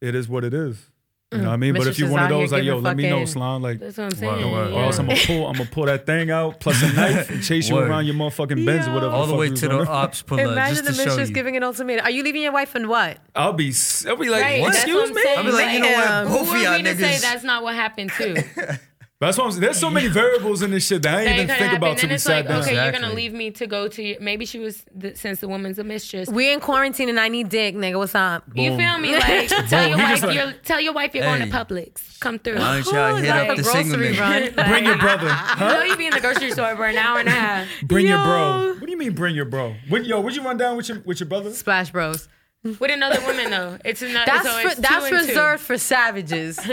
it 0.00 0.14
is 0.14 0.28
what 0.28 0.44
it 0.44 0.52
is. 0.52 0.90
You 1.30 1.38
know 1.38 1.48
what 1.48 1.52
I 1.52 1.56
mean? 1.58 1.74
But 1.74 1.86
if 1.86 1.98
you're 1.98 2.08
one 2.10 2.22
of 2.22 2.30
those, 2.30 2.52
like, 2.52 2.64
yo, 2.64 2.78
let 2.78 2.96
me 2.96 3.02
know, 3.02 3.16
fucking- 3.16 3.26
Slime. 3.26 3.60
Like, 3.62 3.80
That's 3.80 3.98
what 3.98 4.04
I'm 4.04 4.10
saying. 4.12 4.50
word, 4.50 4.72
or 4.72 4.82
else. 4.84 4.98
I'm 4.98 5.06
gonna 5.08 5.18
pull, 5.26 5.46
I'm 5.46 5.56
gonna 5.58 5.68
pull 5.70 5.84
that 5.84 6.06
thing 6.06 6.30
out 6.30 6.58
plus 6.58 6.82
a 6.82 6.90
knife 6.94 7.28
and 7.28 7.42
chase 7.44 7.68
you 7.68 7.76
around 7.76 8.06
your 8.06 8.14
motherfucking 8.14 8.64
Benz 8.64 8.88
or 8.88 8.94
whatever. 8.94 9.12
All 9.12 9.26
the 9.26 9.32
fuck 9.32 9.40
way 9.40 9.50
to 9.50 9.68
the 9.68 9.78
on. 9.80 9.88
ops 9.88 10.22
puller 10.22 10.44
Imagine 10.44 10.86
just 10.86 10.96
the 10.98 11.04
mistress 11.04 11.28
giving 11.28 11.54
an 11.58 11.62
ultimatum. 11.64 12.06
Are 12.06 12.10
you 12.10 12.22
leaving 12.22 12.40
your 12.40 12.52
wife 12.52 12.74
and 12.74 12.88
what? 12.88 13.18
I'll 13.36 13.52
be, 13.52 13.68
s- 13.68 14.06
I'll 14.06 14.16
be 14.16 14.30
like, 14.30 14.40
Right, 14.42 14.60
what? 14.62 14.74
excuse 14.74 14.94
what 14.96 15.08
I'm 15.10 15.14
me. 15.14 15.22
saying. 15.22 15.38
I'll 15.38 15.44
be 15.44 15.50
like, 15.52 15.72
you 15.74 15.80
know 15.80 15.92
what? 15.92 16.10
Um, 16.10 16.28
Both 16.28 16.36
Who 16.38 16.44
of 16.44 16.48
are 16.60 16.62
y'all 16.62 16.76
we 16.78 16.82
to 16.84 16.96
say 16.96 17.18
that's 17.18 17.44
not 17.44 17.62
what 17.62 17.74
happened 17.74 18.10
too? 18.16 18.36
That's 19.20 19.36
what 19.36 19.46
I'm 19.46 19.50
saying. 19.50 19.62
There's 19.62 19.80
so 19.80 19.90
many 19.90 20.06
variables 20.06 20.62
in 20.62 20.70
this 20.70 20.86
shit 20.86 21.02
that 21.02 21.12
I 21.12 21.24
That 21.24 21.30
ain't 21.30 21.34
even 21.40 21.48
think 21.48 21.58
happen. 21.58 21.76
about 21.78 21.98
till 21.98 22.08
Then 22.08 22.14
we 22.14 22.18
sat 22.18 22.36
like, 22.36 22.46
down. 22.48 22.62
okay, 22.62 22.74
you're 22.76 22.92
gonna 22.92 23.12
leave 23.12 23.32
me 23.32 23.50
to 23.50 23.66
go 23.66 23.88
to. 23.88 24.00
Your, 24.00 24.20
maybe 24.20 24.46
she 24.46 24.60
was 24.60 24.84
the, 24.94 25.16
since 25.16 25.40
the 25.40 25.48
woman's 25.48 25.80
a 25.80 25.82
mistress. 25.82 26.28
We 26.28 26.52
in 26.52 26.60
quarantine 26.60 27.08
and 27.08 27.18
I 27.18 27.26
need 27.26 27.48
dick, 27.48 27.74
nigga. 27.74 27.98
What's 27.98 28.14
up? 28.14 28.44
You 28.54 28.76
feel 28.76 28.98
me? 28.98 29.14
Like 29.18 29.48
tell 29.68 29.88
your 29.88 29.98
wife, 29.98 30.08
just 30.10 30.22
like- 30.22 30.36
you're, 30.36 30.52
tell 30.64 30.80
your 30.80 30.92
wife 30.92 31.16
you're 31.16 31.24
going 31.24 31.40
to 31.40 31.48
Publix. 31.48 32.20
Come 32.20 32.38
through. 32.38 32.58
Why 32.58 32.80
don't 32.80 32.94
y'all 32.94 33.16
hit 33.16 33.28
like 33.28 33.50
up 33.50 33.56
the 33.56 33.62
grocery 33.64 34.14
nigga? 34.14 34.20
run. 34.56 34.68
Bring 34.70 34.84
your 34.84 34.98
brother. 34.98 35.36
You 35.58 35.66
know 35.72 35.82
you 35.82 35.96
be 35.96 36.06
in 36.06 36.14
the 36.14 36.20
grocery 36.20 36.52
store 36.52 36.76
for 36.76 36.86
an 36.86 36.96
hour 36.96 37.18
and 37.18 37.28
a 37.28 37.32
half. 37.32 37.66
Bring 37.82 38.06
your 38.06 38.18
bro. 38.22 38.74
What 38.74 38.84
do 38.86 38.90
you 38.92 38.96
mean, 38.98 39.14
bring 39.14 39.34
your 39.34 39.46
bro? 39.46 39.74
What, 39.88 40.04
yo, 40.06 40.20
would 40.20 40.36
you 40.36 40.42
run 40.44 40.56
down 40.58 40.76
with 40.76 40.88
your 40.88 41.00
with 41.00 41.18
your 41.18 41.28
brother? 41.28 41.52
Splash 41.52 41.90
Bros. 41.90 42.28
With 42.62 42.90
another 42.92 43.20
woman 43.26 43.50
though, 43.50 43.78
it's 43.84 44.00
another. 44.02 44.26
That's 44.26 44.44
so 44.48 44.58
it's 44.58 44.74
two 44.76 44.80
that's 44.82 45.04
and 45.06 45.20
two. 45.22 45.26
reserved 45.26 45.62
for 45.64 45.76
savages. 45.76 46.60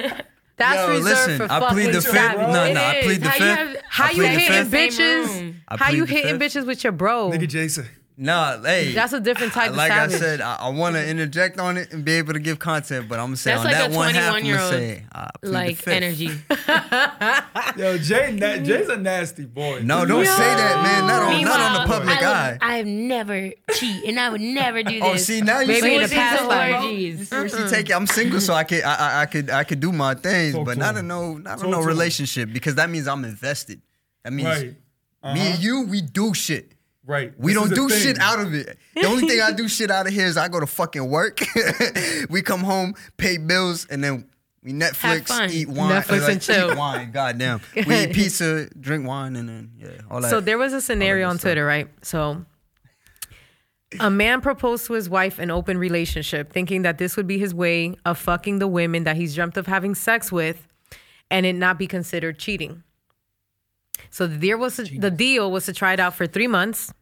That's 0.57 0.75
Yo, 0.77 0.87
reserved 0.87 1.03
listen, 1.05 1.37
for 1.37 1.43
I 1.53 1.59
fucking 1.59 1.75
plead 1.77 1.87
the 1.87 2.01
fifth. 2.01 2.13
savages. 2.13 2.53
No, 2.53 2.73
no, 2.73 2.81
I 2.83 3.01
plead 3.03 3.21
the 3.21 3.29
How 3.29 3.35
you 3.35 3.39
fifth. 3.55 3.57
have- 3.75 3.77
How 3.89 4.05
I 4.05 4.09
you 4.11 4.15
plead 4.15 4.25
the 4.25 4.39
hitting 4.39 4.65
fifth. 4.69 4.97
Bitches? 4.97 5.53
I 5.67 5.77
How 5.77 5.89
you 5.91 6.05
plead 6.05 6.15
the 6.15 6.21
hitting 6.21 6.39
fifth. 6.39 6.53
bitches 6.55 6.65
with 6.65 6.83
your 6.83 6.93
bro? 6.93 7.29
Nigga 7.31 7.47
Jason. 7.47 7.85
Nah, 8.17 8.61
hey. 8.61 8.93
That's 8.93 9.11
a 9.11 9.19
different 9.19 9.51
type 9.51 9.71
of 9.71 9.75
like 9.75 9.91
savage. 9.91 10.15
I 10.15 10.19
said, 10.19 10.39
I, 10.41 10.55
I 10.55 10.69
want 10.69 10.95
to 10.95 11.05
interject 11.05 11.59
on 11.59 11.75
it 11.75 11.91
and 11.91 12.05
be 12.05 12.13
able 12.13 12.31
to 12.31 12.39
give 12.39 12.59
content, 12.59 13.09
but 13.09 13.19
I'm 13.19 13.25
gonna 13.27 13.35
say 13.37 13.51
That's 13.51 13.59
on 13.59 13.65
like 13.65 13.73
that 13.75 13.91
a 13.91 13.95
one 13.95 14.13
half, 14.13 14.33
I'm 14.35 14.41
21 14.41 14.45
year 14.45 14.55
gonna 14.55 14.65
old, 14.65 14.73
say 14.73 15.05
I 15.13 15.29
Like 15.43 15.87
energy. 15.87 16.29
Yo, 17.77 17.97
Jay, 17.97 18.31
na- 18.31 18.57
Jay's 18.63 18.87
a 18.89 18.95
nasty 18.97 19.43
boy. 19.45 19.81
No, 19.83 20.05
don't 20.05 20.25
say 20.25 20.31
that, 20.37 20.81
man. 20.83 21.07
Not 21.07 21.21
on, 21.23 21.41
not 21.41 21.59
on 21.59 21.73
the 21.87 21.93
public 21.93 22.17
I 22.23 22.25
eye. 22.25 22.51
would, 22.53 22.57
I've 22.61 22.85
never 22.87 23.51
cheat, 23.73 24.05
and 24.05 24.19
I 24.19 24.29
would 24.29 24.41
never 24.41 24.81
do 24.83 24.91
this. 24.99 25.01
Oh, 25.03 25.15
see 25.17 25.41
now 25.41 25.59
you 25.59 25.67
Maybe 25.67 25.81
see 25.81 25.99
the 25.99 26.07
past 26.15 26.37
told 26.39 26.49
life. 26.49 26.67
me, 26.67 26.77
bro? 26.77 26.85
orgies. 26.87 27.31
Where 27.31 27.49
she 27.49 27.75
take 27.75 27.89
it. 27.89 27.93
I'm 27.93 28.07
single, 28.07 28.39
so 28.39 28.53
I 28.53 28.63
could 28.63 28.83
I, 28.83 28.95
I, 28.95 29.21
I 29.23 29.25
could 29.25 29.49
I 29.49 29.63
could 29.65 29.79
do 29.81 29.91
my 29.91 30.13
things, 30.15 30.55
Talk 30.55 30.65
but 30.65 30.77
not 30.77 30.95
in 30.95 31.07
no 31.07 31.33
not 31.37 31.61
in 31.61 31.69
no 31.69 31.81
relationship 31.81 32.53
because 32.53 32.75
that 32.75 32.89
means 32.89 33.07
I'm 33.09 33.25
invested. 33.25 33.81
That 34.23 34.31
means 34.31 34.47
Right. 34.47 34.65
me 34.67 34.75
Uh-huh. 35.23 35.37
and 35.37 35.59
you 35.63 35.81
we 35.83 36.01
do 36.01 36.33
shit. 36.33 36.71
Right. 37.07 37.33
We 37.37 37.53
This 37.53 37.61
don't 37.61 37.75
do 37.75 37.89
thing. 37.89 37.99
shit 37.99 38.19
out 38.19 38.39
of 38.39 38.53
it. 38.53 38.77
The 38.95 39.05
only 39.05 39.27
thing 39.27 39.39
I 39.41 39.51
do 39.51 39.67
shit 39.69 39.91
out 39.91 40.07
of 40.07 40.13
here 40.13 40.25
is 40.25 40.37
I 40.37 40.47
go 40.47 40.59
to 40.59 40.67
fucking 40.67 41.07
work. 41.07 41.39
we 42.29 42.41
come 42.41 42.61
home, 42.61 42.95
pay 43.17 43.37
bills, 43.37 43.85
and 43.89 44.03
then 44.03 44.27
we 44.63 44.73
Netflix, 44.73 45.51
eat 45.51 45.69
wine, 45.69 46.01
Netflix 46.01 46.21
like, 46.21 46.31
and 46.31 46.41
chill. 46.41 46.71
Eat 46.71 46.77
wine, 46.77 47.11
goddamn. 47.11 47.61
We 47.75 47.95
eat 47.95 48.13
pizza, 48.13 48.67
drink 48.79 49.07
wine, 49.07 49.35
and 49.35 49.47
then 49.47 49.71
yeah, 49.77 49.89
all 50.09 50.21
that. 50.21 50.31
So 50.31 50.39
there 50.41 50.57
was 50.57 50.73
a 50.73 50.81
scenario 50.81 51.29
on. 51.29 51.37
Twitter, 51.37 51.63
right? 51.63 51.87
So 52.01 52.43
a 53.99 54.09
man 54.09 54.41
proposed 54.41 54.87
to 54.87 54.93
his 54.93 55.07
wife 55.07 55.37
an 55.37 55.51
open 55.51 55.77
relationship, 55.77 56.51
thinking 56.51 56.81
that 56.81 56.97
this 56.97 57.15
would 57.15 57.27
be 57.27 57.37
his 57.37 57.53
way 57.53 57.95
of 58.05 58.17
fucking 58.17 58.59
the 58.59 58.67
women 58.67 59.03
that 59.03 59.15
he's 59.15 59.35
dreamt 59.35 59.57
of 59.57 59.67
having 59.67 59.93
sex 59.93 60.31
with 60.31 60.67
and 61.29 61.45
it 61.45 61.53
not 61.53 61.77
be 61.77 61.87
considered 61.87 62.39
cheating. 62.39 62.83
So 64.15 64.27
the 64.27 64.37
deal 64.37 64.57
was 64.57 64.77
to, 64.77 64.85
the 64.97 65.11
deal 65.11 65.51
was 65.51 65.65
to 65.65 65.73
try 65.73 65.91
it 65.91 65.99
out 65.99 66.15
for 66.15 66.25
three 66.25 66.47
months. 66.47 66.93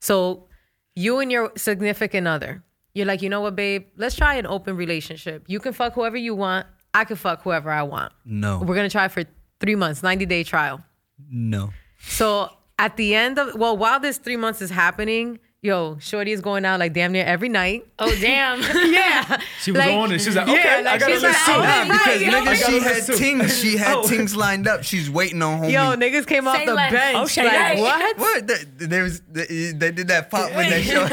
So 0.00 0.46
you 0.94 1.18
and 1.18 1.30
your 1.30 1.52
significant 1.56 2.26
other, 2.26 2.62
you're 2.94 3.04
like, 3.04 3.20
you 3.20 3.28
know 3.28 3.42
what, 3.42 3.56
babe? 3.56 3.84
Let's 3.98 4.16
try 4.16 4.36
an 4.36 4.46
open 4.46 4.74
relationship. 4.74 5.44
You 5.48 5.60
can 5.60 5.74
fuck 5.74 5.92
whoever 5.92 6.16
you 6.16 6.34
want. 6.34 6.66
I 6.94 7.04
can 7.04 7.16
fuck 7.16 7.42
whoever 7.42 7.70
I 7.70 7.82
want. 7.82 8.14
no, 8.24 8.60
We're 8.60 8.74
gonna 8.74 8.88
try 8.88 9.08
for 9.08 9.24
three 9.60 9.74
months, 9.74 10.02
90 10.02 10.24
day 10.24 10.44
trial. 10.44 10.82
no. 11.30 11.74
So 11.98 12.48
at 12.78 12.96
the 12.96 13.14
end 13.14 13.38
of 13.38 13.54
well, 13.56 13.76
while 13.76 14.00
this 14.00 14.16
three 14.16 14.36
months 14.38 14.62
is 14.62 14.70
happening, 14.70 15.40
yo, 15.66 15.98
Shorty 16.00 16.32
is 16.32 16.40
going 16.40 16.64
out 16.64 16.78
like 16.80 16.92
damn 16.92 17.12
near 17.12 17.24
every 17.24 17.48
night. 17.48 17.84
Oh 17.98 18.14
damn! 18.20 18.60
Yeah, 18.92 19.40
She 19.62 19.72
was 19.72 19.80
Like, 19.80 19.92
on 19.94 20.12
it. 20.12 20.20
She's 20.20 20.36
like, 20.36 20.46
yeah, 20.46 20.52
okay, 20.54 20.68
I 20.86 20.98
gotta 20.98 21.12
she's 21.12 21.22
like, 21.22 21.32
listen. 21.32 21.54
oh, 21.54 21.60
Nah, 21.60 21.84
because 21.84 22.22
yo. 22.22 22.30
nigga, 22.30 22.54
she 22.54 22.64
I 22.76 22.80
had 22.82 22.94
listen. 22.96 23.14
things. 23.16 23.58
She 23.60 23.76
had 23.76 23.96
Oh. 23.96 24.02
things 24.06 24.36
lined 24.36 24.66
up. 24.68 24.84
She's 24.84 25.10
waiting 25.10 25.42
on 25.42 25.60
homie. 25.62 25.72
Yo, 25.72 25.80
niggas 25.96 26.26
came 26.26 26.46
off 26.48 26.64
the 26.64 26.72
less. 26.74 26.92
bench. 26.92 27.16
Oh, 27.18 27.26
say 27.26 27.44
like, 27.44 27.78
less. 27.78 27.80
what? 27.80 28.18
What? 28.26 28.46
They, 28.46 28.86
they 28.86 29.02
was 29.02 29.20
they, 29.30 29.72
they 29.72 29.90
did 29.92 30.08
that 30.08 30.30
pop 30.30 30.50
when 30.54 30.70
they 30.70 30.82
showed. 30.82 31.10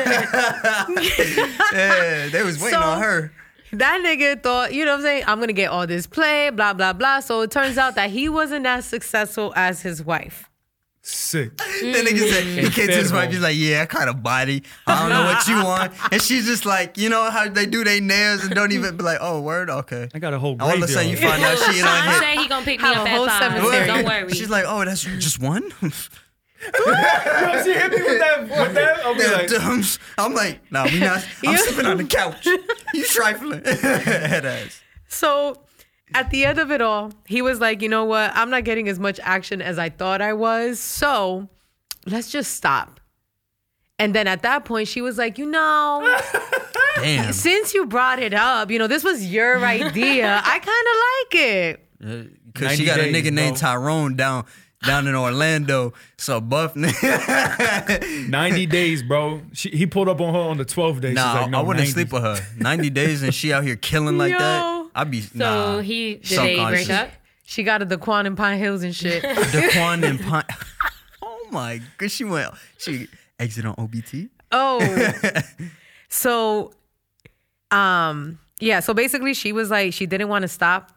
yeah, 1.74 2.28
they 2.30 2.44
was 2.44 2.60
waiting 2.62 2.80
So- 2.80 2.86
on 2.86 3.02
her. 3.02 3.32
That 3.74 4.02
nigga 4.06 4.42
thought, 4.44 4.72
you 4.72 4.86
know 4.86 4.92
what 4.92 4.98
I'm 5.00 5.04
saying? 5.04 5.24
I'm 5.26 5.40
gonna 5.40 5.52
get 5.52 5.72
all 5.72 5.88
this 5.88 6.06
play, 6.06 6.52
blah, 6.52 6.74
blah, 6.74 6.94
blah. 6.94 7.22
So 7.22 7.42
it 7.42 7.50
turns 7.50 7.76
out 7.80 7.96
that 7.96 8.12
he 8.12 8.30
wasn't 8.30 8.68
as 8.68 8.86
successful 8.86 9.52
as 9.56 9.82
his 9.82 10.04
wife. 10.04 10.48
Sick. 11.06 11.58
That 11.58 12.06
nigga 12.08 12.30
said 12.30 12.44
he 12.46 12.60
And 12.60 12.72
came 12.72 12.88
to 12.88 12.94
his 12.96 13.12
wife. 13.12 13.30
He's 13.30 13.42
like, 13.42 13.58
"Yeah, 13.58 13.82
I 13.82 13.86
kind 13.88 14.10
of 14.10 14.24
body. 14.24 14.64
I 14.88 15.02
don't 15.02 15.10
know 15.10 15.26
what 15.26 15.46
you 15.50 15.56
want." 15.56 15.92
And 16.14 16.22
she's 16.22 16.46
just 16.46 16.66
like, 16.66 16.98
you 16.98 17.10
know 17.10 17.30
how 17.30 17.50
they 17.50 17.66
do 17.66 17.84
their 17.84 18.00
nails 18.00 18.46
and 18.46 18.56
don't 18.56 18.72
even 18.72 18.96
be 18.96 19.04
like, 19.04 19.18
"Oh, 19.20 19.42
word, 19.42 19.70
okay." 19.70 20.08
I 20.16 20.20
got 20.20 20.34
a 20.34 20.40
whole 20.40 20.56
All 20.62 20.72
of 20.74 20.82
a 20.82 20.88
sudden, 20.88 21.10
you 21.10 21.18
find 21.18 21.44
out 21.44 21.58
she 21.58 21.80
in 21.80 21.86
Sean 21.86 21.90
on 21.90 22.04
hit. 22.08 22.20
said 22.20 22.38
he 22.38 22.48
gonna 22.48 22.66
pick 22.66 22.82
me 22.82 22.88
up 22.88 23.06
a 23.06 23.10
whole 23.10 23.28
at 23.30 23.52
five. 23.52 23.86
Don't 23.88 24.06
worry. 24.06 24.32
She's 24.34 24.50
like, 24.50 24.64
"Oh, 24.66 24.86
that's 24.86 25.02
just 25.04 25.42
one." 25.42 25.64
Yo, 26.64 27.64
she 27.64 27.74
hit 27.74 27.92
me 27.92 28.02
with 28.02 28.20
that. 28.20 28.42
With 28.44 28.74
that. 28.76 29.00
I'll 29.06 29.14
be 29.16 29.28
like, 29.28 29.50
Damn, 29.50 29.84
I'm 30.18 30.34
like, 30.34 30.62
"Nah, 30.72 30.86
we 30.86 31.00
not. 31.02 31.26
I'm 31.46 31.52
You- 31.52 31.58
sleeping 31.58 31.86
on 31.86 31.98
the 31.98 32.06
couch. 32.06 32.46
You 32.46 33.04
trifling." 33.06 33.62
Head 33.66 34.46
ass. 34.46 34.82
So 35.10 35.60
at 36.14 36.30
the 36.30 36.46
end 36.46 36.60
of 36.60 36.72
it 36.72 36.82
all, 36.82 37.12
he 37.26 37.42
was 37.42 37.60
like, 37.60 37.82
you 37.82 37.90
know 37.90 38.06
what? 38.06 38.32
I'm 38.36 38.50
not 38.50 38.64
getting 38.64 38.88
as 38.90 39.00
much 39.00 39.20
action 39.24 39.62
as 39.62 39.78
I 39.80 39.90
thought 39.90 40.22
I 40.22 40.34
was. 40.34 40.80
So 40.80 41.48
let's 42.06 42.32
just 42.32 42.56
stop. 42.56 43.00
And 44.00 44.14
then 44.16 44.28
at 44.28 44.42
that 44.42 44.66
point, 44.66 44.88
she 44.88 45.02
was 45.02 45.18
like, 45.18 45.38
you 45.38 45.46
know, 45.46 46.18
Damn. 46.96 47.32
since 47.32 47.74
you 47.74 47.86
brought 47.86 48.20
it 48.20 48.34
up, 48.34 48.70
you 48.72 48.80
know, 48.80 48.88
this 48.88 49.04
was 49.04 49.26
your 49.32 49.64
idea. 49.66 50.42
I 50.44 50.60
kind 50.60 50.88
of 50.92 50.96
like 51.10 51.36
it. 51.36 51.80
Uh, 52.04 52.24
because 52.52 52.78
she 52.78 52.86
got 52.86 53.00
a 53.00 53.04
days, 53.12 53.16
nigga 53.26 53.32
named. 53.32 53.58
Tyrone 53.58 54.16
down 54.16 54.46
down 54.86 55.08
in 55.08 55.16
Orlando. 55.16 55.94
So 56.18 56.42
buff 56.42 56.76
90 56.76 58.66
days, 58.68 59.02
bro. 59.04 59.42
She, 59.54 59.70
he 59.70 59.86
pulled 59.88 60.10
up 60.10 60.20
on 60.22 60.34
her 60.34 60.40
on 60.40 60.58
the 60.58 60.66
12th 60.66 61.02
day. 61.02 61.10
She's 61.10 61.16
Nah, 61.16 61.42
like, 61.42 61.50
no, 61.52 61.60
I 61.60 61.62
wouldn't 61.62 61.80
90. 61.86 61.92
sleep 61.92 62.12
with 62.14 62.24
her. 62.24 62.40
90 62.60 62.90
days 62.90 63.24
and 63.24 63.34
she 63.34 63.54
out 63.54 63.64
here 63.64 63.76
killing 63.76 64.18
like 64.18 64.32
Yo. 64.34 64.40
that. 64.40 64.83
I'd 64.96 65.12
be 65.12 65.22
so 65.22 65.38
nah. 65.38 65.80
he 65.80 66.16
did 66.16 66.40
they 66.40 66.56
break 66.56 66.90
up? 66.90 67.10
She 67.44 67.64
got 67.64 67.82
a 67.82 67.86
Daquan 67.86 68.26
in 68.26 68.36
Pine 68.36 68.58
Hills 68.58 68.84
and 68.84 68.96
shit. 68.96 69.24
Daquan 69.52 70.04
and 70.04 70.20
Pine. 70.26 70.44
oh 71.22 71.48
my 71.52 71.82
god, 71.98 72.12
she 72.12 72.24
went. 72.24 72.54
She 72.78 73.08
exit 73.40 73.66
on 73.66 73.76
OBT. 73.76 74.30
Oh. 74.52 74.80
so 76.10 76.72
um 77.72 78.40
yeah, 78.60 78.80
so 78.80 78.94
basically 78.94 79.34
she 79.34 79.52
was 79.52 79.70
like 79.70 79.94
she 79.94 80.06
didn't 80.06 80.30
want 80.30 80.44
to 80.44 80.48
stop 80.48 80.92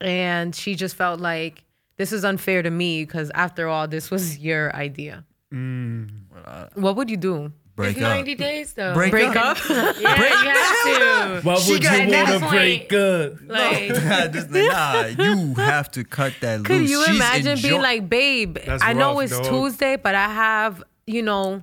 and 0.00 0.54
she 0.54 0.74
just 0.74 0.96
felt 0.96 1.20
like 1.20 1.64
this 1.96 2.12
is 2.12 2.24
unfair 2.24 2.62
to 2.62 2.70
me 2.70 3.04
because 3.04 3.30
after 3.34 3.68
all 3.68 3.86
this 3.86 4.10
was 4.10 4.38
your 4.38 4.74
idea. 4.74 5.24
what 5.50 6.96
would 6.96 7.10
you 7.10 7.16
do? 7.16 7.52
Break 7.74 7.96
It's 7.96 8.04
up. 8.04 8.10
90 8.16 8.34
days 8.34 8.72
though. 8.74 8.92
Break, 8.92 9.10
Break 9.10 9.34
up. 9.34 9.56
up? 9.56 9.58
Yeah, 9.68 9.92
you 9.98 10.06
have 10.50 11.40
to. 11.40 11.40
Why 11.48 11.54
She 11.56 11.72
would 11.72 11.82
you 11.82 11.90
want 11.90 12.42
to 12.42 12.48
break 12.50 12.92
up? 12.92 13.32
Like, 13.48 13.88
Just 14.32 14.50
nah, 14.50 15.06
you 15.06 15.54
have 15.54 15.90
to 15.92 16.04
cut 16.04 16.34
that 16.42 16.64
Could 16.64 16.82
loose. 16.82 16.90
you 16.90 17.04
She's 17.06 17.16
imagine 17.16 17.52
enjoy- 17.52 17.68
being 17.70 17.82
like, 17.82 18.08
babe, 18.10 18.58
That's 18.66 18.82
I 18.82 18.92
know 18.92 19.20
it's 19.20 19.32
dog. 19.32 19.46
Tuesday, 19.46 19.96
but 19.96 20.14
I 20.14 20.28
have, 20.28 20.82
you 21.06 21.22
know, 21.22 21.62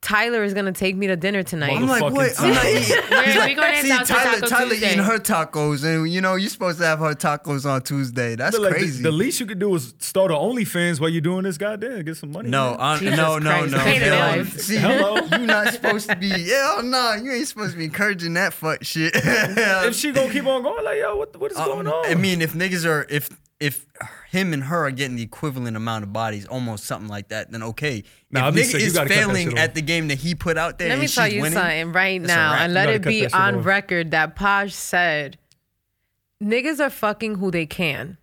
Tyler 0.00 0.44
is 0.44 0.54
gonna 0.54 0.70
take 0.72 0.94
me 0.96 1.08
to 1.08 1.16
dinner 1.16 1.42
tonight. 1.42 1.72
I'm 1.76 1.86
like, 1.88 2.02
Motherfucking 2.04 2.12
what? 2.12 2.40
I'm 2.40 2.50
not 2.54 2.62
time. 2.62 2.76
eating. 2.76 2.96
We're, 3.10 3.46
we're 3.48 3.54
going 3.56 3.72
to 3.74 3.82
See, 3.82 3.88
South 3.88 4.06
to 4.06 4.12
Tyler, 4.12 4.34
Taco 4.36 4.46
Tyler 4.46 4.70
Tuesday. 4.70 4.86
eating 4.92 5.04
her 5.04 5.18
tacos, 5.18 5.84
and 5.84 6.08
you 6.08 6.20
know 6.20 6.36
you're 6.36 6.48
supposed 6.50 6.78
to 6.78 6.86
have 6.86 7.00
her 7.00 7.14
tacos 7.14 7.68
on 7.68 7.82
Tuesday. 7.82 8.36
That's 8.36 8.54
But, 8.56 8.62
like, 8.62 8.72
the- 8.74 8.78
crazy. 8.78 9.02
The, 9.02 9.10
least 9.10 9.40
you 9.40 9.46
could 9.46 9.58
do 9.58 9.74
is 9.74 9.94
start 9.98 10.30
an 10.30 10.36
OnlyFans 10.36 11.00
while 11.00 11.08
you're 11.10 11.20
doing 11.20 11.42
this. 11.42 11.58
Goddamn, 11.58 12.02
get 12.04 12.16
some 12.16 12.30
money. 12.30 12.48
no, 12.48 12.70
man. 12.70 12.80
I, 12.80 12.98
Jesus 13.00 13.16
no, 13.16 13.38
no, 13.38 13.50
Christ. 13.50 13.72
no. 13.72 13.78
Pay 13.80 13.98
the 13.98 14.06
Yo, 14.06 14.34
bills. 14.34 14.48
See, 14.64 14.76
Hello? 14.76 15.14
you're 15.32 15.38
not 15.40 15.72
supposed 15.74 16.08
to 16.10 16.16
be. 16.16 16.28
Yeah, 16.28 16.80
no, 16.84 17.14
you 17.14 17.32
ain't 17.32 17.48
supposed 17.48 17.72
to 17.72 17.78
be 17.78 17.84
encouraging 17.84 18.34
that 18.34 18.52
fuck 18.54 18.84
shit. 18.84 19.12
if 19.16 19.94
she 19.96 20.12
gonna 20.12 20.32
keep 20.32 20.46
on 20.46 20.62
going, 20.62 20.84
like, 20.84 20.98
yo, 21.00 21.16
what, 21.16 21.36
what 21.40 21.50
is 21.50 21.56
going 21.58 21.86
Um, 21.88 21.92
on? 21.92 22.06
I 22.06 22.14
mean, 22.14 22.40
if 22.40 22.52
niggas 22.54 22.86
are 22.86 23.04
if 23.10 23.28
if 23.60 23.86
him 24.30 24.52
and 24.52 24.64
her 24.64 24.86
are 24.86 24.90
getting 24.90 25.16
the 25.16 25.22
equivalent 25.22 25.76
amount 25.76 26.04
of 26.04 26.12
bodies, 26.12 26.46
almost 26.46 26.84
something 26.84 27.08
like 27.08 27.28
that, 27.28 27.50
then 27.50 27.62
okay. 27.62 28.04
Nah, 28.30 28.42
I'll 28.42 28.48
if 28.50 28.54
be 28.54 28.60
nigga 28.62 28.64
sick. 28.66 28.80
Is 28.82 28.92
gotta 28.94 29.08
cut 29.08 29.14
that 29.14 29.26
failing 29.26 29.58
at 29.58 29.74
the 29.74 29.82
game 29.82 30.08
that 30.08 30.18
he 30.18 30.34
put 30.34 30.56
out 30.56 30.78
there, 30.78 30.90
Let 30.90 30.98
me 30.98 31.04
and 31.04 31.12
tell 31.12 31.24
she's 31.26 31.34
you 31.34 31.42
winning, 31.42 31.58
something 31.58 31.92
right 31.92 32.20
now, 32.20 32.54
and 32.54 32.72
let 32.72 32.88
it 32.88 33.02
be 33.02 33.26
on 33.26 33.56
off. 33.56 33.66
record 33.66 34.12
that 34.12 34.36
Paj 34.36 34.72
said, 34.72 35.38
"Niggas 36.42 36.78
are 36.78 36.90
fucking 36.90 37.36
who 37.36 37.50
they 37.50 37.66
can. 37.66 38.18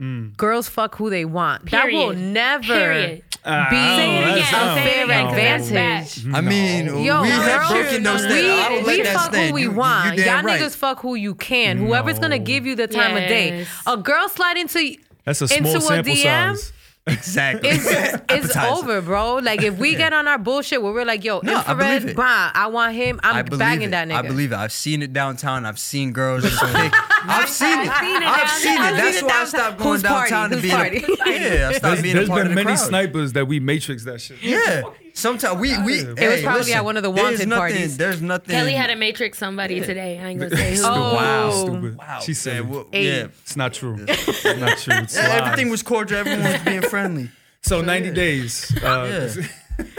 Mm. 0.00 0.34
Girls 0.38 0.68
fuck 0.68 0.94
who 0.96 1.10
they 1.10 1.26
want. 1.26 1.70
That 1.70 1.92
will 1.92 2.14
never, 2.14 2.62
Period. 2.62 3.22
Be 3.42 3.50
I 3.50 4.48
don't 4.50 4.68
a 4.68 4.80
I 4.80 4.84
fair 4.84 5.06
know. 5.06 5.28
advantage. 5.28 6.34
I 6.34 6.40
mean, 6.42 6.86
Yo, 6.86 6.94
we 6.94 7.04
no, 7.06 7.22
have 7.22 7.44
that's 7.44 7.70
broken 7.70 7.88
true. 7.94 8.02
those 8.04 8.22
we, 8.22 8.28
things. 8.28 8.48
I 8.50 8.68
will 8.70 8.78
we 8.80 8.84
let 8.84 9.04
that 9.04 9.14
fuck 9.14 9.30
stand. 9.32 9.48
who 9.48 9.54
we 9.54 9.62
You- 9.62 9.70
you 9.70 9.76
want. 9.76 10.18
Y'all 10.18 10.42
right. 10.42 10.60
niggas 10.60 10.76
fuck 10.76 11.00
who 11.00 11.14
you 11.14 11.34
can. 11.34 11.78
Whoever's 11.78 12.18
gonna 12.18 12.38
give 12.38 12.66
you 12.66 12.74
the 12.76 12.86
time 12.86 13.12
of 13.16 13.22
day. 13.28 13.66
A 13.86 13.96
girl 13.96 14.28
slide 14.28 14.56
into 14.58 14.96
That's 15.24 15.40
a 15.40 15.48
small 15.48 15.58
into 15.58 15.78
a 15.78 15.80
sample 15.80 16.12
DM. 16.14 16.22
size. 16.56 16.72
Exactly. 17.06 17.70
It's, 17.70 17.86
it's 18.28 18.56
over, 18.56 19.00
bro. 19.00 19.36
Like 19.36 19.62
if 19.62 19.78
we 19.78 19.94
get 19.96 20.12
on 20.12 20.28
our 20.28 20.38
bullshit 20.38 20.82
where 20.82 20.92
we're 20.92 21.04
like, 21.04 21.24
yo, 21.24 21.40
No, 21.42 21.54
I 21.56 21.72
infrared, 21.72 22.04
it. 22.04 22.16
bah, 22.16 22.50
I 22.54 22.66
want 22.68 22.94
him. 22.94 23.18
I'm 23.22 23.36
I 23.36 23.42
believe 23.42 23.58
bagging 23.58 23.88
it. 23.88 23.90
that 23.92 24.06
nigga. 24.08 24.14
I 24.14 24.22
believe 24.22 24.52
it. 24.52 24.56
I've 24.56 24.72
seen 24.72 25.02
it 25.02 25.12
downtown. 25.12 25.64
I've 25.66 25.78
seen 25.78 26.12
girls 26.12 26.42
just 26.44 26.60
pick. 26.74 26.92
I've 27.26 27.48
seen 27.48 27.80
it. 27.80 27.88
I've 27.88 28.50
seen 28.50 28.72
it. 28.74 28.78
I've 28.78 28.96
That's 28.96 29.16
seen 29.18 29.24
it 29.24 29.30
why 29.30 29.40
I 29.40 29.44
stopped 29.44 29.78
going 29.78 29.90
Who's 29.92 30.02
party? 30.02 30.30
downtown 30.30 30.50
to 30.50 30.56
Who's 30.56 30.62
be 30.62 30.70
party? 30.70 31.04
yeah. 31.26 31.68
I 31.70 31.72
stopped 31.78 32.02
being 32.02 32.16
a 32.18 32.26
part 32.26 32.36
been 32.38 32.46
of 32.46 32.48
the 32.50 32.54
many 32.54 32.64
crowd. 32.66 32.76
snipers 32.78 33.32
that 33.32 33.46
we 33.48 33.60
matrix 33.60 34.04
that 34.04 34.20
shit. 34.20 34.42
Yeah. 34.42 34.82
Sometimes 35.20 35.60
we 35.60 35.76
we. 35.82 35.94
It 36.00 36.18
hey, 36.18 36.28
was 36.28 36.42
probably 36.42 36.60
listen, 36.60 36.76
at 36.76 36.84
one 36.84 36.96
of 36.96 37.02
the 37.02 37.12
there's 37.12 37.22
wanted 37.24 37.48
nothing, 37.48 37.58
parties. 37.60 37.96
There's 37.96 38.22
nothing. 38.22 38.54
Kelly 38.54 38.72
had 38.72 38.90
a 38.90 38.96
matrix 38.96 39.38
somebody 39.38 39.80
today. 39.80 40.18
I 40.18 40.28
ain't 40.28 40.40
gonna 40.40 40.56
say 40.56 40.70
who. 40.76 40.76
Stupid. 40.76 40.92
Oh. 40.96 41.14
Wow. 41.14 41.50
Stupid. 41.50 41.96
Wow. 41.98 42.20
She 42.20 42.34
said, 42.34 42.68
well, 42.70 42.86
yeah. 42.92 43.26
it's 43.42 43.56
not 43.56 43.72
true. 43.74 43.96
It's 44.08 44.44
not 44.44 44.78
true. 44.78 44.94
It's 44.96 45.16
Yeah, 45.16 45.28
lies. 45.28 45.40
Everything 45.42 45.70
was 45.70 45.82
cordial. 45.82 46.18
Everyone 46.20 46.42
was 46.52 46.62
being 46.62 46.82
friendly. 46.82 47.30
So 47.62 47.82
90 47.82 48.10
days. 48.12 48.72
Uh, 48.82 49.30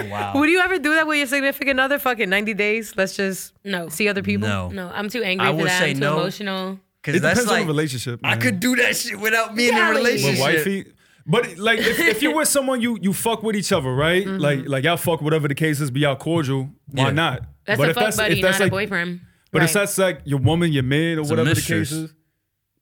Wow. 0.09 0.33
Would 0.35 0.49
you 0.49 0.59
ever 0.59 0.77
do 0.77 0.93
that 0.93 1.07
with 1.07 1.17
your 1.17 1.25
significant 1.25 1.79
other? 1.79 1.97
Fucking 1.97 2.29
90 2.29 2.53
days. 2.53 2.93
Let's 2.95 3.15
just 3.15 3.53
No. 3.63 3.89
see 3.89 4.07
other 4.07 4.21
people. 4.21 4.47
No. 4.47 4.69
No, 4.69 4.91
I'm 4.93 5.09
too 5.09 5.23
angry 5.23 5.47
I 5.47 5.51
for 5.51 5.55
would 5.57 5.67
that. 5.67 5.79
say 5.79 5.89
I'm 5.91 5.95
too 5.95 5.99
no. 6.01 6.19
emotional. 6.19 6.79
Because 7.01 7.15
It 7.15 7.21
that's 7.23 7.39
depends 7.39 7.51
on 7.51 7.59
the 7.61 7.65
relationship. 7.73 8.19
I 8.23 8.35
could 8.37 8.59
do 8.59 8.75
that 8.75 8.95
shit 8.95 9.19
without 9.19 9.55
being 9.55 9.73
in 9.75 9.83
a 9.83 9.89
relationship. 9.89 10.31
with 10.45 10.55
wifey. 10.57 10.85
But 11.25 11.57
like, 11.57 11.79
if, 11.79 11.99
if 11.99 12.21
you're 12.21 12.35
with 12.39 12.47
someone 12.47 12.81
you 12.81 12.97
you 13.01 13.13
fuck 13.13 13.43
with 13.43 13.55
each 13.55 13.71
other, 13.71 13.93
right? 13.93 14.25
Mm-hmm. 14.25 14.37
Like 14.41 14.67
like 14.67 14.83
y'all 14.83 14.97
fuck 14.97 15.21
whatever 15.21 15.47
the 15.47 15.55
case 15.55 15.79
is, 15.81 15.91
be 15.91 16.01
y'all 16.01 16.15
cordial. 16.15 16.69
Why 16.87 17.05
Yeah. 17.05 17.11
not? 17.11 17.43
That's 17.65 17.77
but 17.77 17.87
a 17.87 17.89
if 17.91 17.95
fuck 17.95 18.03
that's 18.05 18.17
buddy, 18.17 18.35
if 18.35 18.41
that's 18.41 18.59
not 18.59 18.65
like, 18.65 18.71
a 18.71 18.75
boyfriend. 18.75 19.21
but 19.51 19.61
if 19.63 19.67
Right. 19.67 19.81
that's 19.81 19.97
like 19.97 20.21
your 20.25 20.39
woman, 20.39 20.71
your 20.73 20.83
man, 20.83 21.17
or 21.17 21.21
a 21.21 21.23
whatever 21.23 21.43
the 21.49 21.55
mistress. 21.55 21.89
case 21.89 21.97
is, 21.97 22.13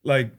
like 0.03 0.31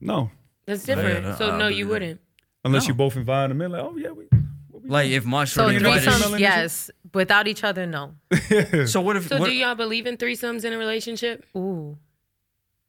no, 0.00 0.30
That's 0.66 0.84
different. 0.84 1.24
Yeah, 1.24 1.36
so 1.36 1.50
uh, 1.54 1.56
no, 1.58 1.66
you 1.68 1.84
it. 1.84 1.88
Uh, 1.88 1.90
wouldn't. 1.92 2.20
unless 2.64 2.84
No. 2.84 2.88
you 2.88 2.94
both 2.94 3.16
invite 3.16 3.48
them 3.48 3.60
in. 3.60 3.72
Like 3.72 3.82
oh 3.82 3.96
yeah, 3.96 4.10
we. 4.10 4.28
we 4.70 4.88
Like 4.88 5.10
if 5.10 5.24
my 5.24 5.44
So 5.44 5.62
shorty 5.62 5.76
invited- 5.78 6.04
invited. 6.04 6.24
threesomes, 6.34 6.38
yes. 6.38 6.90
Without 7.12 7.48
each 7.48 7.64
other, 7.64 7.86
no. 7.86 8.14
So 8.86 9.00
what 9.00 9.16
if? 9.16 9.26
So 9.28 9.38
what, 9.40 9.46
do 9.48 9.54
y'all 9.56 9.74
believe 9.74 10.06
in 10.06 10.16
threesomes 10.16 10.64
in 10.64 10.72
a 10.72 10.78
relationship? 10.78 11.44
Ooh. 11.56 11.98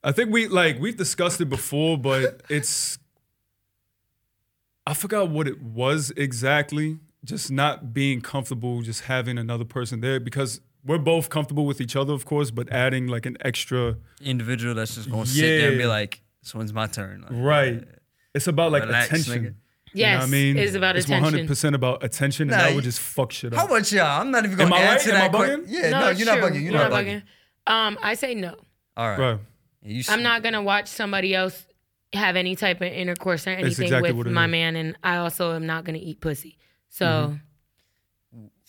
I 0.03 0.11
think 0.11 0.30
we 0.32 0.47
like 0.47 0.80
we've 0.80 0.95
discussed 0.95 1.41
it 1.41 1.49
before, 1.49 1.97
but 1.97 2.43
it's 2.49 2.99
I 4.90 4.94
forgot 4.96 5.30
what 5.30 5.48
it 5.48 5.62
was 5.62 6.12
exactly. 6.18 6.98
Just 7.24 7.52
not 7.52 7.94
being 7.94 8.22
comfortable, 8.22 8.82
just 8.82 9.02
having 9.02 9.38
another 9.38 9.66
person 9.66 10.02
there 10.02 10.20
because 10.20 10.62
we're 10.84 10.98
both 10.98 11.30
comfortable 11.30 11.66
with 11.66 11.80
each 11.80 11.96
other, 11.96 12.12
of 12.14 12.26
course, 12.26 12.50
but 12.50 12.72
adding 12.72 13.08
like 13.08 13.28
an 13.28 13.38
extra 13.42 13.98
individual 14.20 14.74
that's 14.74 14.96
just 14.96 15.12
gonna 15.12 15.28
sit 15.28 15.42
there 15.42 15.70
and 15.70 15.78
be 15.78 15.86
like, 15.86 16.22
"This 16.42 16.56
one's 16.56 16.74
my 16.74 16.88
turn." 16.88 17.22
Like, 17.22 17.32
right. 17.34 17.84
It's 18.34 18.48
about 18.48 18.72
like 18.72 18.84
Relax, 18.84 19.08
attention. 19.08 19.34
nigga. 19.34 19.44
You 19.44 19.50
know 19.50 19.56
Yes, 19.94 20.20
what 20.22 20.28
I 20.28 20.32
mean, 20.32 20.58
it 20.58 20.64
is 20.64 20.76
about 20.76 20.96
it's 20.96 21.06
attention. 21.06 21.24
100 21.24 21.48
percent 21.48 21.76
about 21.76 22.04
attention, 22.04 22.44
and 22.50 22.52
Nah, 22.58 22.58
that 22.58 22.76
would 22.76 22.84
just 22.84 23.00
fuck 23.00 23.32
shit 23.32 23.54
up. 23.54 23.60
How 23.60 23.66
about 23.66 23.92
y'all? 23.92 24.22
I'm 24.22 24.32
not 24.32 24.46
even 24.46 24.58
gonna 24.58 24.74
I 24.76 24.80
right? 24.80 24.94
answer 24.94 25.12
Am 25.12 25.16
I 25.16 25.20
that 25.20 25.32
question. 25.32 25.66
Yeah, 25.68 25.90
no, 25.90 26.10
it's 26.10 26.20
you're 26.20 26.26
not 26.26 26.40
bugging. 26.40 26.64
You're, 26.64 26.74
not 26.74 26.92
bugging. 26.92 27.22
Um, 27.68 28.00
I 28.02 28.16
say 28.16 28.34
no. 28.34 28.56
All 28.98 29.10
right. 29.10 29.20
Right. 29.20 30.10
I'm 30.10 30.24
not 30.24 30.42
gonna 30.42 30.62
watch 30.64 30.88
somebody 30.88 31.36
else 31.36 31.66
have 32.14 32.36
any 32.36 32.55
type 32.55 32.78
of 32.82 32.88
intercourse 32.91 33.45
or 33.47 33.51
anything 33.51 33.86
exactly 33.86 34.12
with 34.12 34.28
my 34.28 34.45
is. 34.45 34.51
man, 34.51 34.76
and 34.76 34.97
I 35.03 35.18
also 35.18 35.53
am 35.53 35.66
not 35.66 35.84
gonna 35.86 35.99
eat 36.01 36.22
pussy. 36.22 36.57
So, 36.89 37.38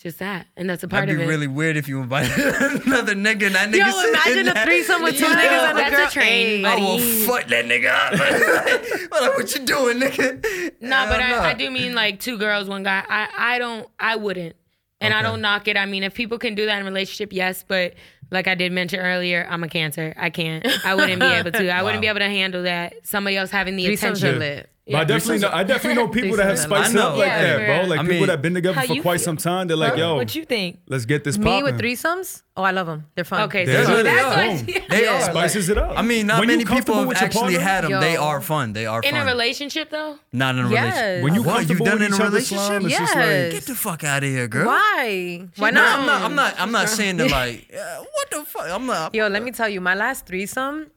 just 0.01 0.17
that, 0.19 0.47
and 0.57 0.67
that's 0.69 0.83
a 0.83 0.87
part 0.87 1.01
That'd 1.03 1.17
be 1.17 1.23
of 1.23 1.27
it. 1.29 1.31
really 1.31 1.47
weird 1.47 1.77
if 1.77 1.87
you 1.87 2.01
invited 2.01 2.31
another 2.87 3.13
nigga 3.13 3.47
and 3.47 3.55
that 3.55 3.69
nigga. 3.69 3.91
Yo, 3.91 4.09
imagine 4.09 4.47
a 4.47 4.63
threesome 4.65 5.03
with 5.03 5.15
two 5.17 5.25
Yeah, 5.25 5.35
niggas 5.35 5.69
and 5.69 5.77
a 5.77 5.81
that's 5.81 5.93
a 5.93 5.97
girl. 5.97 6.09
train, 6.09 6.61
Hey. 6.61 6.65
I 6.65 6.75
will 6.75 6.97
buddy. 6.97 7.25
fuck 7.25 7.47
that 7.47 7.65
nigga 7.65 7.89
up. 7.89 8.91
Well, 9.11 9.21
like, 9.27 9.37
what 9.37 9.53
you 9.55 9.65
doing, 9.65 9.99
nigga? 9.99 10.71
No, 10.81 11.05
but 11.07 11.21
Hell 11.21 11.41
I, 11.41 11.49
I 11.49 11.53
do 11.53 11.69
mean 11.69 11.93
like 11.93 12.19
two 12.19 12.37
girls, 12.37 12.67
one 12.69 12.81
guy. 12.83 13.03
I, 13.07 13.27
I 13.37 13.59
don't, 13.59 13.87
I 13.99 14.15
wouldn't. 14.15 14.55
And 15.01 15.13
I 15.13 15.21
don't 15.23 15.41
knock 15.41 15.67
it. 15.67 15.75
I 15.77 15.85
mean, 15.85 16.03
if 16.03 16.13
people 16.13 16.37
can 16.39 16.53
do 16.55 16.65
that 16.67 16.75
in 16.77 16.83
a 16.83 16.85
relationship, 16.85 17.33
yes. 17.33 17.63
But 17.67 17.95
like 18.31 18.47
I 18.47 18.55
did 18.55 18.71
mention 18.71 18.99
earlier, 18.99 19.45
I'm 19.49 19.63
a 19.63 19.67
cancer. 19.67 20.13
I 20.17 20.29
can't. 20.29 20.65
I 20.85 20.95
wouldn't 20.95 21.19
be 21.19 21.25
able 21.33 21.51
to. 21.51 21.69
I 21.69 21.83
wouldn't 21.83 22.01
be 22.01 22.07
able 22.07 22.19
to 22.19 22.29
handle 22.29 22.63
that. 22.63 22.93
Somebody 23.05 23.37
else 23.37 23.51
having 23.51 23.75
the 23.75 23.85
Threesomes 23.85 24.23
attention. 24.23 24.41
are 24.41 24.65
lit. 24.87 24.93
But 24.93 25.01
I 25.01 25.03
definitely 25.05 25.39
know 25.39 25.49
I 25.53 25.63
definitely 25.63 26.01
know 26.03 26.07
people 26.09 26.37
that 26.37 26.45
have 26.47 26.57
Threesomes. 26.57 26.63
spiced 26.85 26.95
up 26.95 27.15
like 27.17 27.27
Yeah, 27.27 27.41
that, 27.57 27.65
bro. 27.65 27.89
Like 27.89 27.99
I 27.99 28.03
people 28.03 28.13
mean- 28.17 28.25
that 28.27 28.31
have 28.31 28.41
been 28.41 28.53
together 28.55 28.81
for 28.81 28.87
quite 29.01 29.03
feel? 29.19 29.25
some 29.25 29.37
time. 29.37 29.67
They're 29.67 29.77
like, 29.77 29.97
yo, 29.97 30.15
What 30.15 30.33
you 30.35 30.45
think? 30.45 30.79
let's 30.87 31.05
get 31.05 31.23
this 31.23 31.37
Me 31.37 31.45
popping. 31.45 31.63
with 31.65 31.79
threesomes? 31.79 32.43
Oh, 32.57 32.63
I 32.63 32.71
love 32.71 32.85
them. 32.87 33.05
They're 33.15 33.23
fun. 33.23 33.41
Okay, 33.43 33.63
There 33.65 33.85
so 33.85 33.93
it 33.97 34.05
is. 34.05 34.13
that's 34.13 34.61
Boom. 34.63 34.75
what. 34.75 34.89
They 34.89 35.07
are. 35.07 35.21
Spices 35.21 35.69
like- 35.69 35.77
it 35.77 35.83
up. 35.83 35.97
I 35.97 36.01
mean, 36.01 36.27
not 36.27 36.39
When 36.39 36.47
many 36.49 36.65
people 36.65 36.95
have 36.95 37.07
with 37.07 37.17
actually 37.21 37.55
partner? 37.55 37.59
had 37.59 37.83
them. 37.85 38.01
They 38.01 38.17
are 38.17 38.41
fun. 38.41 38.73
They 38.73 38.85
are 38.85 39.01
fun. 39.01 39.07
In 39.09 39.15
fun. 39.15 39.27
a 39.27 39.31
relationship 39.31 39.89
though, 39.89 40.17
Not 40.33 40.55
in 40.55 40.65
a 40.65 40.69
Yes. 40.69 40.95
relationship. 40.95 41.23
When 41.23 41.33
you 41.35 41.43
what? 41.43 41.61
You 41.61 41.67
comfortable 41.67 41.85
done 41.85 41.99
with 41.99 42.07
in 42.07 42.13
a 42.13 42.25
relationship? 42.25 42.65
slime, 42.65 42.85
it's 42.85 42.97
just 42.97 43.15
Yes. 43.15 43.53
Get 43.53 43.63
the 43.65 43.75
fuck 43.75 44.03
out 44.03 44.23
of 44.23 44.29
here, 44.29 44.47
girl. 44.47 44.65
Why? 44.67 45.47
Why 45.57 45.69
not? 45.71 45.99
I'm 45.99 46.05
not. 46.05 46.21
I'm 46.23 46.35
not. 46.35 46.55
I'm 46.59 46.71
not 46.71 46.89
saying 46.89 47.17
that 47.17 47.31
like. 47.39 47.71
uh, 47.73 48.03
what 48.03 48.29
the 48.31 48.43
fuck? 48.43 48.69
I'm 48.69 48.85
not. 48.85 49.15
Yo, 49.15 49.27
let 49.27 49.43
me 49.43 49.51
tell 49.51 49.69
you, 49.69 49.79
my 49.79 49.95
last 49.95 50.25
threesome. 50.25 50.91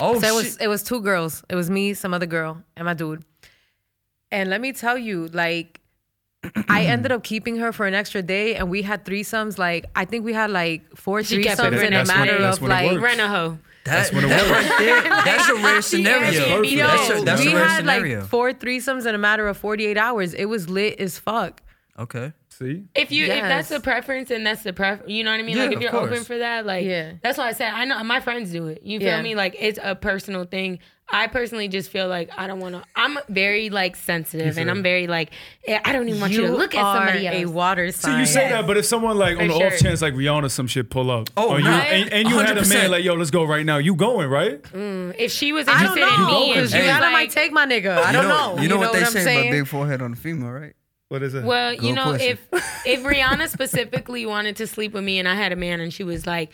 Oh 0.00 0.18
So 0.18 0.18
it 0.18 0.22
shit. 0.22 0.34
was 0.34 0.56
it 0.58 0.66
was 0.68 0.82
two 0.82 1.00
girls. 1.00 1.42
It 1.48 1.54
was 1.56 1.68
me, 1.70 1.94
some 1.94 2.12
other 2.14 2.26
girl, 2.26 2.62
and 2.76 2.84
my 2.86 2.94
dude. 2.94 3.24
And 4.32 4.48
let 4.48 4.60
me 4.60 4.72
tell 4.72 4.96
you, 4.96 5.26
like, 5.28 5.80
I 6.68 6.84
ended 6.94 7.10
up 7.12 7.22
keeping 7.24 7.56
her 7.56 7.72
for 7.72 7.86
an 7.86 7.94
extra 7.94 8.22
day, 8.22 8.54
and 8.54 8.70
we 8.70 8.82
had 8.82 9.04
threesomes. 9.04 9.58
Like, 9.58 9.86
I 9.96 10.04
think 10.04 10.24
we 10.24 10.32
had 10.32 10.50
like 10.50 10.96
four 10.96 11.22
She 11.24 11.42
kept 11.42 11.60
threesomes 11.60 11.82
in 11.84 11.92
a 11.92 12.04
That's 12.04 12.08
when- 12.10 12.18
matter 12.18 12.36
of 12.44 12.62
like. 12.62 12.90
works. 12.92 13.02
rent 13.02 13.20
a 13.20 13.28
hoe. 13.28 13.58
That, 13.86 14.12
when 14.12 14.24
it 14.24 14.28
that 14.28 14.50
works. 14.50 14.68
right 14.68 14.78
there. 14.86 15.02
That's 15.24 15.48
a 15.48 15.54
rare 15.54 15.82
scenario. 15.82 16.62
Yo, 16.62 16.86
That's 16.86 17.10
a, 17.10 17.24
that's 17.24 17.44
we 17.44 17.52
a 17.52 17.54
rare 17.56 17.64
had 17.64 17.78
scenario. 17.78 18.20
like 18.20 18.28
four 18.28 18.52
threesomes 18.52 19.06
in 19.06 19.14
a 19.14 19.18
matter 19.18 19.48
of 19.48 19.56
48 19.56 19.96
hours. 19.96 20.34
It 20.34 20.44
was 20.44 20.68
lit 20.68 21.00
as 21.00 21.18
fuck. 21.18 21.62
okay. 21.98 22.32
See? 22.60 22.84
If 22.94 23.10
you 23.10 23.24
if 23.24 23.40
that's 23.42 23.70
the 23.70 23.80
preference 23.80 24.30
and 24.30 24.46
that's 24.46 24.62
the 24.62 24.72
pref, 24.74 25.00
you 25.06 25.24
know 25.24 25.30
what 25.30 25.40
I 25.40 25.42
mean. 25.42 25.56
Yeah, 25.56 25.64
like 25.64 25.72
if 25.76 25.80
you're 25.80 25.90
course. 25.90 26.10
open 26.10 26.24
for 26.24 26.36
that, 26.38 26.66
like 26.66 26.84
Yeah. 26.84 27.12
that's 27.22 27.38
why 27.38 27.48
I 27.48 27.52
said 27.52 27.72
I 27.72 27.86
know 27.86 28.02
my 28.04 28.20
friends 28.20 28.50
do 28.52 28.66
it. 28.66 28.82
You 28.82 28.98
feel 28.98 29.08
Yeah. 29.08 29.22
me? 29.22 29.34
Like 29.34 29.56
it's 29.58 29.78
a 29.82 29.94
personal 29.94 30.44
thing. 30.44 30.78
I 31.12 31.26
personally 31.26 31.66
just 31.68 31.90
feel 31.90 32.06
like 32.06 32.30
I 32.36 32.46
don't 32.46 32.60
want 32.60 32.74
to. 32.76 32.84
I'm 32.94 33.18
very 33.28 33.68
like 33.70 33.96
sensitive 33.96 34.58
and 34.58 34.70
I'm 34.70 34.82
very 34.82 35.06
like 35.06 35.30
eh, 35.66 35.80
I 35.84 35.92
don't 35.92 36.08
even 36.08 36.20
want 36.20 36.32
you, 36.34 36.42
to 36.46 36.52
look 36.52 36.74
at 36.74 36.82
somebody 36.82 37.26
else. 37.26 37.36
a 37.36 37.46
water 37.46 37.90
sign. 37.92 38.12
So 38.12 38.18
you 38.18 38.26
say 38.26 38.50
that, 38.50 38.66
but 38.66 38.76
if 38.76 38.84
someone 38.84 39.16
like 39.16 39.38
on 39.38 39.48
For 39.48 39.52
the 39.54 39.58
sure. 39.58 39.66
off 39.68 39.78
chance 39.78 40.02
like 40.02 40.12
Rihanna 40.14 40.50
some 40.50 40.66
shit 40.68 40.90
pull 40.90 41.10
up, 41.10 41.28
Oh, 41.38 41.56
you, 41.56 41.64
right. 41.66 41.84
and, 41.86 42.12
and 42.12 42.28
you 42.28 42.38
had 42.38 42.58
a 42.58 42.68
man 42.68 42.90
like 42.90 43.02
yo, 43.04 43.14
let's 43.14 43.30
go 43.30 43.42
right 43.44 43.64
now. 43.66 43.78
You 43.78 43.94
going 43.96 44.28
right? 44.28 44.60
if 45.18 45.32
she 45.32 45.52
was 45.54 45.66
I 45.66 45.82
don't 45.82 45.96
interested 45.98 46.14
in 46.14 46.20
know 46.28 46.30
me 46.40 46.52
and 46.52 46.54
because 46.54 46.72
Rihanna 46.74 47.00
like, 47.00 47.12
might 47.12 47.30
take 47.30 47.52
my 47.52 47.64
nigga. 47.66 47.96
I 47.96 48.12
don't 48.12 48.28
know. 48.28 48.58
You 48.62 48.68
know, 48.68 48.76
what 48.76 48.92
they 48.92 49.00
I'm 49.00 49.06
say 49.06 49.24
saying? 49.24 49.48
about 49.48 49.50
big 49.50 49.66
forehead 49.66 50.02
on 50.02 50.10
the 50.12 50.16
female, 50.18 50.50
right? 50.50 50.74
What 51.10 51.22
is 51.22 51.34
it? 51.34 51.44
Well, 51.44 51.74
you 51.74 51.92
know, 51.92 52.12
pussy. 52.12 52.24
if 52.28 52.40
if 52.86 53.00
Rihanna 53.04 53.48
specifically 53.48 54.24
wanted 54.26 54.56
to 54.56 54.66
sleep 54.66 54.92
with 54.92 55.04
me 55.04 55.18
and 55.18 55.28
I 55.28 55.34
had 55.34 55.52
a 55.52 55.56
man 55.56 55.80
and 55.80 55.92
she 55.92 56.04
was 56.04 56.24
like, 56.24 56.50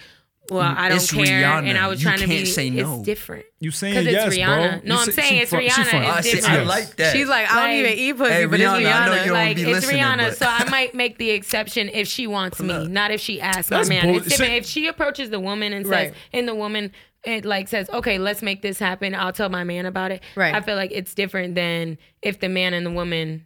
"Well, 0.50 0.62
mm, 0.62 0.76
I 0.76 0.88
don't 0.88 0.96
It's 0.96 1.12
care," 1.12 1.24
Rihanna. 1.42 1.68
and 1.68 1.76
I 1.76 1.88
was 1.88 2.00
You 2.02 2.06
trying 2.08 2.20
to 2.20 2.26
can't 2.26 2.40
be, 2.40 2.46
say 2.46 2.70
no. 2.70 2.94
it's 2.94 3.02
different. 3.02 3.44
you 3.60 3.70
saying 3.70 3.94
Because 3.94 4.06
yes, 4.12 4.26
it's 4.28 4.36
Rihanna. 4.38 4.70
bro? 4.70 4.80
No, 4.88 4.94
You 4.94 5.00
I'm 5.00 5.06
say- 5.06 5.12
saying 5.12 5.42
it's 5.42 5.50
fun- 5.50 5.60
Rihanna. 5.62 5.84
fun. 5.90 6.02
It's 6.04 6.10
I, 6.16 6.20
see, 6.22 6.30
I 6.30 6.40
different. 6.40 6.66
like 6.68 6.96
that. 6.96 7.12
She's 7.14 7.28
like, 7.28 7.50
I 7.50 7.54
don't 7.54 7.64
Like- 7.64 7.74
even 7.92 7.98
eat 7.98 8.12
pussy, 8.16 8.32
Hey, 8.32 8.44
but 8.46 8.60
it's 8.60 8.68
Rihanna, 8.70 8.74
I 8.76 8.80
know 8.80 8.88
Rihanna. 9.12 9.18
you 9.20 9.24
don't 9.26 9.32
like 9.34 9.56
be 9.56 9.62
it's 9.70 9.86
Rihanna, 9.86 10.16
but- 10.28 10.36
so 10.38 10.46
I 10.48 10.64
might 10.70 10.94
make 10.94 11.18
the 11.18 11.30
exception 11.30 11.90
if 11.92 12.08
she 12.08 12.26
wants 12.26 12.58
me, 12.58 12.88
not 12.88 13.10
if 13.10 13.20
she 13.20 13.40
asks 13.42 13.68
That's 13.68 13.88
my 13.90 13.94
man. 13.96 14.08
It's 14.08 14.20
bull- 14.20 14.28
different. 14.30 14.52
If 14.54 14.64
she 14.66 14.86
approaches 14.86 15.28
the 15.28 15.38
woman 15.40 15.74
and 15.74 15.84
says, 15.84 15.92
Right. 15.92 16.14
and 16.32 16.48
the 16.48 16.54
woman 16.54 16.92
it 17.24 17.44
like 17.44 17.66
says, 17.68 17.90
"Okay, 17.90 18.18
let's 18.18 18.40
make 18.40 18.62
this 18.62 18.78
happen. 18.78 19.12
I'll 19.14 19.32
tell 19.32 19.48
my 19.48 19.64
man 19.64 19.84
about 19.84 20.12
it." 20.12 20.22
Right. 20.36 20.54
I 20.54 20.60
feel 20.62 20.76
like 20.76 20.92
it's 20.94 21.12
different 21.12 21.56
than 21.56 21.98
if 22.22 22.38
the 22.40 22.48
man 22.48 22.72
and 22.72 22.86
the 22.86 22.90
woman 22.92 23.44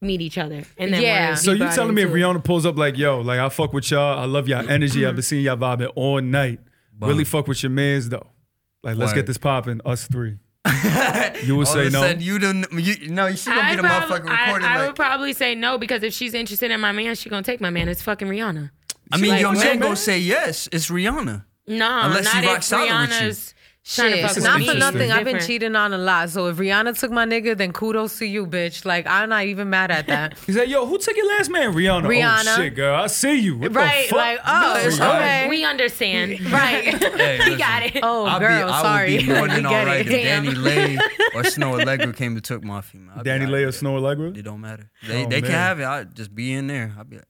meet 0.00 0.20
each 0.20 0.38
other 0.38 0.64
and 0.76 0.92
then 0.92 1.02
Yeah. 1.02 1.34
So 1.34 1.52
you 1.52 1.68
telling 1.70 1.94
me 1.94 2.02
if. 2.02 2.10
Rihanna 2.10 2.44
pulls 2.44 2.64
up 2.66 2.76
like 2.76 2.96
yo, 2.96 3.20
like 3.20 3.38
I 3.38 3.48
fuck 3.48 3.72
with 3.72 3.90
y'all, 3.90 4.18
I 4.18 4.24
love 4.24 4.48
y'all 4.48 4.68
energy, 4.68 5.04
I've 5.04 5.10
mm-hmm. 5.10 5.16
been 5.16 5.22
seeing 5.22 5.44
y'all 5.44 5.56
vibing 5.56 5.92
all 5.94 6.20
night. 6.20 6.60
Really 7.00 7.24
fuck 7.24 7.46
with 7.46 7.62
your 7.62 7.70
mans 7.70 8.08
though. 8.08 8.26
Like 8.82 8.96
let's 8.96 9.10
Word. 9.10 9.16
get 9.16 9.26
this 9.26 9.38
popping, 9.38 9.80
us 9.84 10.06
three. 10.06 10.38
You 11.44 11.56
would 11.56 11.68
say 11.68 11.84
no. 11.84 12.00
sudden, 12.00 12.20
you 12.20 12.38
don't. 12.38 12.66
You, 12.72 13.10
no, 13.10 13.32
she 13.32 13.48
gonna 13.48 13.60
be 13.60 13.66
I'd 13.68 13.78
the 13.78 13.82
prob- 13.82 14.02
motherfucker 14.02 14.28
I- 14.28 14.44
recording. 14.46 14.68
I, 14.68 14.78
like, 14.78 14.86
would 14.88 14.96
probably 14.96 15.32
say 15.32 15.54
no 15.54 15.78
because 15.78 16.02
if 16.02 16.12
she's 16.12 16.34
interested 16.34 16.70
in 16.70 16.80
my 16.80 16.90
man, 16.90 17.14
she 17.14 17.30
gonna 17.30 17.44
take 17.44 17.60
my 17.60 17.70
man. 17.70 17.88
It's 17.88 18.02
fucking 18.02 18.26
Rihanna. 18.26 18.70
I 19.12 19.16
mean, 19.18 19.30
like, 19.30 19.40
your 19.40 19.50
what's 19.50 19.62
man 19.62 19.78
gonna 19.78 19.96
say 19.96 20.18
yes. 20.18 20.68
It's 20.72 20.90
Rihanna. 20.90 21.44
No, 21.68 22.00
Unless 22.02 22.24
not 22.24 22.32
she 22.32 22.38
if 22.38 22.46
rocks 22.46 22.66
solid 22.66 23.08
with 23.08 23.22
you. 23.22 23.57
Rihanna's. 23.88 24.34
To 24.34 24.40
Shit, 24.40 24.44
not 24.44 24.62
for 24.62 24.74
nothing. 24.74 25.10
I've 25.10 25.24
been 25.24 25.40
cheating 25.40 25.74
on 25.74 25.94
a 25.94 25.98
lot. 25.98 26.28
So 26.30 26.46
if 26.48 26.56
Rihanna 26.58 26.98
took 26.98 27.10
my 27.10 27.24
nigga, 27.24 27.56
then 27.56 27.72
kudos 27.72 28.18
to 28.18 28.26
you, 28.26 28.46
bitch. 28.46 28.84
Like 28.84 29.06
I'm 29.06 29.30
not 29.30 29.44
even 29.46 29.70
mad 29.70 29.90
at 29.90 30.06
that. 30.08 30.36
He's 30.46 30.56
like, 30.56 30.68
yo, 30.68 30.84
who 30.86 30.98
took 30.98 31.16
your 31.16 31.26
last 31.28 31.50
man? 31.50 31.72
Rihanna. 31.72 32.04
Oh, 32.04 32.08
Rihanna. 32.08 32.54
Oh 32.54 32.56
shit, 32.62 32.74
girl, 32.74 32.94
I 32.94 33.06
see 33.06 33.38
you. 33.38 33.56
What 33.58 33.74
right? 33.74 34.02
the 34.04 34.08
fuck? 34.10 34.18
Like 34.18 34.40
oh, 34.46 34.80
it's 34.86 35.00
okay. 35.00 35.48
We 35.48 35.64
understand. 35.64 36.40
right. 36.52 36.94
Hey, 37.18 37.40
we 37.50 37.56
got 37.56 37.82
it. 37.82 37.98
Oh, 38.02 38.26
I'll 38.26 38.38
girl, 38.38 38.66
be, 38.66 38.72
I 38.72 38.82
sorry. 38.82 39.12
would 39.16 39.26
be 39.26 39.32
more 39.32 39.42
We 39.42 39.48
than 39.48 39.62
get 39.62 39.72
all 39.72 39.86
right 39.86 40.06
it. 40.06 40.12
if 40.12 40.44
DaniLeigh 40.44 40.98
or 41.34 41.42
Snoh 41.42 41.82
Aalegra 41.82 42.14
came 42.14 42.34
and 42.36 42.44
took 42.44 42.62
my 42.62 42.80
female. 42.80 43.14
I'd 43.16 43.24
Danny 43.24 43.46
all 43.46 43.50
Lay 43.52 43.64
or 43.64 43.70
Snoh 43.70 43.98
Aalegra? 44.00 44.30
it. 44.30 44.38
It 44.38 44.42
don't 44.42 44.60
matter. 44.60 44.90
They, 45.06 45.24
Oh, 45.24 45.28
they 45.28 45.40
can 45.40 45.50
man. 45.50 45.58
have 45.58 45.80
it. 45.80 45.84
I 45.84 46.04
just 46.04 46.32
be 46.34 46.52
in 46.52 46.66
there. 46.68 46.94
I'll 46.96 47.04
be 47.04 47.16
like, 47.16 47.24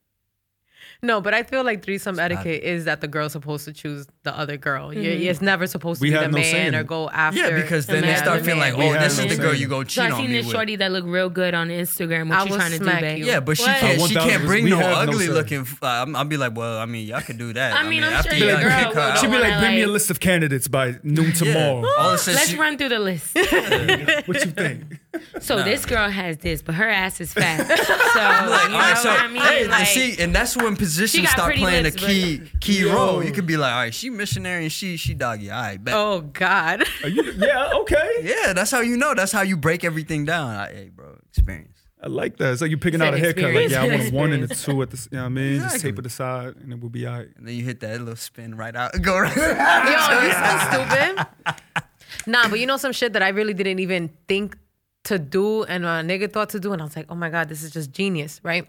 No, 1.01 1.21
but 1.21 1.33
I 1.33 1.43
feel 1.43 1.63
like 1.63 1.81
threesome 1.83 2.15
Stop 2.15 2.25
etiquette 2.25 2.61
is 2.61 2.83
that 2.83 2.99
the 2.99 3.07
girl's 3.07 3.31
supposed 3.31 3.63
to 3.65 3.71
choose 3.71 4.05
the 4.23 4.37
other 4.37 4.57
girl. 4.57 4.93
You 4.93 4.99
Mm-hmm. 5.09 5.27
It's 5.29 5.41
never 5.41 5.65
supposed 5.65 6.01
to 6.01 6.03
We 6.03 6.09
be 6.11 6.17
the 6.17 6.27
no 6.27 6.37
man 6.37 6.75
or 6.75 6.83
go 6.83 7.09
after. 7.09 7.39
yeah, 7.39 7.51
because 7.61 7.85
the 7.85 7.93
then 7.93 8.01
they 8.01 8.15
start 8.15 8.39
The 8.39 8.45
feeling 8.45 8.59
man. 8.59 8.73
like, 8.73 8.83
oh, 8.85 8.91
have 8.91 9.01
this 9.03 9.17
no 9.17 9.23
is 9.23 9.37
the 9.37 9.41
girl 9.41 9.53
in 9.53 9.59
you 9.59 9.67
it. 9.67 9.69
go 9.69 9.81
So 9.83 9.87
cheat 9.87 10.03
I 10.03 10.11
on 10.11 10.17
seen 10.19 10.27
me 10.31 10.37
this 10.37 10.45
with. 10.47 10.55
shorty 10.55 10.75
that 10.75 10.91
look 10.91 11.05
real 11.07 11.29
good 11.29 11.53
on 11.53 11.69
Instagram. 11.69 12.31
I 12.33 12.39
What 12.39 12.45
you 12.45 12.51
will 12.51 12.57
trying 12.59 12.71
to 12.73 12.77
do, 12.79 12.83
smack 12.83 12.99
babe? 13.01 13.17
you. 13.19 13.25
Yeah, 13.27 13.39
but 13.39 13.57
she 13.57 13.63
What? 13.63 13.77
Can't. 13.79 14.01
She 14.01 14.15
can't 14.15 14.45
bring 14.45 14.63
we 14.65 14.71
no 14.71 14.79
ugly 14.81 15.27
looking. 15.29 15.65
I'll 15.81 16.25
be 16.25 16.35
like, 16.35 16.55
well, 16.57 16.77
I 16.79 16.85
mean, 16.85 17.07
y'all 17.07 17.21
could 17.21 17.37
do 17.37 17.53
that. 17.53 17.73
I 17.73 17.87
mean, 17.87 18.03
I'm 18.03 18.11
after 18.11 18.35
sure 18.35 18.39
y'all 18.49 18.59
your 18.59 18.69
girl 18.69 18.79
kick 18.85 18.93
her 18.93 19.11
will 19.11 19.15
She'd 19.21 19.31
be 19.31 19.37
like, 19.39 19.59
bring 19.61 19.75
me 19.75 19.81
a 19.83 19.87
list 19.87 20.09
of 20.11 20.19
candidates 20.19 20.67
by 20.67 20.95
noon 21.03 21.31
tomorrow. 21.31 21.85
All 21.97 22.09
of 22.09 22.15
a 22.15 22.17
sudden, 22.17 22.35
Let's 22.35 22.53
run 22.55 22.77
through 22.77 22.89
the 22.89 22.99
list. 22.99 23.35
what 24.27 24.43
you 24.45 24.51
think? 24.51 24.99
So 25.41 25.63
this 25.63 25.85
girl 25.85 26.09
has 26.09 26.37
this, 26.37 26.61
but 26.61 26.75
her 26.75 26.87
ass 26.87 27.19
is 27.19 27.33
fat. 27.33 27.65
So 28.09 28.19
Like, 28.19 28.69
you 28.69 28.75
all 28.75 28.81
right, 28.81 28.93
know 28.93 29.01
so 29.01 29.09
what 29.09 29.21
I 29.21 29.27
mean? 29.27 29.41
hey, 29.41 29.61
and 29.63 29.71
Like, 29.71 29.87
see, 29.87 30.21
and 30.21 30.35
that's 30.35 30.55
when 30.57 30.75
positions 30.75 31.29
start 31.29 31.55
playing 31.55 31.83
lips, 31.83 31.95
a 32.01 32.07
key 32.07 32.41
key 32.59 32.81
Yo. 32.81 32.93
role. 32.93 33.23
You 33.23 33.31
could 33.31 33.45
be 33.47 33.57
like, 33.57 33.71
all 33.73 33.79
right, 33.79 33.93
she 33.93 34.09
missionary 34.09 34.63
and 34.63 34.71
she 34.71 34.97
she 34.97 35.13
doggy. 35.13 35.49
All 35.51 35.61
right, 35.61 35.83
bet. 35.83 35.93
Oh 35.95 36.21
God. 36.21 36.83
Are 37.03 37.09
you, 37.09 37.23
yeah, 37.37 37.71
okay. 37.81 38.09
Yeah, 38.21 38.53
that's 38.53 38.71
how 38.71 38.81
you 38.81 38.97
know. 38.97 39.13
That's 39.15 39.31
how 39.31 39.41
you 39.41 39.57
break 39.57 39.83
everything 39.83 40.25
down. 40.25 40.55
I, 40.55 40.67
hey, 40.71 40.89
bro, 40.93 41.15
experience. 41.29 41.77
I 42.01 42.07
like 42.07 42.37
that. 42.37 42.53
It's 42.53 42.61
like 42.61 42.69
you're 42.69 42.79
picking 42.79 42.99
Said 43.01 43.09
out 43.09 43.13
a 43.13 43.19
haircut. 43.19 43.53
Like, 43.53 43.69
yeah, 43.69 43.83
I 43.83 43.87
want 43.89 44.01
a 44.09 44.15
one 44.15 44.31
and 44.31 44.43
a 44.43 44.47
two 44.47 44.81
at 44.81 44.89
the, 44.89 45.07
you 45.11 45.17
know 45.17 45.23
what 45.23 45.25
I 45.25 45.29
mean? 45.29 45.55
Just 45.55 45.75
Exactly. 45.75 45.91
tape 45.91 45.99
it 45.99 46.05
aside 46.05 46.55
and 46.55 46.71
it 46.71 46.79
will 46.79 46.89
be 46.89 47.05
all 47.05 47.17
right. 47.17 47.27
And 47.35 47.45
then 47.47 47.55
you 47.55 47.63
hit 47.65 47.81
that 47.81 47.99
little 47.99 48.15
spin 48.15 48.55
right 48.55 48.73
out, 48.75 48.93
go 49.01 49.19
right. 49.19 49.35
Yo, 49.35 50.21
you 50.23 50.31
so 50.33 50.85
stupid. 50.85 51.27
Nah, 52.25 52.47
but 52.49 52.59
you 52.59 52.65
know 52.65 52.77
some 52.77 52.91
shit 52.91 53.13
that 53.13 53.21
I 53.21 53.29
really 53.29 53.53
didn't 53.53 53.79
even 53.79 54.09
think 54.27 54.57
to 55.09 55.19
do, 55.19 55.63
and 55.63 55.85
a 55.85 56.01
nigga 56.01 56.31
thought 56.31 56.49
to 56.49 56.59
do, 56.59 56.71
and 56.73 56.81
I 56.81 56.85
was 56.85 56.95
like, 56.95 57.07
oh 57.09 57.15
my 57.15 57.29
god, 57.29 57.49
this 57.49 57.61
is 57.61 57.71
just 57.71 57.91
genius, 57.91 58.39
right? 58.43 58.67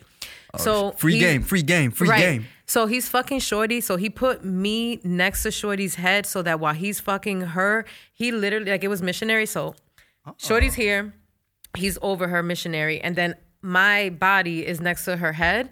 Oh, 0.55 0.59
so 0.59 0.91
free 0.93 1.15
he- 1.15 1.21
game, 1.21 1.43
free 1.43 1.63
game, 1.63 1.91
free 1.91 2.09
right. 2.09 2.19
game. 2.19 2.47
So 2.67 2.87
he's 2.87 3.09
fucking 3.09 3.41
Shorty. 3.41 3.81
So 3.81 3.97
he 3.97 4.11
put 4.11 4.45
me 4.45 5.01
next 5.03 5.43
to 5.43 5.51
Shorty's 5.51 5.97
head 5.97 6.27
so 6.27 6.43
that 6.43 6.61
while 6.61 6.75
he's 6.75 7.01
fucking 7.01 7.41
her, 7.41 7.85
he 8.13 8.33
literally 8.33 8.71
like 8.71 8.85
it 8.85 8.89
was 8.89 9.03
missionary. 9.03 9.47
So 9.47 9.75
oh. 10.27 10.35
Shorty's 10.37 10.75
here, 10.75 11.15
he's 11.77 11.99
over 12.03 12.29
her 12.29 12.43
missionary, 12.43 13.01
and 13.01 13.17
then 13.17 13.35
my 13.63 14.11
body 14.11 14.67
is 14.67 14.81
next 14.81 15.05
to 15.05 15.17
her 15.17 15.33
head. 15.33 15.71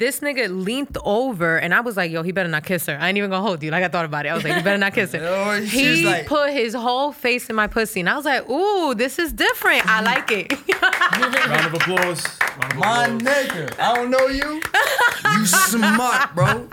This 0.00 0.20
nigga 0.20 0.48
leaned 0.64 0.96
over, 1.04 1.58
and 1.58 1.74
I 1.74 1.80
was 1.80 1.96
like, 1.96 2.10
"Yo, 2.10 2.22
he 2.22 2.32
better 2.32 2.48
not 2.48 2.64
kiss 2.64 2.86
her." 2.86 2.96
I 2.98 3.08
ain't 3.08 3.18
even 3.18 3.28
gonna 3.30 3.46
hold 3.46 3.62
you. 3.62 3.70
Like 3.70 3.84
I 3.84 3.88
thought 3.88 4.06
about 4.06 4.24
it. 4.26 4.30
I 4.30 4.34
was 4.34 4.42
like, 4.42 4.56
"You 4.56 4.62
better 4.62 4.78
not 4.78 4.94
kiss 4.94 5.12
her." 5.12 5.20
Oh, 5.22 5.60
he 5.60 6.04
like- 6.06 6.26
put 6.26 6.50
his 6.52 6.72
whole 6.74 7.12
face 7.12 7.48
in 7.50 7.54
my 7.54 7.66
pussy, 7.66 8.00
and 8.00 8.08
I 8.08 8.16
was 8.16 8.24
like, 8.24 8.48
"Ooh, 8.48 8.94
this 8.94 9.18
is 9.18 9.32
different. 9.32 9.86
I 9.86 10.00
like 10.00 10.30
it." 10.32 10.52
Round 11.48 11.66
of 11.66 11.74
applause. 11.74 12.26
Round 12.40 12.72
of 12.72 12.78
My 12.78 13.04
applause. 13.04 13.22
nigga, 13.22 13.78
I 13.78 13.94
don't 13.94 14.10
know 14.10 14.26
you. 14.28 14.60
You 15.38 15.46
smart, 15.46 16.34
bro. 16.34 16.66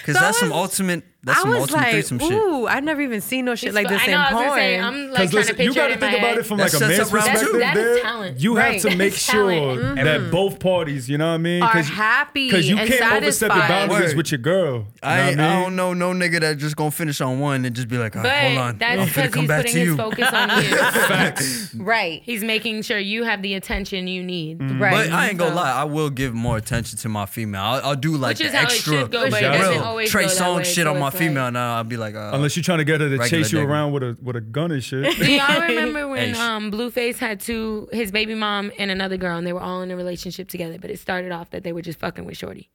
Because 0.00 0.16
So 0.16 0.20
I 0.20 0.24
that's 0.24 0.38
some 0.40 0.52
ultimate. 0.52 1.04
That's 1.22 1.38
I 1.38 1.42
some 1.42 1.50
was 1.50 1.58
ultimate 1.60 1.80
like, 1.82 1.90
threesome 1.92 2.18
shit. 2.18 2.32
"Ooh, 2.32 2.66
I've 2.66 2.82
never 2.82 3.02
even 3.02 3.20
seen 3.20 3.44
no 3.44 3.54
shit 3.54 3.68
it's 3.68 3.74
like 3.74 3.88
this 3.88 4.00
I 4.00 4.04
in 4.06 4.10
know, 4.12 4.16
I 4.16 4.22
was 4.22 4.32
porn." 4.32 4.46
gonna 4.48 4.54
say, 4.60 4.80
I'm 4.80 4.94
like 4.94 5.10
Because 5.10 5.30
trying 5.30 5.40
listen, 5.42 5.56
to 5.56 5.64
you 5.64 5.74
got 5.74 5.86
to 5.88 5.92
think 5.98 6.12
about 6.18 6.28
head. 6.30 6.38
it 6.38 6.46
from 6.46 6.56
That 6.58 6.72
like 6.72 6.82
a 6.82 6.88
man's 6.88 7.00
up 7.00 7.12
round 7.12 7.26
two. 7.26 7.30
perspective. 7.46 7.60
That 7.60 7.76
is 7.76 7.84
there. 7.84 8.02
talent. 8.02 8.40
You 8.40 8.56
Right. 8.56 8.72
have 8.72 8.82
to 8.90 8.96
make 8.96 9.12
is 9.12 9.18
sure 9.22 9.50
talent. 9.52 9.96
that 10.04 10.30
both 10.30 10.58
parties, 10.60 11.10
you 11.10 11.18
know 11.18 11.26
what 11.28 11.34
I 11.34 11.38
mean, 11.38 11.62
Are 11.62 11.82
happy 11.82 12.48
because 12.48 12.66
you 12.68 12.78
and 12.78 12.88
can't 12.88 13.02
overstep 13.22 13.50
your 13.50 13.58
satisfied. 13.60 13.68
boundaries 13.88 14.10
Word. 14.12 14.16
with 14.16 14.32
your 14.32 14.38
girl. 14.38 14.74
You 14.76 14.84
I, 15.02 15.16
know 15.16 15.22
ain't, 15.28 15.38
what 15.40 15.46
I 15.46 15.50
I 15.58 15.62
don't 15.62 15.76
know 15.76 15.92
no 15.94 16.12
nigga 16.12 16.40
that 16.40 16.56
just 16.56 16.76
gonna 16.76 16.90
finish 16.90 17.20
on 17.20 17.38
one 17.38 17.64
and 17.66 17.76
just 17.76 17.88
be 17.88 17.98
like, 17.98 18.16
all 18.16 18.22
right, 18.22 18.54
hold 18.54 18.58
on, 18.58 18.78
that's 18.78 19.00
I'm 19.02 19.06
finna 19.08 19.14
because 19.14 19.30
come 19.34 19.40
he's 19.42 19.48
back 19.48 19.58
putting 19.66 19.72
to 19.74 19.78
his 19.80 19.88
you. 19.88 19.96
focus 19.98 20.32
on 20.32 20.48
you. 20.64 20.76
Facts. 20.76 21.74
right, 21.74 22.22
He's 22.24 22.42
making 22.42 22.82
sure 22.82 22.98
you 22.98 23.24
have 23.24 23.42
the 23.42 23.54
attention 23.54 24.08
you 24.08 24.22
need. 24.22 24.58
Mm. 24.58 24.80
right. 24.80 24.90
But 25.08 25.12
I 25.12 25.28
ain't 25.28 25.38
gonna 25.38 25.54
lie, 25.54 25.72
I 25.72 25.84
will 25.84 26.10
give 26.10 26.32
more 26.34 26.56
attention 26.56 26.98
to 26.98 27.08
my 27.08 27.26
female. 27.26 27.60
I'll, 27.62 27.80
I'll 27.90 27.96
do 27.96 28.16
like 28.16 28.38
the 28.38 28.44
extra 28.46 28.92
should 29.00 29.10
go, 29.10 29.28
but 29.30 29.42
it 29.42 29.48
real 29.60 30.06
Trey 30.08 30.22
go 30.24 30.28
Song 30.28 30.62
shit 30.64 30.86
on 30.86 30.98
my 30.98 31.09
it's 31.10 31.20
like- 31.20 31.28
female. 31.28 31.50
Now 31.50 31.76
I'll 31.76 31.84
be 31.84 31.96
like, 31.96 32.14
uh, 32.14 32.30
Unless 32.34 32.56
you're 32.56 32.62
trying 32.62 32.78
to 32.78 32.84
get 32.84 33.00
her 33.00 33.08
to 33.08 33.16
Regular 33.18 33.28
chase 33.44 33.52
you 33.52 33.58
digger. 33.60 33.70
around 33.70 33.92
with 33.92 34.02
a 34.02 34.16
with 34.22 34.36
a 34.36 34.40
gun 34.40 34.70
and 34.72 34.82
shit. 34.82 35.16
Do 35.16 35.30
y'all 35.32 35.60
remember 35.68 36.08
when 36.08 36.28
Hey, 36.28 36.32
sh- 36.34 36.38
um, 36.38 36.70
Blueface 36.70 37.18
had 37.18 37.40
two, 37.40 37.88
his 37.92 38.10
baby 38.10 38.34
mom 38.34 38.72
and 38.78 38.90
another 38.90 39.16
girl, 39.16 39.36
and 39.38 39.46
they 39.46 39.52
were 39.52 39.60
all 39.60 39.82
in 39.82 39.90
a 39.90 39.96
relationship 39.96 40.48
together? 40.48 40.78
But 40.80 40.90
it 40.90 40.98
started 40.98 41.32
off 41.32 41.50
that 41.50 41.62
they 41.62 41.72
were 41.72 41.82
just 41.82 41.98
fucking 41.98 42.24
with 42.24 42.36
Shorty, 42.36 42.70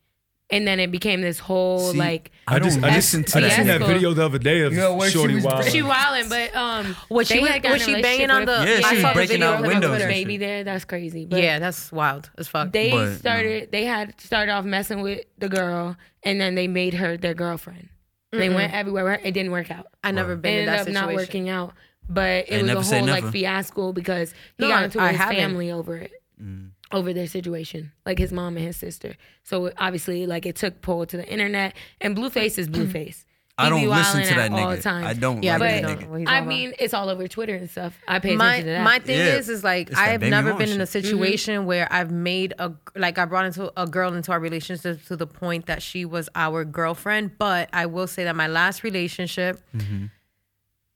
and 0.52 0.68
then 0.68 0.80
it 0.80 0.92
became 0.92 1.22
this 1.22 1.40
whole 1.40 1.92
See, 1.92 1.98
like 1.98 2.32
I, 2.48 2.60
just 2.60 2.80
don't 2.80 2.84
I 2.90 2.94
just 2.96 3.14
listen 3.14 3.24
to 3.24 3.38
I 3.38 3.42
just 3.42 3.56
seen 3.56 3.68
that 3.68 3.78
Fiasco. 3.80 3.94
video 3.94 4.14
the 4.14 4.26
other 4.26 4.38
day 4.38 4.62
of 4.62 4.74
Yeah, 4.74 4.90
where 4.90 5.10
she 5.10 5.18
Shorty 5.18 5.36
was 5.36 5.44
Wild. 5.44 5.66
she 5.66 5.82
wilding. 5.82 6.30
But 6.30 6.56
um, 6.56 6.96
Was 7.10 7.28
she 7.28 7.36
they 7.36 7.40
was- 7.42 7.50
had 7.50 7.64
gotten 7.64 7.78
was 7.78 7.86
she 7.86 7.94
a 7.94 8.02
banging 8.02 8.28
relationship 8.30 8.32
on 8.32 8.46
the- 8.66 8.72
Yeah, 8.72 8.78
she 8.78 8.84
I 8.86 8.92
was 8.94 9.02
saw 9.02 9.08
the 9.10 9.14
breaking 9.16 9.34
video 9.34 9.48
out 9.48 9.56
on 9.62 9.68
windows. 9.68 9.90
Twitter. 9.90 10.04
and 10.06 10.14
baby 10.14 10.34
shit. 10.34 10.40
there. 10.42 10.64
That's 10.64 10.86
crazy. 10.86 11.26
But 11.26 11.42
yeah, 11.42 11.58
that's 11.60 11.92
wild 11.92 12.30
as 12.38 12.48
fuck. 12.48 12.72
They 12.72 12.92
But, 12.92 13.06
no. 13.06 13.16
started. 13.16 13.72
They 13.72 13.86
had 13.86 14.20
started 14.22 14.52
off 14.52 14.66
messing 14.66 15.02
with 15.02 15.22
the 15.40 15.50
girl, 15.50 15.96
and 16.24 16.40
then 16.40 16.54
they 16.56 16.68
made 16.68 16.94
her 16.96 17.18
their 17.18 17.34
girlfriend. 17.34 17.90
They 18.32 18.50
went 18.50 18.74
everywhere. 18.74 19.20
It 19.24 19.32
didn't 19.32 19.52
work 19.52 19.72
out. 19.72 19.88
I 20.04 20.12
never 20.12 20.34
It 20.34 20.42
been 20.42 20.54
in 20.54 20.60
ended 20.60 20.74
that 20.74 20.80
up 20.82 20.86
situation. 20.88 21.08
not 21.08 21.16
working 21.16 21.50
out. 21.50 21.74
But 22.08 22.46
Hey, 22.48 22.56
it 22.56 22.58
was 22.64 22.68
never 22.68 22.80
a 22.82 22.84
say 22.84 23.00
whole 23.00 23.08
like 23.08 23.24
never. 23.24 23.32
fiasco 23.32 23.92
because 23.93 24.32
he 24.58 24.66
No, 24.66 24.68
got 24.70 24.84
into 24.84 25.00
I 25.02 25.10
his 25.10 25.18
haven't. 25.18 25.36
family 25.38 25.72
over 25.72 25.97
it, 25.97 26.12
Mm. 26.42 26.72
over 26.92 27.14
their 27.14 27.28
situation, 27.28 27.93
like 28.06 28.20
his 28.20 28.32
mom 28.34 28.58
and 28.58 28.66
his 28.66 28.78
sister. 28.78 29.16
So 29.43 29.72
obviously, 29.78 30.28
like 30.28 30.46
it 30.46 30.56
took 30.56 30.82
pull 30.82 31.06
to 31.08 31.18
the 31.18 31.28
internet. 31.28 31.74
And 32.02 32.16
Blueface 32.16 32.58
is 32.60 32.68
Blueface. 32.70 33.26
I 33.58 33.70
don't 33.70 33.88
listen 33.88 34.22
to 34.24 34.34
that 34.36 34.38
at 34.38 34.52
all 34.52 34.76
nigga. 34.76 34.82
times. 34.82 35.06
I 35.08 35.14
don't 35.14 35.42
Yeah, 35.42 35.54
like 35.58 35.60
but 35.60 35.66
that 35.68 35.82
you 35.82 35.96
But 35.96 36.12
don't- 36.12 36.26
nigga. 36.26 36.28
I 36.30 36.42
mean, 36.42 36.74
it's 36.78 36.94
all 36.94 37.08
over 37.10 37.26
Twitter 37.28 37.56
and 37.56 37.70
stuff. 37.70 37.98
I 38.06 38.20
pay 38.20 38.36
my 38.36 38.56
attention 38.56 38.66
to 38.68 38.72
that. 38.74 38.84
my 38.84 39.00
thing 39.00 39.18
Yeah. 39.18 39.36
is 39.38 39.48
is 39.48 39.64
like 39.64 39.90
It's 39.92 39.98
I've 39.98 40.22
never 40.22 40.50
mama 40.50 40.60
been 40.60 40.70
in 40.72 40.82
a 40.82 40.86
shit. 40.86 41.04
situation 41.06 41.66
where 41.66 41.88
I've 41.92 42.12
made 42.12 42.54
a 42.60 42.74
like 42.96 43.18
I 43.18 43.24
brought 43.24 43.46
into 43.46 43.72
a 43.80 43.88
girl 43.88 44.14
into 44.14 44.32
our 44.34 44.40
relationship 44.42 45.06
to 45.06 45.16
the 45.16 45.26
point 45.28 45.68
that 45.68 45.82
she 45.82 46.04
was 46.04 46.28
our 46.36 46.66
girlfriend. 46.66 47.38
But 47.38 47.70
I 47.72 47.86
will 47.86 48.08
say 48.08 48.26
that 48.26 48.36
my 48.36 48.48
last 48.48 48.84
relationship, 48.84 49.62
Mm-hmm. 49.76 50.06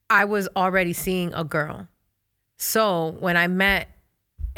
I 0.10 0.26
was 0.26 0.50
already 0.56 0.92
seeing 0.94 1.34
a 1.36 1.44
girl. 1.46 1.88
So 2.58 3.16
when 3.20 3.38
I 3.38 3.48
met 3.48 3.88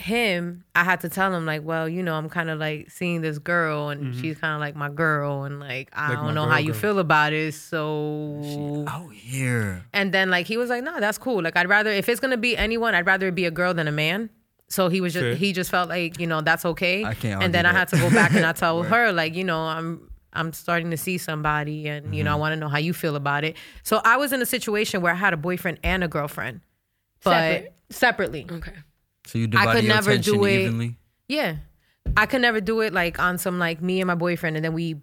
him, 0.01 0.63
I 0.75 0.83
had 0.83 0.99
to 1.01 1.09
tell 1.09 1.33
him 1.33 1.45
like, 1.45 1.63
well, 1.63 1.87
you 1.87 2.03
know, 2.03 2.15
I'm 2.15 2.29
kind 2.29 2.49
of 2.49 2.59
like 2.59 2.89
seeing 2.91 3.21
this 3.21 3.37
girl, 3.39 3.89
and 3.89 4.15
she's 4.15 4.37
kind 4.37 4.53
of 4.53 4.59
like 4.59 4.75
my 4.75 4.89
girl, 4.89 5.43
and 5.43 5.59
like 5.59 5.89
I 5.93 6.09
Like 6.09 6.17
don't 6.17 6.33
know 6.33 6.41
girl 6.43 6.51
how 6.51 6.57
you 6.57 6.73
feel 6.73 6.99
about 6.99 7.33
it. 7.33 7.53
So 7.53 8.83
Out 8.87 9.13
here. 9.13 9.85
and 9.93 10.13
then 10.13 10.29
like 10.29 10.47
he 10.47 10.57
was 10.57 10.69
like, 10.69 10.83
no, 10.83 10.99
that's 10.99 11.17
cool. 11.17 11.41
Like 11.41 11.55
I'd 11.55 11.69
rather 11.69 11.89
if 11.91 12.09
it's 12.09 12.19
gonna 12.19 12.37
be 12.37 12.57
anyone, 12.57 12.95
I'd 12.95 13.05
rather 13.05 13.27
it 13.27 13.35
be 13.35 13.45
a 13.45 13.51
girl 13.51 13.73
than 13.73 13.87
a 13.87 13.91
man. 13.91 14.29
So 14.69 14.87
he 14.89 15.01
was 15.01 15.13
just 15.13 15.23
Fair. 15.23 15.35
he 15.35 15.51
just 15.53 15.69
felt 15.69 15.89
like 15.89 16.19
you 16.19 16.27
know 16.27 16.41
that's 16.41 16.65
okay. 16.65 17.03
I 17.03 17.13
can't 17.13 17.43
and 17.43 17.53
then 17.53 17.65
argue 17.65 17.75
I 17.77 17.79
had 17.79 17.87
to 17.89 17.97
go 17.97 18.09
back 18.09 18.31
and 18.33 18.45
I 18.45 18.53
told 18.65 18.87
her 18.87 19.11
like 19.11 19.35
you 19.35 19.43
know 19.43 19.59
I'm 19.59 20.09
I'm 20.33 20.53
starting 20.53 20.91
to 20.91 20.97
see 20.97 21.17
somebody 21.17 21.89
and 21.89 22.15
you 22.15 22.23
know 22.23 22.31
I 22.31 22.33
Mm-hmm. 22.33 22.39
want 22.39 22.51
to 22.53 22.55
know 22.59 22.69
how 22.69 22.77
you 22.77 22.93
feel 22.93 23.15
about 23.17 23.43
it. 23.43 23.57
So 23.83 24.01
I 24.05 24.15
was 24.17 24.31
in 24.31 24.41
a 24.41 24.45
situation 24.45 25.01
where 25.01 25.11
I 25.11 25.15
had 25.17 25.33
a 25.33 25.37
boyfriend 25.37 25.79
and 25.83 26.03
a 26.03 26.07
girlfriend, 26.07 26.61
but 27.23 27.31
Separate. 27.33 27.73
separately. 27.89 28.47
okay. 28.49 28.73
So 29.27 29.37
you 29.37 29.47
divided 29.47 29.71
could 29.73 29.83
your 29.85 29.93
never 29.95 30.11
attention 30.11 30.33
do 30.33 30.45
it. 30.45 30.61
evenly. 30.61 30.97
Yeah, 31.27 31.55
I 32.17 32.25
could 32.25 32.41
never 32.41 32.59
do 32.61 32.81
it 32.81 32.93
like 32.93 33.19
on 33.19 33.37
some 33.37 33.59
like 33.59 33.81
me 33.81 34.01
and 34.01 34.07
my 34.07 34.15
boyfriend 34.15 34.55
and 34.55 34.65
then 34.65 34.73
we 34.73 34.95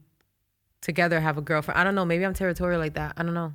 together 0.82 1.20
have 1.20 1.39
a 1.39 1.40
girlfriend. 1.43 1.78
I 1.78 1.85
don't 1.85 1.95
know. 1.95 2.05
Maybe 2.05 2.24
I'm 2.24 2.35
territorial 2.35 2.81
like 2.81 2.95
that. 2.95 3.15
I 3.16 3.23
don't 3.23 3.35
know. 3.35 3.55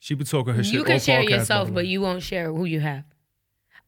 She 0.00 0.14
be 0.14 0.24
talking 0.24 0.54
her 0.54 0.62
shit. 0.62 0.74
You 0.74 0.84
can 0.84 0.96
off 0.96 1.02
share 1.02 1.22
podcast, 1.22 1.28
by 1.30 1.36
yourself, 1.36 1.68
the 1.68 1.74
but 1.74 1.86
you 1.86 2.00
won't 2.00 2.22
share 2.22 2.52
who 2.52 2.64
you 2.64 2.80
have. 2.80 3.04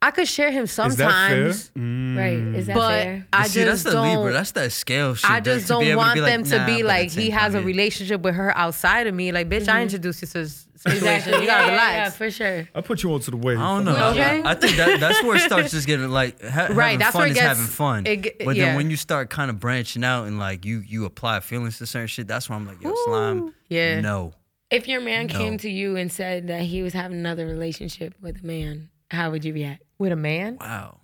I 0.03 0.11
could 0.13 0.27
share 0.27 0.51
him 0.51 0.65
Is 0.65 0.75
that 0.77 0.97
fair? 0.97 1.53
sometimes. 1.53 1.71
Mm. 1.79 2.17
Right? 2.17 2.59
Is 2.59 2.67
that 2.69 2.75
but 2.75 3.03
fair? 3.03 3.27
I 3.35 3.47
see, 3.49 3.65
that's 3.65 3.71
just 3.71 3.85
the 3.85 3.91
don't. 3.93 4.17
Libra. 4.17 4.33
That's 4.33 4.53
that 4.53 4.73
scale 4.73 5.15
shit. 5.15 5.31
I 5.31 5.41
that- 5.41 5.45
just 5.45 5.67
to 5.69 5.75
be 5.75 5.75
don't 5.75 5.83
able 5.85 5.93
to 5.93 5.97
want 5.99 6.15
be 6.15 6.21
like, 6.23 6.33
them 6.33 6.45
to 6.45 6.59
nah, 6.59 6.67
be 6.67 6.81
at 6.81 6.87
like 6.87 7.13
the 7.13 7.21
he 7.21 7.27
same 7.29 7.39
has 7.39 7.55
a 7.55 7.59
time, 7.59 7.63
yeah. 7.63 7.67
relationship 7.67 8.21
with 8.23 8.35
her 8.35 8.57
outside 8.57 9.07
of 9.09 9.15
me. 9.15 9.31
Like, 9.31 9.49
bitch, 9.51 9.69
I 9.69 9.83
introduced 9.83 10.23
you 10.23 10.29
to 10.29 10.39
this 10.39 10.67
situation. 10.81 11.15
Exactly. 11.15 11.41
You 11.41 11.47
gotta 11.47 11.65
yeah, 11.67 11.71
relax. 11.71 11.97
Yeah, 11.97 12.11
for 12.11 12.31
sure. 12.31 12.69
I 12.75 12.81
put 12.81 13.03
you 13.03 13.13
onto 13.13 13.31
the 13.31 13.37
wave. 13.37 13.59
I 13.59 13.77
don't 13.77 13.85
know. 13.85 14.09
Okay. 14.11 14.43
I, 14.43 14.51
I 14.51 14.55
think 14.55 14.77
that 14.77 14.99
that's 15.01 15.23
where 15.23 15.37
it 15.37 15.41
starts 15.43 15.71
just 15.77 15.87
getting 15.87 16.09
like 16.11 16.41
ha- 16.43 16.69
Right, 16.71 16.93
having 16.93 16.99
that's 17.01 17.13
fun 17.13 17.21
where 17.21 17.29
it 17.29 17.31
is 17.33 17.37
gets- 17.37 17.49
having 17.49 17.67
fun. 17.67 18.07
it 18.07 18.39
but 18.45 18.57
yeah. 18.57 18.67
then 18.67 18.77
when 18.77 18.91
you 18.91 18.97
start 18.97 19.31
kind 19.31 19.51
of 19.51 19.61
branching 19.61 20.05
out 20.05 20.27
and 20.27 20.39
like 20.39 20.65
you 20.65 20.81
you 20.87 21.05
apply 21.05 21.41
feelings 21.41 21.79
to 21.79 21.87
certain 21.87 22.07
shit, 22.09 22.27
that's 22.27 22.49
where 22.49 22.57
I'm 22.59 22.67
like, 22.67 22.81
yo, 22.83 22.95
slime. 23.07 23.55
Yeah. 23.69 24.01
No. 24.01 24.33
If 24.71 24.87
your 24.89 25.01
man 25.01 25.27
No. 25.27 25.35
came 25.37 25.59
to 25.59 25.69
you 25.71 25.97
and 25.97 26.11
said 26.13 26.47
that 26.47 26.63
he 26.63 26.83
was 26.83 26.93
having 26.93 27.19
another 27.19 27.45
relationship 27.47 28.15
with 28.21 28.43
a 28.43 28.47
man, 28.47 28.89
how 29.11 29.31
would 29.33 29.45
you 29.45 29.53
react? 29.53 29.83
With 29.99 30.13
a 30.13 30.17
man? 30.17 30.59
Wow. 30.61 31.00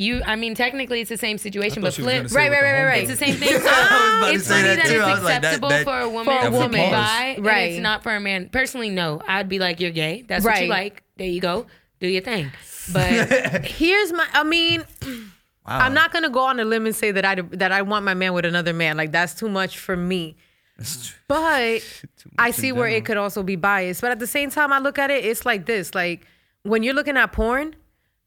You, 0.00 0.22
I 0.24 0.36
mean, 0.36 0.54
technically 0.54 1.00
it's 1.00 1.08
the 1.08 1.16
same 1.18 1.38
situation, 1.38 1.82
but 1.82 1.88
thought 1.92 1.94
she 1.96 2.02
was 2.02 2.30
flip. 2.30 2.32
gonna 2.32 2.50
Right, 2.50 2.62
right, 2.62 2.62
right, 2.72 2.84
right. 2.84 3.02
It's 3.02 3.10
the 3.10 3.16
same 3.26 3.34
thing. 3.40 3.48
So 3.48 3.56
it's 3.56 4.46
say 4.46 4.54
funny 4.62 4.68
that 4.68 4.76
that, 4.76 4.86
too. 4.86 5.00
I 5.00 5.08
was 5.10 5.18
it's 5.18 5.24
like, 5.24 5.42
that- 5.42 5.44
acceptable 5.44 5.68
that- 5.70 5.84
for 5.84 5.98
a 5.98 6.08
woman 6.08 6.24
For 6.40 6.46
a 6.46 6.50
to 6.50 6.56
woman. 6.56 6.70
be 6.70 6.78
and 6.78 7.44
Right. 7.44 7.72
it's 7.72 7.80
not 7.82 8.04
for 8.04 8.14
a 8.14 8.20
man. 8.20 8.48
Personally, 8.48 8.90
no. 8.90 9.20
I'd 9.26 9.48
be 9.48 9.58
like, 9.58 9.80
you're 9.80 9.90
gay. 9.90 10.22
That's 10.28 10.44
what 10.44 10.62
you 10.62 10.68
like. 10.68 11.02
there 11.16 11.26
you 11.26 11.40
go, 11.40 11.66
do 12.00 12.06
your 12.08 12.22
thing. 12.22 12.50
But 12.92 13.66
Here's 13.66 14.12
my. 14.14 14.26
I 14.32 14.44
mean, 14.44 14.82
I'm 15.66 15.92
not 15.92 16.10
gonna 16.10 16.30
go 16.30 16.40
on 16.44 16.58
a 16.58 16.64
limb 16.64 16.86
and 16.86 16.96
say 16.96 17.10
that 17.10 17.24
I 17.26 17.34
that 17.34 17.70
I 17.70 17.82
want 17.82 18.04
my 18.06 18.14
man 18.14 18.32
with 18.32 18.46
another 18.46 18.72
man. 18.72 18.96
Like 18.96 19.12
that's 19.12 19.34
too 19.34 19.48
much 19.50 19.76
for 19.78 19.94
me. 19.94 20.36
But 21.26 21.82
I 22.38 22.50
see 22.52 22.72
where 22.72 22.88
it 22.88 23.04
could 23.04 23.18
also 23.18 23.42
be 23.42 23.56
biased. 23.56 24.00
But 24.00 24.12
at 24.12 24.20
the 24.20 24.26
same 24.26 24.48
time, 24.50 24.72
I 24.72 24.78
look 24.78 24.98
at 24.98 25.10
it. 25.10 25.24
It's 25.24 25.44
like 25.44 25.66
this. 25.66 25.94
Like 25.94 26.26
when 26.62 26.82
you're 26.82 26.94
looking 26.94 27.16
at 27.18 27.30
porn, 27.32 27.74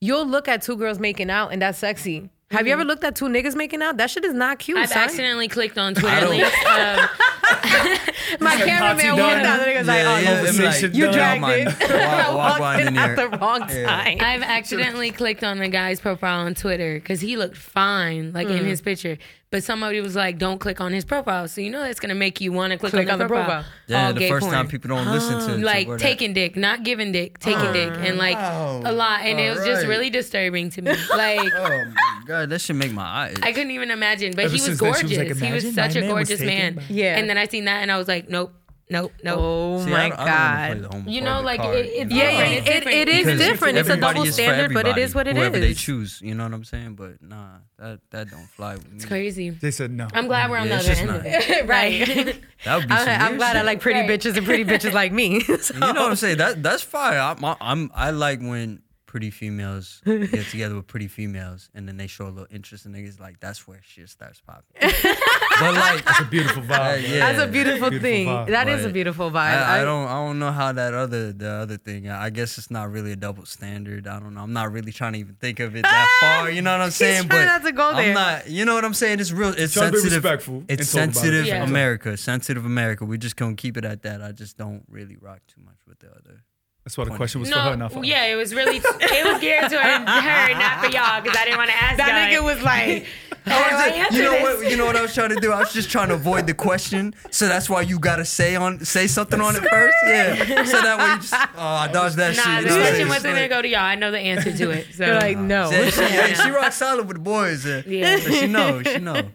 you'll 0.01 0.25
look 0.25 0.47
at 0.49 0.61
two 0.63 0.75
girls 0.75 0.99
making 0.99 1.29
out, 1.29 1.53
and 1.53 1.61
that's 1.61 1.77
sexy. 1.77 2.29
Have 2.51 2.67
you 2.67 2.73
ever 2.73 2.83
looked 2.83 3.05
at 3.05 3.15
two 3.15 3.25
niggas 3.29 3.55
making 3.55 3.81
out? 3.81 3.95
That 3.95 4.09
shit 4.09 4.25
is 4.25 4.33
not 4.33 4.59
cute. 4.59 4.77
I've 4.77 4.89
son. 4.89 4.97
accidentally 5.03 5.47
clicked 5.47 5.77
on 5.77 5.93
Twitter 5.95 6.27
links. 6.27 6.47
Um, 6.65 7.07
My 8.41 8.55
Patsy 8.55 8.65
cameraman 8.65 9.07
walked 9.17 9.43
done. 9.43 9.45
out. 9.45 9.59
The 9.59 9.65
nigga's 9.65 9.87
like, 9.87 10.05
oh, 10.05 10.17
yeah, 10.17 10.41
no, 10.41 10.67
I'm 10.87 10.93
you 10.93 11.03
done. 11.05 11.13
dragged 11.13 11.41
Walk 11.41 11.51
it. 11.53 11.89
mine. 11.89 12.35
Walk- 12.35 12.35
walk 12.35 12.59
Walked 12.59 12.81
in 12.81 12.87
in 12.89 12.97
at 12.97 13.15
the 13.15 13.29
wrong 13.37 13.59
time. 13.61 14.17
I've 14.21 14.41
accidentally 14.41 15.11
clicked 15.11 15.43
on 15.45 15.59
the 15.59 15.67
guy's 15.69 15.99
profile 16.01 16.45
on 16.45 16.55
Twitter 16.55 16.95
because 16.95 17.21
he 17.21 17.37
looked 17.37 17.55
fine, 17.57 18.31
like 18.33 18.47
Mm. 18.47 18.59
in 18.59 18.65
his 18.65 18.81
picture. 18.81 19.17
But 19.51 19.65
somebody 19.65 19.99
was 19.99 20.15
like, 20.15 20.37
"Don't 20.37 20.59
click 20.59 20.79
on 20.79 20.93
his 20.93 21.03
profile," 21.03 21.45
so 21.49 21.59
you 21.59 21.69
know 21.69 21.81
that's 21.81 21.99
gonna 21.99 22.15
make 22.15 22.39
you 22.39 22.53
want 22.53 22.71
to 22.71 22.77
click, 22.79 22.91
Click 22.91 23.01
on, 23.11 23.19
the 23.19 23.25
on 23.25 23.27
the 23.27 23.27
profile. 23.27 23.45
profile. 23.63 23.71
Yeah, 23.87 24.07
All 24.07 24.13
the 24.13 24.19
gay 24.21 24.29
first 24.29 24.43
porn. 24.43 24.53
time 24.53 24.67
people 24.69 24.87
don't 24.87 25.07
listen 25.11 25.39
to 25.41 25.45
to 25.57 25.65
like 25.65 25.89
where 25.89 25.97
taking 25.97 26.31
dick, 26.31 26.55
not 26.55 26.83
giving 26.83 27.11
dick, 27.11 27.37
taking 27.39 27.59
oh. 27.59 27.73
dick, 27.73 27.91
and 27.97 28.17
like 28.17 28.37
Wow. 28.37 28.81
a 28.85 28.93
lot, 28.93 29.23
and 29.23 29.41
it 29.41 29.53
was 29.53 29.65
just 29.65 29.85
really 29.85 30.09
disturbing 30.09 30.69
to 30.69 30.81
me. 30.81 30.91
Like 31.09 31.51
Oh 31.53 31.83
my 31.85 32.21
god, 32.25 32.49
that 32.49 32.61
should 32.61 32.77
make 32.77 32.93
my 32.93 33.03
eyes. 33.03 33.35
I 33.43 33.51
couldn't 33.51 33.71
even 33.71 33.91
imagine, 33.91 34.31
but 34.35 34.45
Ever 34.45 34.51
he 34.51 34.55
was 34.55 34.63
since 34.63 34.79
then, 34.79 34.91
gorgeous. 34.93 35.09
was 35.09 35.41
like, 35.41 35.49
he 35.49 35.51
was 35.53 35.75
such 35.75 35.95
a 35.97 36.01
gorgeous 36.01 36.39
man. 36.39 36.75
by-" 36.75 36.83
Yeah. 36.87 37.17
And 37.17 37.29
then 37.29 37.37
I 37.37 37.45
seen 37.47 37.65
that, 37.65 37.81
and 37.81 37.91
I 37.91 37.97
was 37.97 38.07
like, 38.07 38.29
nope, 38.29 38.53
nope, 38.91 39.11
nope. 39.23 39.37
Oh 39.39 39.83
See, 39.83 39.89
my 39.89 40.05
I 40.05 40.09
don't- 40.09 40.19
I 40.19 40.67
don't 40.67 40.81
play 40.81 40.89
god. 40.99 41.05
the 41.05 41.11
You 41.11 41.21
know, 41.21 41.41
like, 41.41 41.59
card, 41.61 41.75
it- 41.77 41.85
you 41.85 42.01
it's 42.01 42.09
know? 42.11 42.15
Yeah, 42.17 42.29
different. 42.31 42.51
yeah, 42.67 42.73
It's 42.73 42.85
it, 42.85 42.93
it 42.93 43.09
is 43.09 43.25
Because 43.25 43.39
different. 43.39 43.77
It's 43.79 43.89
a 43.89 43.97
double 43.97 44.25
standard, 44.27 44.73
but 44.73 44.85
it 44.87 44.97
is 44.97 45.15
what 45.15 45.27
it 45.27 45.35
whoever 45.35 45.57
is. 45.57 45.61
they 45.61 45.73
choose. 45.73 46.19
You 46.21 46.35
know 46.35 46.43
what 46.43 46.53
I'm 46.53 46.63
saying? 46.63 46.95
But 46.95 47.21
nah, 47.21 47.47
that 47.79 47.99
that 48.11 48.29
don't 48.29 48.49
fly 48.49 48.73
with 48.75 48.89
me. 48.89 48.97
It's 48.97 49.05
crazy. 49.05 49.49
They 49.49 49.71
said 49.71 49.91
no. 49.91 50.07
I'm 50.13 50.27
glad 50.27 50.49
we're 50.51 50.57
on 50.57 50.67
Yeah, 50.67 50.77
the 50.77 50.79
other 50.83 50.87
just 50.89 51.01
end 51.01 51.09
of 51.09 51.21
it. 51.25 51.67
right. 51.75 52.41
That 52.63 52.75
would 52.77 52.89
be 52.89 52.95
some 52.95 53.07
I'm, 53.09 53.21
I'm 53.21 53.37
glad 53.37 53.55
I 53.57 53.63
like 53.63 53.79
pretty 53.81 54.01
Right. 54.01 54.09
bitches 54.19 54.37
and 54.37 54.45
pretty 54.45 54.63
bitches 54.65 54.93
like 54.93 55.11
me. 55.11 55.39
So- 55.41 55.73
You 55.73 55.79
know 55.79 55.87
what 55.87 55.97
I'm 56.11 56.15
saying? 56.15 56.37
That 56.37 56.61
that's 56.61 56.83
fine. 56.83 57.17
I'm, 57.17 57.55
I'm 57.59 57.91
I 57.95 58.11
like 58.11 58.39
when 58.39 58.83
pretty 59.11 59.29
females 59.29 60.01
get 60.05 60.45
together 60.47 60.73
with 60.73 60.87
pretty 60.87 61.09
females 61.09 61.69
and 61.75 61.85
then 61.85 61.97
they 61.97 62.07
show 62.07 62.27
a 62.27 62.31
little 62.31 62.47
interest 62.49 62.85
in 62.85 62.93
niggas. 62.93 63.19
Like 63.19 63.41
that's 63.41 63.67
where 63.67 63.81
shit 63.83 64.07
starts 64.07 64.39
popping. 64.39 64.63
but 64.79 65.73
like, 65.73 66.01
It's 66.07 66.21
a 66.21 66.23
beautiful 66.25 66.63
vibe. 66.63 66.93
Uh, 66.93 66.95
yeah. 66.95 67.09
man. 67.09 67.19
That's 67.19 67.39
a 67.43 67.47
beautiful, 67.51 67.89
Beautiful 67.89 67.99
thing. 67.99 68.27
vibe. 68.27 68.47
That 68.47 68.69
is 68.69 68.85
a 68.85 68.89
beautiful 68.89 69.29
vibe. 69.29 69.35
I, 69.67 69.81
I 69.81 69.83
don't 69.83 70.07
I 70.07 70.13
don't 70.25 70.39
know 70.39 70.53
how 70.53 70.71
that 70.71 70.93
other 70.93 71.33
the 71.33 71.49
other 71.49 71.75
thing. 71.75 72.07
I 72.09 72.29
guess 72.29 72.57
it's 72.57 72.71
not 72.71 72.89
really 72.89 73.11
a 73.11 73.17
double 73.17 73.45
standard. 73.45 74.07
I 74.07 74.17
don't 74.21 74.33
know. 74.33 74.41
I'm 74.43 74.53
not 74.53 74.71
really 74.71 74.93
trying 74.93 75.11
to 75.13 75.19
even 75.19 75.35
think 75.35 75.59
of 75.59 75.75
it 75.75 75.81
that 75.83 76.07
far. 76.21 76.49
You 76.49 76.61
know 76.61 76.71
what 76.71 76.81
I'm 76.85 76.91
saying? 76.91 77.27
trying 77.27 77.41
but 77.41 77.45
not 77.51 77.63
to 77.65 77.71
go 77.73 77.93
there. 77.93 78.07
I'm 78.07 78.13
not. 78.13 78.49
You 78.49 78.63
know 78.63 78.75
what 78.75 78.85
I'm 78.85 78.93
saying? 78.93 79.19
It's 79.19 79.33
real. 79.33 79.53
It's 79.57 79.73
Try 79.73 79.87
to 79.87 79.91
be 79.91 79.97
sensitive. 79.97 80.23
respectful 80.23 80.63
It's 80.69 80.89
talk 80.89 81.03
about 81.03 81.09
it. 81.09 81.13
sensitive 81.15 81.45
Yeah. 81.47 81.63
America. 81.65 82.15
Sensitive 82.15 82.65
America. 82.65 83.03
We 83.03 83.17
just 83.17 83.35
gonna 83.35 83.55
keep 83.55 83.75
it 83.75 83.83
at 83.83 84.03
that. 84.03 84.21
I 84.21 84.31
just 84.31 84.57
don't 84.57 84.83
really 84.89 85.17
rock 85.19 85.41
too 85.53 85.59
much 85.65 85.79
with 85.85 85.99
the 85.99 86.07
other. 86.11 86.43
That's 86.83 86.97
why 86.97 87.03
the 87.05 87.11
question 87.11 87.41
was 87.41 87.51
for 87.51 87.59
her, 87.59 87.75
not 87.77 87.91
for 87.91 87.97
No, 87.97 88.01
us. 88.01 88.07
yeah, 88.07 88.25
it 88.25 88.35
was 88.35 88.55
really 88.55 88.77
it 88.77 89.25
was 89.31 89.39
geared 89.39 89.69
to 89.69 89.77
her, 89.77 89.99
her 89.99 90.53
not 90.59 90.79
for 90.83 90.91
y'all, 90.91 91.21
because 91.21 91.37
I 91.37 91.45
didn't 91.45 91.57
want 91.59 91.69
to 91.69 91.75
ask 91.77 91.97
that 91.97 92.31
y'all. 92.31 92.41
nigga 92.41 92.43
was 92.55 92.63
like, 92.63 93.05
How 93.45 93.69
do 93.69 93.75
I 93.75 94.07
You 94.11 94.21
know 94.23 94.31
this? 94.31 94.41
what? 94.63 94.71
You 94.71 94.77
know 94.77 94.85
what 94.85 94.95
I 94.95 95.01
was 95.01 95.13
trying 95.15 95.29
to 95.29 95.35
do? 95.35 95.51
I 95.51 95.59
was 95.59 95.73
just 95.73 95.89
trying 95.91 96.09
to 96.09 96.13
avoid 96.15 96.45
the 96.47 96.53
question. 96.53 97.13
So 97.31 97.47
that's 97.47 97.69
why 97.69 97.81
you 97.81 97.97
gotta 97.99 98.25
say 98.25 98.55
on 98.55 98.83
say 98.85 99.05
something 99.07 99.39
on 99.41 99.55
it 99.55 99.63
first. 99.63 99.95
Yeah. 100.07 100.63
So 100.65 100.81
that 100.81 100.97
way 100.99 101.09
you 101.13 101.17
just 101.17 101.33
oh 101.33 101.47
I 101.57 101.87
dodged 101.91 102.17
that 102.17 102.35
Nah, 102.35 102.43
shit. 102.43 102.43
the 102.43 102.61
You 102.61 102.65
know 102.69 102.71
what 102.71 102.71
I'm 102.71 102.81
question 102.81 102.95
saying? 102.97 103.09
wasn't 103.09 103.35
gonna 103.35 103.47
go 103.47 103.61
to 103.61 103.67
y'all. 103.67 103.79
I 103.81 103.95
know 103.95 104.11
the 104.11 104.19
answer 104.19 104.51
to 104.55 104.69
it. 104.71 104.87
So 104.93 105.05
you're 105.05 105.15
like, 105.15 105.37
no. 105.37 105.69
Yeah, 105.71 105.89
she, 105.89 106.01
yeah, 106.01 106.33
she 106.33 106.49
rock 106.49 106.71
solid 106.73 107.07
with 107.07 107.17
the 107.17 107.23
boys. 107.23 107.65
Uh, 107.65 107.83
Yeah. 107.87 108.17
so 108.19 108.31
she 108.31 108.47
know. 108.47 108.81
She 108.83 108.97
know. 108.99 109.29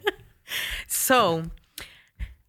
So, 0.87 1.45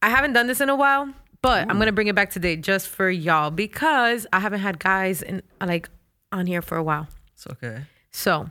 I 0.02 0.10
haven't 0.10 0.34
done 0.34 0.46
this 0.48 0.62
in 0.62 0.70
a 0.70 0.76
while, 0.76 1.10
but 1.48 1.70
I'm 1.70 1.80
gonna 1.80 1.92
mm. 1.92 1.96
bring 1.96 2.08
it 2.08 2.16
back 2.16 2.30
today 2.30 2.58
just 2.58 2.90
for 2.90 3.10
y'all 3.10 3.52
because 3.52 4.28
I 4.34 4.40
haven't 4.40 4.60
had 4.60 4.80
guys 4.80 5.22
in 5.22 5.42
like 5.62 5.90
on 6.32 6.46
here 6.46 6.62
for 6.62 6.78
a 6.78 6.84
while. 6.84 7.08
It's 7.34 7.48
okay. 7.48 7.84
So, 8.12 8.50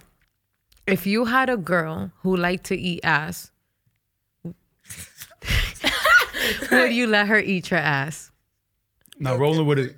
if 0.86 1.06
you 1.06 1.26
had 1.26 1.50
a 1.50 1.58
girl 1.58 2.12
who 2.22 2.36
liked 2.36 2.64
to 2.66 2.76
eat 2.76 3.00
ass, 3.04 3.50
would 6.70 6.92
you 6.92 7.06
let 7.06 7.28
her 7.28 7.38
eat 7.38 7.70
your 7.70 7.80
ass? 7.80 8.30
Not 9.18 9.38
rolling 9.38 9.66
with 9.66 9.78
it. 9.78 9.96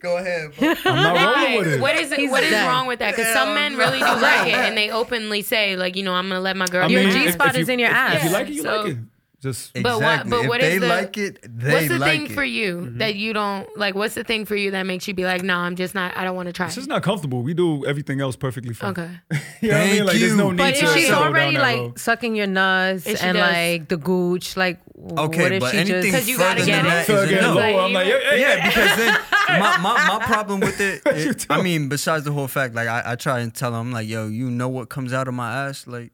Go 0.00 0.18
ahead. 0.18 0.52
Bro. 0.58 0.74
I'm 0.84 1.14
not 1.14 1.36
rolling 1.36 1.58
with 1.58 1.68
it. 1.74 1.80
What 1.80 1.96
is 1.96 2.12
it? 2.12 2.18
He's 2.18 2.30
What 2.30 2.42
is 2.42 2.50
dead. 2.50 2.66
wrong 2.66 2.86
with 2.86 2.98
that? 2.98 3.16
Because 3.16 3.32
some 3.32 3.54
men 3.54 3.76
really 3.76 3.98
do 3.98 4.04
like 4.04 4.48
it, 4.48 4.54
and 4.54 4.76
they 4.76 4.90
openly 4.90 5.40
say, 5.40 5.76
like, 5.76 5.96
you 5.96 6.02
know, 6.02 6.12
I'm 6.12 6.28
gonna 6.28 6.40
let 6.40 6.56
my 6.56 6.66
girl. 6.66 6.84
I 6.84 6.88
do 6.88 6.94
Your. 6.94 7.10
G 7.10 7.30
spot 7.30 7.48
if 7.48 7.56
you- 7.56 7.62
is 7.62 7.68
in 7.70 7.78
your 7.78 7.90
ass. 7.90 8.16
If 8.16 8.24
you 8.24 8.30
like 8.30 8.48
it, 8.48 8.52
you 8.52 8.62
So- 8.62 8.82
like 8.82 8.92
it. 8.92 8.98
Just 9.42 9.72
But 9.72 9.84
what- 9.84 9.96
exactly. 9.96 10.30
but 10.30 10.40
if 10.42 10.48
what 10.48 10.60
they 10.60 10.78
the- 10.78 10.86
like 10.86 11.16
it, 11.16 11.38
they 11.58 11.72
What's 11.72 11.88
the 11.88 11.98
like 11.98 12.10
thing 12.10 12.26
it. 12.26 12.32
for 12.32 12.44
you 12.44 12.76
mm-hmm. 12.76 12.98
that 12.98 13.14
you 13.14 13.32
don't 13.32 13.66
like? 13.78 13.94
What's 13.94 14.14
the 14.14 14.22
thing 14.22 14.44
for 14.44 14.54
you 14.54 14.72
that 14.72 14.82
makes 14.84 15.08
you 15.08 15.14
be 15.14 15.24
like, 15.24 15.42
no, 15.42 15.56
I'm 15.56 15.76
just 15.76 15.94
not. 15.94 16.14
I 16.14 16.24
don't 16.24 16.36
want 16.36 16.48
to 16.48 16.52
try. 16.52 16.66
it's 16.66 16.76
it." 16.76 16.80
just 16.80 16.88
not 16.90 17.02
comfortable. 17.02 17.42
We 17.42 17.54
do 17.54 17.86
everything 17.86 18.20
else 18.20 18.36
perfectly 18.36 18.74
fine. 18.74 18.90
Okay. 18.90 19.10
You 19.62 19.70
know 19.72 19.78
what 19.78 19.82
I 19.82 19.86
mean? 19.86 19.96
Thank 19.96 20.06
Like 20.08 20.18
there's 20.18 20.36
no 20.36 20.44
you. 20.46 20.50
need 20.52 20.56
But 20.58 20.74
to 20.76 20.84
if 20.84 20.92
she's 20.94 21.10
already 21.10 21.58
like 21.58 21.76
road. 21.78 21.98
sucking 21.98 22.34
your 22.36 22.46
nuts 22.46 23.06
and 23.06 23.36
does- 23.36 23.52
like 23.52 23.88
the 23.88 23.96
gooch, 23.96 24.56
like 24.56 24.78
Okay, 25.18 25.42
what 25.42 25.52
if 25.52 25.60
but 25.60 25.70
she 25.72 25.78
anything 25.78 26.02
just 26.02 26.14
'Cause 26.14 26.28
you 26.28 26.36
gotta 26.38 26.60
further 26.60 26.66
get 26.72 26.82
than 26.84 27.00
it. 27.00 27.06
So 27.06 27.22
again, 27.22 27.42
no. 27.42 27.54
low, 27.54 27.84
I'm 27.84 27.92
like, 27.94 28.06
hey, 28.06 28.20
hey, 28.30 28.40
yeah, 28.40 28.66
because 28.68 28.96
then 28.98 29.18
my, 29.60 29.76
my, 29.78 30.18
my 30.18 30.24
problem 30.26 30.60
with 30.60 30.78
it, 30.80 31.00
it- 31.06 31.46
I 31.48 31.62
mean, 31.62 31.88
besides 31.88 32.24
the 32.24 32.32
whole 32.32 32.48
fact, 32.48 32.74
like 32.74 32.88
I, 32.88 33.02
I 33.12 33.16
try 33.16 33.40
and 33.40 33.54
tell 33.54 33.72
them, 33.72 33.92
like, 33.92 34.06
yo, 34.08 34.28
you 34.28 34.50
know 34.50 34.68
what 34.68 34.90
comes 34.90 35.12
out 35.14 35.28
of 35.28 35.34
my 35.34 35.66
ass, 35.68 35.86
like, 35.86 36.12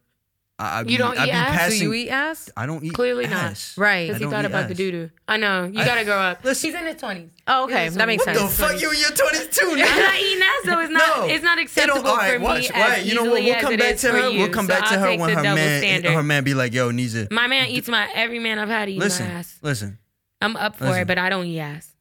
I, 0.59 0.81
I 0.81 0.83
You 0.83 0.97
don't 0.97 1.19
I 1.19 1.25
eat 1.25 1.27
be 1.27 1.31
ass? 1.33 1.71
Do 1.73 1.79
do 1.79 1.85
you 1.85 1.93
eat 1.93 2.09
ass? 2.09 2.51
I 2.57 2.65
don't 2.65 2.83
eat 2.83 2.95
Clearly 2.95 3.27
not. 3.27 3.75
Right. 3.77 4.07
Because 4.07 4.19
he 4.19 4.25
don't 4.25 4.33
thought 4.33 4.45
eat 4.45 4.47
about 4.47 4.69
the 4.69 4.73
ass. 4.73 4.79
doo 4.79 4.91
doo. 4.91 5.11
I 5.29 5.37
know. 5.37 5.65
You 5.67 5.73
gotta 5.85 6.05
grow 6.05 6.17
up. 6.17 6.43
Listen- 6.45 6.71
He's 6.71 6.81
in 6.81 6.87
his 6.87 6.97
twenties. 6.97 7.29
Oh, 7.47 7.65
okay, 7.65 7.91
that 7.91 8.07
makes 8.07 8.25
What 8.27 8.35
sense. 8.37 8.57
the 8.57 8.63
fuck? 8.65 8.81
You 8.81 8.91
in 8.91 8.99
your 8.99 9.11
22 9.11 9.67
I'm 9.71 9.77
nigga? 9.77 9.99
not 10.01 10.19
eating 10.19 10.43
ass, 10.43 10.65
so 10.65 10.81
it's 10.81 10.91
not. 10.91 11.17
No. 11.19 11.27
It's 11.27 11.45
not 11.45 11.59
It 11.59 11.63
acceptable 11.63 12.03
don't- 12.03 12.11
all 12.11 12.17
right, 12.17 12.33
for 12.33 12.39
me 12.39 12.45
watch, 12.45 12.71
as 12.71 12.71
right, 12.71 13.05
You 13.05 13.15
know 13.15 13.25
what? 13.25 13.43
We'll 13.43 13.55
come 13.61 13.77
back 13.77 13.97
to 13.99 14.13
her. 14.13 14.29
you. 14.31 14.39
We'll 14.41 14.49
come 14.49 14.65
So 14.67 14.69
back 14.69 14.89
to 14.89 14.95
I'll 14.95 15.01
her 15.01 15.19
when 15.19 15.31
her 15.35 15.43
man, 15.43 15.81
standard. 15.83 16.13
her 16.13 16.23
man 16.23 16.43
be 16.45 16.55
like, 16.55 16.73
yo, 16.73 16.91
Neesa, 16.91 17.31
My 17.31 17.47
man 17.49 17.69
eats 17.69 17.89
my 17.89 18.09
every 18.15 18.39
man 18.39 18.59
I've 18.59 18.69
had 18.69 18.89
eat 18.89 18.99
listen, 18.99 19.27
my 19.29 19.35
ass. 19.35 19.59
listen. 19.63 19.99
I'm 20.41 20.57
up 20.57 20.77
for 20.77 20.99
it, 20.99 21.07
but 21.07 21.19
I 21.19 21.29
don't 21.29 21.45
eat 21.47 21.61
ass. 21.61 21.93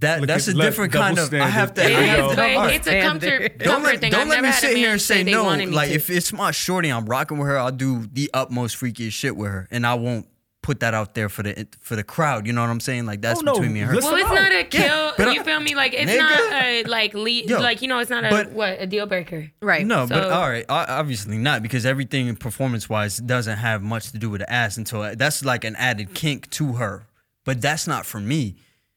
That 0.00 0.20
Look 0.20 0.28
that's 0.28 0.46
a 0.48 0.50
at- 0.50 0.56
let- 0.58 0.64
different 0.66 0.92
kind 0.92 1.18
of. 1.18 1.32
I 1.32 1.46
have 1.48 1.72
to. 1.74 1.80
There 1.80 1.90
It 1.90 1.96
I 1.96 2.02
have 2.02 2.30
to- 2.30 2.36
but 2.36 2.74
it's 2.74 2.86
a 2.86 2.90
Standard. 2.90 3.40
comfort, 3.40 3.58
Don't 3.58 3.68
comfort 3.72 3.86
let, 3.92 4.00
thing. 4.00 4.12
don't 4.12 4.20
I've 4.22 4.28
let 4.28 4.42
me 4.42 4.52
sit 4.52 4.76
here 4.76 4.90
and 4.92 5.00
say 5.00 5.22
they 5.22 5.32
no. 5.32 5.44
Like 5.44 5.88
to. 5.88 5.94
if 5.94 6.10
it's 6.10 6.32
my 6.32 6.50
shorty, 6.50 6.90
I'm 6.90 7.06
rocking 7.06 7.38
with 7.38 7.48
her. 7.48 7.58
I'll 7.58 7.72
do 7.72 8.06
the 8.12 8.30
utmost 8.34 8.76
freakiest 8.78 9.12
shit 9.12 9.34
with 9.34 9.50
her, 9.50 9.66
and 9.70 9.86
I 9.86 9.94
won't 9.94 10.26
put 10.62 10.80
that 10.80 10.92
out 10.92 11.14
there 11.14 11.30
for 11.30 11.42
the 11.42 11.66
for 11.80 11.96
the 11.96 12.04
crowd. 12.04 12.46
You 12.46 12.52
know 12.52 12.60
what 12.60 12.68
I'm 12.68 12.80
saying? 12.80 13.06
Like 13.06 13.22
that's 13.22 13.40
Oh, 13.40 13.42
no. 13.42 13.52
between 13.54 13.72
me 13.72 13.80
and 13.80 13.88
her. 13.88 13.94
Listen- 13.96 14.12
Well, 14.12 14.20
it's 14.20 14.30
not 14.34 14.52
a 14.52 14.64
kill. 14.64 15.12
but 15.16 15.28
I- 15.28 15.32
you 15.32 15.42
feel 15.42 15.58
me? 15.60 15.74
Like 15.74 15.94
it's 15.94 16.10
Nigga. 16.12 16.18
not 16.18 16.52
a 16.52 16.84
like 16.84 17.14
lead. 17.14 17.48
Yo, 17.48 17.58
like 17.58 17.80
you 17.80 17.88
know, 17.88 17.98
it's 18.00 18.10
not 18.10 18.24
a 18.26 18.28
but- 18.28 18.52
what 18.52 18.76
a 18.82 18.86
deal 18.86 19.06
breaker. 19.06 19.50
Right. 19.62 19.86
No, 19.86 20.06
but 20.06 20.24
all 20.30 20.50
right, 20.50 20.66
obviously 20.68 21.38
not 21.38 21.62
because 21.62 21.86
everything 21.86 22.36
performance 22.36 22.90
wise 22.90 23.16
doesn't 23.16 23.56
have 23.56 23.82
much 23.82 24.10
to 24.12 24.18
do 24.18 24.28
with 24.28 24.40
the 24.42 24.52
ass 24.52 24.76
until 24.76 25.14
that's 25.16 25.42
like 25.42 25.64
an 25.64 25.76
added 25.76 26.12
kink 26.12 26.50
to 26.50 26.74
her. 26.74 27.06
But 27.46 27.62
that's 27.62 27.86
not 27.86 28.04
for 28.04 28.20
me 28.20 28.56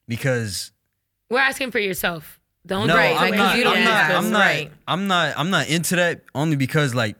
because 0.09 0.71
We're 1.31 1.39
asking 1.39 1.71
for 1.71 1.79
yourself. 1.79 2.41
Don't 2.65 2.87
no, 2.87 2.95
Right, 2.95 3.15
I'm 3.17 3.35
not. 3.35 3.57
you 3.57 3.63
don't 3.63 3.77
I'm 3.77 3.83
not. 3.85 4.11
I'm 4.11 4.31
not. 4.31 4.39
right. 4.39 4.71
I'm 4.85 5.07
not. 5.07 5.33
I'm 5.37 5.49
not 5.49 5.69
into 5.69 5.95
that 5.95 6.21
only 6.35 6.57
because 6.57 6.93
like 6.93 7.15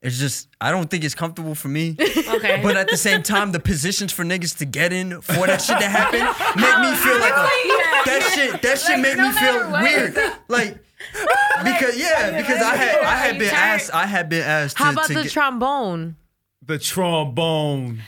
it's 0.00 0.16
just 0.18 0.48
I 0.60 0.70
don't 0.70 0.88
think 0.88 1.02
it's 1.02 1.16
comfortable 1.16 1.56
for 1.56 1.66
me. 1.68 1.96
Okay. 2.36 2.60
But 2.62 2.76
at 2.76 2.88
the 2.88 2.96
same 2.96 3.22
time, 3.22 3.52
the 3.52 3.60
positions 3.60 4.12
for 4.12 4.22
niggas 4.24 4.58
to 4.58 4.64
get 4.64 4.92
in 4.92 5.20
for 5.22 5.46
that 5.46 5.62
shit 5.62 5.78
to 5.78 5.88
happen 5.88 6.20
make 6.60 6.78
me 6.80 6.94
feel 6.96 7.18
like 7.18 7.32
a, 7.32 7.48
that 8.04 8.32
shit. 8.34 8.62
That 8.62 8.78
shit 8.78 8.90
Like, 8.90 9.02
make 9.02 9.16
no 9.16 9.28
me 9.28 9.34
feel 9.34 9.70
what, 9.70 9.82
weird. 9.82 10.16
Like 10.48 10.78
because 11.64 11.98
yeah, 11.98 12.36
because 12.40 12.60
I 12.62 12.76
had 12.76 13.00
I 13.00 13.16
had 13.16 13.38
been 13.38 13.54
asked 13.54 13.94
I 13.94 14.06
had 14.06 14.28
been 14.28 14.42
asked 14.42 14.76
How 14.76 14.86
to, 14.86 14.90
about 14.92 15.06
to 15.06 15.14
the 15.14 15.22
get, 15.24 15.32
trombone? 15.32 16.16
the 16.62 16.78
trombone. 16.78 18.02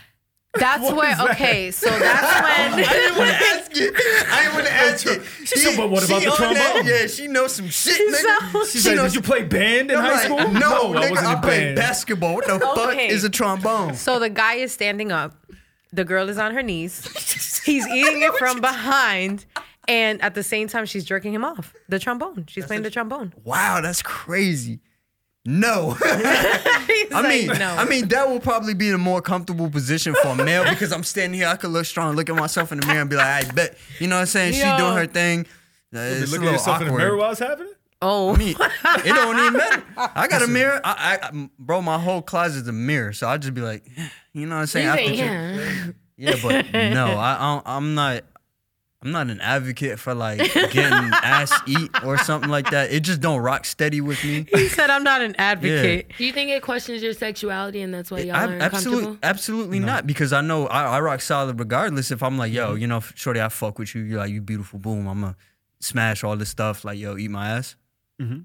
That's 0.54 0.82
What 0.82 0.96
where 0.96 1.10
is 1.12 1.18
that? 1.18 1.30
okay, 1.32 1.70
so 1.70 1.86
that's 1.90 2.72
when 2.74 2.84
I 2.88 2.92
didn't 2.92 3.18
want 3.18 3.30
to 3.30 3.36
ask 3.36 3.76
you. 3.76 3.92
I 3.94 4.42
didn't 4.42 4.54
want 4.54 4.66
to 4.66 4.72
ask 4.72 5.04
you. 5.04 5.22
She 5.46 5.58
said, 5.58 5.76
"But 5.76 5.90
what 5.90 6.04
about 6.04 6.22
the 6.22 6.30
on 6.30 6.54
that- 6.54 6.72
trombone?" 6.72 6.86
Yeah, 6.92 7.06
she 7.06 7.28
knows 7.28 7.54
some 7.54 7.68
shit, 7.68 8.00
nigga. 8.00 8.52
So- 8.52 8.64
She's 8.64 8.86
like, 8.86 8.96
knows- 8.96 9.12
did 9.12 9.16
you 9.16 9.22
play 9.22 9.42
band 9.44 9.90
in 9.90 9.96
I'm 9.98 10.04
high 10.04 10.12
like, 10.12 10.22
school? 10.24 10.38
No, 10.52 10.94
I 10.94 11.04
nigga, 11.06 11.10
wasn't 11.10 11.28
I 11.28 11.40
played 11.40 11.60
band. 11.64 11.76
basketball. 11.76 12.34
What 12.34 12.46
the 12.46 12.58
fuck 12.58 12.96
is 12.98 13.24
a 13.24 13.30
trombone? 13.30 13.94
So 13.94 14.18
the 14.18 14.30
guy 14.30 14.54
is 14.54 14.72
standing 14.72 15.12
up. 15.12 15.36
The 15.92 16.04
girl 16.04 16.28
is 16.28 16.38
on 16.38 16.54
her 16.54 16.62
knees. 16.62 17.06
He's 17.64 17.86
eating 17.86 18.22
it 18.22 18.34
from 18.34 18.60
behind. 18.60 19.44
And 19.86 20.20
at 20.20 20.34
the 20.34 20.42
same 20.42 20.68
time, 20.68 20.84
she's 20.84 21.04
jerking 21.04 21.32
him 21.32 21.44
off. 21.44 21.74
The 21.88 21.98
trombone. 21.98 22.44
She's 22.46 22.66
playing 22.66 22.82
the 22.82 22.90
trombone. 22.90 23.32
Wow, 23.44 23.80
that's 23.80 24.02
crazy. 24.02 24.80
No. 25.48 25.92
He's 25.94 26.04
I 26.04 27.08
like, 27.10 27.28
mean, 27.28 27.46
no. 27.46 27.74
I 27.74 27.86
mean 27.86 28.06
that 28.08 28.28
will 28.28 28.38
probably 28.38 28.74
be 28.74 28.90
a 28.90 28.98
more 28.98 29.22
comfortable 29.22 29.70
position 29.70 30.14
for 30.22 30.28
a 30.28 30.34
male 30.34 30.64
because 30.68 30.92
I'm 30.92 31.02
standing 31.02 31.38
here. 31.40 31.48
I 31.48 31.56
could 31.56 31.70
look 31.70 31.86
strong, 31.86 32.14
look 32.16 32.28
at 32.28 32.36
myself 32.36 32.70
in 32.70 32.80
the 32.80 32.86
mirror, 32.86 33.00
and 33.00 33.08
be 33.08 33.16
like, 33.16 33.46
"I 33.46 33.50
bet." 33.52 33.78
You 33.98 34.08
know 34.08 34.16
what 34.16 34.20
I'm 34.20 34.26
saying? 34.26 34.52
She 34.52 34.60
doing 34.60 34.94
her 34.94 35.06
thing. 35.06 35.46
Uh, 35.94 36.00
You 36.00 36.00
It's 36.00 36.30
a 36.30 36.34
look 36.34 36.40
at 36.40 36.40
little 36.40 36.52
yourself 36.52 36.80
in 36.82 36.88
the 36.88 36.92
mirror 36.92 37.16
while 37.16 37.30
it's 37.30 37.40
happening. 37.40 37.72
Oh, 38.02 38.34
I 38.34 38.36
mean, 38.36 38.50
it 38.50 39.14
don't 39.14 39.38
even 39.38 39.52
matter. 39.54 39.82
I 39.96 40.28
got 40.28 40.42
a 40.42 40.46
mirror. 40.46 40.80
I, 40.84 41.18
I, 41.22 41.48
bro, 41.58 41.80
my 41.80 41.98
whole 41.98 42.20
closet's 42.22 42.68
a 42.68 42.72
mirror, 42.72 43.14
so 43.14 43.26
I 43.26 43.38
just 43.38 43.54
be 43.54 43.62
like, 43.62 43.84
you 44.34 44.44
know 44.46 44.56
what 44.56 44.60
I'm 44.60 44.66
saying? 44.66 45.08
You 45.08 45.16
say, 45.16 45.94
yeah. 46.18 46.32
Yeah, 46.34 46.36
but 46.42 46.72
no, 46.74 47.06
I, 47.16 47.60
I 47.64 47.76
I'm 47.76 47.94
not. 47.94 48.22
I'm 49.00 49.12
not 49.12 49.28
an 49.30 49.40
advocate 49.40 50.00
for 50.00 50.12
like 50.12 50.38
getting 50.54 51.10
ass 51.12 51.52
eat 51.68 51.90
or 52.04 52.18
something 52.18 52.50
like 52.50 52.70
that. 52.70 52.90
It 52.90 53.00
just 53.00 53.20
don't 53.20 53.40
rock 53.40 53.64
steady 53.64 54.00
with 54.00 54.22
me. 54.24 54.46
he 54.52 54.68
said 54.68 54.90
I'm 54.90 55.04
not 55.04 55.22
an 55.22 55.36
advocate. 55.38 56.10
Do 56.18 56.24
you 56.24 56.32
think 56.32 56.50
it 56.50 56.62
questions 56.62 57.00
your 57.00 57.12
sexuality 57.12 57.80
and 57.80 57.94
that's 57.94 58.10
why 58.10 58.20
y'all 58.20 58.34
I, 58.34 58.44
are 58.46 58.52
uncomfortable? 58.54 58.70
absolutely, 58.72 59.18
absolutely 59.22 59.78
not. 59.78 60.06
Because 60.06 60.32
I 60.32 60.40
know 60.40 60.66
I, 60.66 60.96
I 60.96 61.00
rock 61.00 61.20
solid 61.20 61.60
regardless. 61.60 62.10
If 62.10 62.24
I'm 62.24 62.38
like, 62.38 62.52
yo, 62.52 62.70
mm-hmm. 62.70 62.78
you 62.78 62.86
know, 62.88 63.00
shorty, 63.14 63.40
I 63.40 63.48
fuck 63.50 63.78
with 63.78 63.94
you. 63.94 64.02
You're 64.02 64.18
like, 64.18 64.30
you 64.30 64.40
beautiful, 64.40 64.80
boom. 64.80 65.06
I'm 65.06 65.20
gonna 65.20 65.36
smash 65.78 66.24
all 66.24 66.36
this 66.36 66.48
stuff. 66.48 66.84
Like, 66.84 66.98
yo, 66.98 67.16
eat 67.16 67.30
my 67.30 67.50
ass. 67.50 67.76
Mm-hmm. 68.20 68.40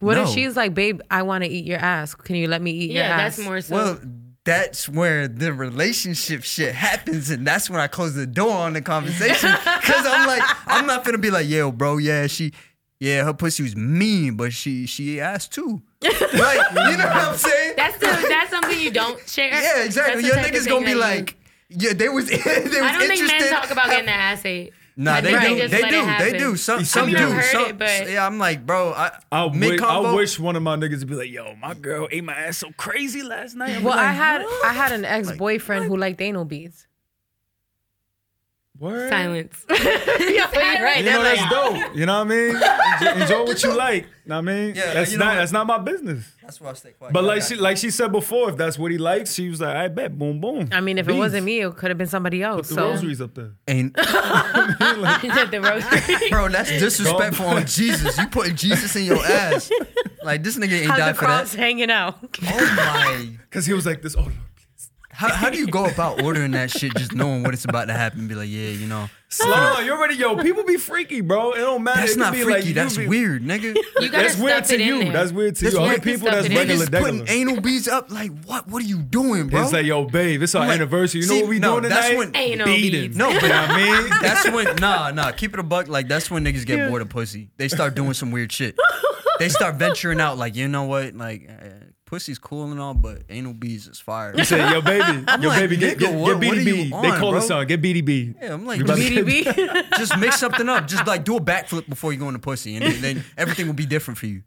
What 0.00 0.16
if 0.18 0.30
she's 0.30 0.56
like, 0.56 0.74
babe, 0.74 1.00
I 1.10 1.22
want 1.22 1.44
to 1.44 1.50
eat 1.50 1.64
your 1.64 1.78
ass. 1.78 2.14
Can 2.14 2.34
you 2.36 2.48
let 2.48 2.60
me 2.60 2.72
eat 2.72 2.90
your 2.90 3.04
Yeah, 3.04 3.10
ass? 3.10 3.36
that's 3.36 3.46
more 3.46 3.60
so. 3.60 3.74
Well, 3.74 4.00
that's 4.44 4.88
where 4.88 5.28
the 5.28 5.52
relationship 5.52 6.42
shit 6.42 6.74
happens, 6.74 7.30
and 7.30 7.46
that's 7.46 7.70
when 7.70 7.80
I 7.80 7.86
close 7.86 8.14
the 8.14 8.26
door 8.26 8.52
on 8.52 8.72
the 8.72 8.82
conversation. 8.82 9.50
Cause 9.64 10.06
I'm 10.06 10.26
like, 10.26 10.42
I'm 10.66 10.86
not 10.86 11.04
gonna 11.04 11.18
be 11.18 11.30
like, 11.30 11.48
yo, 11.48 11.70
bro, 11.70 11.98
yeah, 11.98 12.26
she, 12.26 12.52
yeah, 12.98 13.24
her 13.24 13.34
pussy 13.34 13.62
was 13.62 13.76
mean, 13.76 14.36
but 14.36 14.52
she 14.52 14.86
she 14.86 15.20
asked 15.20 15.52
too. 15.52 15.82
like, 16.02 16.12
you 16.12 16.96
know 16.96 17.06
what 17.06 17.16
I'm 17.16 17.36
saying? 17.36 17.74
that's 17.76 17.98
the, 17.98 18.06
that's 18.28 18.50
something 18.50 18.78
you 18.80 18.90
don't 18.90 19.20
share. 19.28 19.48
yeah, 19.50 19.84
exactly. 19.84 20.22
That's 20.22 20.34
Your 20.34 20.44
niggas 20.44 20.68
gonna 20.68 20.80
be 20.86 20.86
that 20.86 20.92
you- 20.94 21.00
like, 21.00 21.36
yeah, 21.68 21.92
they 21.92 22.08
was, 22.08 22.26
they 22.28 22.36
was 22.36 22.46
I 22.76 22.98
don't 22.98 23.08
think 23.08 23.26
men 23.26 23.48
talk 23.50 23.70
about 23.70 23.86
getting 23.86 24.06
their 24.06 24.14
ass 24.14 24.44
ate. 24.44 24.72
Nah, 24.96 25.14
I 25.14 25.20
they 25.22 25.30
think 25.32 25.42
do. 25.42 25.56
just 25.62 25.72
They 25.72 25.82
let 25.82 25.92
it 25.92 25.96
do. 26.30 26.32
They 26.32 26.38
do. 26.38 26.56
Some 26.56 26.78
I 26.80 26.82
some 26.82 27.06
mean, 27.06 27.16
do. 27.16 27.30
Heard 27.30 27.44
some, 27.44 27.64
it, 27.66 27.78
but- 27.78 28.10
yeah, 28.10 28.26
I'm 28.26 28.38
like, 28.38 28.66
bro, 28.66 28.92
I, 28.92 29.10
I, 29.30 29.48
mid 29.48 29.78
wi- 29.80 30.10
I 30.10 30.14
wish 30.14 30.38
one 30.38 30.54
of 30.56 30.62
my 30.62 30.76
niggas 30.76 30.98
would 31.00 31.08
be 31.08 31.14
like, 31.14 31.30
"Yo, 31.30 31.54
my 31.56 31.74
girl 31.74 32.08
ate 32.10 32.24
my 32.24 32.34
ass 32.34 32.58
so 32.58 32.70
crazy 32.76 33.22
last 33.22 33.54
night." 33.56 33.76
I'm 33.76 33.84
well, 33.84 33.94
I 33.94 34.06
like, 34.08 34.14
had 34.16 34.46
I 34.64 34.72
had 34.72 34.92
an 34.92 35.04
ex 35.04 35.32
boyfriend 35.32 35.86
who 35.86 35.96
liked 35.96 36.20
anal 36.20 36.44
beads. 36.44 36.86
Word? 38.82 39.10
Silence. 39.10 39.64
yeah, 39.70 40.82
right. 40.82 40.98
You 40.98 41.10
know 41.10 41.22
that's 41.22 41.48
dope. 41.48 41.94
You 41.94 42.04
know 42.04 42.24
what 42.24 42.32
I 42.32 42.34
mean? 42.34 42.56
Enjoy, 42.56 43.22
enjoy 43.22 43.44
what 43.44 43.62
you 43.62 43.76
like. 43.76 44.02
You 44.02 44.10
Know 44.26 44.34
what 44.34 44.48
I 44.48 44.52
mean? 44.54 44.74
Yeah, 44.74 44.92
that's 44.92 45.12
you 45.12 45.18
know 45.18 45.24
not 45.26 45.30
what? 45.30 45.38
that's 45.38 45.52
not 45.52 45.66
my 45.68 45.78
business. 45.78 46.32
That's 46.42 46.60
why 46.60 46.70
I 46.70 46.72
stay 46.72 46.90
quiet. 46.90 47.14
But 47.14 47.22
like 47.22 47.40
got 47.40 47.48
she 47.48 47.54
like 47.54 47.76
she 47.76 47.90
said 47.90 48.10
before, 48.10 48.50
if 48.50 48.56
that's 48.56 48.76
what 48.80 48.90
he 48.90 48.98
likes, 48.98 49.34
she 49.34 49.48
was 49.48 49.60
like, 49.60 49.76
I 49.76 49.86
bet, 49.86 50.18
boom, 50.18 50.40
boom. 50.40 50.68
I 50.72 50.80
mean, 50.80 50.98
if 50.98 51.08
it 51.08 51.12
wasn't 51.12 51.44
me, 51.44 51.60
it 51.60 51.76
could 51.76 51.90
have 51.90 51.98
been 51.98 52.08
somebody 52.08 52.42
else. 52.42 52.68
Put 52.68 52.74
the 52.74 52.74
so 52.74 52.90
rosaries 52.90 53.20
up 53.20 53.34
there. 53.34 53.52
ain't 53.68 53.94
the 53.94 55.60
rosary. 55.62 56.30
Bro, 56.30 56.48
that's 56.48 56.70
disrespectful 56.70 57.46
on 57.46 57.64
Jesus. 57.66 58.18
You 58.18 58.26
putting 58.26 58.56
Jesus 58.56 58.96
in 58.96 59.04
your 59.04 59.24
ass. 59.24 59.70
Like 60.24 60.42
this 60.42 60.58
nigga 60.58 60.72
ain't 60.80 60.86
how's 60.86 60.98
died 60.98 61.14
the 61.14 61.18
for 61.18 61.24
cross 61.26 61.52
that. 61.52 61.58
hanging 61.58 61.90
out? 61.90 62.18
Oh 62.44 62.74
my. 62.76 63.28
Cause 63.50 63.64
he 63.64 63.74
was 63.74 63.86
like 63.86 64.02
this. 64.02 64.16
Oh, 64.16 64.22
Lord, 64.22 64.32
please. 64.32 64.51
How, 65.22 65.32
how 65.32 65.50
do 65.50 65.56
you 65.58 65.66
go 65.68 65.84
about 65.86 66.20
ordering 66.22 66.50
that 66.52 66.70
shit 66.70 66.94
just 66.96 67.14
knowing 67.14 67.42
what 67.44 67.54
it's 67.54 67.64
about 67.64 67.86
to 67.86 67.92
happen? 67.94 68.26
Be 68.26 68.34
like, 68.34 68.48
yeah, 68.48 68.68
you 68.70 68.86
know. 68.86 69.08
Slow, 69.28 69.78
you 69.80 69.92
already 69.92 70.16
yo. 70.16 70.36
People 70.36 70.62
be 70.64 70.76
freaky, 70.76 71.22
bro. 71.22 71.52
It 71.52 71.58
don't 71.58 71.82
matter. 71.82 72.00
That's 72.00 72.12
It 72.12 72.18
not 72.18 72.32
be 72.34 72.42
freaky. 72.42 72.66
like, 72.66 72.74
that's 72.74 72.96
be- 72.98 73.06
weird, 73.06 73.42
nigga. 73.42 73.74
You 74.00 74.10
gotta 74.10 74.24
That's 74.24 74.36
weird 74.36 74.64
to 74.64 74.74
it 74.74 74.80
in 74.82 74.86
you. 74.86 74.98
there. 75.04 75.12
That's 75.12 75.32
weird 75.32 75.56
to 75.56 75.62
That's 75.64 75.74
you. 75.74 75.80
Other 75.80 75.88
weird. 75.90 76.02
people, 76.02 76.26
that's 76.30 76.46
it 76.46 76.52
in. 76.52 76.58
regular, 76.58 76.86
Niggas 76.86 77.00
putting 77.00 77.28
anal 77.28 77.60
beads 77.62 77.88
up. 77.88 78.10
Like, 78.10 78.30
what? 78.44 78.68
What 78.68 78.82
are 78.82 78.86
you 78.86 78.98
doing, 78.98 79.48
bro? 79.48 79.62
It's 79.62 79.72
like, 79.72 79.86
yo, 79.86 80.04
babe, 80.04 80.42
it's 80.42 80.54
our 80.54 80.66
like, 80.66 80.74
anniversary. 80.74 81.22
You 81.22 81.28
know 81.28 81.34
see, 81.34 81.40
what 81.42 81.48
we 81.48 81.58
no, 81.60 81.80
doing 81.80 81.88
that's 81.90 82.06
tonight? 82.08 82.18
when- 82.18 82.36
Anal 82.36 82.66
Beating. 82.66 83.00
beads. 83.02 83.16
No, 83.16 83.28
but 83.32 83.42
You 83.42 83.48
know 83.48 83.60
what 83.62 83.70
I 83.70 83.76
mean? 84.02 84.10
That's 84.20 84.50
when 84.50 84.76
nah 84.80 85.10
nah 85.12 85.30
keep 85.30 85.54
it 85.54 85.60
a 85.60 85.62
buck 85.62 85.88
like 85.88 86.08
that's 86.08 86.30
when 86.30 86.44
niggas 86.44 86.66
get 86.66 86.90
bored 86.90 87.00
of 87.00 87.08
pussy. 87.08 87.48
They 87.56 87.68
start 87.68 87.94
doing 87.94 88.12
some 88.14 88.32
weird 88.32 88.52
shit. 88.52 88.76
They 89.38 89.48
start 89.48 89.76
venturing 89.76 90.20
out 90.20 90.36
like 90.36 90.56
you 90.56 90.68
know 90.68 90.84
what 90.84 91.14
like 91.14 91.48
uh, 91.48 91.81
pussy's 92.12 92.38
cool 92.38 92.70
and 92.70 92.78
all, 92.78 92.92
but 92.92 93.22
anal 93.30 93.54
beads 93.54 93.88
is 93.88 93.98
fire. 93.98 94.34
You 94.36 94.44
say, 94.44 94.58
yo, 94.70 94.82
baby, 94.82 95.24
yo, 95.40 95.48
like, 95.48 95.60
baby, 95.60 95.76
get, 95.78 95.96
nigga, 95.96 96.00
get, 96.00 96.14
what- 96.14 96.38
get 96.42 96.52
BDB. 96.52 96.66
you 96.66 96.90
they 96.90 97.18
call 97.18 97.30
bro? 97.30 97.40
the 97.40 97.40
song, 97.40 97.66
get 97.66 97.80
BDB. 97.80 98.34
Yeah, 98.38 98.52
I'm 98.52 98.66
like 98.66 98.80
We 98.80 98.84
BDB. 98.84 99.88
just 99.96 100.18
mix 100.18 100.38
something 100.38 100.68
up. 100.68 100.86
Just 100.86 101.06
like 101.06 101.24
do 101.24 101.38
a 101.38 101.40
backflip 101.40 101.88
before 101.88 102.12
you 102.12 102.18
go 102.18 102.28
into 102.28 102.38
pussy, 102.38 102.76
and 102.76 102.84
then, 102.84 103.00
then 103.00 103.24
everything 103.38 103.66
will 103.66 103.72
be 103.72 103.86
different 103.86 104.18
for 104.18 104.26
you. 104.26 104.42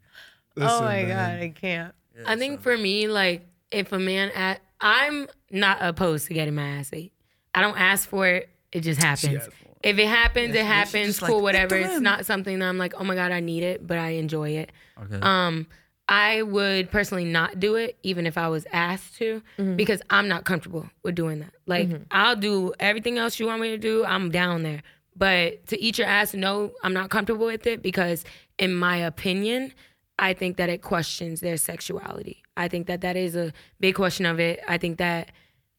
oh 0.56 0.80
my 0.80 1.02
man. 1.02 1.08
god, 1.08 1.42
I 1.42 1.48
can't. 1.48 1.94
I 2.24 2.36
think 2.36 2.60
for 2.62 2.78
me, 2.78 3.08
like 3.08 3.44
if 3.72 3.90
a 3.90 3.98
man, 3.98 4.30
at, 4.30 4.60
I'm 4.80 5.26
not 5.50 5.78
opposed 5.80 6.28
to 6.28 6.34
getting 6.34 6.54
my 6.54 6.68
ass 6.78 6.90
ate. 6.92 7.12
I 7.52 7.62
don't 7.62 7.76
ask 7.76 8.08
for 8.08 8.28
it; 8.28 8.48
it 8.70 8.82
just 8.82 9.02
happens. 9.02 9.48
If 9.82 9.98
it 9.98 10.06
happens, 10.06 10.54
it 10.54 10.64
happens. 10.64 11.06
just 11.08 11.22
like, 11.22 11.32
cool, 11.32 11.42
whatever. 11.42 11.74
It's 11.74 12.00
not 12.00 12.26
something 12.26 12.60
that 12.60 12.66
I'm 12.66 12.78
like, 12.78 12.94
oh 12.96 13.02
my 13.02 13.16
god, 13.16 13.32
I 13.32 13.40
need 13.40 13.64
it, 13.64 13.84
but 13.84 13.98
I 13.98 14.10
enjoy 14.10 14.50
it. 14.50 14.70
Okay. 15.02 15.18
Um, 15.20 15.66
I 16.08 16.42
would 16.42 16.90
personally 16.90 17.24
not 17.24 17.58
do 17.58 17.74
it, 17.74 17.96
even 18.02 18.26
if 18.26 18.38
I 18.38 18.48
was 18.48 18.64
asked 18.72 19.16
to, 19.16 19.42
mm-hmm. 19.58 19.74
because 19.74 20.00
I'm 20.08 20.28
not 20.28 20.44
comfortable 20.44 20.88
with 21.02 21.16
doing 21.16 21.40
that. 21.40 21.52
Like, 21.66 21.88
mm-hmm. 21.88 22.04
I'll 22.12 22.36
do 22.36 22.72
everything 22.78 23.18
else 23.18 23.40
you 23.40 23.46
want 23.46 23.60
me 23.60 23.70
to 23.70 23.78
do. 23.78 24.04
I'm 24.04 24.30
down 24.30 24.62
there, 24.62 24.82
but 25.16 25.66
to 25.66 25.80
eat 25.80 25.98
your 25.98 26.06
ass, 26.06 26.32
no, 26.32 26.72
I'm 26.82 26.92
not 26.92 27.10
comfortable 27.10 27.46
with 27.46 27.66
it 27.66 27.82
because, 27.82 28.24
in 28.58 28.74
my 28.74 28.98
opinion, 28.98 29.72
I 30.18 30.32
think 30.32 30.56
that 30.58 30.68
it 30.68 30.80
questions 30.82 31.40
their 31.40 31.56
sexuality. 31.56 32.42
I 32.56 32.68
think 32.68 32.86
that 32.86 33.00
that 33.00 33.16
is 33.16 33.34
a 33.36 33.52
big 33.80 33.96
question 33.96 34.26
of 34.26 34.38
it. 34.38 34.60
I 34.68 34.78
think 34.78 34.98
that 34.98 35.30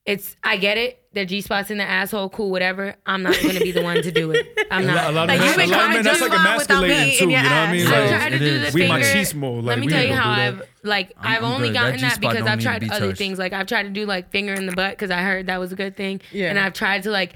it's. 0.07 0.35
I 0.43 0.57
get 0.57 0.77
it. 0.79 1.03
Their 1.13 1.25
G 1.25 1.41
spots 1.41 1.69
in 1.71 1.77
the 1.79 1.83
asshole, 1.83 2.29
cool, 2.29 2.49
whatever. 2.51 2.95
I'm 3.05 3.23
not 3.23 3.35
gonna 3.41 3.59
be 3.59 3.71
the 3.71 3.81
one 3.81 4.01
to 4.03 4.11
do 4.11 4.31
it. 4.31 4.45
I'm 4.71 4.85
not. 4.85 5.09
a 5.09 5.11
lot 5.11 5.29
of 5.29 5.35
Like, 5.35 5.47
you've 5.47 5.55
been 5.57 5.69
a 5.69 5.71
lot 5.73 5.79
of 5.79 5.91
kinda 5.91 5.93
men, 5.95 6.03
that's 6.03 6.19
doing 6.19 6.31
like 6.31 6.39
emasculating 6.39 7.17
too. 7.17 7.25
You 7.25 7.31
know 7.37 7.43
what 7.43 7.51
I 7.51 7.71
mean? 7.71 7.87
I 7.87 7.95
I 7.95 7.99
Like, 8.01 8.09
tried 8.09 8.29
to 8.29 8.39
do 8.39 8.59
the 8.59 8.71
We 8.73 8.81
finger. 8.81 8.93
machismo, 9.05 9.55
like, 9.57 9.65
Let 9.65 9.79
me 9.79 9.87
tell 9.87 10.03
you 10.05 10.13
how 10.13 10.29
I've 10.29 10.61
like 10.83 11.13
I'm- 11.17 11.33
I've 11.37 11.43
I'm 11.43 11.51
only 11.53 11.67
good. 11.69 11.73
Gotten 11.73 11.91
that 12.01 12.09
G-spot 12.15 12.31
because 12.33 12.47
I've 12.47 12.59
tried 12.59 12.79
be 12.81 12.89
other 12.91 13.07
touched. 13.07 13.17
things. 13.17 13.39
Like 13.39 13.53
I've 13.53 13.65
tried 13.67 13.83
to 13.83 13.89
do 13.89 14.05
like 14.05 14.29
finger 14.31 14.53
in 14.53 14.65
the 14.67 14.73
butt 14.73 14.91
because 14.91 15.09
I 15.11 15.21
heard 15.21 15.47
that 15.47 15.59
was 15.59 15.71
a 15.71 15.75
good 15.75 15.95
thing. 15.95 16.21
Yeah. 16.31 16.49
And 16.49 16.59
I've 16.59 16.73
tried 16.73 17.03
to 17.03 17.11
like 17.11 17.33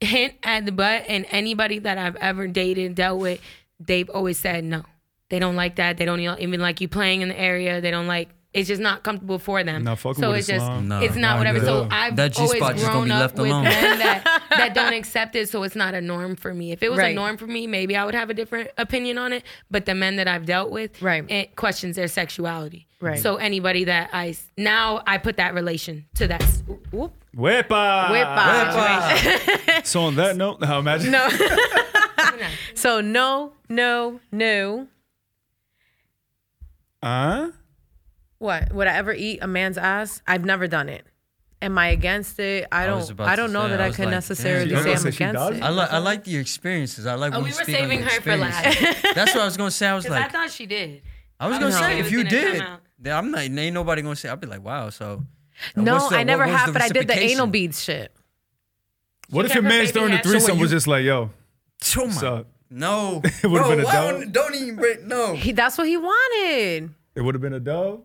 hint 0.00 0.34
at 0.42 0.66
the 0.66 0.72
butt, 0.72 1.04
and 1.08 1.26
anybody 1.30 1.78
that 1.78 1.96
I've 1.98 2.16
ever 2.16 2.46
dated 2.48 2.94
dealt 2.96 3.20
with, 3.20 3.40
they've 3.80 4.10
always 4.10 4.36
said 4.38 4.64
no. 4.64 4.82
They 5.28 5.38
don't 5.38 5.56
like 5.56 5.76
that. 5.76 5.96
They 5.96 6.04
don't 6.04 6.20
even 6.20 6.60
like 6.60 6.80
you 6.80 6.88
playing 6.88 7.20
in 7.22 7.28
the 7.28 7.38
area. 7.38 7.80
They 7.80 7.90
don't 7.90 8.06
like. 8.08 8.28
It's 8.56 8.68
just 8.68 8.80
not 8.80 9.02
comfortable 9.02 9.38
for 9.38 9.62
them. 9.62 9.84
Not 9.84 9.98
fucking 9.98 10.22
so 10.22 10.30
with 10.30 10.38
it's 10.38 10.46
just 10.48 10.62
Islam. 10.62 10.88
No, 10.88 11.00
it's 11.00 11.14
not 11.14 11.20
not 11.36 11.38
whatever. 11.38 11.60
So. 11.60 11.88
I've 11.90 12.16
That 12.16 12.36
always 12.38 12.52
G-spot 12.52 12.72
just 12.74 12.84
gonna 12.86 12.94
grown 12.94 13.04
be 13.08 13.12
up 13.12 13.20
left 13.20 13.34
with 13.38 13.50
alone. 13.50 13.64
men 13.64 13.98
that 13.98 14.42
that 14.50 14.74
don't 14.74 14.92
accept 14.94 15.36
it. 15.36 15.48
So 15.48 15.62
it's 15.62 15.76
not 15.76 15.94
a 15.94 16.00
norm 16.00 16.36
for 16.36 16.52
me. 16.54 16.72
If 16.72 16.82
it 16.82 16.90
was 16.90 16.98
a 16.98 17.12
norm 17.12 17.36
for 17.36 17.46
me, 17.46 17.66
maybe 17.66 17.96
I 17.96 18.04
would 18.04 18.14
have 18.14 18.30
a 18.30 18.34
different 18.34 18.70
opinion 18.78 19.18
on 19.18 19.32
it. 19.32 19.44
But 19.70 19.84
the 19.86 19.94
men 19.94 20.16
that 20.16 20.26
I've 20.28 20.46
dealt 20.46 20.70
with, 20.70 21.00
Right. 21.02 21.24
it 21.30 21.54
questions 21.56 21.96
their 21.96 22.08
sexuality. 22.08 22.86
Right. 23.00 23.18
So 23.18 23.36
anybody 23.36 23.84
that 23.84 24.10
I 24.12 24.34
now 24.56 25.02
I 25.06 25.18
put 25.18 25.36
that 25.36 25.52
relation 25.54 26.06
to 26.14 26.26
that. 26.28 26.42
s- 26.42 26.62
Whoop. 26.90 27.12
Wepa. 27.36 28.06
Wepa. 28.08 29.84
So 29.84 30.00
on 30.04 30.14
that 30.16 30.36
note, 30.36 30.60
now 30.60 30.78
imagine. 30.78 31.10
No. 31.12 31.28
so 32.74 33.00
no, 33.02 33.52
no, 33.68 34.20
no. 34.32 34.88
Huh? 37.02 37.50
What? 38.46 38.72
Would 38.72 38.86
I 38.86 38.94
ever 38.94 39.12
eat 39.12 39.40
a 39.42 39.46
man's 39.48 39.76
ass? 39.76 40.22
I've 40.26 40.44
never 40.44 40.66
done 40.68 40.88
it. 40.88 41.04
Am 41.60 41.76
I 41.78 41.88
against 41.88 42.38
it? 42.38 42.66
I 42.70 42.84
I 42.84 42.86
don't. 42.86 43.10
about 43.10 43.28
I 43.28 43.34
don't 43.34 43.52
know 43.52 43.64
say, 43.64 43.70
that 43.70 43.80
I 43.80 43.84
I, 43.84 43.86
was 43.88 43.96
can 43.96 44.04
like, 44.06 44.12
necessarily 44.14 44.70
say 44.70 44.92
I'm 44.92 44.98
She 45.00 45.08
against 45.08 45.34
does? 45.34 45.56
it. 45.56 45.62
I 45.62 45.68
like 45.70 45.90
I 45.90 45.98
like 45.98 46.22
the 46.24 46.36
experiences. 46.36 47.06
I 47.06 47.14
like 47.14 47.32
Oh, 47.32 47.36
when 47.38 47.44
we 47.44 47.50
you 47.50 47.56
were 47.56 47.62
speak 47.64 47.76
saving 47.76 48.02
her 48.02 48.20
for 48.20 48.36
last. 48.36 48.78
That's 49.14 49.34
what 49.34 49.42
I 49.42 49.44
was 49.46 49.56
gonna 49.56 49.70
say. 49.70 49.88
I 49.88 49.94
was 49.94 50.08
like. 50.08 50.24
I 50.26 50.28
thought 50.28 50.50
she 50.50 50.66
did. 50.66 51.02
I 51.40 51.48
was 51.48 51.56
I 51.56 51.60
gonna 51.60 51.72
know 51.74 51.80
say 51.80 51.98
it 51.98 52.06
if 52.06 52.12
you 52.12 52.24
did, 52.24 52.62
then 52.98 53.16
I'm 53.16 53.30
not. 53.30 53.40
Ain't 53.40 53.74
nobody 53.74 54.02
gonna 54.02 54.14
say. 54.16 54.28
I'd 54.28 54.40
be 54.40 54.46
like, 54.46 54.62
wow. 54.64 54.90
So 54.90 55.24
uh, 55.76 55.80
No, 55.80 56.08
the- 56.08 56.16
I 56.16 56.22
never 56.24 56.46
what 56.46 56.54
have, 56.56 56.72
but 56.72 56.82
I 56.82 56.88
did 56.88 57.08
the 57.08 57.18
anal 57.18 57.46
beads 57.48 57.82
shit. 57.82 58.12
What 59.30 59.44
if 59.46 59.52
kept 59.52 59.62
your 59.62 59.68
man's 59.68 59.88
baby 59.88 59.92
throwing 59.92 60.10
the 60.10 60.16
hat. 60.18 60.24
So 60.24 60.30
threesome 60.30 60.58
was 60.60 60.70
just 60.70 60.86
like, 60.86 61.04
yo, 61.04 61.30
Oh 61.96 62.04
what's 62.04 62.22
my. 62.22 62.28
up? 62.28 62.46
No, 62.70 63.22
It 63.42 63.46
would've 63.46 63.66
Bro, 63.66 63.68
been 63.70 63.80
a 63.80 63.84
why 63.84 63.92
dub. 63.92 64.20
don't- 64.20 64.32
Don't 64.32 64.54
even 64.54 64.76
break. 64.76 65.02
No. 65.04 65.34
He, 65.34 65.52
that's 65.52 65.78
what 65.78 65.86
he 65.88 65.96
wanted. 65.96 66.90
It 67.14 67.22
would 67.22 67.34
have 67.34 67.42
been 67.42 67.54
a 67.54 67.60
dove. 67.60 68.02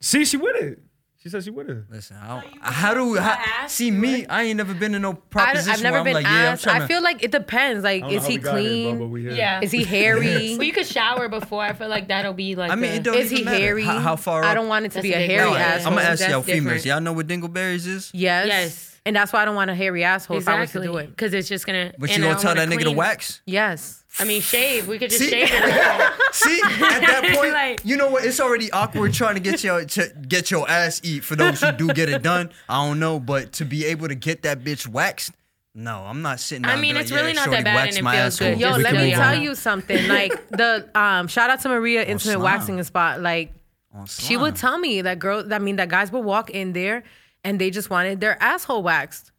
See, 0.00 0.24
she 0.24 0.36
with 0.36 0.56
it. 0.56 0.78
She 1.22 1.28
said 1.28 1.44
she 1.44 1.50
with 1.50 1.68
it. 1.68 1.84
Listen, 1.90 2.16
I 2.16 2.40
don't, 2.40 2.62
how 2.62 2.94
do 2.94 3.14
how, 3.16 3.66
see 3.66 3.90
me? 3.90 4.24
I 4.26 4.44
ain't 4.44 4.56
never 4.56 4.72
been 4.72 4.94
in 4.94 5.02
no 5.02 5.12
proposition. 5.12 5.68
I, 5.68 5.72
have 5.74 5.82
never 5.82 5.92
where 5.92 5.98
I'm 6.00 6.04
been 6.06 6.14
like, 6.14 6.24
yeah, 6.24 6.30
I'm 6.30 6.52
asked. 6.54 6.62
trying 6.64 6.80
I 6.80 6.86
feel 6.86 7.02
like 7.02 7.22
it 7.22 7.30
depends. 7.30 7.84
Like, 7.84 8.02
I 8.02 8.08
don't 8.08 8.10
know 8.12 8.16
is 8.16 8.26
he 8.26 8.38
we 8.38 8.42
bro, 8.42 8.52
clean? 8.52 9.16
here. 9.18 9.32
Yeah. 9.32 9.60
Is 9.62 9.70
he 9.70 9.84
hairy? 9.84 10.54
Well, 10.56 10.62
you 10.66 10.72
could 10.72 10.86
shower 10.86 11.28
before. 11.28 11.62
I 11.62 11.74
feel 11.74 11.88
like 11.88 12.08
that'll 12.08 12.32
be 12.32 12.54
like. 12.54 12.70
I 12.70 12.74
mean, 12.74 12.92
the- 12.92 12.96
it 12.96 13.02
don't 13.02 13.16
Is 13.18 13.26
even 13.32 13.36
he 13.36 13.44
matter. 13.44 13.58
hairy? 13.58 13.82
How, 13.84 13.98
how 13.98 14.16
far? 14.16 14.42
I 14.44 14.54
don't 14.54 14.68
want 14.68 14.86
it 14.86 14.92
to 14.92 15.02
be 15.02 15.12
a 15.12 15.18
a 15.18 15.26
hairy 15.26 15.50
one. 15.50 15.60
asshole. 15.60 15.92
I'm 15.92 15.98
gonna 15.98 16.08
ask 16.08 16.26
y'all 16.26 16.40
females. 16.42 16.86
Y'all 16.86 17.02
know 17.02 17.12
what 17.12 17.26
dingleberries 17.26 17.86
is? 17.86 18.10
Yes. 18.14 18.46
Yes. 18.46 18.86
And 19.04 19.14
that's 19.14 19.30
why 19.30 19.42
I 19.42 19.44
don't 19.44 19.54
want 19.56 19.70
a 19.70 19.74
hairy 19.74 20.04
asshole 20.04 20.38
if 20.38 20.48
I 20.48 20.58
was 20.60 20.72
to 20.72 20.78
exactly 20.78 20.86
do 20.86 20.96
it. 20.98 21.10
because 21.10 21.34
it's 21.34 21.48
just 21.48 21.66
gonna. 21.66 21.92
But 21.98 22.08
and 22.10 22.18
you 22.22 22.24
I 22.24 22.30
gonna 22.30 22.40
tell 22.40 22.54
wanna 22.54 22.66
that 22.66 22.78
nigga 22.78 22.84
to 22.84 22.92
wax? 22.92 23.42
Yes. 23.44 24.02
I 24.18 24.24
mean, 24.24 24.40
shave. 24.40 24.88
We 24.88 24.98
could 24.98 25.10
just 25.10 25.22
See? 25.22 25.30
shave 25.30 25.50
it. 25.52 26.12
See, 26.32 26.60
at 26.64 27.00
that 27.00 27.32
point, 27.36 27.52
Like- 27.52 27.80
you 27.84 27.96
know 27.96 28.08
what? 28.10 28.24
It's 28.24 28.40
already 28.40 28.70
awkward 28.72 29.12
trying 29.12 29.34
to 29.34 29.40
get 29.40 29.62
your 29.64 29.84
to 29.84 30.08
get 30.28 30.50
your 30.50 30.68
ass 30.70 31.00
eat. 31.04 31.24
For 31.24 31.36
those 31.36 31.60
who 31.60 31.72
do 31.72 31.88
get 31.92 32.08
it 32.08 32.22
done, 32.22 32.50
I 32.68 32.86
don't 32.86 32.98
know, 33.00 33.18
but 33.20 33.52
to 33.54 33.64
be 33.64 33.84
able 33.86 34.08
to 34.08 34.14
get 34.14 34.42
that 34.42 34.62
bitch 34.64 34.86
waxed, 34.86 35.32
No, 35.74 35.98
I'm 36.04 36.22
not 36.22 36.40
sitting. 36.40 36.64
I 36.64 36.68
down 36.68 36.72
and 36.74 36.82
mean, 36.82 36.96
it's 36.96 37.10
like, 37.10 37.20
really 37.20 37.34
yeah, 37.34 37.44
not 37.44 37.50
that 37.50 37.64
bad 37.64 37.88
and 37.88 37.98
it 37.98 38.02
my 38.04 38.12
feels 38.16 38.40
asshole. 38.40 38.50
good. 38.50 38.60
Yo, 38.60 38.70
let 38.76 38.94
me 38.94 39.10
tell 39.12 39.34
on. 39.36 39.42
you 39.42 39.54
something. 39.54 40.08
Like 40.08 40.48
the 40.50 40.88
um, 40.94 41.28
shout 41.28 41.50
out 41.50 41.60
to 41.60 41.68
Maria 41.68 42.02
Intimate 42.02 42.34
slime. 42.34 42.42
Waxing 42.42 42.82
Spot. 42.82 43.20
Like 43.20 43.52
she 44.06 44.36
would 44.36 44.56
tell 44.56 44.78
me 44.78 45.02
that 45.02 45.18
girl. 45.18 45.52
I 45.52 45.58
mean, 45.58 45.76
that 45.76 45.88
guys 45.88 46.12
would 46.12 46.24
walk 46.24 46.50
in 46.50 46.72
there 46.72 47.02
and 47.44 47.60
they 47.60 47.70
just 47.70 47.90
wanted 47.90 48.20
their 48.20 48.40
asshole 48.42 48.82
waxed. 48.82 49.32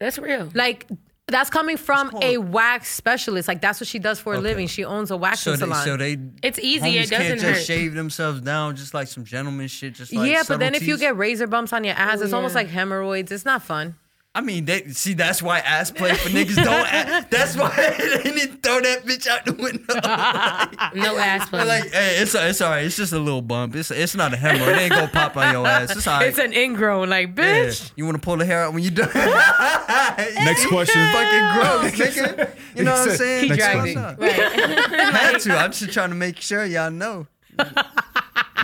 That's 0.00 0.18
real. 0.18 0.48
Like 0.54 0.86
that's 1.30 1.50
coming 1.50 1.76
from 1.76 2.10
a 2.22 2.38
wax 2.38 2.94
specialist. 2.94 3.48
Like 3.48 3.60
that's 3.60 3.80
what 3.80 3.88
she 3.88 3.98
does 3.98 4.18
for 4.20 4.34
a 4.34 4.36
Okay. 4.36 4.42
living. 4.42 4.66
She 4.66 4.84
owns 4.84 5.10
a 5.10 5.16
waxing 5.16 5.52
So 5.54 5.56
they, 5.56 5.64
salon. 5.66 5.84
so 5.84 5.96
they 5.96 6.16
It's 6.42 6.58
easy. 6.58 6.80
homies 6.94 7.04
It 7.04 7.10
doesn't 7.10 7.26
can't 7.26 7.40
hurt. 7.40 7.54
just 7.54 7.66
shave 7.66 7.94
themselves 7.94 8.40
down 8.40 8.76
just 8.76 8.94
like 8.94 9.08
some 9.08 9.24
gentleman 9.24 9.68
shit. 9.68 9.94
Just 9.94 10.12
like 10.12 10.30
yeah, 10.30 10.42
but 10.48 10.58
then 10.58 10.74
if 10.74 10.82
you 10.82 10.94
subtleties. 10.94 11.00
get 11.00 11.16
razor 11.16 11.46
bumps 11.46 11.72
on 11.72 11.84
your 11.84 11.94
ass, 11.94 12.18
Oh, 12.20 12.24
it's 12.24 12.32
almost 12.32 12.52
yeah. 12.54 12.62
like 12.62 12.68
hemorrhoids. 12.68 13.30
It's 13.32 13.44
not 13.44 13.62
fun. 13.62 13.96
I 14.32 14.42
mean, 14.42 14.64
they 14.64 14.86
see 14.90 15.14
that's 15.14 15.42
why 15.42 15.58
ass 15.58 15.90
play 15.90 16.14
for 16.14 16.28
niggas 16.28 16.54
don't. 16.54 16.68
Act, 16.92 17.32
that's 17.32 17.56
why 17.56 17.68
they 18.22 18.30
didn't 18.30 18.62
throw 18.62 18.80
that 18.80 19.04
bitch 19.04 19.26
out 19.26 19.44
the 19.44 19.54
window. 19.54 19.92
no 20.94 21.18
ass 21.18 21.48
play. 21.48 21.64
Like, 21.64 21.90
hey, 21.90 22.18
it's 22.22 22.32
it's 22.36 22.60
all 22.60 22.70
right. 22.70 22.84
It's 22.84 22.96
just 22.96 23.12
a 23.12 23.18
little 23.18 23.42
bump. 23.42 23.74
It's 23.74 23.90
it's 23.90 24.14
not 24.14 24.32
a 24.32 24.36
hemorrhoid. 24.36 24.76
It 24.76 24.80
ain't 24.82 24.92
gonna 24.92 25.08
pop 25.08 25.36
on 25.36 25.52
your 25.52 25.66
ass. 25.66 25.96
It's 25.96 26.06
all 26.06 26.20
right. 26.20 26.28
It's 26.28 26.38
an 26.38 26.52
ingrown, 26.52 27.10
like 27.10 27.36
Yeah. 27.36 27.44
bitch. 27.66 27.90
You 27.96 28.04
want 28.04 28.18
to 28.18 28.24
pull 28.24 28.36
the 28.36 28.46
hair 28.46 28.62
out 28.62 28.72
when 28.72 28.84
you 28.84 28.92
done? 28.92 29.10
Next 29.14 30.66
question. 30.66 31.12
Fucking 31.12 31.52
gross, 31.52 31.92
nigga. 32.14 32.54
You 32.76 32.84
know 32.84 32.92
what 32.92 33.10
I'm 33.10 33.16
saying? 33.16 33.42
He 33.42 33.48
Next 33.48 33.64
dragged 33.64 33.88
it. 33.88 33.96
I 33.98 35.10
had 35.10 35.40
to. 35.40 35.56
I'm 35.58 35.72
just 35.72 35.92
trying 35.92 36.10
to 36.10 36.16
make 36.16 36.40
sure 36.40 36.64
y'all 36.64 36.92
know. 36.92 37.26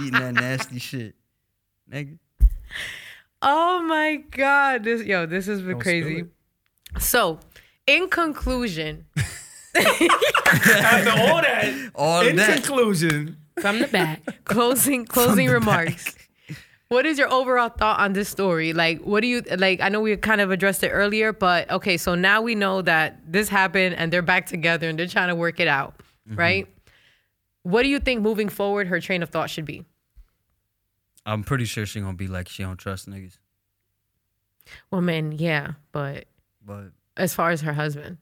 Eating 0.01 0.13
that 0.13 0.35
nasty 0.35 0.79
shit, 0.79 1.17
nigga. 1.91 2.19
Oh 3.43 3.83
my 3.83 4.17
god, 4.31 4.85
this 4.85 5.03
yo, 5.05 5.27
this 5.27 5.47
has 5.47 5.61
been 5.61 5.73
Don't 5.73 5.81
crazy. 5.81 6.25
So, 6.99 7.39
in 7.87 8.09
conclusion, 8.09 9.07
After 9.77 11.11
all 11.11 11.43
that, 11.43 11.91
All 11.95 12.27
in 12.27 12.37
that. 12.37 12.55
conclusion, 12.63 13.37
From 13.61 13.79
the 13.81 13.89
back. 13.89 14.23
closing 14.45 15.05
closing 15.05 15.49
the 15.49 15.53
remarks. 15.55 16.15
What 16.89 17.05
is 17.05 17.19
your 17.19 17.31
overall 17.33 17.69
thought 17.69 17.99
on 17.99 18.13
this 18.13 18.29
story? 18.29 18.73
Like, 18.73 19.03
what 19.03 19.21
do 19.21 19.27
you 19.27 19.43
like? 19.59 19.81
I 19.81 19.89
know 19.89 20.01
we 20.01 20.17
kind 20.17 20.41
of 20.41 20.51
addressed 20.53 20.83
it 20.85 20.91
earlier, 20.91 21.33
but 21.33 21.69
okay, 21.71 21.97
so 21.97 22.15
now 22.15 22.41
we 22.43 22.55
know 22.55 22.81
that 22.83 23.21
this 23.31 23.49
happened 23.49 23.97
and 23.97 24.13
they're 24.13 24.23
back 24.23 24.47
together 24.47 24.89
and 24.89 24.99
they're 24.99 25.09
trying 25.09 25.29
to 25.29 25.35
work 25.35 25.61
it 25.61 25.69
out, 25.69 25.95
Mm-hmm. 26.29 26.39
right? 26.39 26.69
What 27.65 27.83
do 27.83 27.89
you 27.89 27.99
think 27.99 28.23
moving 28.23 28.49
forward 28.49 28.87
her 28.87 29.01
train 29.01 29.23
of 29.25 29.31
thought 29.31 29.51
should 29.51 29.65
be? 29.65 29.85
I'm 31.27 31.43
pretty 31.45 31.65
sure 31.67 31.85
she 31.85 32.01
gonna 32.01 32.15
be 32.15 32.29
like 32.29 32.49
she 32.49 32.63
don't 32.63 32.77
trust 32.79 33.09
niggas, 33.11 33.39
Well, 34.91 35.01
man, 35.01 35.33
yeah, 35.33 35.73
but 35.93 36.27
but 36.65 36.93
as 37.17 37.35
far 37.35 37.51
as 37.51 37.61
her 37.63 37.73
husband 37.73 38.19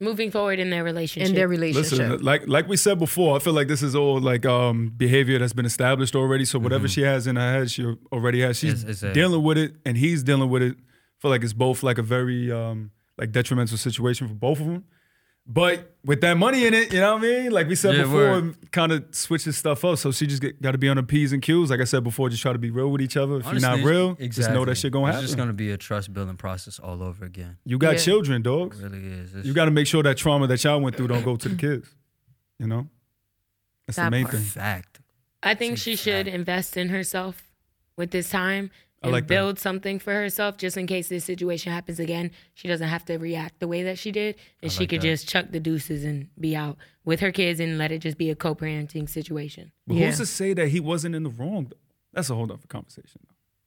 Moving 0.00 0.30
forward 0.32 0.58
in 0.58 0.70
their 0.70 0.82
relationship. 0.84 1.28
in 1.30 1.34
their 1.36 1.46
relationship, 1.48 1.92
listen, 1.98 2.22
like 2.24 2.42
like 2.48 2.66
we 2.68 2.76
said 2.76 2.98
before, 2.98 3.36
I 3.36 3.38
feel 3.38 3.52
like 3.52 3.68
this 3.68 3.82
is 3.82 3.94
all 3.94 4.20
like 4.20 4.44
um 4.44 4.88
behavior 4.96 5.38
that's 5.38 5.52
been 5.52 5.64
established 5.66 6.16
already. 6.16 6.44
So 6.44 6.58
whatever 6.58 6.88
she 6.88 7.02
has 7.02 7.26
in 7.28 7.36
her 7.36 7.52
head, 7.60 7.70
she 7.70 7.84
already 8.12 8.40
has. 8.40 8.58
She's 8.58 8.82
It's- 8.82 8.90
it's 8.90 9.02
a- 9.04 9.12
dealing 9.14 9.42
with 9.42 9.56
it, 9.56 9.76
and 9.86 9.96
he's 9.96 10.22
dealing 10.24 10.50
with 10.50 10.62
it. 10.62 10.76
I 10.76 11.16
feel 11.20 11.30
like 11.30 11.44
it's 11.44 11.52
both 11.52 11.82
like 11.84 11.98
a 11.98 12.02
very 12.02 12.50
um 12.50 12.90
like 13.16 13.30
detrimental 13.30 13.78
situation 13.78 14.26
for 14.26 14.34
both 14.34 14.58
of 14.60 14.66
them. 14.66 14.84
But 15.46 15.94
with 16.02 16.22
that 16.22 16.38
money 16.38 16.66
in 16.66 16.72
it, 16.72 16.90
you 16.90 17.00
know 17.00 17.16
what 17.16 17.24
I 17.24 17.26
mean? 17.26 17.52
Like 17.52 17.68
we 17.68 17.74
said 17.74 17.94
Yeah, 17.96 18.04
before, 18.04 18.54
kind 18.72 18.92
of 18.92 19.04
switches 19.10 19.58
stuff 19.58 19.84
up. 19.84 19.98
So 19.98 20.10
she 20.10 20.26
just 20.26 20.42
got 20.62 20.72
to 20.72 20.78
be 20.78 20.88
on 20.88 20.96
her 20.96 21.02
P's 21.02 21.34
and 21.34 21.42
Q's. 21.42 21.68
Like 21.70 21.80
I 21.80 21.84
said 21.84 22.02
before, 22.02 22.30
just 22.30 22.40
try 22.40 22.54
to 22.54 22.58
be 22.58 22.70
real 22.70 22.90
with 22.90 23.02
each 23.02 23.18
other. 23.18 23.36
If 23.40 23.44
you're 23.52 23.60
not 23.60 23.80
real, 23.80 24.12
exactly. 24.12 24.28
just 24.30 24.50
know 24.52 24.64
that 24.64 24.76
shit 24.76 24.92
gonna 24.92 25.06
happen. 25.06 25.20
It's 25.20 25.28
just 25.28 25.36
gonna 25.36 25.52
be 25.52 25.70
a 25.70 25.76
trust 25.76 26.14
building 26.14 26.36
process 26.38 26.78
all 26.78 27.02
over 27.02 27.26
again. 27.26 27.58
you 27.66 27.76
got 27.76 27.92
Yeah. 27.96 27.98
children, 27.98 28.40
dogs. 28.40 28.80
It 28.80 28.84
really 28.84 29.06
is. 29.06 29.34
It's 29.34 29.46
You 29.46 29.52
got 29.52 29.66
to 29.66 29.70
make 29.70 29.86
sure 29.86 30.02
that 30.02 30.16
trauma 30.16 30.46
that 30.46 30.64
y'all 30.64 30.80
went 30.80 30.96
through 30.96 31.08
don't 31.08 31.24
go 31.24 31.36
to 31.36 31.48
the 31.50 31.56
kids. 31.56 31.94
You 32.58 32.66
know, 32.66 32.88
that's 33.86 33.96
That 33.96 34.04
the 34.06 34.10
main 34.12 34.24
part. 34.24 34.36
thing. 34.36 34.44
fact. 34.44 35.00
I 35.42 35.54
think 35.54 35.74
It's 35.74 35.82
a 35.82 35.84
she 35.84 35.96
should 35.96 36.24
fact. 36.24 36.34
invest 36.34 36.76
in 36.78 36.88
herself 36.88 37.42
with 37.96 38.12
this 38.12 38.30
time 38.30 38.70
I 38.70 38.93
and 39.04 39.12
like 39.12 39.24
that. 39.24 39.34
build 39.34 39.58
something 39.58 39.98
for 39.98 40.12
herself 40.12 40.56
just 40.56 40.76
in 40.76 40.86
case 40.86 41.08
this 41.08 41.24
situation 41.24 41.72
happens 41.72 41.98
again. 42.00 42.30
She 42.54 42.68
doesn't 42.68 42.88
have 42.88 43.04
to 43.06 43.16
react 43.18 43.60
the 43.60 43.68
way 43.68 43.82
that 43.84 43.98
she 43.98 44.10
did, 44.12 44.36
and 44.62 44.70
she 44.72 44.80
like 44.80 44.90
could 44.90 45.00
that. 45.00 45.06
just 45.06 45.28
chuck 45.28 45.46
the 45.50 45.60
deuces 45.60 46.04
and 46.04 46.28
be 46.38 46.54
out 46.56 46.76
with 47.04 47.20
her 47.20 47.32
kids 47.32 47.60
and 47.60 47.78
let 47.78 47.92
it 47.92 47.98
just 47.98 48.18
be 48.18 48.30
a 48.30 48.34
co-parenting 48.34 49.08
situation. 49.08 49.72
But 49.86 49.96
Yeah. 49.96 50.06
who's 50.06 50.18
to 50.18 50.26
say 50.26 50.54
that 50.54 50.68
he 50.68 50.80
wasn't 50.80 51.14
in 51.14 51.22
the 51.22 51.30
wrong? 51.30 51.66
Though? 51.70 51.76
That's 52.12 52.30
a 52.30 52.34
whole 52.34 52.44
other 52.52 52.66
conversation. 52.68 53.20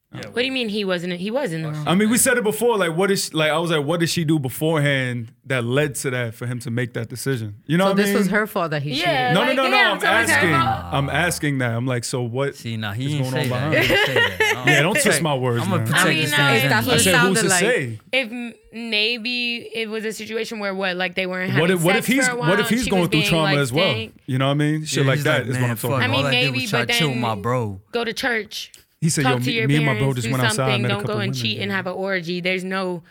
What 0.10 0.36
do 0.36 0.46
you 0.46 0.52
mean 0.54 0.70
he 0.70 0.86
wasn't? 0.86 1.14
He 1.14 1.30
wasn't 1.30 1.66
in 1.66 1.72
the 1.74 1.78
wrong. 1.78 1.88
I 1.88 1.94
mean, 1.94 2.10
we 2.10 2.18
said 2.18 2.38
it 2.38 2.44
before. 2.44 2.78
Like, 2.78 2.96
what 2.96 3.12
is 3.12 3.34
like? 3.34 3.52
I 3.52 3.58
was 3.60 3.72
like, 3.72 3.86
what 3.86 4.00
did 4.00 4.10
she 4.10 4.24
do 4.24 4.40
beforehand 4.40 5.34
that 5.46 5.66
led 5.66 5.96
to 5.96 6.10
that 6.12 6.34
for 6.34 6.46
him 6.48 6.60
to 6.60 6.72
make 6.72 6.94
that 6.94 7.10
decision? 7.10 7.58
You 7.66 7.78
know 7.78 7.84
so 7.84 7.90
what 7.92 8.00
I 8.00 8.02
this 8.04 8.10
mean? 8.12 8.18
was 8.20 8.28
her 8.30 8.48
fault 8.48 8.72
that 8.72 8.84
he 8.84 8.92
Yeah. 8.92 9.30
cheated. 9.30 9.34
No, 9.36 9.42
Like, 9.42 9.56
no, 9.58 9.64
no, 9.64 9.70
no. 9.70 9.78
damn, 9.78 9.92
I'm 9.94 10.00
so 10.00 10.08
it's 10.22 10.32
asking. 10.32 10.50
fault. 10.52 10.94
I'm 10.94 11.10
asking 11.10 11.58
that. 11.58 11.72
I'm 11.72 11.86
like, 11.86 12.04
so 12.06 12.22
what? 12.24 12.56
See, 12.56 12.78
now 12.78 12.94
he 12.94 13.18
ain't 13.18 13.32
going 13.32 13.32
say 13.32 13.52
on 13.54 13.72
that. 13.72 13.72
behind 13.72 13.86
He 13.86 13.94
it? 13.94 14.06
say 14.08 14.14
that. 14.14 14.64
Yeah, 14.68 14.82
don't 14.82 15.00
twist 15.00 15.22
my 15.22 15.36
words, 15.36 15.64
I'm 15.64 15.70
gonna 15.70 15.84
man. 15.84 15.88
protect 15.88 16.06
I 16.06 16.10
mean, 16.10 16.22
this 16.24 16.32
no, 16.32 16.38
nigga's 16.38 16.64
if 16.64 16.70
that's 16.70 16.88
I 16.88 16.90
what 16.90 16.98
it 17.00 17.04
said, 17.04 17.16
who's 17.20 17.42
to 17.42 17.50
sounded 17.50 17.50
like. 17.50 17.60
say? 17.60 18.00
if 18.12 18.32
m- 18.32 18.54
maybe 18.92 19.58
it 19.74 19.90
was 19.90 20.04
a 20.06 20.12
situation 20.14 20.60
where 20.60 20.74
what, 20.74 20.96
like 20.98 21.16
they 21.16 21.26
weren't 21.26 21.52
having 21.52 21.62
What 21.62 21.72
if, 21.72 21.84
what 21.84 21.96
sex 21.96 22.08
if 22.10 22.16
he's 22.16 22.28
for 22.28 22.34
a 22.34 22.38
while 22.38 22.50
what 22.50 22.60
if 22.60 22.68
and 22.68 22.76
he's 22.76 22.84
she 22.86 22.90
going 22.90 23.04
through 23.04 23.10
being, 23.20 23.30
trauma 23.30 23.44
like, 23.44 23.58
as 23.58 23.72
well? 23.72 23.90
stank? 23.92 24.16
You 24.26 24.38
know 24.40 24.46
what 24.48 24.52
I 24.52 24.56
mean? 24.56 24.86
Shit 24.86 25.04
Yeah, 25.04 25.08
like 25.10 25.16
he's 25.18 25.24
that 25.26 25.42
is 25.48 25.54
man, 25.54 25.62
what 25.64 25.70
I'm 25.72 25.76
fuck, 25.78 25.92
talking 25.92 26.04
I 26.04 26.06
about. 26.06 26.12
mean, 26.18 26.20
all 26.26 26.28
I 26.28 26.32
did 26.32 26.46
maybe, 26.54 26.62
was 26.64 26.70
try 26.70 26.82
but 26.82 26.88
to 26.90 26.94
chill 27.00 27.10
then- 27.10 27.22
my 27.22 27.36
bro. 27.36 27.82
Go 27.92 28.04
to 28.04 28.14
church. 28.14 28.72
He 29.02 29.10
said, 29.10 29.24
talk 29.24 29.34
yo, 29.34 29.40
to 29.40 29.46
me, 29.46 29.52
your 29.54 29.68
me 29.68 29.76
and 29.78 29.86
parents, 29.86 30.00
my 30.02 30.06
bro 30.06 30.14
just 30.14 30.26
do 30.28 30.32
went 30.32 30.44
outside, 30.44 30.56
something. 30.56 30.82
met 30.82 30.88
Don't 30.90 31.02
couple 31.02 31.16
go 31.16 31.20
and 31.22 31.32
women. 31.32 31.34
cheat 31.42 31.60
and 31.62 31.72
have 31.72 31.86
an 31.88 31.94
orgy. 31.94 32.42
There's 32.42 32.64
no, 32.64 33.04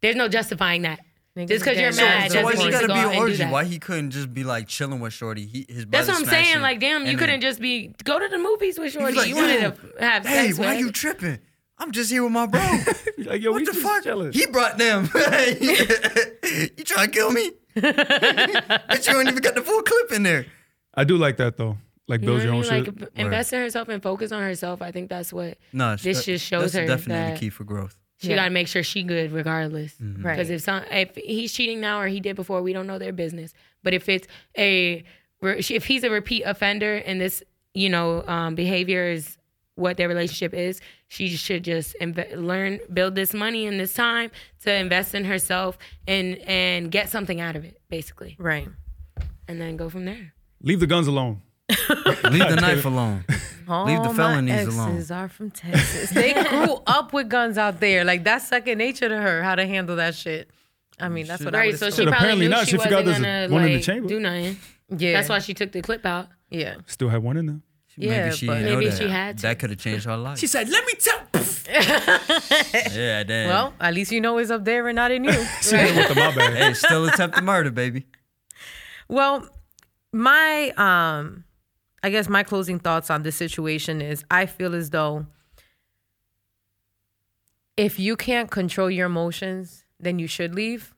there's 0.00 0.16
no 0.16 0.28
justifying 0.28 0.82
that. 0.82 1.00
Niggas 1.36 1.48
Just 1.48 1.64
because 1.64 1.78
you're 1.80 1.92
mad 1.94 2.30
mad 2.30 2.32
So 2.32 2.42
why 2.44 2.50
doesn't 2.52 2.58
he 2.60 2.64
mean 2.66 2.72
gotta 2.72 2.86
to 2.86 2.88
go 2.88 2.94
be 2.94 3.00
out 3.00 3.06
an 3.06 3.10
and 3.12 3.16
do 3.16 3.22
orgy? 3.22 3.36
that. 3.38 3.52
Why 3.52 3.64
he 3.64 3.78
couldn't 3.78 4.10
just 4.10 4.34
be 4.34 4.44
like 4.44 4.68
chilling 4.68 5.00
with 5.00 5.14
Shorty? 5.14 5.46
He, 5.46 5.64
his 5.68 5.86
That's 5.86 6.06
brother 6.06 6.12
what 6.12 6.18
I'm 6.20 6.24
saying. 6.28 6.44
smashing, 6.44 6.60
Like, 6.62 6.78
damn, 6.80 7.02
you 7.04 7.08
and 7.10 7.18
couldn't 7.18 7.40
then- 7.40 7.50
just 7.50 7.58
be 7.60 7.94
go 8.04 8.18
to 8.18 8.28
the 8.28 8.36
movies 8.38 8.78
with 8.78 8.92
Shorty. 8.92 9.16
like, 9.16 9.28
you 9.28 9.36
wanted 9.36 9.62
"Yo, 9.62 9.70
to 9.70 9.76
have 10.04 10.24
sex. 10.24 10.34
Hey, 10.36 10.46
sex 10.48 10.58
why 10.58 10.70
with. 10.72 10.80
you 10.80 10.92
tripping? 10.92 11.38
I'm 11.78 11.90
just 11.90 12.10
here 12.10 12.22
with 12.22 12.32
my 12.32 12.46
bro. 12.46 12.60
Like, 13.24 13.40
yo, 13.40 13.50
we 13.52 13.62
what 13.62 13.66
the 13.66 13.72
just 13.72 13.78
fuck? 13.82 14.02
chilling. 14.04 14.32
He 14.32 14.46
brought 14.46 14.76
them. 14.78 15.08
you 15.60 16.84
trying 16.84 17.06
to 17.06 17.12
kill 17.12 17.30
me? 17.32 17.52
but 17.74 19.06
you 19.08 19.18
ain't 19.18 19.28
even 19.28 19.40
got 19.42 19.54
the 19.54 19.62
full 19.64 19.82
clip 19.82 20.12
in 20.12 20.22
there. 20.22 20.46
I 20.94 21.04
do 21.04 21.16
like 21.16 21.38
that 21.38 21.56
though. 21.56 21.78
Like 22.08 22.20
You 22.20 22.26
know 22.26 22.32
build 22.32 22.38
what 22.38 22.44
your 22.44 22.52
I 22.52 22.56
own 22.56 22.84
mean? 22.84 22.84
shit. 22.96 23.00
Like 23.02 23.10
invest 23.16 23.52
in 23.52 23.60
herself 23.60 23.88
and 23.88 24.02
focus 24.02 24.32
on 24.32 24.42
herself. 24.42 24.82
I 24.82 24.90
think 24.90 25.08
that's 25.08 25.32
what 25.32 25.56
No, 25.72 25.96
This 25.96 26.18
that- 26.18 26.24
just 26.24 26.44
shows 26.44 26.72
that's 26.72 26.74
her 26.74 26.86
definitely 26.86 27.32
that- 27.32 27.40
key 27.40 27.48
for 27.50 27.64
growth. 27.64 27.96
she 28.18 28.28
Yeah. 28.30 28.36
got 28.36 28.44
to 28.44 28.50
make 28.50 28.68
sure 28.68 28.82
she 28.82 29.02
good 29.02 29.32
regardless. 29.32 29.94
Mm-hmm. 29.94 30.24
Right. 30.26 30.36
Because 30.36 30.50
if 30.50 30.60
some 30.62 30.82
if 30.90 31.14
he's 31.16 31.52
cheating 31.52 31.80
now 31.80 32.00
or 32.00 32.08
he 32.08 32.20
did 32.20 32.36
before, 32.36 32.60
we 32.62 32.72
don't 32.72 32.86
know 32.86 32.98
their 32.98 33.12
business. 33.12 33.52
But 33.82 33.94
if 33.94 34.08
it's 34.08 34.26
a 34.58 35.04
if 35.42 35.84
he's 35.86 36.04
a 36.04 36.10
repeat 36.10 36.42
offender 36.42 36.96
and 36.96 37.20
this 37.20 37.42
you 37.74 37.88
know 37.88 38.22
um, 38.26 38.54
behavior 38.54 39.06
is 39.10 39.38
what 39.74 39.96
their 39.96 40.06
relationship 40.08 40.52
is, 40.54 40.80
she 41.08 41.28
should 41.28 41.64
just 41.64 41.96
inve- 42.00 42.36
learn 42.36 42.78
build 42.92 43.14
this 43.14 43.32
money 43.32 43.66
and 43.66 43.80
this 43.80 43.94
time 43.94 44.30
to 44.60 44.72
invest 44.72 45.14
in 45.14 45.24
herself 45.24 45.78
and 46.06 46.36
and 46.46 46.90
get 46.92 47.08
something 47.08 47.40
out 47.40 47.56
of 47.56 47.64
it 47.64 47.80
basically, 47.88 48.36
Right. 48.38 48.68
and 49.48 49.60
then 49.60 49.76
go 49.76 49.88
from 49.88 50.04
there. 50.04 50.34
Leave 50.60 50.78
the 50.80 50.86
guns 50.86 51.06
alone. 51.08 51.40
Leave 51.68 52.48
the 52.48 52.58
knife 52.60 52.84
alone. 52.84 53.24
All 53.68 53.86
Leave 53.86 54.02
the 54.02 54.10
felonies 54.10 54.16
my 54.16 54.16
felonies 54.16 54.52
exes 54.54 55.10
alone. 55.10 55.20
are 55.24 55.28
from 55.28 55.50
Texas. 55.50 56.10
They 56.10 56.32
grew 56.48 56.78
up 56.86 57.12
with 57.12 57.28
guns 57.28 57.56
out 57.58 57.80
there. 57.80 58.04
Like 58.04 58.24
that's 58.24 58.46
second 58.48 58.78
nature 58.78 59.08
to 59.08 59.16
her. 59.16 59.42
How 59.42 59.54
to 59.54 59.66
handle 59.66 59.96
that 59.96 60.14
shit. 60.14 60.50
I 61.00 61.08
mean, 61.08 61.26
that's 61.26 61.44
what 61.44 61.54
I 61.54 61.58
Right, 61.58 61.70
would 61.72 61.78
so 61.80 61.90
she 61.90 61.96
Shit, 61.96 62.08
probably 62.08 62.16
apparently 62.18 62.46
knew 62.46 62.50
not. 62.50 62.64
she 62.66 62.72
She 62.72 62.78
forgot 62.78 63.04
wasn't 63.04 63.22
there's 63.24 63.46
a- 63.46 63.48
gonna 63.48 63.54
one 63.54 63.62
in 63.64 63.68
the 63.70 63.74
like 63.76 63.84
chamber. 63.84 64.08
do 64.08 64.20
nothing. 64.20 64.56
Yeah, 64.96 65.12
That's 65.12 65.28
why 65.28 65.38
she 65.38 65.54
took 65.54 65.72
the 65.72 65.80
clip 65.82 66.04
out. 66.04 66.28
Yeah. 66.50 66.74
Still 66.86 67.08
had 67.08 67.22
one 67.22 67.36
in 67.38 67.46
there. 67.46 67.60
Yeah, 67.96 68.24
maybe 68.24 68.36
she 68.36 68.46
but- 68.46 68.54
didn't 68.54 68.68
know 68.68 68.78
Maybe 68.78 68.90
that. 68.90 68.98
she 69.02 69.08
had 69.08 69.38
to. 69.38 69.42
That 69.42 69.58
could 69.58 69.70
have 69.70 69.78
changed 69.78 70.04
her 70.06 70.16
life. 70.16 70.38
She 70.38 70.46
said, 70.46 70.68
"Let 70.68 70.84
me 70.86 70.94
tell." 70.94 71.20
yeah, 72.92 73.22
damn. 73.22 73.48
Well, 73.48 73.74
at 73.80 73.94
least 73.94 74.12
you 74.12 74.20
know 74.20 74.38
it's 74.38 74.50
up 74.50 74.64
there 74.64 74.88
and 74.88 74.96
not 74.96 75.10
in 75.10 75.24
you. 75.24 75.30
She 75.62 75.76
hit 75.76 75.96
with 75.96 76.08
the 76.08 76.14
my 76.14 76.34
bad. 76.34 76.54
hey, 76.56 76.74
still 76.74 77.06
attempted 77.06 77.44
murder, 77.44 77.70
baby. 77.70 78.06
Well, 79.08 79.48
my 80.12 80.72
um 80.76 81.44
I 82.02 82.10
guess 82.10 82.28
my 82.28 82.42
closing 82.42 82.78
thoughts 82.78 83.10
on 83.10 83.22
this 83.22 83.36
situation 83.36 84.00
is 84.00 84.24
I 84.30 84.46
feel 84.46 84.74
as 84.74 84.90
though 84.90 85.26
if 87.76 87.98
you 87.98 88.16
can't 88.16 88.50
control 88.50 88.90
your 88.90 89.06
emotions, 89.06 89.84
then 89.98 90.18
you 90.18 90.26
should 90.26 90.54
leave. 90.54 90.94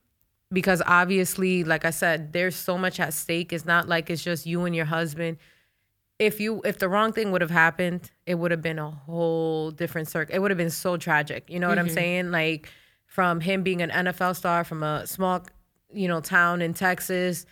Because 0.52 0.82
obviously, 0.86 1.64
like 1.64 1.85
I 1.85 1.90
said, 1.90 2.32
there's 2.32 2.55
so 2.55 2.78
much 2.78 3.01
at 3.01 3.12
stake. 3.12 3.52
It's 3.52 3.64
not 3.64 3.89
like 3.89 4.09
it's 4.09 4.22
just 4.22 4.47
you 4.47 4.64
and 4.64 4.74
your 4.74 4.85
husband. 4.85 5.39
If 6.18 6.40
you 6.40 6.62
if 6.64 6.78
the 6.78 6.89
wrong 6.89 7.12
thing 7.12 7.32
would 7.32 7.40
have 7.40 7.51
happened, 7.51 8.10
it 8.24 8.36
would 8.36 8.52
have 8.52 8.62
been 8.62 8.78
a 8.78 8.90
whole 8.90 9.72
different 9.72 10.09
circle. 10.09 10.35
It 10.35 10.39
would 10.39 10.52
have 10.52 10.59
been 10.59 10.70
so 10.70 10.97
tragic. 10.97 11.51
You 11.51 11.59
know 11.59 11.68
what 11.68 11.78
I'm 11.78 11.86
mm-hmm. 11.86 11.94
saying? 11.94 12.31
Like 12.31 12.70
from 13.06 13.40
him 13.40 13.62
being 13.62 13.82
an 13.82 13.90
NFL 13.90 14.36
star 14.36 14.62
from 14.62 14.85
a 14.85 15.06
small, 15.06 15.44
you 15.93 16.06
know, 16.06 16.20
town 16.20 16.62
in 16.62 16.72
Texas, 16.72 17.47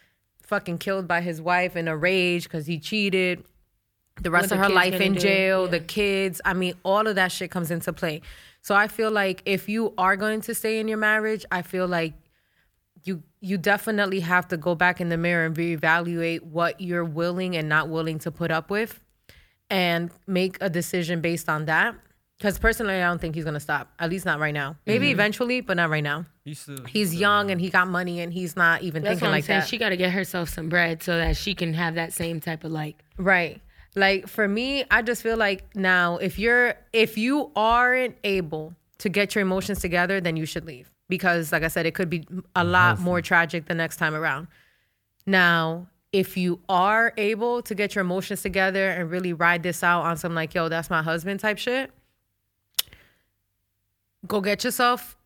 fucking 0.53 0.77
killed 0.77 1.09
by 1.09 1.23
his 1.23 1.41
wife 1.41 1.77
in 1.77 1.89
a 1.89 1.97
rage 1.97 2.45
because 2.45 2.67
he 2.67 2.79
cheated. 2.79 3.43
The 4.21 4.31
rest 4.31 4.51
What 4.51 4.53
of 4.53 4.59
the 4.59 4.65
her 4.65 4.69
life 4.69 5.01
in 5.01 5.17
jail, 5.17 5.65
yeah. 5.65 5.71
the 5.71 5.81
kids. 5.81 6.43
I 6.45 6.53
mean, 6.53 6.75
all 6.83 7.07
of 7.07 7.15
that 7.15 7.33
shit 7.33 7.51
comes 7.51 7.71
into 7.71 7.91
play. 7.95 8.21
So 8.61 8.75
I 8.75 8.87
feel 8.87 9.11
like 9.11 9.41
if 9.47 9.71
you 9.71 9.95
are 9.97 10.15
going 10.15 10.43
to 10.43 10.55
stay 10.55 10.79
in 10.79 10.89
your 10.89 10.99
marriage, 10.99 11.47
I 11.51 11.63
feel 11.63 11.89
like 11.89 12.13
you 13.05 13.23
you 13.41 13.57
definitely 13.57 14.21
have 14.21 14.47
to 14.49 14.59
go 14.59 14.75
back 14.75 15.01
in 15.01 15.09
the 15.09 15.17
mirror 15.17 15.47
and 15.47 15.57
reevaluate 15.57 16.43
what 16.43 16.79
you're 16.83 17.03
willing 17.03 17.57
and 17.57 17.67
not 17.67 17.89
willing 17.89 18.19
to 18.19 18.31
put 18.31 18.51
up 18.51 18.69
with 18.69 19.01
and 19.71 20.11
make 20.27 20.59
a 20.61 20.69
decision 20.69 21.23
based 21.23 21.49
on 21.49 21.65
that. 21.65 21.95
Because 22.43 22.59
personally, 22.59 22.95
I 22.95 23.07
don't 23.07 23.21
think 23.21 23.37
he's 23.37 23.45
gonna 23.45 23.61
stop. 23.61 23.93
At 24.01 24.11
least 24.11 24.27
not 24.27 24.41
right 24.41 24.53
now. 24.53 24.75
Maybe 24.85 25.07
mm-hmm. 25.07 25.13
eventually, 25.13 25.61
but 25.61 25.77
not 25.77 25.91
right 25.91 26.03
now. 26.03 26.27
He's 26.45 26.59
still, 26.59 26.85
He's 26.87 27.15
young 27.15 27.53
and 27.53 27.61
he 27.61 27.71
got 27.71 27.87
money 27.87 28.19
and 28.19 28.33
he's 28.33 28.57
not 28.57 28.83
even 28.83 29.05
That's 29.05 29.13
thinking 29.13 29.27
what 29.27 29.29
I'm 29.29 29.39
like 29.39 29.45
saying. 29.45 29.61
that. 29.61 29.69
She 29.69 29.79
got 29.79 29.91
to 29.91 29.97
get 29.97 30.11
herself 30.11 30.49
some 30.49 30.69
bread 30.69 31.05
so 31.05 31.17
that 31.19 31.37
she 31.37 31.55
can 31.55 31.73
have 31.73 31.95
that 31.95 32.13
same 32.13 32.41
type 32.41 32.65
of 32.65 32.73
like. 32.73 33.05
Right. 33.17 33.61
Like 33.95 34.27
for 34.27 34.49
me, 34.49 34.83
I 34.91 35.03
just 35.03 35.23
feel 35.23 35.37
like 35.37 35.77
now 35.77 36.17
if 36.17 36.37
you're 36.37 36.75
if 36.93 37.17
you 37.17 37.53
aren't 37.55 38.17
able 38.25 38.75
to 38.99 39.09
get 39.09 39.37
your 39.37 39.43
emotions 39.43 39.79
together, 39.79 40.21
then 40.21 40.37
you 40.37 40.45
should 40.45 40.65
leave. 40.65 40.91
Because 41.09 41.53
like 41.53 41.63
I 41.63 41.69
said, 41.69 41.87
it 41.87 41.95
could 41.95 42.11
be 42.11 42.27
a 42.57 42.65
lot 42.65 42.99
more 42.99 43.23
tragic 43.23 43.67
the 43.67 43.75
next 43.75 43.99
time 43.99 44.17
around. 44.17 44.49
Now, 45.27 45.87
if 46.11 46.37
you 46.37 46.59
are 46.69 47.15
able 47.17 47.63
to 47.63 47.75
get 47.77 47.95
your 47.95 48.03
emotions 48.03 48.43
together 48.43 48.89
and 48.89 49.13
really 49.13 49.33
ride 49.33 49.63
this 49.63 49.85
out 49.85 50.03
on 50.03 50.17
some 50.17 50.35
like, 50.35 50.55
yo, 50.55 50.69
that's 50.69 50.91
my 50.91 51.03
husband 51.03 51.39
type 51.39 51.59
shit, 51.59 51.93
go 54.27 54.41
get 54.41 54.65
yourself 54.65 55.17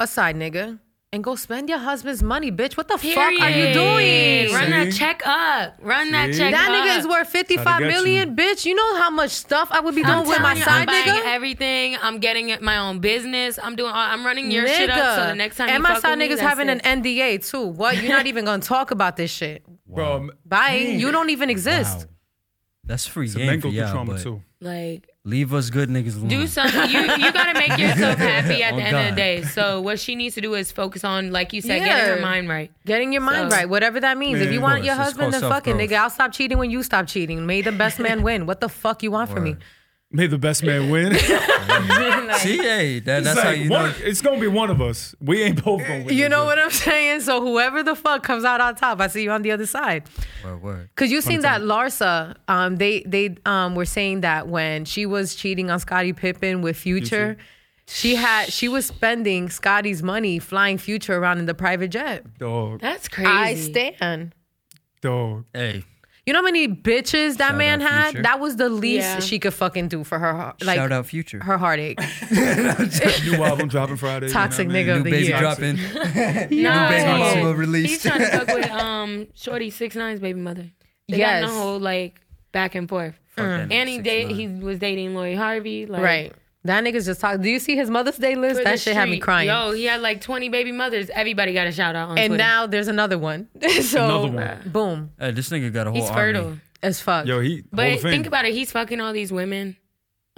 a 0.00 0.06
side 0.06 0.36
nigga 0.36 0.78
and 1.12 1.22
go 1.24 1.34
spend 1.36 1.68
your 1.68 1.78
husband's 1.78 2.22
money, 2.22 2.50
bitch. 2.52 2.76
What 2.76 2.88
the 2.88 2.98
fuck 2.98 3.16
are 3.16 3.30
you 3.32 3.38
Period. 3.72 3.74
doing? 3.74 4.54
Run 4.54 4.70
that 4.70 4.92
check 4.92 5.22
up. 5.26 5.76
Run 5.80 6.10
that 6.12 6.34
check 6.34 6.52
That 6.52 6.68
up. 6.68 6.74
nigga 6.74 6.98
is 6.98 7.06
worth 7.06 7.28
fifty 7.28 7.56
five 7.56 7.78
Try 7.78 7.80
to 7.80 7.84
get 7.86 7.94
million, 7.94 8.36
bitch. 8.36 8.66
You 8.66 8.74
know 8.74 8.96
how 8.96 9.08
much 9.10 9.30
stuff 9.30 9.68
I 9.70 9.80
would 9.80 9.94
be 9.94 10.02
doing 10.02 10.12
I'm 10.14 10.26
with 10.26 10.40
my 10.40 10.54
you, 10.54 10.62
side 10.62 10.80
I'm 10.80 10.86
buying 10.86 11.04
nigga? 11.04 11.22
everything. 11.26 11.96
I'm 12.02 12.18
getting 12.18 12.54
my 12.62 12.76
own 12.78 12.98
business. 12.98 13.58
I'm 13.62 13.76
doing. 13.76 13.92
I'm 13.94 14.26
running 14.26 14.50
your 14.50 14.66
shit 14.66 14.90
up. 14.90 15.18
So 15.20 15.26
the 15.28 15.34
next 15.34 15.56
time 15.56 15.68
and 15.68 15.78
you 15.78 15.82
my 15.82 15.94
fuck 15.94 16.02
side 16.02 16.18
with 16.18 16.28
me, 16.28 16.28
niggas 16.34 16.40
having 16.40 16.68
it. 16.68 16.80
an 16.84 17.02
NDA 17.02 17.48
too. 17.48 17.66
What? 17.66 17.96
You're 18.02 18.10
not 18.12 18.26
even 18.32 18.44
gonna 18.44 18.60
talk 18.62 18.90
about 18.90 19.16
this 19.16 19.30
shit. 19.30 19.64
Bro, 19.86 20.30
Bye. 20.44 20.74
You 20.98 21.10
don't 21.12 21.30
even 21.30 21.48
exist. 21.48 22.00
wow. 22.00 22.04
That's 22.84 23.06
free 23.06 23.26
it's 23.26 23.34
a 23.34 23.38
game 23.38 23.46
mental 23.46 23.70
for 23.70 23.76
y'all, 23.76 23.90
trauma 23.90 24.12
but 24.14 24.22
too. 24.22 24.42
like 24.60 25.08
leave 25.26 25.52
us 25.52 25.70
good 25.70 25.88
niggas 25.90 26.14
alone. 26.16 26.28
do 26.28 26.46
something. 26.46 26.88
You 26.88 27.00
you 27.00 27.32
gotta 27.32 27.52
make 27.58 27.76
yourself 27.84 28.16
happy 28.18 28.62
at 28.62 28.72
Oh, 28.72 28.76
the 28.76 28.82
end 28.82 28.96
of 28.96 29.06
the 29.10 29.16
day. 29.16 29.42
So 29.42 29.80
what 29.82 29.98
she 29.98 30.14
needs 30.14 30.34
to 30.36 30.40
do 30.40 30.54
is 30.54 30.70
focus 30.72 31.02
on, 31.04 31.32
like 31.32 31.52
you 31.52 31.60
said, 31.60 31.80
getting 31.80 31.86
Yeah. 31.88 32.14
her 32.14 32.20
mind 32.20 32.48
right. 32.48 32.70
Getting 32.86 33.12
your 33.12 33.22
mind 33.22 33.50
So- 33.50 33.56
right, 33.58 33.68
whatever 33.68 33.98
that 34.00 34.16
means. 34.16 34.38
if 34.38 34.44
Man, 34.44 34.52
you 34.52 34.58
of 34.60 34.62
want 34.62 34.74
course, 34.76 34.86
your 34.86 34.94
it's 34.94 35.04
husband, 35.04 35.32
called 35.32 35.42
then 35.42 35.50
fucking 35.50 35.72
self-growth. 35.78 35.90
nigga, 35.90 35.96
I'll 36.02 36.10
stop 36.10 36.32
cheating 36.32 36.58
when 36.58 36.70
you 36.70 36.82
stop 36.82 37.06
cheating. 37.08 37.44
May 37.44 37.60
the 37.62 37.72
best 37.72 37.98
man 37.98 38.22
win. 38.28 38.46
What 38.46 38.60
the 38.60 38.68
fuck 38.68 39.02
you 39.02 39.10
want 39.10 39.28
from 39.30 39.42
me? 39.44 39.50
Word. 39.52 39.62
May 40.12 40.28
the 40.28 40.38
best 40.38 40.62
man 40.62 40.88
win. 40.90 41.14
See, 42.38 42.58
hey, 42.58 43.00
that, 43.00 43.24
that's 43.24 43.36
It's 43.36 43.42
how 43.42 43.50
you 43.50 43.70
one- 43.70 43.90
know. 43.90 43.94
it's 44.00 44.20
gonna 44.22 44.40
be 44.40 44.46
one 44.46 44.70
of 44.70 44.80
us. 44.80 45.14
We 45.20 45.42
ain't 45.42 45.62
both 45.64 45.82
gonna 45.82 46.04
win. 46.04 46.16
You 46.16 46.28
know 46.28 46.40
shit. 46.40 46.46
what 46.46 46.58
I'm 46.58 46.70
saying? 46.70 47.20
So 47.22 47.40
whoever 47.40 47.82
the 47.82 47.94
fuck 47.96 48.22
comes 48.22 48.44
out 48.44 48.60
on 48.60 48.76
top, 48.76 49.00
I 49.00 49.08
see 49.08 49.22
you 49.24 49.30
on 49.30 49.42
the 49.42 49.50
other 49.52 49.66
side. 49.66 50.04
Word, 50.44 50.62
word. 50.62 50.88
Cause 50.96 51.10
you 51.10 51.20
seen 51.20 51.40
that 51.40 51.60
Larsa, 51.62 52.36
um, 52.48 52.76
they 52.76 53.02
they 53.06 53.36
um 53.46 53.74
were 53.74 53.84
saying 53.84 54.20
that 54.20 54.48
when 54.48 54.84
she 54.84 55.06
was 55.06 55.34
cheating 55.34 55.70
on 55.70 55.80
Scottie 55.80 56.12
Pippen 56.12 56.62
with 56.62 56.76
Future, 56.76 57.36
she 57.86 58.14
had 58.14 58.52
she 58.52 58.68
was 58.68 58.86
spending 58.86 59.50
Scottie's 59.50 60.02
money 60.02 60.38
flying 60.38 60.78
Future 60.78 61.16
around 61.16 61.38
in 61.38 61.46
the 61.46 61.54
private 61.54 61.88
jet. 61.88 62.24
Dog, 62.38 62.80
That's 62.80 63.08
crazy. 63.08 63.28
I 63.30 63.54
stand. 63.54 64.34
dog. 65.02 65.44
Hey, 65.52 65.84
You 66.26 66.32
know 66.32 66.40
how 66.40 66.44
many 66.44 66.66
bitches 66.66 67.36
that 67.36 67.50
Shout 67.50 67.56
man 67.56 67.80
had? 67.80 68.08
Future. 68.10 68.22
That 68.24 68.40
was 68.40 68.56
the 68.56 68.68
least 68.68 69.04
Yeah. 69.06 69.20
she 69.20 69.38
could 69.38 69.54
fucking 69.54 69.86
do 69.88 70.02
for 70.02 70.18
her 70.18 70.54
like 70.62 70.76
shout 70.76 70.90
out 70.90 71.06
Future. 71.06 71.40
her 71.44 71.56
heartache. 71.56 72.00
New 72.30 73.44
album 73.44 73.68
dropping 73.68 73.96
Friday. 73.96 74.28
Toxic 74.28 74.66
you 74.66 74.72
know 74.72 74.78
what 74.78 74.80
I 74.80 74.82
nigga 74.82 74.86
mean? 74.86 74.96
of 74.98 75.04
New 75.04 75.04
the 75.04 75.10
baby 75.10 75.26
year. 75.28 75.38
dropping. 75.38 75.76
No, 76.62 76.88
baby 76.88 77.04
Oh. 77.04 77.34
mama 77.36 77.48
He's 77.50 77.56
released. 77.56 78.02
trying 78.06 78.18
to 78.20 78.26
fuck 78.26 78.48
with 78.48 78.70
um 78.72 79.26
Shorty 79.34 79.70
Six 79.70 79.94
Nine's 79.94 80.18
baby 80.20 80.40
mother. 80.40 80.68
They 81.08 81.18
Yes. 81.18 81.42
got 81.44 81.50
in 81.52 81.56
a 81.56 81.60
whole 81.62 81.78
like 81.78 82.20
back 82.52 82.74
and 82.74 82.88
forth. 82.88 83.14
Fuck 83.28 83.44
that 83.46 83.70
And 83.72 83.88
he 83.88 83.98
nigga, 84.00 84.04
date 84.04 84.30
he 84.32 84.48
was 84.48 84.78
dating 84.80 85.14
Lori 85.14 85.34
Harvey. 85.36 85.86
Like, 85.86 86.02
Right. 86.02 86.32
That 86.66 86.84
nigga's 86.84 87.06
just 87.06 87.20
talking. 87.20 87.42
Do 87.42 87.48
you 87.50 87.58
see 87.58 87.74
his 87.76 87.90
Mother's 87.90 88.16
Day 88.18 88.34
list? 88.34 88.58
for 88.60 88.64
That 88.64 88.72
the 88.72 88.78
shit 88.78 88.94
had 88.94 89.08
me 89.08 89.18
crying. 89.18 89.48
Yo, 89.48 89.72
he 89.72 89.84
had 89.84 90.00
like 90.00 90.20
20 90.20 90.48
baby 90.48 90.72
mothers. 90.72 91.10
Everybody 91.10 91.52
got 91.52 91.66
a 91.66 91.72
shout 91.72 91.96
out 91.96 92.10
on 92.10 92.18
and 92.18 92.30
Twitter. 92.30 92.36
now 92.42 92.66
there's 92.66 92.88
another 92.88 93.18
one. 93.18 93.48
so 93.82 94.04
Another 94.04 94.28
one. 94.28 94.38
Uh, 94.38 94.62
boom. 94.66 95.10
Hey, 95.18 95.30
this 95.32 95.48
nigga 95.50 95.72
got 95.72 95.86
a 95.86 95.90
whole 95.90 96.00
he's 96.00 96.10
army. 96.10 96.20
fertile. 96.34 96.56
As 96.82 97.00
fuck. 97.00 97.26
Yo, 97.26 97.40
he. 97.40 97.62
But 97.72 97.92
of 97.92 98.00
Fame. 98.02 98.10
think 98.12 98.26
about 98.26 98.44
it. 98.44 98.52
He's 98.52 98.70
fucking 98.70 99.00
all 99.00 99.12
these 99.12 99.32
women 99.32 99.76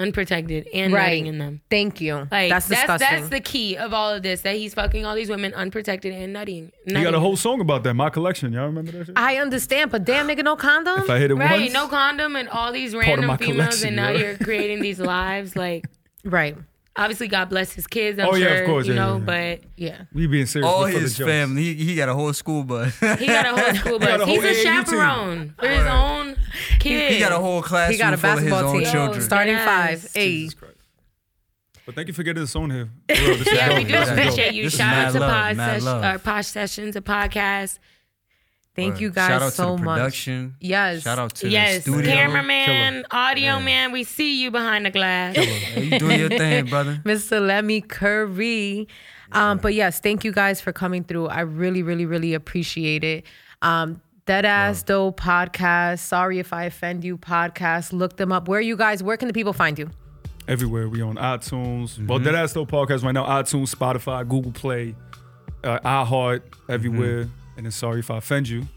unprotected 0.01 0.69
and 0.73 0.93
Right. 0.93 1.07
nutting 1.07 1.27
in 1.27 1.39
them. 1.39 1.61
Thank 1.71 2.01
you. 2.01 2.15
Like 2.31 2.51
that's 2.51 2.69
that's 2.69 2.83
disgusting. 2.83 3.09
that's 3.19 3.29
the 3.31 3.41
key 3.41 3.77
of 3.77 3.93
all 3.93 4.13
of 4.15 4.23
this. 4.23 4.43
That 4.43 4.55
he's 4.55 4.73
fucking 4.75 5.05
all 5.05 5.17
these 5.17 5.29
women 5.29 5.53
unprotected 5.55 6.13
and 6.15 6.33
nutting. 6.33 6.71
He 6.87 6.93
got 6.95 7.15
a 7.15 7.21
whole 7.21 7.37
song 7.37 7.61
about 7.61 7.83
that. 7.83 7.95
My 7.95 8.09
collection. 8.09 8.53
Y'all 8.53 8.67
remember 8.67 8.93
that 8.93 9.07
shit? 9.07 9.19
I 9.19 9.39
understand, 9.39 9.91
but 9.91 10.05
damn 10.05 10.29
nigga, 10.29 10.45
no 10.45 10.55
condom. 10.55 11.01
if 11.01 11.11
I 11.11 11.19
hit 11.19 11.33
it 11.33 11.35
Right, 11.35 11.61
once, 11.63 11.73
no 11.73 11.89
condom 11.89 12.37
and 12.37 12.49
all 12.49 12.71
these 12.73 12.95
random 12.95 13.37
females, 13.39 13.57
collection, 13.81 13.87
and 13.89 13.97
now 13.97 14.11
yo. 14.11 14.19
you're 14.19 14.37
creating 14.39 14.81
these 14.83 15.01
lives. 15.01 15.57
Like, 15.57 15.85
right. 16.29 16.57
obviously, 16.97 17.29
God 17.29 17.49
bless 17.49 17.73
his 17.73 17.87
kids. 17.87 18.19
I'm 18.19 18.27
Oh, 18.29 18.35
yeah, 18.35 18.49
of 18.49 18.67
course, 18.67 18.87
you 18.87 18.95
yeah, 18.95 19.19
know, 19.19 19.25
yeah, 19.33 19.57
Yeah. 19.77 20.03
we 20.13 20.27
being 20.27 20.47
serious. 20.47 20.69
All 20.69 20.83
but 20.83 20.93
the 20.93 20.99
his 21.01 21.17
jokes. 21.17 21.31
family. 21.31 21.63
He, 21.75 21.75
he 21.85 21.95
got 21.97 22.09
a 22.09 22.15
whole 22.15 22.33
school 22.33 22.65
bus. 22.65 22.95
but 23.01 23.19
he 23.21 23.27
got 23.27 23.47
a 23.47 23.61
whole 23.61 23.75
school 23.81 23.99
got 23.99 24.21
bus. 24.21 24.29
a 24.29 24.31
He's 24.31 24.43
a 24.45 24.47
AAU 24.49 24.55
team. 24.55 24.85
chaperone 24.85 25.55
for 25.59 25.69
his 25.69 25.87
own 25.87 26.37
kids. 26.81 27.15
he 27.15 27.21
got 27.21 27.33
a 27.33 27.39
whole 27.39 27.63
classroom 27.63 27.93
He 27.93 27.99
got 27.99 28.15
a 28.15 28.17
full 28.17 28.31
of 28.31 28.39
his 28.41 28.51
basketball 28.51 28.75
own 28.77 28.83
team. 28.83 28.93
children. 28.93 29.23
Starting 29.23 29.55
Yes. 29.55 29.65
five. 30.05 30.11
Hey. 30.15 30.31
Jesus 30.33 30.55
Christ. 30.55 30.75
But 31.87 31.95
thank 31.95 32.09
you 32.09 32.15
for 32.15 32.23
getting 32.23 32.43
us 32.43 32.55
on 32.55 32.71
here. 32.71 32.91
For 33.09 33.15
real, 33.15 33.39
this 33.39 33.47
is 33.47 33.53
Yeah, 33.55 33.69
dope. 33.71 33.79
we 33.79 33.85
do 33.85 33.93
This 33.93 34.01
is 34.03 34.09
dope. 34.09 34.19
appreciate 34.19 34.55
you. 34.55 34.63
This 34.65 34.73
is 34.75 34.79
Shout 34.79 34.93
out 34.93 35.05
mad 35.05 35.13
to 35.15 35.21
love, 35.21 35.31
Pod 35.31 35.57
mad 35.57 35.73
Sesh- 35.75 35.83
love. 35.85 36.05
uh, 36.05 36.19
Posh 36.19 36.47
Sessions, 36.49 36.97
a 36.97 37.01
podcast. 37.01 37.79
Thank 38.79 38.95
Word. 38.95 39.01
you 39.01 39.11
guys 39.11 39.29
Shout 39.29 39.43
out 39.43 39.53
so 39.53 39.73
to 39.73 39.77
the 39.81 39.85
much. 39.85 39.97
production. 39.99 40.57
Yes. 40.61 41.03
Shout 41.03 41.19
out 41.19 41.35
to 41.35 41.49
yes, 41.49 41.85
the 41.85 41.91
studio. 41.93 42.13
cameraman, 42.13 43.05
audio 43.11 43.59
man, 43.59 43.91
we 43.91 44.05
see 44.05 44.41
you 44.41 44.53
behind 44.53 44.87
the 44.87 44.91
glass. 44.91 45.35
Hey, 45.35 45.83
you 45.85 45.99
doing 45.99 46.21
your 46.21 46.29
thing, 46.29 46.67
brother. 46.71 47.01
Mr. 47.05 47.41
Lemy 47.45 47.83
Currey. 47.87 48.87
Um, 49.33 49.59
but 49.59 49.75
yes, 49.75 49.99
thank 50.01 50.25
you 50.25 50.31
guys 50.33 50.61
for 50.61 50.73
coming 50.73 51.03
through. 51.03 51.27
I 51.27 51.41
really, 51.41 51.83
really, 51.83 52.07
really 52.07 52.35
appreciate 52.35 53.03
it. 53.03 53.25
Um, 53.63 54.01
Deadass 54.27 54.85
Tho 54.87 55.11
podcast. 55.11 55.99
Sorry 55.99 56.39
if 56.39 56.53
I 56.53 56.65
offend 56.65 57.03
you 57.03 57.19
podcast. 57.19 57.93
Look 57.93 58.17
them 58.17 58.31
up. 58.31 58.47
Where 58.47 58.59
are 58.59 58.63
you 58.63 58.77
guys? 58.77 59.03
Where 59.03 59.17
can 59.17 59.27
the 59.27 59.35
people 59.35 59.53
find 59.53 59.77
you? 59.79 59.91
Everywhere. 60.47 60.89
We 60.89 61.03
on 61.03 61.17
iTunes. 61.17 61.95
Mm-hmm. 61.95 62.07
Well, 62.07 62.19
Dead 62.21 62.35
Ass 62.35 62.51
Still 62.51 62.67
Podcast 62.67 63.03
right 63.05 63.13
now. 63.13 63.27
iTunes, 63.27 63.75
Spotify, 63.75 64.27
Google 64.27 64.53
Play, 64.53 64.95
uh, 65.65 65.79
iHeart, 65.81 66.43
everywhere. 66.69 67.25
Mm-hmm. 67.25 67.33
And 67.59 67.67
then 67.67 67.73
sorry 67.73 67.99
if 67.99 68.11
I 68.11 68.19
offend 68.19 68.49
you. 68.49 68.69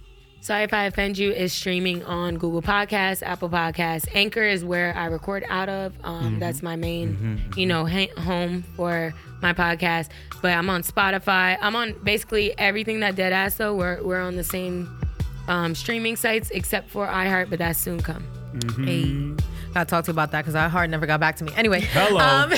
Sorry 0.42 0.64
if 0.64 0.74
I 0.74 0.86
offend 0.86 1.20
you 1.20 1.32
is 1.32 1.54
streaming 1.54 2.04
on 2.04 2.40
Google 2.40 2.64
Podcasts, 2.64 3.22
Apple 3.22 3.48
Podcasts. 3.48 4.08
Anchor 4.16 4.42
is 4.42 4.66
where 4.66 4.92
I 4.98 5.06
record 5.06 5.46
out 5.48 5.70
of. 5.70 5.94
Um, 6.04 6.40
That's 6.40 6.64
my 6.64 6.76
main, 6.76 7.44
you 7.56 7.68
know, 7.68 7.86
ha- 7.86 8.10
home 8.18 8.64
for 8.76 9.14
my 9.44 9.54
podcast. 9.54 10.10
But 10.42 10.58
I'm 10.58 10.68
on 10.68 10.82
Spotify. 10.82 11.60
I'm 11.62 11.76
on 11.76 11.94
basically 12.04 12.58
everything 12.58 13.02
that 13.02 13.16
Deadass. 13.16 13.56
So 13.56 13.76
we're 13.76 14.02
we're 14.02 14.20
on 14.20 14.36
the 14.36 14.44
same 14.44 14.90
um, 15.48 15.76
streaming 15.76 16.16
sites 16.16 16.50
except 16.50 16.90
for 16.90 17.06
iHeart, 17.06 17.52
but 17.52 17.60
that's 17.60 17.78
soon 17.78 18.02
come. 18.02 18.26
Hey. 18.84 19.32
Gotta 19.76 19.86
talk 19.86 20.06
to 20.06 20.10
you 20.10 20.14
about 20.14 20.32
that 20.32 20.44
because 20.44 20.56
iHeart 20.56 20.90
never 20.90 21.06
got 21.06 21.20
back 21.20 21.36
to 21.36 21.44
me. 21.44 21.54
Anyway. 21.56 21.82
Hello. 21.82 22.18
Um, 22.18 22.50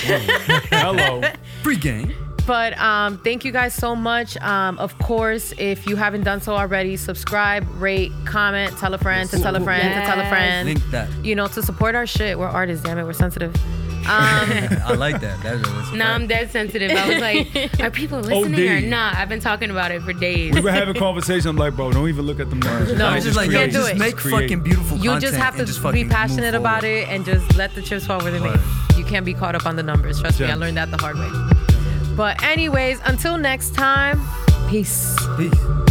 Hello. 0.72 1.22
Free 1.64 1.76
game. 1.76 2.14
But 2.46 2.78
um, 2.78 3.18
thank 3.20 3.46
you 3.46 3.52
guys 3.52 3.74
so 3.74 3.96
much. 3.96 4.36
Um, 4.38 4.78
of 4.80 4.98
course, 5.00 5.54
if 5.58 5.88
you 5.88 5.96
haven't 5.96 6.24
done 6.24 6.42
so 6.42 6.54
already, 6.56 6.98
subscribe, 6.98 7.66
rate, 7.82 8.12
comment, 8.26 8.78
tell 8.78 8.94
a 8.94 8.98
friend 8.98 9.30
to 9.30 9.40
tell 9.42 9.56
a 9.56 9.62
friend 9.62 9.84
to 9.84 10.06
tell 10.06 10.20
a 10.20 10.28
friend. 10.28 10.68
Link 10.68 10.84
that. 10.92 11.10
You 11.24 11.36
know, 11.36 11.48
to 11.48 11.62
support 11.64 11.96
our 11.96 12.06
shit. 12.06 12.38
We're 12.38 12.48
artists, 12.48 12.84
damn 12.86 12.98
it. 12.98 13.04
We're 13.06 13.14
sensitive. 13.14 13.56
Um, 13.56 14.10
I 14.10 14.96
like 14.98 15.22
that. 15.22 15.42
That 15.44 15.56
is 15.56 15.62
that's 15.62 15.92
a 15.92 15.96
Nah, 15.96 16.12
I'm 16.14 16.28
dead 16.28 16.52
sensitive. 16.52 16.92
I 16.92 17.08
was 17.08 17.20
like, 17.22 17.80
are 17.80 17.90
people 17.90 18.20
listening 18.20 18.68
or 18.70 18.82
not? 18.82 19.16
I've 19.16 19.30
been 19.30 19.40
talking 19.40 19.70
about 19.72 19.92
it 19.92 20.02
for 20.02 20.12
days. 20.12 20.54
We 20.54 20.60
were 20.60 20.72
having 20.72 20.96
conversation. 21.00 21.48
I'm 21.52 21.56
like, 21.56 21.78
bro, 21.78 21.92
don't 21.94 22.10
even 22.10 22.26
look 22.26 22.42
at 22.42 22.50
them 22.50 22.60
numbers. 22.60 22.92
No, 22.98 23.08
I 23.08 23.16
was 23.16 23.24
just 23.24 23.38
like, 23.38 23.50
yo, 23.50 23.60
create. 23.60 23.72
just 23.72 23.88
Do 23.88 23.94
it. 23.96 23.98
make 23.98 24.18
Create. 24.18 24.42
fucking 24.42 24.64
beautiful 24.64 24.98
you 24.98 25.12
content. 25.12 25.22
just 25.22 25.36
have 25.38 25.56
to 25.56 25.64
just 25.66 25.82
be 25.94 26.04
passionate 26.04 26.56
about 26.56 26.84
it 26.84 27.08
and 27.08 27.24
just 27.24 27.56
let 27.56 27.74
the 27.76 27.82
chips 27.82 28.06
fall 28.06 28.20
where 28.22 28.32
they 28.34 28.40
may. 28.42 28.54
You 28.98 29.06
can't 29.06 29.26
be 29.26 29.34
caught 29.34 29.56
up 29.56 29.66
on 29.66 29.78
the 29.78 29.84
numbers. 29.84 30.20
Trust 30.20 30.42
me, 30.42 30.48
I 30.48 30.56
learned 30.56 30.76
that 30.76 30.92
the 30.92 30.98
hard 30.98 31.18
way. 31.18 31.73
But 32.16 32.44
anyways, 32.44 33.00
until 33.06 33.38
next 33.38 33.74
time, 33.74 34.22
peace. 34.70 35.16
Peace. 35.38 35.83